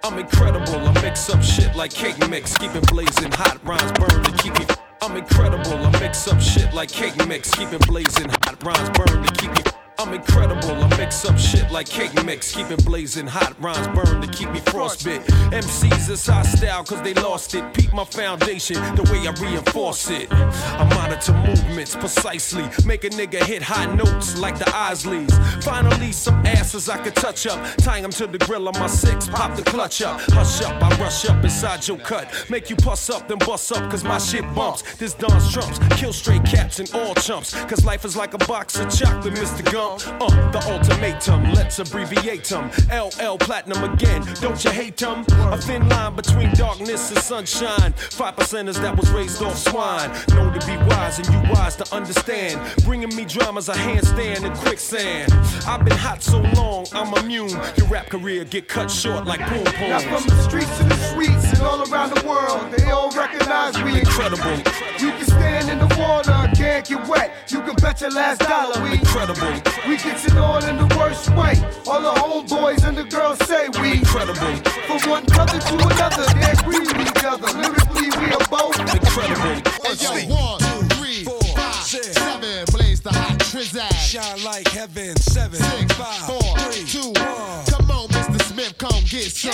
I'm 0.03 0.19
incredible. 0.19 0.87
I 0.87 0.93
mix 1.01 1.29
up 1.29 1.43
shit 1.43 1.75
like 1.75 1.91
cake 1.91 2.17
mix, 2.29 2.57
keep 2.57 2.73
it 2.75 2.87
blazing 2.87 3.31
hot. 3.31 3.59
Rhymes 3.63 3.91
burn 3.93 4.23
to 4.23 4.31
keep 4.43 4.57
me. 4.57 4.65
I'm 5.01 5.17
incredible. 5.17 5.73
I 5.73 5.99
mix 5.99 6.27
up 6.27 6.39
shit 6.39 6.73
like 6.73 6.89
cake 6.89 7.15
mix, 7.27 7.51
keep 7.51 7.73
it 7.73 7.85
blazing 7.87 8.29
hot. 8.29 8.63
Rhymes 8.63 8.89
burn 8.97 9.23
to 9.23 9.33
keep 9.33 9.51
me. 9.51 9.80
I'm 10.01 10.15
incredible. 10.15 10.71
I 10.71 10.97
mix 10.97 11.25
up 11.25 11.37
shit 11.37 11.69
like 11.69 11.87
cake 11.87 12.11
mix, 12.25 12.55
keep 12.55 12.71
it 12.71 12.83
blazing 12.83 13.27
hot. 13.27 13.53
Rhymes 13.59 13.87
burn 13.89 14.19
to 14.19 14.27
keep 14.27 14.49
me 14.49 14.59
frostbit. 14.59 15.19
MCs 15.51 16.09
is 16.09 16.25
hostile 16.25 16.83
cause 16.83 17.03
they 17.03 17.13
lost 17.13 17.53
it. 17.53 17.71
Peep 17.75 17.93
my 17.93 18.03
foundation, 18.03 18.77
the 18.95 19.03
way 19.11 19.27
I 19.27 19.31
reinforce 19.39 20.09
it. 20.09 20.27
I 20.33 20.89
monitor 20.95 21.33
movements 21.33 21.95
precisely, 21.95 22.63
make 22.83 23.03
a 23.03 23.09
nigga 23.09 23.43
hit 23.43 23.61
high 23.61 23.93
notes 23.93 24.39
like 24.39 24.57
the 24.57 24.65
Isleys. 24.65 25.31
Finally, 25.63 26.13
some 26.13 26.43
asses 26.47 26.89
I 26.89 26.97
could 26.97 27.15
touch 27.15 27.45
up, 27.45 27.63
tying 27.77 28.01
them 28.01 28.11
to 28.13 28.25
the 28.25 28.39
grill 28.39 28.67
of 28.67 28.79
my 28.79 28.87
six, 28.87 29.29
pop 29.29 29.55
the 29.55 29.61
clutch 29.61 30.01
up. 30.01 30.19
Hush 30.31 30.63
up, 30.63 30.81
I 30.81 30.89
rush 30.99 31.29
up 31.29 31.43
inside 31.43 31.87
your 31.87 31.99
cut, 31.99 32.27
make 32.49 32.71
you 32.71 32.75
puss 32.75 33.11
up, 33.11 33.27
then 33.27 33.37
bust 33.37 33.71
up 33.71 33.91
cause 33.91 34.03
my 34.03 34.17
shit 34.17 34.51
bumps. 34.55 34.81
This 34.95 35.13
Don's 35.13 35.53
trumps, 35.53 35.77
kill 35.95 36.11
straight 36.11 36.43
caps 36.43 36.79
and 36.79 36.89
all 36.95 37.13
chumps, 37.13 37.53
cause 37.65 37.85
life 37.85 38.03
is 38.03 38.15
like 38.15 38.33
a 38.33 38.39
box 38.39 38.79
of 38.79 38.89
chocolate, 38.89 39.35
Mr. 39.35 39.63
Gump. 39.71 39.90
Uh, 39.91 40.51
the 40.51 40.61
ultimatum, 40.71 41.51
let's 41.53 41.79
abbreviate 41.79 42.45
them. 42.45 42.69
LL 42.91 43.37
Platinum 43.37 43.83
again, 43.93 44.23
don't 44.39 44.63
you 44.63 44.71
hate 44.71 44.97
them? 44.97 45.25
A 45.51 45.57
thin 45.57 45.87
line 45.89 46.15
between 46.15 46.51
darkness 46.53 47.11
and 47.11 47.19
sunshine. 47.19 47.93
Five 47.93 48.35
percenters 48.35 48.81
that 48.81 48.95
was 48.95 49.09
raised 49.11 49.41
off 49.43 49.57
swine. 49.57 50.09
Know 50.29 50.51
to 50.51 50.65
be 50.65 50.77
wise 50.87 51.19
and 51.19 51.27
you 51.27 51.51
wise 51.51 51.75
to 51.77 51.95
understand. 51.95 52.59
Bringing 52.85 53.13
me 53.15 53.25
dramas, 53.25 53.69
a 53.69 53.73
handstand 53.73 54.43
and 54.45 54.55
quicksand. 54.55 55.31
I've 55.67 55.83
been 55.83 55.97
hot 55.97 56.23
so 56.23 56.39
long, 56.55 56.85
I'm 56.93 57.13
immune. 57.23 57.49
Your 57.75 57.87
rap 57.87 58.07
career 58.07 58.45
get 58.45 58.67
cut 58.67 58.89
short 58.89 59.25
like 59.25 59.39
boom 59.49 59.63
Now 59.63 59.99
from 59.99 60.23
the 60.27 60.41
streets 60.41 60.77
to 60.77 60.83
the 60.85 60.95
streets 60.95 61.51
and 61.53 61.61
all 61.61 61.81
around 61.91 62.15
the 62.15 62.25
world, 62.27 62.71
they 62.71 62.89
all 62.91 63.11
recognize 63.11 63.81
we 63.83 63.99
Incredible, 63.99 64.57
You 64.99 65.11
can 65.11 65.25
stand 65.25 65.69
in 65.69 65.79
the 65.79 65.95
water, 65.99 66.49
can't 66.55 66.87
get 66.87 67.07
wet. 67.07 67.33
You 67.49 67.61
can 67.61 67.75
bet 67.75 68.01
your 68.01 68.11
last 68.11 68.39
dollar 68.41 68.81
we 68.83 68.93
incredible, 68.93 69.51
we 69.87 69.97
gets 69.97 70.25
it 70.25 70.37
on 70.37 70.67
in 70.69 70.77
the 70.77 70.95
worst 70.97 71.29
way. 71.31 71.55
All 71.87 72.01
the 72.01 72.13
homeboys 72.19 72.83
and 72.87 72.97
the 72.97 73.03
girls 73.03 73.39
say 73.47 73.69
we 73.81 73.99
incredible, 73.99 74.55
from 74.87 75.09
one 75.09 75.25
brother 75.25 75.59
to 75.59 75.73
another. 75.75 76.25
They 76.39 76.51
agree 76.51 76.79
with 76.79 76.99
each 76.99 77.23
other. 77.23 77.49
Lyrically, 77.57 78.09
we 78.19 78.27
are 78.33 78.47
both 78.49 78.79
incredible. 78.79 79.61
Hey, 79.83 79.95
yo, 79.99 80.33
one, 80.33 80.59
two, 80.59 80.81
three, 80.95 81.23
four, 81.23 81.41
five, 81.55 81.75
seven. 81.83 82.65
Blaze 82.71 83.01
the 83.01 83.11
hot 83.13 83.39
trizag. 83.39 83.93
Shine 83.93 84.43
like 84.43 84.67
heaven. 84.67 85.15
seven, 85.17 85.59
Six, 85.59 85.93
five, 85.93 86.21
four, 86.27 86.57
three, 86.59 86.85
two, 86.85 87.09
one. 87.19 87.65
Come 87.71 87.91
on, 87.91 88.07
Mr. 88.09 88.41
Smith, 88.43 88.77
come 88.77 88.90
get 89.11 89.31
some. 89.31 89.51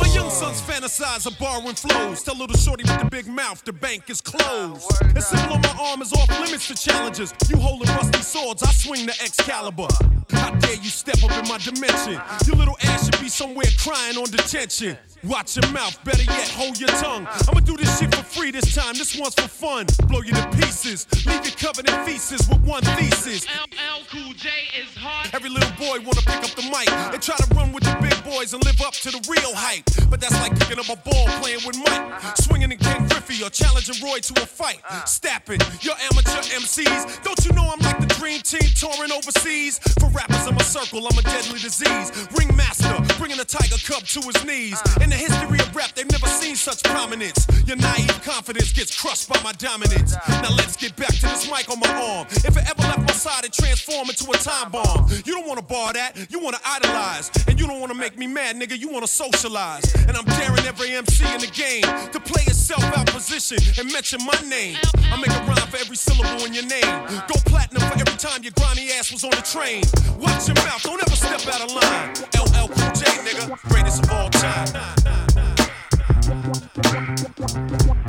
My 0.00 0.06
young 0.14 0.30
sons 0.30 0.60
fantasize 0.60 1.26
of 1.26 1.38
borrowing 1.38 1.74
flows. 1.74 2.22
Tell 2.22 2.36
little 2.36 2.56
shorty 2.56 2.84
with 2.84 2.98
the 2.98 3.10
big 3.10 3.26
mouth, 3.26 3.64
the 3.64 3.72
bank 3.72 4.08
is 4.08 4.20
closed. 4.20 4.88
The 5.14 5.20
symbol 5.20 5.54
on 5.54 5.60
my 5.60 5.76
arm 5.80 6.02
is 6.02 6.12
off 6.12 6.28
limits 6.40 6.68
to 6.68 6.74
challenges. 6.74 7.34
You 7.48 7.56
holding 7.56 7.88
rusty 7.88 8.22
swords, 8.22 8.62
I 8.62 8.70
swing 8.72 9.06
the 9.06 9.12
Excalibur. 9.22 9.88
How 10.30 10.50
dare 10.54 10.74
you 10.74 10.90
step 10.90 11.22
up 11.24 11.32
in 11.32 11.48
my 11.48 11.58
dimension? 11.58 12.20
Your 12.46 12.56
little 12.56 12.76
ass 12.84 13.06
should 13.06 13.20
be 13.20 13.28
somewhere 13.28 13.66
crying 13.78 14.16
on 14.16 14.30
detention. 14.30 14.96
Watch 15.24 15.56
your 15.56 15.68
mouth, 15.72 15.98
better 16.04 16.22
yet, 16.22 16.48
hold 16.50 16.78
your 16.78 16.90
tongue. 16.90 17.26
I'ma 17.48 17.60
do 17.60 17.76
this 17.76 17.98
shit 17.98 18.14
for 18.14 18.22
free 18.22 18.50
this 18.52 18.74
time, 18.74 18.94
this 18.94 19.18
one's 19.18 19.34
for 19.34 19.48
fun. 19.48 19.86
Blow 20.06 20.20
you 20.20 20.32
to 20.32 20.48
pieces, 20.50 21.06
leave 21.26 21.44
you 21.44 21.52
covered 21.52 21.88
in 21.88 22.04
feces 22.04 22.46
with 22.48 22.60
one 22.60 22.82
thesis. 22.82 23.46
LL 23.46 24.04
Cool 24.10 24.32
J 24.34 24.48
is 24.78 24.94
hard. 24.96 25.34
Every 25.34 25.50
little 25.50 25.70
boy 25.72 25.98
wanna 26.04 26.22
pick 26.22 26.44
up 26.44 26.54
the 26.54 26.62
mic 26.70 26.88
and 26.90 27.20
try 27.20 27.36
to 27.36 27.54
run 27.54 27.72
with 27.72 27.82
the 27.82 27.96
big 28.00 28.14
boys 28.24 28.54
and 28.54 28.64
live 28.64 28.75
up 28.82 28.94
to 28.94 29.10
the 29.10 29.20
real 29.28 29.54
hype. 29.54 29.84
But 30.10 30.20
that's 30.20 30.34
like 30.40 30.58
picking 30.58 30.78
up 30.78 30.88
a 30.88 30.96
ball 30.96 31.26
playing 31.40 31.60
with 31.66 31.76
Mike, 31.78 32.36
swinging 32.38 32.72
in 32.72 32.78
Ken 32.78 33.06
Griffey 33.08 33.42
or 33.44 33.50
challenging 33.50 33.96
Roy 34.02 34.18
to 34.20 34.42
a 34.42 34.46
fight. 34.46 34.80
Stapping, 35.06 35.60
your 35.80 35.94
amateur 36.10 36.42
MCs. 36.56 37.22
Don't 37.22 37.38
you 37.44 37.52
know 37.52 37.68
I'm 37.70 37.80
like 37.80 38.00
the 38.00 38.10
dream 38.18 38.40
team 38.40 38.68
touring 38.74 39.12
overseas? 39.12 39.78
For 40.00 40.08
rappers 40.10 40.46
in 40.46 40.54
my 40.54 40.62
circle, 40.62 41.06
I'm 41.06 41.18
a 41.18 41.22
deadly 41.22 41.60
disease. 41.60 42.12
Ringmaster, 42.36 42.94
bringing 43.18 43.40
a 43.40 43.44
tiger 43.44 43.78
cub 43.84 44.04
to 44.04 44.20
his 44.20 44.44
knees. 44.44 44.78
In 45.00 45.10
the 45.10 45.16
history 45.16 45.60
of 45.60 45.74
rap, 45.74 45.92
they've 45.94 46.10
never 46.10 46.26
seen 46.26 46.56
such 46.56 46.82
prominence. 46.84 47.46
Your 47.66 47.76
naive 47.76 48.20
confidence 48.22 48.72
gets 48.72 48.94
crushed 49.00 49.28
by 49.28 49.40
my 49.42 49.52
dominance. 49.52 50.14
Now 50.28 50.52
let's 50.56 50.76
get 50.76 50.96
back 50.96 51.14
to 51.14 51.26
this 51.26 51.50
mic 51.50 51.70
on 51.70 51.80
my 51.80 51.90
arm. 51.90 52.26
If 52.30 52.56
it 52.56 52.64
ever 52.68 52.82
left 52.82 53.00
my 53.00 53.14
side, 53.14 53.44
it 53.44 53.52
transform 53.52 54.08
into 54.08 54.30
a 54.30 54.36
time 54.36 54.70
bomb. 54.70 55.08
You 55.24 55.34
don't 55.34 55.46
wanna 55.46 55.62
bar 55.62 55.92
that, 55.92 56.16
you 56.30 56.40
wanna 56.40 56.60
idolize. 56.64 57.30
And 57.48 57.58
you 57.58 57.66
don't 57.66 57.80
wanna 57.80 57.94
make 57.94 58.18
me 58.18 58.26
mad, 58.26 58.56
nigga, 58.56 58.65
you 58.74 58.88
wanna 58.88 59.06
socialize. 59.06 59.84
And 60.08 60.16
I'm 60.16 60.24
daring 60.24 60.66
every 60.66 60.90
MC 60.90 61.24
in 61.32 61.40
the 61.40 61.46
game 61.46 61.82
to 62.10 62.18
play 62.18 62.42
itself 62.42 62.82
out 62.96 63.06
position 63.06 63.58
and 63.78 63.92
mention 63.92 64.18
my 64.24 64.38
name. 64.48 64.76
I 65.12 65.16
make 65.20 65.30
a 65.30 65.40
rhyme 65.46 65.68
for 65.68 65.76
every 65.76 65.96
syllable 65.96 66.44
in 66.44 66.52
your 66.52 66.66
name. 66.66 67.06
Go 67.28 67.34
platinum 67.46 67.82
for 67.82 67.94
every 67.94 68.18
time 68.18 68.42
your 68.42 68.52
grimy 68.56 68.90
ass 68.92 69.12
was 69.12 69.22
on 69.24 69.30
the 69.30 69.42
train. 69.46 69.84
Watch 70.18 70.48
your 70.48 70.56
mouth, 70.66 70.82
don't 70.82 71.00
ever 71.00 71.16
step 71.16 71.46
out 71.54 71.62
of 71.62 71.70
line. 71.72 72.10
LL 72.34 72.68
Cool 72.68 72.92
J, 72.98 73.04
nigga, 73.22 73.60
greatest 73.68 74.02
of 74.02 74.10
all 74.10 74.30
time. 74.30 74.66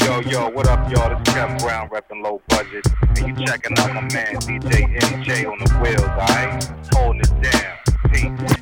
Yo, 0.02 0.22
yo, 0.22 0.50
what 0.50 0.68
up, 0.68 0.90
y'all? 0.90 1.10
This 1.10 1.36
is 1.36 1.64
Brown 1.64 1.90
repping 1.90 2.24
low 2.24 2.42
budget. 2.50 2.86
And 3.18 3.28
you 3.28 3.46
checking 3.46 3.78
out 3.78 3.94
my 3.94 4.02
man 4.02 4.36
DJ 4.42 4.98
MJ 5.02 5.46
on 5.46 5.60
the 5.60 5.70
wheels, 5.82 6.02
alright? 6.02 6.64
Holding 6.94 7.22
it 7.22 7.52
down. 7.52 8.57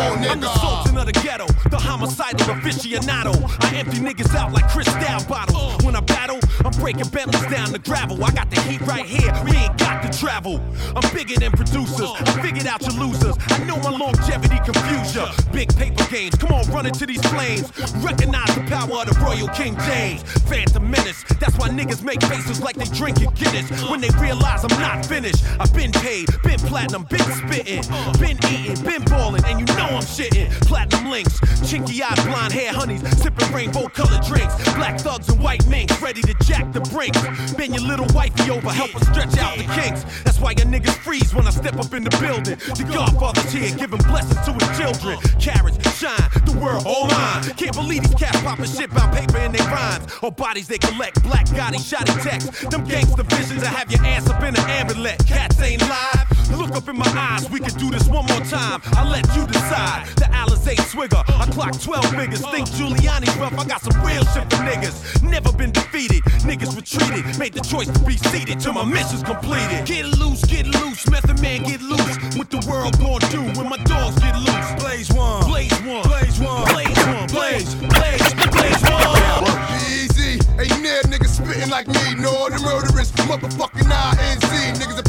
Running 0.00 0.22
homo, 0.22 0.30
I'm 0.30 0.40
the 0.40 0.46
nigga. 0.46 0.60
sultan 0.60 0.98
of 0.98 1.06
the 1.06 1.12
ghetto, 1.12 1.46
the 1.68 1.78
homicidal 2.00 2.54
aficionado. 2.54 3.34
I 3.60 3.76
empty 3.76 3.98
niggas 3.98 4.34
out 4.34 4.52
like 4.52 4.66
Cristal 4.68 5.20
bottles. 5.28 5.84
When 5.84 5.94
I 5.96 6.00
battle, 6.00 6.38
I'm 6.64 6.72
breaking 6.80 7.08
Bentleys 7.08 7.46
down 7.46 7.68
to 7.72 7.78
gravel. 7.78 8.22
I 8.24 8.30
got 8.30 8.50
the 8.50 8.60
heat 8.62 8.80
right 8.82 9.04
here, 9.04 9.32
we 9.44 9.56
ain't 9.56 9.76
got 9.78 10.02
to 10.02 10.18
travel. 10.18 10.60
I'm 10.96 11.14
bigger 11.14 11.38
than 11.38 11.52
producers, 11.52 12.10
I 12.16 12.42
figured 12.42 12.66
out 12.66 12.82
your 12.82 12.92
losers. 12.92 13.36
I 13.48 13.64
know 13.64 13.76
my 13.78 13.90
longevity 13.90 14.58
confuse 14.64 15.14
ya. 15.14 15.32
Big 15.52 15.74
paper 15.76 16.04
games, 16.10 16.34
come 16.36 16.52
on, 16.52 16.64
run 16.70 16.86
into 16.86 17.06
these 17.06 17.22
flames. 17.28 17.70
Recognize 17.96 18.54
the 18.54 18.62
power 18.68 19.02
of 19.02 19.06
the 19.08 19.18
Royal 19.20 19.48
King 19.48 19.76
James. 19.86 20.22
Phantom 20.48 20.90
Menace, 20.90 21.24
that's 21.38 21.56
why 21.58 21.68
niggas 21.68 22.02
make 22.02 22.22
faces 22.22 22.60
like 22.60 22.76
they 22.76 22.86
drinking 22.96 23.30
Guinness. 23.34 23.68
When 23.90 24.00
they 24.00 24.10
realize 24.20 24.64
I'm 24.64 24.80
not 24.80 25.04
finished, 25.04 25.44
I've 25.58 25.74
been 25.74 25.92
paid, 25.92 26.28
been 26.42 26.58
platinum, 26.60 27.04
been 27.04 27.20
spitting, 27.20 27.82
been 28.18 28.38
eating, 28.52 28.82
been 28.84 29.04
balling, 29.04 29.44
and 29.44 29.60
you 29.60 29.66
know 29.76 29.88
I'm 29.98 30.02
shitting. 30.02 30.50
Platinum 30.66 31.10
links, 31.10 31.40
chinky 31.68 31.89
eyed 31.98 32.16
blonde 32.24 32.52
hair 32.52 32.72
honeys, 32.72 33.02
sipping 33.18 33.52
rainbow 33.52 33.88
colored 33.88 34.22
drinks. 34.24 34.54
Black 34.74 35.00
thugs 35.00 35.28
and 35.28 35.42
white 35.42 35.66
minks, 35.66 36.00
ready 36.00 36.22
to 36.22 36.34
jack 36.44 36.72
the 36.72 36.80
brinks. 36.92 37.20
Bend 37.54 37.74
your 37.74 37.82
little 37.82 38.06
wifey 38.14 38.50
over, 38.50 38.70
help 38.70 38.90
her 38.90 39.04
stretch 39.10 39.36
out 39.38 39.58
the 39.58 39.64
kinks. 39.74 40.04
That's 40.22 40.38
why 40.38 40.52
your 40.52 40.66
niggas 40.66 40.96
freeze 41.02 41.34
when 41.34 41.46
I 41.46 41.50
step 41.50 41.76
up 41.76 41.92
in 41.94 42.04
the 42.04 42.14
building. 42.22 42.58
The 42.78 42.86
Godfather's 42.92 43.52
here, 43.52 43.74
giving 43.76 44.00
blessings 44.06 44.40
to 44.46 44.52
his 44.52 44.70
children. 44.78 45.18
Carrots 45.38 45.78
shine, 45.98 46.30
the 46.46 46.56
world 46.60 46.84
all 46.86 47.08
mine. 47.08 47.42
Can't 47.56 47.74
believe 47.74 48.02
these 48.02 48.14
cats 48.14 48.40
popping 48.42 48.66
shit 48.66 48.90
about 48.92 49.12
paper 49.14 49.38
in 49.38 49.52
their 49.52 49.66
rhymes. 49.66 50.06
Or 50.22 50.30
bodies 50.32 50.68
they 50.68 50.78
collect, 50.78 51.22
black 51.22 51.46
Gotti, 51.46 51.80
shotty 51.80 52.14
text. 52.22 52.70
Them 52.70 52.84
gangster 52.84 53.24
visions 53.24 53.62
that 53.62 53.74
have 53.74 53.90
your 53.90 54.04
ass 54.04 54.28
up 54.28 54.42
in 54.42 54.54
an 54.54 54.70
amulet. 54.70 55.18
Cats 55.26 55.60
ain't 55.60 55.82
live. 55.82 56.26
Look 56.58 56.72
up 56.72 56.88
in 56.88 56.96
my 56.96 57.08
eyes, 57.16 57.48
we 57.50 57.60
can 57.60 57.74
do 57.78 57.90
this 57.90 58.06
one 58.08 58.26
more 58.26 58.40
time. 58.40 58.80
I 58.92 59.08
let 59.08 59.24
you 59.36 59.46
decide. 59.46 60.06
The 60.16 60.24
Alizé 60.24 60.76
swigger, 60.90 61.22
I 61.26 61.46
clock 61.52 61.79
12 61.80 62.06
figures. 62.14 62.40
Think 62.50 62.68
Giuliani's 62.70 63.34
rough, 63.36 63.58
I 63.58 63.64
got 63.64 63.80
some 63.80 63.96
real 64.04 64.24
shit 64.32 64.44
for 64.52 64.60
niggas. 64.62 65.22
Never 65.22 65.52
been 65.52 65.72
defeated, 65.72 66.22
niggas 66.44 66.76
retreated. 66.76 67.38
Made 67.38 67.54
the 67.54 67.60
choice 67.60 67.88
to 67.88 67.98
be 68.04 68.16
seated 68.16 68.60
till 68.60 68.74
my 68.74 68.84
mission's 68.84 69.22
completed. 69.22 69.86
Get 69.86 70.04
loose, 70.18 70.44
get 70.44 70.66
loose, 70.66 71.08
method 71.10 71.40
man, 71.40 71.62
get 71.62 71.80
loose. 71.80 72.16
What 72.36 72.50
the 72.50 72.60
world 72.68 72.98
gon' 73.00 73.20
do 73.32 73.40
when 73.58 73.68
my 73.68 73.78
dogs 73.84 74.18
get 74.20 74.36
loose? 74.36 74.82
Blaze 74.82 75.10
one, 75.12 75.44
blaze 75.48 75.72
one, 75.82 76.02
blaze 76.04 76.38
one, 76.40 76.64
blaze 76.68 77.00
one, 77.06 77.26
blaze, 77.32 77.74
blaze, 77.74 78.28
blaze 78.52 78.82
one. 78.84 79.48
Easy, 79.88 80.36
ain't 80.60 80.82
near 80.84 81.00
niggas 81.08 81.40
spitting 81.40 81.70
like 81.70 81.88
me. 81.88 82.14
No, 82.20 82.48
the 82.50 82.60
murderers, 82.60 83.10
motherfucking 83.24 83.88
INC. 83.88 84.76
Niggas 84.76 84.99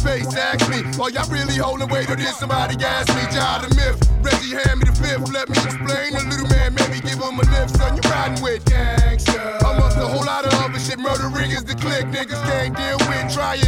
face, 0.00 0.34
ask 0.34 0.68
me. 0.68 0.80
Are 0.98 1.10
y'all 1.10 1.28
really 1.28 1.56
holding 1.56 1.88
weight 1.88 2.08
or 2.10 2.16
did 2.16 2.34
somebody 2.34 2.76
ask 2.84 3.08
me? 3.14 3.22
Jai 3.30 3.64
the 3.64 3.70
myth, 3.76 4.00
Reggie 4.24 4.56
hand 4.56 4.80
me 4.80 4.84
the 4.88 4.96
fifth. 4.96 5.28
Let 5.32 5.48
me 5.48 5.56
explain. 5.60 6.16
A 6.16 6.22
little 6.24 6.48
man, 6.48 6.74
maybe 6.74 7.00
give 7.00 7.20
him 7.20 7.38
a 7.38 7.44
lift. 7.52 7.76
Son, 7.76 7.94
you 7.96 8.04
riding 8.10 8.42
with 8.42 8.64
gangster. 8.64 9.40
Amongst 9.60 9.96
a 9.96 10.06
whole 10.08 10.24
lot 10.24 10.44
of 10.44 10.52
other 10.64 10.80
shit, 10.80 10.98
murdering 10.98 11.52
is 11.52 11.64
the 11.64 11.74
click. 11.74 12.06
Niggas 12.08 12.40
can't 12.48 12.74
deal 12.76 12.98
with 13.08 13.32
trying. 13.32 13.60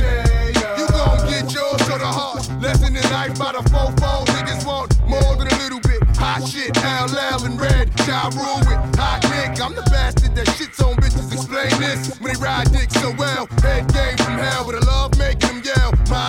You 0.79 0.87
gon' 0.89 1.21
get 1.29 1.53
yours 1.53 1.81
to 1.89 1.95
the 2.01 2.09
heart. 2.09 2.49
Lesson 2.61 2.97
in 2.97 3.05
life 3.13 3.39
by 3.39 3.53
the 3.53 3.63
fofo. 3.69 4.25
Niggas 4.33 4.65
want 4.67 4.97
more 5.07 5.37
than 5.37 5.49
a 5.49 5.57
little 5.61 5.81
bit. 5.81 6.01
Hot 6.17 6.47
shit, 6.49 6.77
LL 6.81 7.45
and 7.45 7.61
red. 7.61 7.93
Ja 8.07 8.31
rule 8.35 8.61
with 8.65 8.81
hot 8.97 9.21
dick. 9.23 9.61
I'm 9.61 9.75
the 9.75 9.83
bastard 9.93 10.35
that 10.35 10.47
shits 10.57 10.81
on 10.85 10.97
bitches. 10.97 11.33
Explain 11.33 11.73
this 11.81 12.19
when 12.21 12.33
they 12.33 12.41
ride 12.41 12.73
dick 12.73 12.91
so 12.91 13.13
well. 13.19 13.47
Head 13.63 13.93
game 13.93 14.17
from 14.19 14.39
hell, 14.39 14.67
with 14.67 14.77
I 14.77 14.82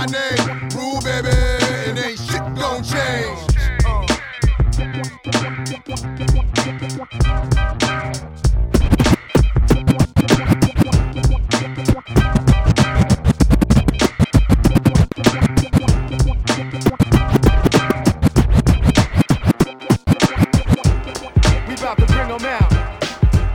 My 0.05 0.09
name, 0.11 0.69
rule 0.75 0.99
baby. 0.99 1.29
And 1.87 1.97
ain't 1.97 2.19
shit 2.19 2.41
gon' 2.55 2.83
change. 2.83 3.39
We 21.65 21.75
about 21.75 21.97
to 21.97 22.05
bring 22.07 22.29
out. 22.45 22.73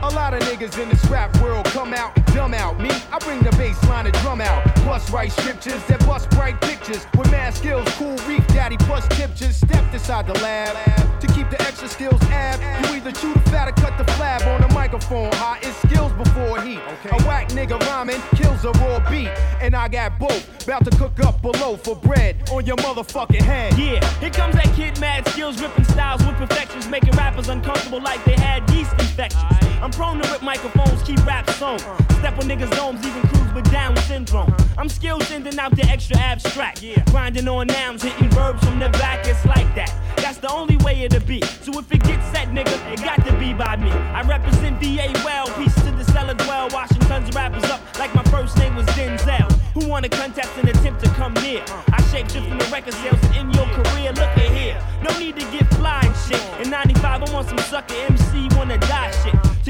A 0.01 0.09
lot 0.15 0.33
of 0.33 0.41
niggas 0.41 0.81
in 0.81 0.89
this 0.89 1.05
rap 1.11 1.39
world 1.43 1.65
come 1.65 1.93
out 1.93 2.19
dumb 2.33 2.53
out. 2.53 2.79
Me, 2.79 2.89
I 3.11 3.19
bring 3.19 3.39
the 3.41 3.51
bass 3.51 3.83
line 3.87 4.07
and 4.07 4.15
drum 4.15 4.41
out. 4.41 4.68
Plus 4.89 5.11
write 5.11 5.31
scriptures 5.33 5.85
that 5.85 5.99
bust 6.07 6.31
bright 6.31 6.59
pictures. 6.61 7.05
With 7.15 7.29
mad 7.29 7.53
skills, 7.53 7.87
cool 7.89 8.17
reef 8.27 8.45
daddy 8.47 8.75
plus 8.75 9.07
tiptures. 9.09 9.55
Stepped 9.57 9.93
inside 9.93 10.25
the 10.25 10.33
lab 10.41 10.75
to 11.19 11.27
keep 11.27 11.47
the 11.51 11.61
extra 11.61 11.87
skills 11.87 12.19
ab. 12.31 12.59
You 12.87 12.95
either 12.95 13.11
chew 13.11 13.31
the 13.31 13.39
fat 13.51 13.67
or 13.67 13.71
cut 13.73 13.95
the 13.99 14.03
flab 14.13 14.47
on 14.47 14.67
the 14.67 14.73
microphone. 14.73 15.31
Hot 15.33 15.63
is 15.63 15.75
skills 15.75 16.11
before 16.13 16.59
heat. 16.61 16.79
A 17.11 17.23
whack 17.25 17.49
nigga 17.49 17.79
rhyming 17.81 18.19
kills 18.33 18.65
a 18.65 18.71
raw 18.71 18.97
beat. 19.11 19.27
And 19.61 19.75
I 19.75 19.89
got 19.89 20.17
both. 20.17 20.43
About 20.63 20.83
to 20.85 20.97
cook 20.97 21.19
up 21.23 21.39
below 21.43 21.77
for 21.77 21.95
bread 21.95 22.49
on 22.51 22.65
your 22.65 22.77
motherfucking 22.77 23.43
head. 23.43 23.77
Yeah, 23.77 24.03
here 24.19 24.31
comes 24.31 24.55
that 24.55 24.73
kid 24.75 24.99
mad 24.99 25.27
skills, 25.27 25.61
ripping 25.61 25.83
styles 25.85 26.25
with 26.25 26.35
perfections, 26.37 26.87
making 26.87 27.11
rappers 27.11 27.47
uncomfortable 27.47 28.01
like 28.01 28.25
they 28.25 28.33
had 28.33 28.67
yeast 28.71 28.93
infections. 28.93 29.43
I'm 29.81 29.91
prone 29.91 30.19
to 30.19 30.31
rip 30.31 30.41
microphones, 30.41 31.03
keep 31.03 31.23
rap 31.27 31.47
sewn. 31.51 31.77
Step 31.77 32.37
on 32.37 32.49
niggas' 32.49 32.71
domes, 32.71 33.05
even 33.05 33.21
crews 33.29 33.53
with 33.53 33.71
Down 33.71 33.95
syndrome. 33.97 34.53
I'm 34.79 34.87
skilled 34.87 35.23
sending 35.23 35.59
out 35.59 35.75
the 35.75 35.83
extra 35.89 36.15
abstract. 36.17 36.81
Yeah. 36.81 37.03
Grinding 37.11 37.49
on 37.49 37.67
nouns, 37.67 38.01
hitting 38.01 38.29
verbs 38.29 38.63
from 38.63 38.79
the 38.79 38.87
back, 38.91 39.27
it's 39.27 39.45
like 39.45 39.75
that. 39.75 39.93
That's 40.15 40.37
the 40.37 40.49
only 40.49 40.77
way 40.77 41.01
it'll 41.01 41.19
be. 41.27 41.41
So 41.41 41.77
if 41.79 41.91
it 41.91 42.01
gets 42.03 42.25
set, 42.31 42.47
nigga, 42.47 42.93
it 42.93 43.03
got 43.03 43.25
to 43.25 43.33
be 43.37 43.53
by 43.53 43.75
me. 43.75 43.91
I 43.91 44.21
represent 44.21 44.79
VA 44.79 45.11
well. 45.25 45.47
Peace 45.57 45.75
to 45.83 45.91
the 45.91 46.05
cellar 46.05 46.33
dwell. 46.33 46.69
Washington's 46.71 47.35
rappers 47.35 47.65
up 47.65 47.81
like 47.99 48.15
my 48.15 48.23
first 48.31 48.57
name 48.57 48.73
was 48.77 48.85
Denzel. 48.95 49.51
Who 49.73 49.85
wanna 49.85 50.07
contest 50.07 50.51
and 50.57 50.69
attempt 50.69 51.03
to 51.03 51.09
come 51.09 51.33
near? 51.33 51.61
I 51.91 52.01
shape 52.03 52.29
shift 52.29 52.47
from 52.47 52.57
the 52.57 52.69
record 52.71 52.93
sales 52.93 53.19
and 53.35 53.35
in 53.35 53.51
your 53.51 53.67
career. 53.67 54.13
Look 54.13 54.31
at 54.39 54.51
here. 54.51 54.81
No 55.03 55.11
need 55.19 55.35
to 55.35 55.45
get 55.51 55.67
fly 55.75 56.01
shit. 56.27 56.41
In 56.61 56.69
95, 56.69 57.23
I 57.23 57.33
want 57.33 57.49
some 57.49 57.57
sucker 57.57 57.95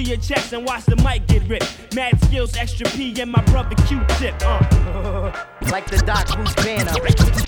your 0.10 0.18
chest 0.18 0.53
and 0.53 0.65
watch 0.65 0.86
the 0.86 0.95
mic 0.98 1.27
get 1.27 1.48
ripped. 1.48 1.94
Mad 1.94 2.19
skills, 2.26 2.56
extra 2.57 2.86
P, 2.90 3.22
and 3.22 3.31
my 3.31 3.41
brother 3.44 3.76
Q-tip. 3.88 4.36
Uh. 4.41 5.45
Like 5.69 5.86
the 5.86 5.98
Doc 5.98 6.26
Bruce 6.36 6.53
Banner. 6.56 6.91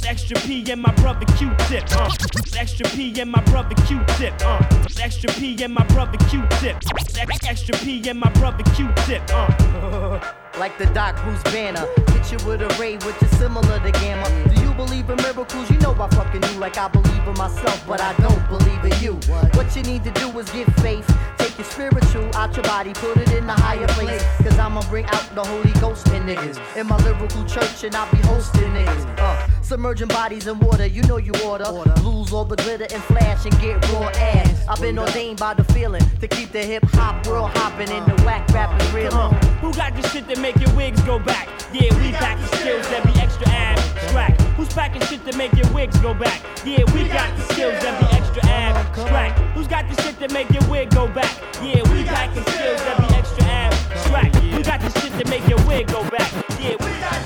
Extra 0.08 0.38
P 0.42 0.72
and 0.72 0.80
my 0.80 0.92
brother 0.96 1.26
Q-tip. 1.38 1.86
Uh. 1.92 2.12
Extra 2.56 2.88
P 2.90 3.20
and 3.20 3.32
my 3.32 3.42
brother 3.46 3.74
Q-tip. 3.88 4.34
Uh. 4.46 4.62
Extra 5.02 5.34
P 5.34 5.64
and 5.64 5.74
my 5.74 5.84
brother 5.86 6.18
Q-tip. 6.30 6.78
Ex- 7.18 7.48
Extra 7.48 7.76
P 7.80 8.08
and 8.08 8.20
my 8.20 8.30
brother 8.34 8.64
Q-tip. 8.76 9.24
Uh. 9.34 10.34
Like 10.60 10.78
the 10.78 10.86
Doc 10.88 11.22
Bruce 11.24 11.42
Banner. 11.44 11.88
Hit 12.12 12.32
you 12.32 12.48
with 12.48 12.62
a 12.62 12.68
ray 12.80 12.96
which 12.98 13.22
is 13.22 13.32
similar 13.38 13.80
to 13.80 13.92
Gamma. 13.92 14.28
Do 14.54 14.62
you 14.62 14.74
believe 14.74 15.10
in 15.10 15.16
miracles? 15.18 15.70
You 15.72 15.78
know 15.80 15.94
I 16.00 16.08
fucking 16.10 16.44
you 16.44 16.60
like 16.60 16.78
I 16.78 16.88
believe 16.88 17.28
in 17.28 17.34
myself, 17.36 17.84
but 17.88 18.02
I 18.02 18.14
don't 18.18 18.48
believe 18.50 18.84
in 18.84 19.02
you. 19.02 19.14
What 19.56 19.76
you 19.76 19.84
need 19.84 20.04
to 20.04 20.12
do 20.12 20.28
is 20.40 20.50
get 20.52 20.72
faith. 20.82 21.08
Take 21.38 21.58
your 21.58 21.66
spiritual 21.66 22.36
out 22.36 22.56
your 22.56 22.64
body, 22.64 22.94
put 22.94 23.18
it 23.18 23.32
in 23.34 23.50
a 23.50 23.54
higher 23.54 23.88
place. 23.90 24.24
Cause 24.44 24.58
I'ma 24.60 24.82
bring 24.90 25.06
out 25.06 25.36
the 25.36 25.44
Holy 25.44 25.72
Ghost 25.80 26.08
in 26.10 26.24
niggas. 26.24 26.60
In 26.76 26.88
my 26.88 26.98
lyrical 26.98 27.44
church, 27.46 27.84
and 27.84 27.96
I'll 27.96 28.12
be 28.12 28.18
hosting 28.22 28.72
niggas. 28.74 29.20
Uh, 29.20 29.48
submerging 29.62 30.10
bodies 30.10 30.48
in 30.48 30.60
water, 30.60 30.86
you 30.86 31.02
know 31.04 31.18
you 31.18 31.34
order. 31.46 31.66
Lose 32.04 32.34
all 32.34 32.46
the 32.46 32.58
glitter 32.58 32.88
and 32.92 33.04
flash 33.04 33.46
and 33.46 33.60
get 33.60 33.76
raw 33.94 34.10
ass. 34.16 34.66
I've 34.68 34.82
been 34.82 35.00
ordained 35.00 35.40
by 35.40 35.54
the 35.54 35.64
feeling 35.66 36.04
to 36.20 36.28
keep 36.28 36.52
the 36.52 36.64
hip 36.64 36.84
hop 36.92 37.26
world 37.28 37.52
hopping 37.56 37.90
and 37.90 38.06
the 38.06 38.24
whack 38.24 38.48
rapping 38.50 38.94
real. 38.94 39.12
Who 39.62 39.74
got 39.74 39.96
this 39.96 40.12
shit 40.12 40.28
make 40.42 40.60
your 40.60 40.74
wigs 40.76 41.00
go 41.04 41.20
back? 41.20 41.48
Yeah, 41.72 41.94
we 42.00 42.12
pack 42.12 42.40
the 42.40 42.48
skills 42.58 42.88
that 42.90 43.04
be 43.06 43.20
extra 43.22 43.48
abstract. 43.50 44.42
Who's 44.58 44.70
packing 44.70 45.02
shit 45.04 45.24
that 45.26 45.38
make 45.38 45.54
your 45.54 45.72
wigs 45.72 45.98
go 46.00 46.14
back? 46.14 46.42
Yeah, 46.66 46.84
we 46.94 47.08
got 47.08 47.36
the 47.38 47.44
skills 47.54 47.82
that 47.84 48.00
be 48.02 48.08
extra 48.18 48.44
abstract. 48.50 49.40
Who's 49.56 49.68
got 49.68 49.88
the 49.88 50.02
shit 50.02 50.20
that 50.20 50.34
make 50.34 50.50
your 50.50 50.68
wig 50.70 50.90
go 50.90 51.08
back? 51.08 51.32
Yeah, 51.62 51.84
we 51.94 52.04
packing 52.04 52.44
skills 52.44 52.82
that 52.82 52.98
be 52.98 53.16
extra 53.16 53.44
abstract. 53.44 54.36
Who 54.38 54.64
got 54.64 54.82
the 54.82 55.00
shit 55.00 55.14
that 55.14 55.30
make 55.30 55.48
your 55.48 55.64
wig 55.68 55.88
go 55.88 56.04
back? 56.10 56.32
Yeah, 56.60 56.76
we 56.80 56.90
got 57.00 57.22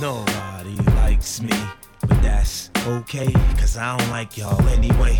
Nobody 0.00 0.76
likes 0.96 1.40
me, 1.40 1.58
but 2.00 2.22
that's 2.22 2.70
okay, 2.86 3.32
cause 3.58 3.78
I 3.78 3.96
don't 3.96 4.10
like 4.10 4.36
y'all 4.36 4.60
anyway. 4.68 5.18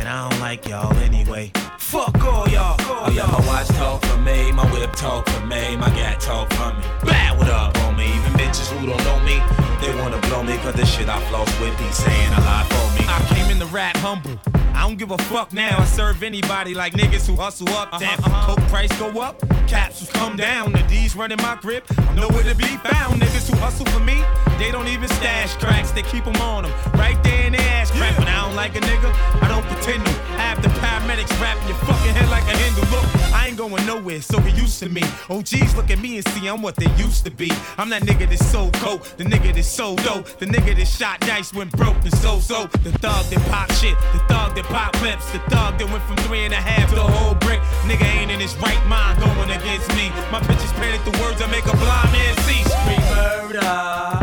Man, 0.00 0.06
I 0.08 0.30
don't 0.30 0.40
like 0.40 0.66
y'all 0.66 0.96
anyway. 0.96 1.52
Fuck 1.76 2.24
all 2.24 2.48
y'all. 2.48 2.74
Oh 2.78 3.12
yeah, 3.14 3.26
my 3.26 3.46
watch 3.46 3.68
talk 3.68 4.02
for 4.02 4.16
me, 4.16 4.50
my 4.50 4.64
whip 4.72 4.94
talk 4.94 5.28
for 5.28 5.44
me, 5.44 5.76
my 5.76 5.90
gat 5.90 6.18
talk 6.20 6.50
for 6.54 6.72
me. 6.72 6.86
Bad 7.04 7.38
what 7.38 7.50
up 7.50 7.79
bitches 8.60 8.78
who 8.78 8.86
don't 8.86 9.04
know 9.04 9.18
me, 9.20 9.40
they 9.80 9.94
wanna 10.00 10.18
blow 10.28 10.42
me 10.42 10.56
cause 10.58 10.74
the 10.74 10.86
shit 10.86 11.08
I 11.08 11.20
floss 11.28 11.48
with 11.60 11.76
be 11.78 11.90
saying 11.92 12.32
a 12.32 12.40
lot 12.40 12.66
for 12.66 12.98
me. 12.98 13.06
I 13.08 13.20
came 13.34 13.50
in 13.50 13.58
the 13.58 13.66
rap 13.66 13.96
humble. 13.98 14.38
I 14.74 14.82
don't 14.84 14.96
give 14.96 15.10
a 15.10 15.18
fuck 15.18 15.52
now. 15.52 15.78
I 15.78 15.84
serve 15.84 16.22
anybody 16.22 16.74
like 16.74 16.94
niggas 16.94 17.26
who 17.26 17.36
hustle 17.36 17.68
up. 17.70 17.90
Damn, 17.98 18.18
uh-huh, 18.18 18.30
uh-huh. 18.30 18.54
coke 18.54 18.68
price 18.68 18.92
go 18.98 19.20
up, 19.20 19.38
capsules 19.66 20.10
come 20.10 20.36
down. 20.36 20.72
The 20.72 20.82
D's 20.84 21.14
running 21.14 21.38
my 21.38 21.56
grip. 21.60 21.84
I'm 22.08 22.16
nowhere 22.16 22.42
to 22.44 22.54
be 22.54 22.64
found. 22.64 23.20
Niggas 23.20 23.50
who 23.50 23.56
hustle 23.58 23.86
for 23.86 24.00
me, 24.00 24.22
they 24.58 24.70
don't 24.70 24.88
even 24.88 25.08
stash 25.08 25.54
cracks. 25.56 25.90
They 25.90 26.02
keep 26.02 26.24
them 26.24 26.36
on 26.36 26.64
them 26.64 26.72
right 26.94 27.22
there 27.22 27.46
in 27.46 27.52
their 27.52 27.68
ass 27.72 27.90
crack. 27.90 28.16
When 28.18 28.28
I 28.28 28.46
don't 28.46 28.56
like 28.56 28.74
a 28.76 28.80
nigga, 28.80 29.12
I 29.42 29.48
don't 29.48 29.64
pretend 29.66 30.04
to. 30.06 30.12
Have 30.40 30.62
the 30.62 30.68
paramedics 30.80 31.38
wrapping 31.40 31.68
your 31.68 31.76
fucking 31.78 32.14
head 32.14 32.28
like 32.30 32.44
a 32.44 32.56
Hindu. 32.56 32.80
Look, 32.90 33.04
I 33.34 33.48
ain't 33.48 33.58
going 33.58 33.84
nowhere, 33.84 34.22
so 34.22 34.40
he 34.40 34.58
used 34.58 34.78
to 34.80 34.88
me. 34.88 35.02
OGs 35.28 35.76
look 35.76 35.90
at 35.90 35.98
me 35.98 36.16
and 36.16 36.26
see 36.28 36.48
I'm 36.48 36.62
what 36.62 36.76
they 36.76 36.90
used 36.96 37.24
to 37.24 37.30
be. 37.30 37.52
I'm 37.76 37.90
that 37.90 38.02
nigga 38.02 38.28
that's 38.28 38.49
so 38.50 38.70
cold, 38.82 39.02
the 39.16 39.24
nigga 39.24 39.54
that's 39.54 39.68
so 39.68 39.94
dope, 39.96 40.26
the 40.38 40.46
nigga 40.46 40.74
that 40.76 40.88
shot 40.88 41.20
dice 41.20 41.54
when 41.54 41.68
broke 41.68 42.02
and 42.02 42.14
so 42.18 42.40
so. 42.40 42.66
The 42.82 42.92
thug 42.98 43.24
that 43.30 43.42
pop 43.48 43.70
shit, 43.72 43.96
the 44.12 44.18
thug 44.26 44.56
that 44.56 44.64
pop 44.64 44.92
clips, 44.94 45.30
the 45.30 45.38
thug 45.50 45.78
that 45.78 45.88
went 45.90 46.02
from 46.04 46.16
three 46.26 46.44
and 46.44 46.52
a 46.52 46.56
half 46.56 46.90
to 46.90 47.00
a 47.00 47.10
whole 47.16 47.34
brick. 47.36 47.60
Nigga 47.86 48.06
ain't 48.18 48.30
in 48.30 48.40
his 48.40 48.56
right 48.56 48.84
mind 48.86 49.20
going 49.20 49.50
against 49.50 49.88
me. 49.94 50.10
My 50.34 50.40
bitches 50.40 50.72
painted 50.80 51.02
the 51.06 51.14
words 51.22 51.40
I 51.40 51.46
make 51.46 51.66
a 51.66 51.76
blind 51.76 52.10
man 52.12 52.34
see. 52.42 52.62
Scream 52.66 53.02
murder, 53.14 54.19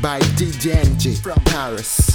by 0.00 0.20
DJ 0.36 1.20
from 1.20 1.42
Paris. 1.44 2.07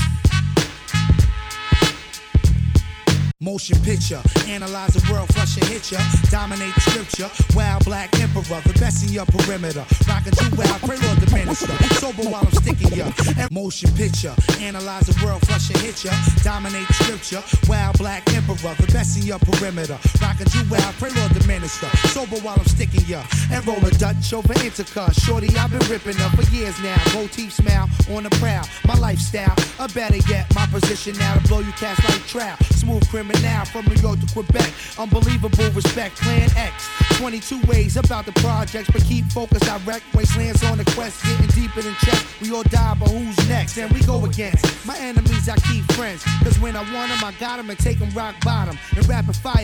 Motion 3.44 3.78
picture, 3.84 4.22
analyze 4.48 4.94
the 4.94 5.04
world, 5.12 5.28
flush 5.34 5.58
and 5.58 5.68
hit 5.68 5.92
ya. 5.92 6.00
Dominate 6.32 6.74
scripture, 6.80 7.30
wild 7.54 7.84
black 7.84 8.08
emperor, 8.22 8.64
the 8.64 8.72
best 8.80 9.04
in 9.04 9.12
your 9.12 9.26
perimeter. 9.26 9.84
Rockin' 10.08 10.32
too 10.32 10.48
wild, 10.56 10.80
pray 10.80 10.96
Lord 11.04 11.20
the 11.20 11.30
minister. 11.36 11.76
Sober 12.00 12.24
while 12.32 12.48
I'm 12.48 12.56
sticking 12.64 12.96
ya. 12.96 13.12
Motion 13.52 13.92
picture, 14.00 14.34
analyze 14.62 15.12
the 15.12 15.26
world, 15.26 15.46
flush 15.46 15.70
and 15.72 15.80
hit 15.84 16.06
ya. 16.06 16.16
Dominate 16.40 16.88
scripture, 16.96 17.44
wild 17.68 17.98
black 17.98 18.24
emperor, 18.32 18.76
the 18.80 18.88
best 18.96 19.20
in 19.20 19.28
your 19.28 19.40
perimeter. 19.40 20.00
Rockin' 20.24 20.48
too 20.48 20.64
wild, 20.72 20.96
pray 20.96 21.12
Lord 21.12 21.36
the 21.36 21.46
minister. 21.46 21.92
Sober 22.16 22.40
while 22.48 22.56
I'm 22.56 22.72
sticking 22.72 23.04
ya. 23.12 23.28
And 23.52 23.60
roll 23.68 23.84
a 23.84 23.92
Dutch 24.00 24.32
over 24.32 24.56
intercar. 24.64 25.12
Shorty, 25.12 25.52
I've 25.60 25.68
been 25.68 25.84
ripping 25.92 26.16
up 26.24 26.32
for 26.32 26.48
years 26.56 26.80
now. 26.80 26.96
Gold 27.12 27.34
teeth 27.34 27.60
smile 27.60 27.92
on 28.16 28.24
the 28.24 28.32
prowl. 28.40 28.64
My 28.88 28.96
lifestyle, 28.96 29.52
or 29.84 29.92
better 29.92 30.24
yet, 30.32 30.48
my 30.56 30.66
position 30.68 31.12
now 31.20 31.36
to 31.36 31.44
blow 31.52 31.60
you 31.60 31.74
cast 31.76 32.00
like 32.08 32.24
trout. 32.24 32.56
Smooth 32.80 33.04
criminal 33.10 33.33
from 33.74 33.86
New 33.86 34.00
York 34.02 34.20
to 34.20 34.28
Quebec. 34.32 34.72
Unbelievable 35.00 35.72
respect, 35.72 36.16
Plan 36.18 36.50
X. 36.56 36.88
22 37.18 37.62
ways 37.66 37.98
about 37.98 38.26
the 38.26 38.32
projects, 38.34 38.90
but 38.92 39.04
keep 39.04 39.26
focused 39.26 39.66
direct. 39.66 40.04
Wastelands 40.14 40.64
on 40.64 40.78
the 40.78 40.86
quest, 40.94 41.24
getting 41.24 41.48
deeper 41.48 41.82
than 41.82 41.96
chess. 41.96 42.24
We 42.40 42.54
all 42.54 42.64
die, 42.64 42.96
but 43.00 43.10
who's 43.10 43.38
next? 43.50 43.78
And 43.78 43.92
we 43.92 44.02
go 44.02 44.24
against 44.26 44.64
my 44.86 44.96
enemies, 45.00 45.50
I 45.50 45.56
keep 45.72 45.84
friends. 45.94 46.24
Cause 46.44 46.60
when 46.60 46.76
I 46.76 46.82
want 46.94 47.10
them, 47.10 47.24
I 47.24 47.34
got 47.40 47.58
them 47.58 47.72
and 47.72 47.80
take 47.80 47.98
them 47.98 48.12
rock 48.12 48.36
bottom. 48.44 48.78
And 48.96 49.08
rapid 49.10 49.36
fire. 49.36 49.64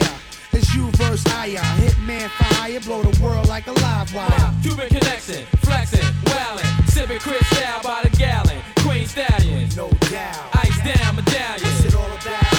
It's 0.51 0.73
you 0.73 0.89
versus 0.93 1.23
I. 1.27 1.49
Hitman 1.77 2.27
fire, 2.29 2.79
blow 2.79 3.03
the 3.03 3.23
world 3.23 3.47
like 3.47 3.67
a 3.67 3.73
live 3.73 4.13
wire. 4.15 4.53
Cuban 4.63 4.87
connection, 4.87 5.45
flexing, 5.57 6.01
wildin', 6.25 6.89
sipping 6.89 7.19
Cristal 7.19 7.83
by 7.83 8.01
the 8.03 8.09
gallon. 8.17 8.57
Queen 8.77 9.05
stallions, 9.05 9.77
no 9.77 9.89
doubt. 10.09 10.49
Ice 10.55 10.77
down 10.83 11.15
medallions. 11.15 11.61
What's 11.61 11.85
it 11.85 11.95
all 11.95 12.05
about? 12.05 12.58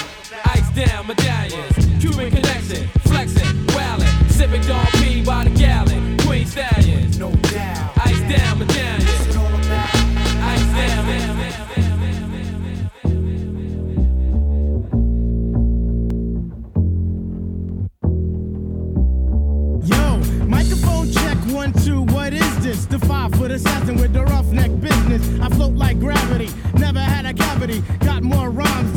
Ice 1.10 1.16
down 1.16 1.42
medallions. 1.42 2.00
Cuban 2.00 2.30
connection, 2.30 2.88
flexing, 3.00 3.66
wildin', 3.66 4.30
sipping 4.30 4.62
Dom 4.62 4.86
P 4.92 5.24
by 5.24 5.42
the 5.42 5.50
gallon. 5.50 6.16
Queen 6.18 6.46
stallions, 6.46 7.18
no 7.18 7.32
doubt. 7.32 7.92
Ice 8.06 8.20
down 8.20 8.58
medallions. 8.60 9.36
Ice 10.40 10.62
down. 10.62 11.00
Yo, 19.82 20.18
microphone 20.46 21.10
check 21.10 21.36
one, 21.52 21.72
two, 21.72 22.02
what 22.14 22.32
is 22.32 22.58
this? 22.62 22.86
The 22.86 23.00
five 23.00 23.32
foot 23.32 23.50
assassin 23.50 23.96
with 23.96 24.12
the 24.12 24.22
roughneck 24.22 24.70
business. 24.80 25.26
I 25.40 25.48
float 25.48 25.72
like 25.72 25.98
gravity, 25.98 26.50
never 26.74 27.00
had 27.00 27.26
a 27.26 27.34
cavity. 27.34 27.82
Got 27.98 28.22
more 28.22 28.50
rhymes 28.50 28.92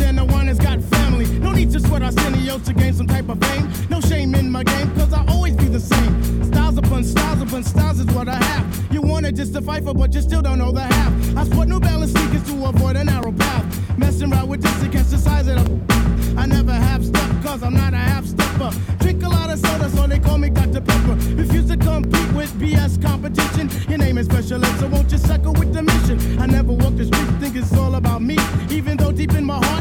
Sweat 1.93 2.01
Arsenio 2.01 2.57
to 2.57 2.73
gain 2.73 2.91
some 2.91 3.05
type 3.05 3.29
of 3.29 3.39
fame. 3.39 3.71
No 3.87 4.01
shame 4.01 4.33
in 4.33 4.49
my 4.49 4.63
game, 4.63 4.89
cause 4.95 5.13
I 5.13 5.23
always 5.27 5.55
be 5.55 5.65
the 5.65 5.79
same. 5.79 6.43
Styles 6.45 6.75
upon 6.75 7.03
styles 7.03 7.39
upon 7.39 7.63
styles 7.63 7.99
is 7.99 8.07
what 8.07 8.27
I 8.27 8.43
have. 8.43 8.65
You 8.91 9.03
wanna 9.03 9.31
fight 9.61 9.83
for, 9.83 9.93
but 9.93 10.11
you 10.15 10.21
still 10.21 10.41
don't 10.41 10.57
know 10.57 10.71
the 10.71 10.81
half. 10.81 11.37
I 11.37 11.43
sport 11.43 11.67
New 11.67 11.79
Balance 11.79 12.11
sneakers 12.11 12.43
to 12.49 12.65
avoid 12.65 12.95
a 12.95 13.03
narrow 13.03 13.31
path. 13.31 13.97
Messing 13.97 14.33
around 14.33 14.49
with 14.49 14.63
this 14.63 14.83
against 14.83 15.11
the 15.11 15.19
size 15.19 15.47
of 15.47 15.63
the. 15.65 16.35
I 16.37 16.47
never 16.47 16.71
have 16.71 17.05
step, 17.05 17.29
cause 17.43 17.61
I'm 17.61 17.75
not 17.75 17.93
a 17.93 17.97
half 17.97 18.25
stepper. 18.25 18.71
Drink 18.99 19.21
a 19.23 19.29
lot 19.29 19.51
of 19.51 19.59
soda, 19.59 19.89
so 19.89 20.07
they 20.07 20.19
call 20.19 20.37
me 20.37 20.49
Dr. 20.49 20.81
Pepper. 20.81 21.15
Refuse 21.35 21.67
to 21.67 21.77
compete 21.77 22.33
with 22.33 22.51
BS 22.59 23.01
competition. 23.01 23.69
Your 23.87 23.99
name 23.99 24.17
is 24.17 24.25
special 24.25 24.61
so 24.79 24.87
won't 24.87 25.11
you 25.11 25.17
suckle 25.17 25.53
with 25.53 25.73
the 25.73 25.83
mission? 25.83 26.41
I 26.41 26.47
never 26.47 26.73
walk 26.73 26.95
the 26.95 27.05
street, 27.05 27.27
think 27.39 27.55
it's 27.55 27.73
all 27.77 27.95
about 27.95 28.21
me. 28.21 28.37
Even 28.69 28.97
though 28.97 29.11
deep 29.11 29.33
in 29.33 29.45
my 29.45 29.63
heart, 29.63 29.72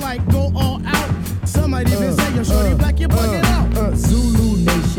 like 0.00 0.26
go 0.30 0.52
all 0.56 0.80
out. 0.86 1.10
Some 1.44 1.70
might 1.72 1.88
even 1.88 2.04
uh, 2.04 2.12
say, 2.12 2.34
yo, 2.34 2.42
shorty 2.44 2.72
uh, 2.72 2.76
black, 2.76 3.00
you're 3.00 3.08
bugging 3.08 3.44
uh, 3.44 3.48
out. 3.48 3.76
Uh, 3.76 3.96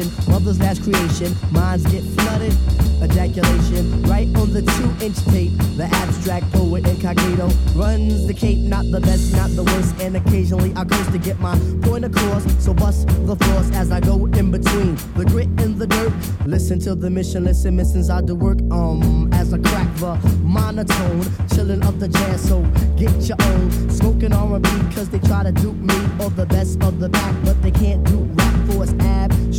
Zulu 0.01 0.27
mother's 0.27 0.59
last 0.59 0.83
creation. 0.83 1.35
Minds 1.51 1.85
get 1.85 2.03
flooded. 2.03 2.53
Ejaculation 3.01 4.03
right 4.03 4.27
on 4.37 4.53
the 4.53 4.61
two 4.61 5.05
inch 5.05 5.17
tape. 5.25 5.51
The 5.75 5.85
abstract 5.85 6.51
poet 6.51 6.87
incognito 6.87 7.49
runs 7.75 8.27
the 8.27 8.33
cape, 8.33 8.59
not 8.59 8.85
the 8.91 9.01
best, 9.01 9.33
not 9.33 9.49
the 9.51 9.63
worst. 9.63 9.99
And 9.99 10.15
occasionally 10.15 10.71
I 10.75 10.85
curse 10.85 11.07
to 11.07 11.17
get 11.17 11.39
my 11.39 11.57
point 11.81 12.05
across. 12.05 12.43
So 12.63 12.73
bust 12.73 13.07
the 13.07 13.35
floors 13.35 13.71
as 13.71 13.91
I 13.91 13.99
go 13.99 14.25
in 14.27 14.51
between 14.51 14.95
the 15.15 15.25
grit 15.25 15.47
and 15.59 15.77
the 15.77 15.87
dirt. 15.87 16.13
Listen 16.45 16.79
to 16.81 16.95
the 16.95 17.09
mission, 17.09 17.43
listen, 17.43 17.75
missings 17.75 18.13
I 18.13 18.21
do 18.21 18.35
work. 18.35 18.59
Um, 18.71 19.31
as 19.33 19.53
I 19.53 19.57
crack 19.57 19.93
the 19.95 20.15
monotone, 20.43 21.25
chilling 21.55 21.83
up 21.83 21.97
the 21.97 22.07
jazz. 22.07 22.47
So 22.47 22.61
get 22.97 23.11
your 23.27 23.37
own 23.41 23.89
smoking 23.89 24.33
R&B, 24.33 24.69
cause 24.95 25.09
they 25.09 25.19
try 25.19 25.43
to 25.43 25.51
dupe 25.51 25.75
me 25.75 25.95
or 26.19 26.29
the 26.29 26.45
best 26.45 26.81
of 26.83 26.99
the 26.99 27.09
back, 27.09 27.35
but 27.43 27.59
they 27.63 27.71
can't 27.71 28.03
do 28.03 28.17
rap 28.35 28.69
for 28.69 28.83
it's 28.83 28.93
abstract, 29.03 29.50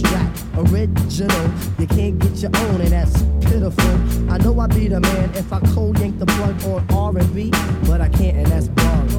original. 0.57 1.51
You 1.79 1.87
can't 1.87 2.19
get 2.19 2.37
your 2.37 2.51
own, 2.57 2.81
and 2.81 2.93
that's 2.93 3.23
pitiful. 3.47 4.31
I 4.31 4.39
know 4.39 4.59
I'd 4.61 4.75
be 4.75 4.89
the 4.89 5.01
man 5.01 5.31
if 5.35 5.53
I 5.53 5.61
cold 5.75 5.99
yank 5.99 6.19
the 6.19 6.27
plug 6.27 6.63
on 6.65 7.17
R&B, 7.17 7.51
but 7.87 8.01
I 8.01 8.09
can't, 8.09 8.37
and 8.37 8.47
that's 8.47 8.69
bug. 8.69 9.12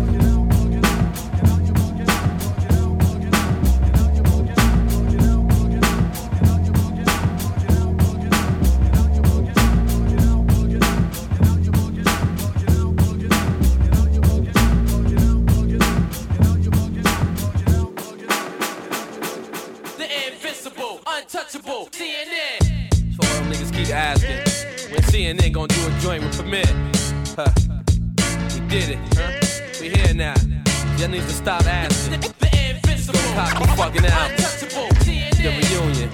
Stop 31.44 31.65
asking. 31.65 32.22
The 32.22 32.72
invincible, 32.72 33.20
cop 33.36 33.52
the 33.60 33.68
fucking 33.76 34.06
out. 34.06 34.32
Untouchable, 34.32 34.88
The 35.03 35.52
reunion. 35.60 36.10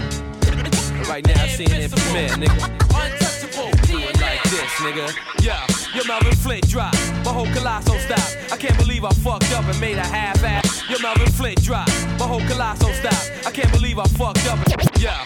Right 1.07 1.23
now, 1.23 1.45
CNN 1.45 1.93
permit, 1.93 2.31
nigga. 2.41 2.65
Untouchable, 2.89 3.69
do 3.85 3.99
it 3.99 4.19
like 4.19 4.41
this, 4.49 4.73
nigga. 4.81 5.05
Yeah, 5.39 5.61
your 5.93 6.07
Melvin 6.07 6.33
Flynt 6.33 6.67
drop. 6.67 6.95
My 7.23 7.31
whole 7.31 7.45
colossal 7.53 7.99
stop. 7.99 8.51
I 8.51 8.57
can't 8.57 8.75
believe 8.79 9.05
I 9.05 9.11
fucked 9.21 9.53
up 9.53 9.65
and 9.65 9.79
made 9.79 9.99
a 9.99 10.07
half 10.07 10.43
ass. 10.43 10.89
Your 10.89 10.99
Melvin 10.99 11.29
Flynt 11.29 11.61
drop. 11.61 11.87
My 12.17 12.25
whole 12.25 12.41
colossal 12.47 12.91
stop. 12.93 13.13
I 13.45 13.51
can't 13.51 13.71
believe 13.71 13.99
I 13.99 14.07
fucked 14.17 14.47
up. 14.47 14.57
And, 14.57 14.99
yeah. 14.99 15.23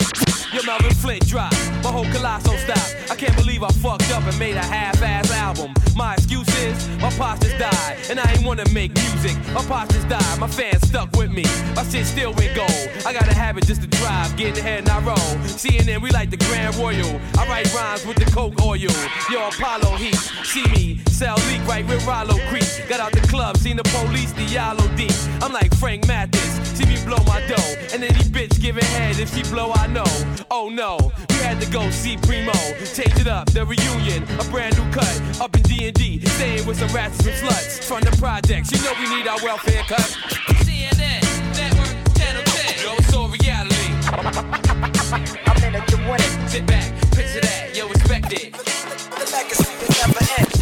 Your 0.52 0.66
Melvin 0.66 0.94
Flynt 0.96 1.26
drop. 1.28 1.54
My 1.82 1.92
whole 1.92 2.12
colossal 2.12 2.58
stop. 2.58 2.84
I 3.10 3.16
can't 3.16 3.38
believe 3.38 3.64
I 3.64 3.70
fucked 3.70 4.12
up 4.12 4.24
and 4.28 4.38
made 4.38 4.58
a 4.58 4.66
half-ass 4.66 5.23
album. 5.44 5.74
My 5.94 6.14
excuse 6.14 6.48
is 6.64 6.78
my 7.03 7.11
pops 7.20 7.41
just 7.45 7.57
died, 7.60 7.98
and 8.10 8.18
I 8.18 8.32
ain't 8.32 8.45
wanna 8.45 8.68
make 8.72 8.91
music. 8.95 9.36
My 9.53 9.64
pops 9.72 9.94
just 9.94 10.07
died, 10.07 10.40
my 10.40 10.48
fans 10.48 10.88
stuck 10.88 11.10
with 11.18 11.32
me. 11.32 11.44
My 11.76 11.84
shit 11.90 12.06
still 12.06 12.32
went 12.40 12.56
gold. 12.56 12.86
I 13.06 13.11
got 13.11 13.28
a 13.28 13.36
habit 13.44 13.68
just 13.68 13.82
to 13.82 13.88
drive, 13.88 14.30
get 14.38 14.57
ahead 14.57 14.80
and 14.84 14.90
I 14.90 14.99
roll. 15.10 15.30
CNN, 15.61 16.02
we 16.02 16.10
like 16.11 16.30
the 16.30 16.41
Grand 16.45 16.76
Royal. 16.76 17.11
I 17.38 17.41
write 17.49 17.68
rhymes 17.76 18.06
with 18.06 18.18
the 18.24 18.30
Coke 18.32 18.61
oil. 18.61 18.95
Yo, 19.32 19.40
Apollo 19.49 19.98
Heat, 19.98 20.20
see 20.52 20.65
me 20.76 21.03
sell 21.24 21.38
leak 21.49 21.65
right 21.68 21.86
with 21.88 22.06
Rollo 22.06 22.38
Creek. 22.49 22.70
Got 22.90 22.99
out 22.99 23.11
the 23.11 23.26
club, 23.28 23.57
seen 23.57 23.78
the 23.78 23.84
police, 23.84 24.32
the 24.34 24.44
yellow 24.44 24.88
deep. 24.95 25.15
I'm 25.41 25.53
like 25.53 25.74
Frank 25.76 26.07
Matthews, 26.07 26.53
see 26.78 26.86
me 26.86 26.98
blow 27.06 27.22
my 27.26 27.40
dough, 27.48 27.72
and 27.94 28.03
any 28.03 28.24
bitch 28.36 28.60
giving 28.60 28.84
head 28.98 29.20
if 29.20 29.34
she 29.34 29.44
blow, 29.44 29.72
I 29.74 29.88
know. 29.88 30.11
Oh 30.52 30.70
no, 30.70 30.98
we 31.30 31.36
had 31.36 31.61
to 31.61 31.70
go 31.72 31.90
see 31.91 32.18
Primo, 32.18 32.53
change 32.98 33.18
it 33.20 33.28
up, 33.28 33.45
the 33.52 33.65
reunion, 33.65 34.24
a 34.40 34.44
brand 34.52 34.76
new 34.78 34.88
cut, 34.91 35.15
up 35.41 35.55
in 35.55 35.61
D&D, 35.64 36.19
staying 36.26 36.65
with 36.65 36.77
some 36.77 36.89
rats 36.89 37.26
and 37.26 37.35
some 37.35 37.47
sluts 37.47 37.84
from 37.84 38.01
the 38.01 38.15
projects. 38.18 38.72
You 38.72 38.81
know 38.84 38.93
we 38.99 39.15
need 39.15 39.27
our 39.27 39.38
welfare 39.43 39.84
cut. 39.88 40.01
CNN, 40.64 41.22
network, 41.55 42.18
channel 42.18 42.43
10. 42.43 42.85
Yo, 42.85 42.93
it's 42.97 43.14
all 43.14 43.30
reality. 43.30 43.89
I'm 45.45 45.64
in 45.64 45.76
it, 45.76 45.91
you 45.91 46.07
want 46.07 46.22
it. 46.22 46.49
Sit 46.49 46.65
back, 46.65 46.91
picture 47.11 47.41
that, 47.41 47.72
yo, 47.76 47.88
respect 47.88 48.34
it. 48.34 48.53
The 48.53 49.30
legacy 49.31 49.72
will 49.80 50.07
never 50.07 50.41
end. 50.41 50.53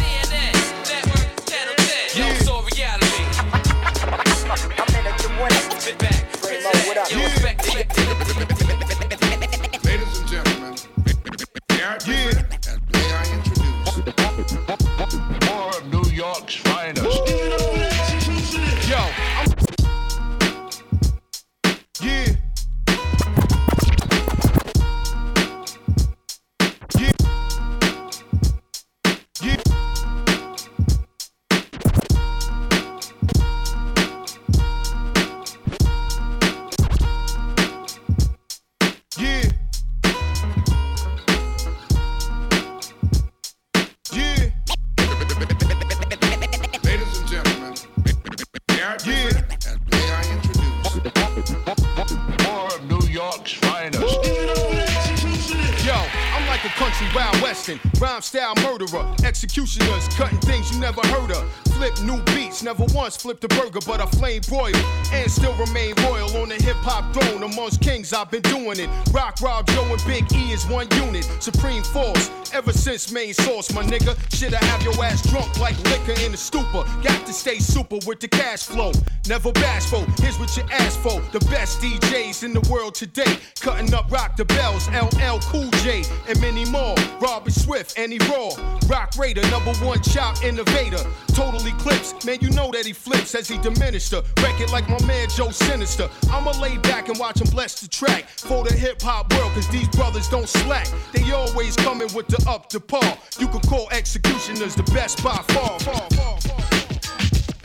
Flipped 63.22 63.44
a 63.44 63.48
burger, 63.48 63.78
but 63.86 64.00
I 64.00 64.06
flame 64.18 64.40
broil 64.48 64.74
and 65.12 65.30
still 65.30 65.54
remain 65.54 65.94
royal 66.02 66.36
on 66.38 66.48
the 66.48 66.56
hip 66.56 66.76
hop 66.78 67.14
throne. 67.14 67.44
Amongst 67.44 67.80
kings, 67.80 68.12
I've 68.12 68.30
been 68.32 68.42
doing 68.42 68.80
it. 68.80 68.90
Rock, 69.22 69.40
Rob, 69.40 69.66
Joe, 69.68 69.84
and 69.84 70.04
Big 70.04 70.32
E 70.32 70.52
is 70.52 70.66
one 70.66 70.88
unit, 70.96 71.24
supreme 71.38 71.84
force. 71.84 72.28
Ever 72.52 72.72
since 72.72 73.12
main 73.12 73.32
source, 73.32 73.72
my 73.72 73.82
nigga, 73.84 74.18
shit 74.36 74.52
I 74.52 74.62
have 74.64 74.82
your 74.82 74.92
ass 75.02 75.22
drunk 75.30 75.60
like 75.60 75.78
liquor 75.84 76.20
in 76.20 76.34
a 76.34 76.36
stupor. 76.36 76.82
Got 77.04 77.24
to 77.26 77.32
stay 77.32 77.60
super 77.60 77.98
with 78.04 78.18
the 78.18 78.26
cash 78.26 78.64
flow, 78.64 78.90
never 79.28 79.52
bashful. 79.52 80.04
Here's 80.18 80.40
what 80.40 80.54
you 80.56 80.64
asked 80.72 80.98
for: 80.98 81.20
the 81.30 81.38
best 81.46 81.80
DJs 81.80 82.42
in 82.42 82.52
the 82.52 82.68
world 82.68 82.96
today, 82.96 83.38
cutting 83.60 83.94
up 83.94 84.10
rock 84.10 84.34
the 84.36 84.44
bells, 84.44 84.88
LL 84.88 85.38
Cool 85.52 85.70
J, 85.84 86.02
and 86.28 86.40
many 86.40 86.64
more. 86.64 86.96
Robbie 87.20 87.52
Swift, 87.52 87.96
and 87.96 88.12
he 88.12 88.18
raw. 88.28 88.50
Roc 88.88 89.12
Raida, 89.12 89.48
number 89.52 89.72
one 89.86 90.02
chop 90.02 90.42
innovator. 90.42 91.06
Total 91.28 91.64
eclipse, 91.64 92.12
man, 92.26 92.38
you 92.40 92.50
know 92.50 92.72
that 92.72 92.84
he 92.84 92.92
flips 92.92 93.36
as 93.36 93.46
he 93.46 93.56
diminished 93.58 94.10
her. 94.10 94.22
Wreck 94.42 94.60
it 94.60 94.72
like 94.72 94.88
my 94.88 95.00
man 95.06 95.28
Joe 95.30 95.52
Sinister. 95.52 96.10
I'ma 96.28 96.50
lay 96.60 96.76
back 96.78 97.08
and 97.08 97.18
watch 97.20 97.40
him 97.40 97.48
bless 97.50 97.80
the 97.80 97.88
track 97.88 98.28
for 98.28 98.64
the 98.64 98.74
hip 98.74 99.00
hop 99.00 99.11
world, 99.30 99.52
cause 99.52 99.68
these 99.68 99.88
brothers 99.88 100.28
don't 100.28 100.48
slack. 100.48 100.88
They 101.12 101.30
always 101.32 101.76
coming 101.76 102.08
with 102.14 102.26
the 102.28 102.44
up 102.48 102.68
to 102.70 102.80
par. 102.80 103.16
You 103.38 103.48
can 103.48 103.60
call 103.60 103.88
executioners 103.90 104.74
the 104.74 104.84
best 104.94 105.22
by 105.22 105.36
far. 105.54 105.78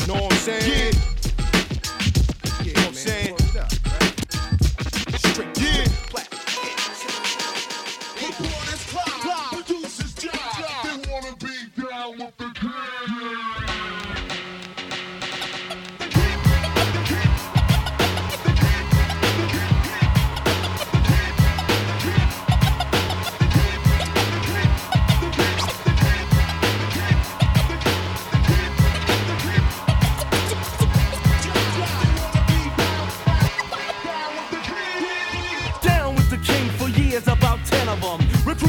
Know 0.07 0.13
what 0.13 0.31
I'm 0.31 0.39
saying? 0.39 0.93
Yeah. 0.93 1.16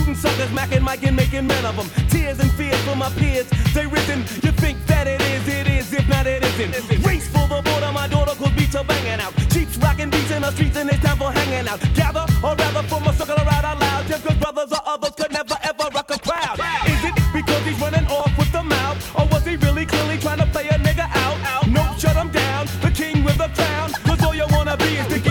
Recruiting 0.09 0.31
suckers, 0.31 0.51
macking, 0.57 0.83
Mike, 0.83 1.03
and 1.03 1.17
making 1.17 1.47
men 1.47 1.65
of 1.67 1.77
them. 1.77 2.09
Tears 2.09 2.39
and 2.41 2.51
fears 2.53 2.81
for 2.83 2.97
my 2.97 3.11
peers, 3.11 3.47
they 3.75 3.87
risen. 3.87 4.21
You 4.43 4.53
think 4.53 4.79
that 4.87 5.07
it 5.07 5.21
is, 5.21 5.47
it 5.47 5.67
is, 5.69 5.93
if 5.93 6.09
not, 6.09 6.27
it 6.27 6.43
isn't. 6.43 7.05
Race 7.05 7.29
for 7.29 7.47
the 7.47 7.61
border, 7.61 7.93
my 7.93 8.09
daughter 8.09 8.35
could 8.37 8.57
beat 8.57 8.73
her 8.73 8.85
banging 8.85 9.21
out. 9.21 9.35
Cheeks 9.51 9.77
rocking 9.77 10.09
beats 10.09 10.31
in 10.31 10.43
the 10.43 10.51
streets 10.53 10.77
and 10.77 10.89
it's 10.89 11.05
time 11.05 11.19
for 11.19 11.31
hanging 11.31 11.69
out. 11.69 11.81
Gather 11.95 12.25
or 12.43 12.55
rather 12.57 12.83
form 12.89 13.05
a 13.05 13.13
circle 13.13 13.37
around 13.37 13.65
out 13.65 13.81
loud. 13.81 14.07
Just 14.07 14.25
cause 14.25 14.37
brothers 14.37 14.73
or 14.73 14.81
others 14.87 15.13
could 15.15 15.33
never 15.33 15.57
ever 15.63 15.89
rock 15.93 16.11
a 16.11 16.19
crowd. 16.19 16.59
Is 16.87 17.05
it 17.05 17.15
because 17.33 17.63
he's 17.65 17.79
running 17.79 18.07
off 18.07 18.33
with 18.39 18.51
the 18.51 18.63
mouth? 18.63 18.97
Or 19.15 19.27
was 19.27 19.45
he 19.45 19.57
really 19.57 19.85
clearly 19.85 20.17
trying 20.17 20.39
to 20.39 20.47
play 20.47 20.69
a 20.69 20.79
nigga 20.81 21.05
out? 21.05 21.37
Nope, 21.69 21.99
shut 21.99 22.17
him 22.17 22.31
down. 22.31 22.67
The 22.81 22.91
king 22.91 23.25
with 23.25 23.37
the 23.37 23.49
crown. 23.49 23.93
Cause 24.09 24.23
all 24.25 24.35
you 24.35 24.47
wanna 24.51 24.77
be 24.79 24.97
is 24.97 25.07
Dickie 25.09 25.28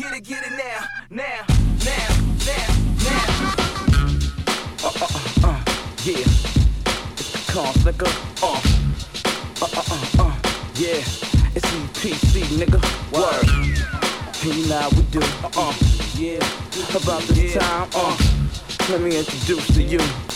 get 0.00 0.14
it, 0.14 0.24
get 0.24 0.44
it 0.46 0.52
now. 0.52 0.80
Now, 1.10 1.24
now, 1.84 2.08
now, 2.46 2.68
now. 3.04 3.26
Uh, 4.82 4.88
uh, 4.88 5.06
uh, 5.10 5.48
uh, 5.48 5.64
yeah. 6.04 6.24
It's 7.12 7.60
the 7.60 7.82
nigga. 7.84 8.08
Uh, 8.42 8.60
uh, 9.60 9.68
uh, 9.76 9.82
uh, 9.90 10.24
uh, 10.24 10.36
yeah. 10.76 11.04
It's 11.54 11.66
EPC, 11.66 12.32
nigga. 12.56 12.80
Word. 13.12 13.48
And 14.42 14.54
you 14.54 14.68
know 14.68 14.78
how 14.78 14.88
we 14.90 15.02
do. 15.10 15.20
Uh, 15.20 15.50
uh, 15.56 15.74
yeah. 16.14 16.38
About 16.96 17.22
this 17.22 17.54
time, 17.54 17.88
uh, 17.94 18.16
let 18.88 19.00
me 19.02 19.18
introduce 19.18 19.66
to 19.74 19.82
you. 19.82 20.29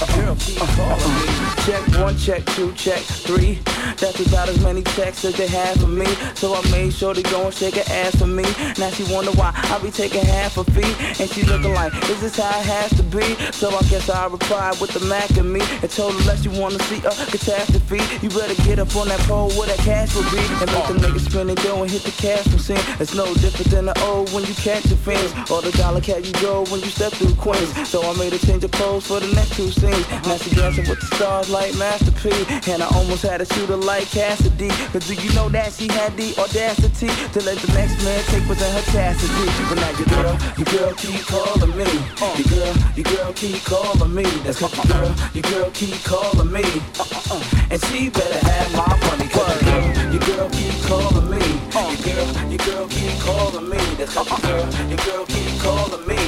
Check 0.00 1.86
one, 2.00 2.16
check 2.16 2.42
two, 2.46 2.72
check 2.72 3.00
three. 3.00 3.58
That's 3.98 4.18
about 4.26 4.48
as 4.48 4.58
many 4.64 4.82
checks 4.82 5.26
as 5.26 5.36
they 5.36 5.46
have 5.48 5.76
for 5.78 5.88
me. 5.88 6.06
So 6.34 6.54
I 6.54 6.62
made 6.70 6.92
sure 6.94 7.12
to 7.12 7.22
go 7.22 7.44
and 7.44 7.54
shake 7.54 7.74
her 7.74 7.84
ass 7.92 8.16
for 8.16 8.26
me. 8.26 8.44
Now 8.78 8.88
she 8.88 9.04
wonder 9.12 9.30
why 9.32 9.52
I 9.54 9.78
be 9.82 9.90
taking 9.90 10.24
half 10.24 10.56
a 10.56 10.64
fee. 10.64 10.94
And 11.20 11.28
she 11.28 11.42
looking 11.42 11.74
like, 11.74 11.92
is 12.08 12.20
this 12.22 12.38
how 12.38 12.48
it 12.48 12.64
has 12.64 12.90
to 12.96 13.02
be? 13.02 13.34
So 13.52 13.68
I 13.68 13.82
guess 13.92 14.08
I 14.08 14.26
replied 14.28 14.80
with 14.80 14.92
the 14.92 15.00
Mac 15.00 15.30
and 15.36 15.52
me. 15.52 15.60
And 15.82 15.90
told 15.90 16.14
her, 16.14 16.20
unless 16.20 16.46
you 16.46 16.50
wanna 16.58 16.78
see 16.84 16.98
a 17.04 17.12
catastrophe, 17.28 18.00
you 18.24 18.30
better 18.30 18.54
get 18.64 18.78
up 18.78 18.96
on 18.96 19.08
that 19.08 19.20
pole 19.28 19.50
where 19.50 19.68
that 19.68 19.78
cash 19.80 20.14
will 20.14 20.24
be. 20.32 20.40
And 20.64 20.72
make 20.72 20.86
the 20.88 20.94
niggas 20.96 21.28
spin 21.28 21.50
and 21.50 21.62
go 21.62 21.82
and 21.82 21.90
hit 21.90 22.02
the 22.04 22.12
cash 22.12 22.46
machine. 22.48 22.80
It's 22.98 23.14
no 23.14 23.26
different 23.34 23.70
than 23.70 23.84
the 23.84 24.00
old 24.04 24.32
when 24.32 24.46
you 24.46 24.54
catch 24.54 24.86
your 24.86 24.96
fins. 24.96 25.32
Or 25.50 25.60
the 25.60 25.72
dollar 25.76 26.00
cat 26.00 26.24
you 26.24 26.32
go 26.40 26.64
when 26.72 26.80
you 26.80 26.88
step 26.88 27.12
through 27.12 27.34
Queens. 27.34 27.68
So 27.86 28.00
I 28.02 28.16
made 28.16 28.32
a 28.32 28.38
change 28.38 28.64
of 28.64 28.70
clothes 28.70 29.06
for 29.06 29.20
the 29.20 29.28
next 29.34 29.56
two 29.56 29.70
scenes. 29.70 29.89
Now 29.90 30.36
she 30.36 30.54
dancing 30.54 30.88
with 30.88 31.00
the 31.00 31.06
stars 31.16 31.50
like 31.50 31.74
Master 31.76 32.12
P. 32.12 32.30
And 32.70 32.82
I 32.82 32.88
almost 32.94 33.22
had 33.22 33.38
to 33.38 33.46
shoot 33.54 33.68
her 33.68 33.76
like 33.76 34.08
Cassidy. 34.10 34.68
Cause 34.92 35.06
do 35.06 35.14
you 35.14 35.32
know 35.34 35.48
that 35.50 35.72
she 35.72 35.88
had 35.88 36.16
the 36.16 36.34
audacity 36.38 37.08
to 37.08 37.38
let 37.44 37.58
the 37.58 37.72
next 37.74 38.02
man 38.04 38.22
take 38.30 38.46
within 38.48 38.70
her 38.72 38.86
chastity? 38.92 39.46
But 39.68 39.78
now 39.82 39.92
your 39.98 40.10
girl, 40.14 40.34
your 40.58 40.68
girl 40.70 40.92
keep 40.94 41.22
calling 41.26 41.76
me. 41.76 41.88
Uh-uh. 42.20 42.36
Your 42.38 42.48
girl, 42.50 42.74
your 42.96 43.08
girl 43.10 43.32
keep 43.32 43.64
calling 43.64 44.14
me. 44.14 44.24
That's 44.44 44.62
uh-uh. 44.62 44.70
cause 44.70 44.88
your 44.88 45.00
girl, 45.00 45.14
your 45.34 45.46
girl 45.50 45.70
keep 45.72 45.98
calling 46.04 46.52
me. 46.52 46.64
Uh-uh. 46.98 47.70
And 47.70 47.80
she 47.84 48.10
better 48.10 48.40
have 48.46 48.70
my 48.74 48.88
money. 49.06 49.28
Cause 49.28 49.62
your 49.62 49.72
girl, 49.72 50.12
your 50.12 50.22
girl 50.28 50.48
keep 50.50 50.76
calling 50.86 51.28
me. 51.30 51.42
Your 51.70 51.96
girl, 52.06 52.28
your 52.50 52.62
girl 52.66 52.86
keep 52.88 53.14
calling 53.20 53.68
me. 53.68 53.78
That's 53.98 54.14
your 54.14 54.24
girl, 54.24 54.66
your 54.88 55.00
girl 55.04 55.24
keep 55.26 55.52
calling 55.60 56.06
me. 56.06 56.20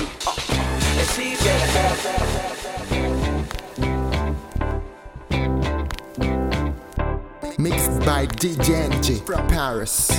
And 0.98 1.08
she 1.14 1.36
better 1.36 1.66
have, 1.66 2.00
have, 2.00 2.28
have, 2.40 2.51
Mixed 7.62 8.00
by 8.00 8.26
DJ 8.26 8.90
NJ 8.90 9.24
from 9.24 9.46
Paris. 9.46 10.10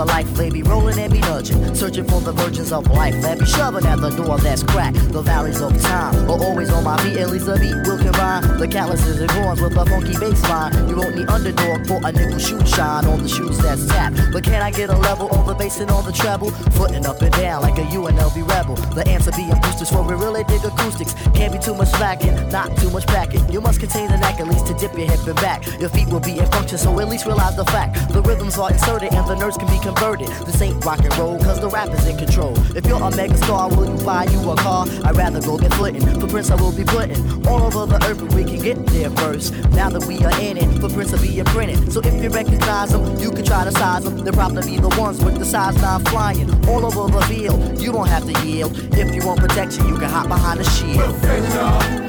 Of 0.00 0.08
life, 0.08 0.34
be 0.50 0.62
rolling 0.62 0.98
and 0.98 1.12
be 1.12 1.20
searching 1.46 2.04
for 2.04 2.20
the 2.20 2.32
virgins 2.32 2.72
of 2.72 2.86
life. 2.90 3.14
Every 3.24 3.46
shoving 3.46 3.86
at 3.86 4.00
the 4.00 4.10
door 4.10 4.38
that's 4.38 4.62
cracked. 4.62 5.12
The 5.12 5.22
valleys 5.22 5.60
of 5.60 5.80
time 5.80 6.14
are 6.28 6.38
always 6.38 6.70
on 6.70 6.84
my 6.84 6.96
feet. 7.02 7.16
At 7.16 7.30
least 7.30 7.48
a 7.48 7.56
beat 7.58 7.74
will 7.86 7.98
combine 7.98 8.42
the 8.58 8.68
calluses 8.68 9.20
and 9.20 9.30
horns 9.30 9.60
with 9.60 9.76
a 9.76 9.84
funky 9.86 10.18
bass 10.18 10.42
line. 10.48 10.72
You 10.88 10.96
won't 10.96 11.16
need 11.16 11.28
underdog 11.28 11.86
for 11.86 12.00
a 12.04 12.12
nickel 12.12 12.38
shoot 12.38 12.66
shine 12.68 13.06
on 13.06 13.22
the 13.22 13.28
shoes 13.28 13.58
that's 13.58 13.86
tapped. 13.86 14.16
But 14.32 14.44
can 14.44 14.62
I 14.62 14.70
get 14.70 14.90
a 14.90 14.96
level 14.96 15.28
on 15.30 15.46
the 15.46 15.54
bass 15.54 15.80
and 15.80 15.90
on 15.90 16.04
the 16.04 16.12
treble? 16.12 16.50
Footing 16.76 17.06
up 17.06 17.22
and 17.22 17.32
down 17.32 17.62
like 17.62 17.78
a 17.78 17.84
UNLV 17.84 18.48
rebel. 18.48 18.76
The 18.94 19.06
answer 19.08 19.32
being 19.32 19.58
boosters 19.60 19.90
for 19.90 20.02
we 20.02 20.14
really 20.14 20.44
dig 20.44 20.64
acoustics. 20.64 21.14
Can't 21.34 21.52
be 21.52 21.58
too 21.58 21.74
much 21.74 21.88
slacking, 21.88 22.34
not 22.50 22.76
too 22.76 22.90
much 22.90 23.06
packing. 23.06 23.48
You 23.50 23.60
must 23.60 23.80
contain 23.80 24.10
the 24.10 24.18
knack 24.18 24.40
at 24.40 24.48
least 24.48 24.66
to 24.66 24.74
dip 24.74 24.96
your 24.96 25.10
hip 25.10 25.26
and 25.26 25.36
back. 25.36 25.64
Your 25.80 25.88
feet 25.88 26.08
will 26.08 26.20
be 26.20 26.38
in 26.38 26.46
function, 26.46 26.78
so 26.78 26.98
at 27.00 27.08
least 27.08 27.24
realize 27.26 27.56
the 27.56 27.64
fact. 27.64 28.12
The 28.12 28.22
rhythms 28.22 28.58
are 28.58 28.70
inserted 28.70 29.12
and 29.14 29.26
the 29.26 29.36
nerves 29.36 29.56
can 29.56 29.68
be 29.68 29.78
converted. 29.78 30.28
This 30.46 30.60
ain't 30.60 30.84
rock 30.84 31.00
and 31.00 31.16
roll 31.16 31.29
cause 31.38 31.60
the 31.60 31.68
rap 31.68 31.88
is 31.90 32.06
in 32.06 32.16
control. 32.16 32.54
If 32.76 32.86
you're 32.86 33.02
a 33.02 33.14
mega 33.14 33.36
star, 33.36 33.68
will 33.68 33.96
you 33.96 34.04
buy 34.04 34.24
you 34.24 34.50
a 34.50 34.56
car? 34.56 34.86
I'd 35.04 35.16
rather 35.16 35.40
go 35.40 35.58
get 35.58 35.72
flitting. 35.74 36.02
Footprints 36.20 36.50
I 36.50 36.56
will 36.56 36.72
be 36.72 36.84
putting 36.84 37.46
all 37.46 37.62
over 37.62 37.86
the 37.86 38.04
earth, 38.06 38.18
but 38.20 38.34
we 38.34 38.44
can 38.44 38.60
get 38.60 38.86
there 38.86 39.10
first. 39.10 39.52
Now 39.70 39.90
that 39.90 40.04
we 40.06 40.24
are 40.24 40.40
in 40.40 40.56
it, 40.56 40.68
footprints 40.80 41.12
will 41.12 41.20
be 41.20 41.38
imprinted. 41.38 41.92
So 41.92 42.00
if 42.00 42.22
you 42.22 42.30
recognize 42.30 42.90
them, 42.90 43.18
you 43.18 43.30
can 43.30 43.44
try 43.44 43.64
to 43.64 43.72
size 43.72 44.04
them. 44.04 44.18
They'll 44.18 44.32
probably 44.32 44.62
be 44.62 44.76
the 44.78 44.88
ones 45.00 45.22
with 45.24 45.38
the 45.38 45.44
size 45.44 45.80
not 45.80 46.08
flying 46.08 46.48
all 46.68 46.84
over 46.84 47.10
the 47.12 47.22
field. 47.26 47.80
You 47.80 47.92
don't 47.92 48.08
have 48.08 48.24
to 48.30 48.46
yield. 48.46 48.76
If 48.94 49.14
you 49.14 49.26
want 49.26 49.40
protection, 49.40 49.86
you 49.88 49.96
can 49.96 50.10
hop 50.10 50.28
behind 50.28 50.60
a 50.60 50.64
shield. 50.64 50.98
Footprints 50.98 51.54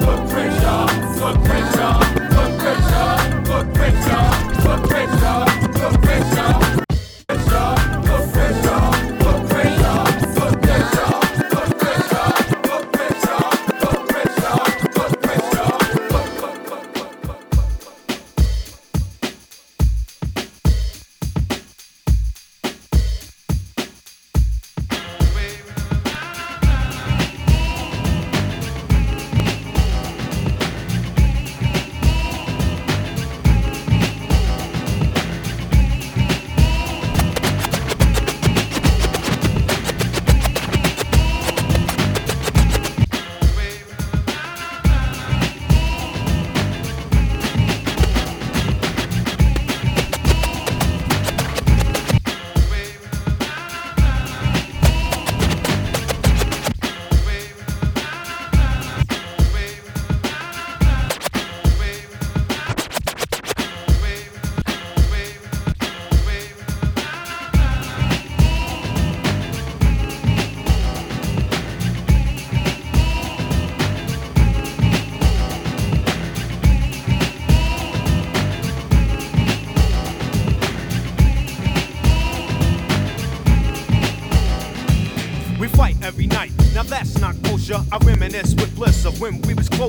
footprints 0.04 0.58
footprints 1.18 1.76
footprints 2.34 2.86
footprints 3.48 4.06
footprints 4.64 5.80
footprints. 5.80 6.61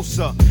closer. 0.03 0.42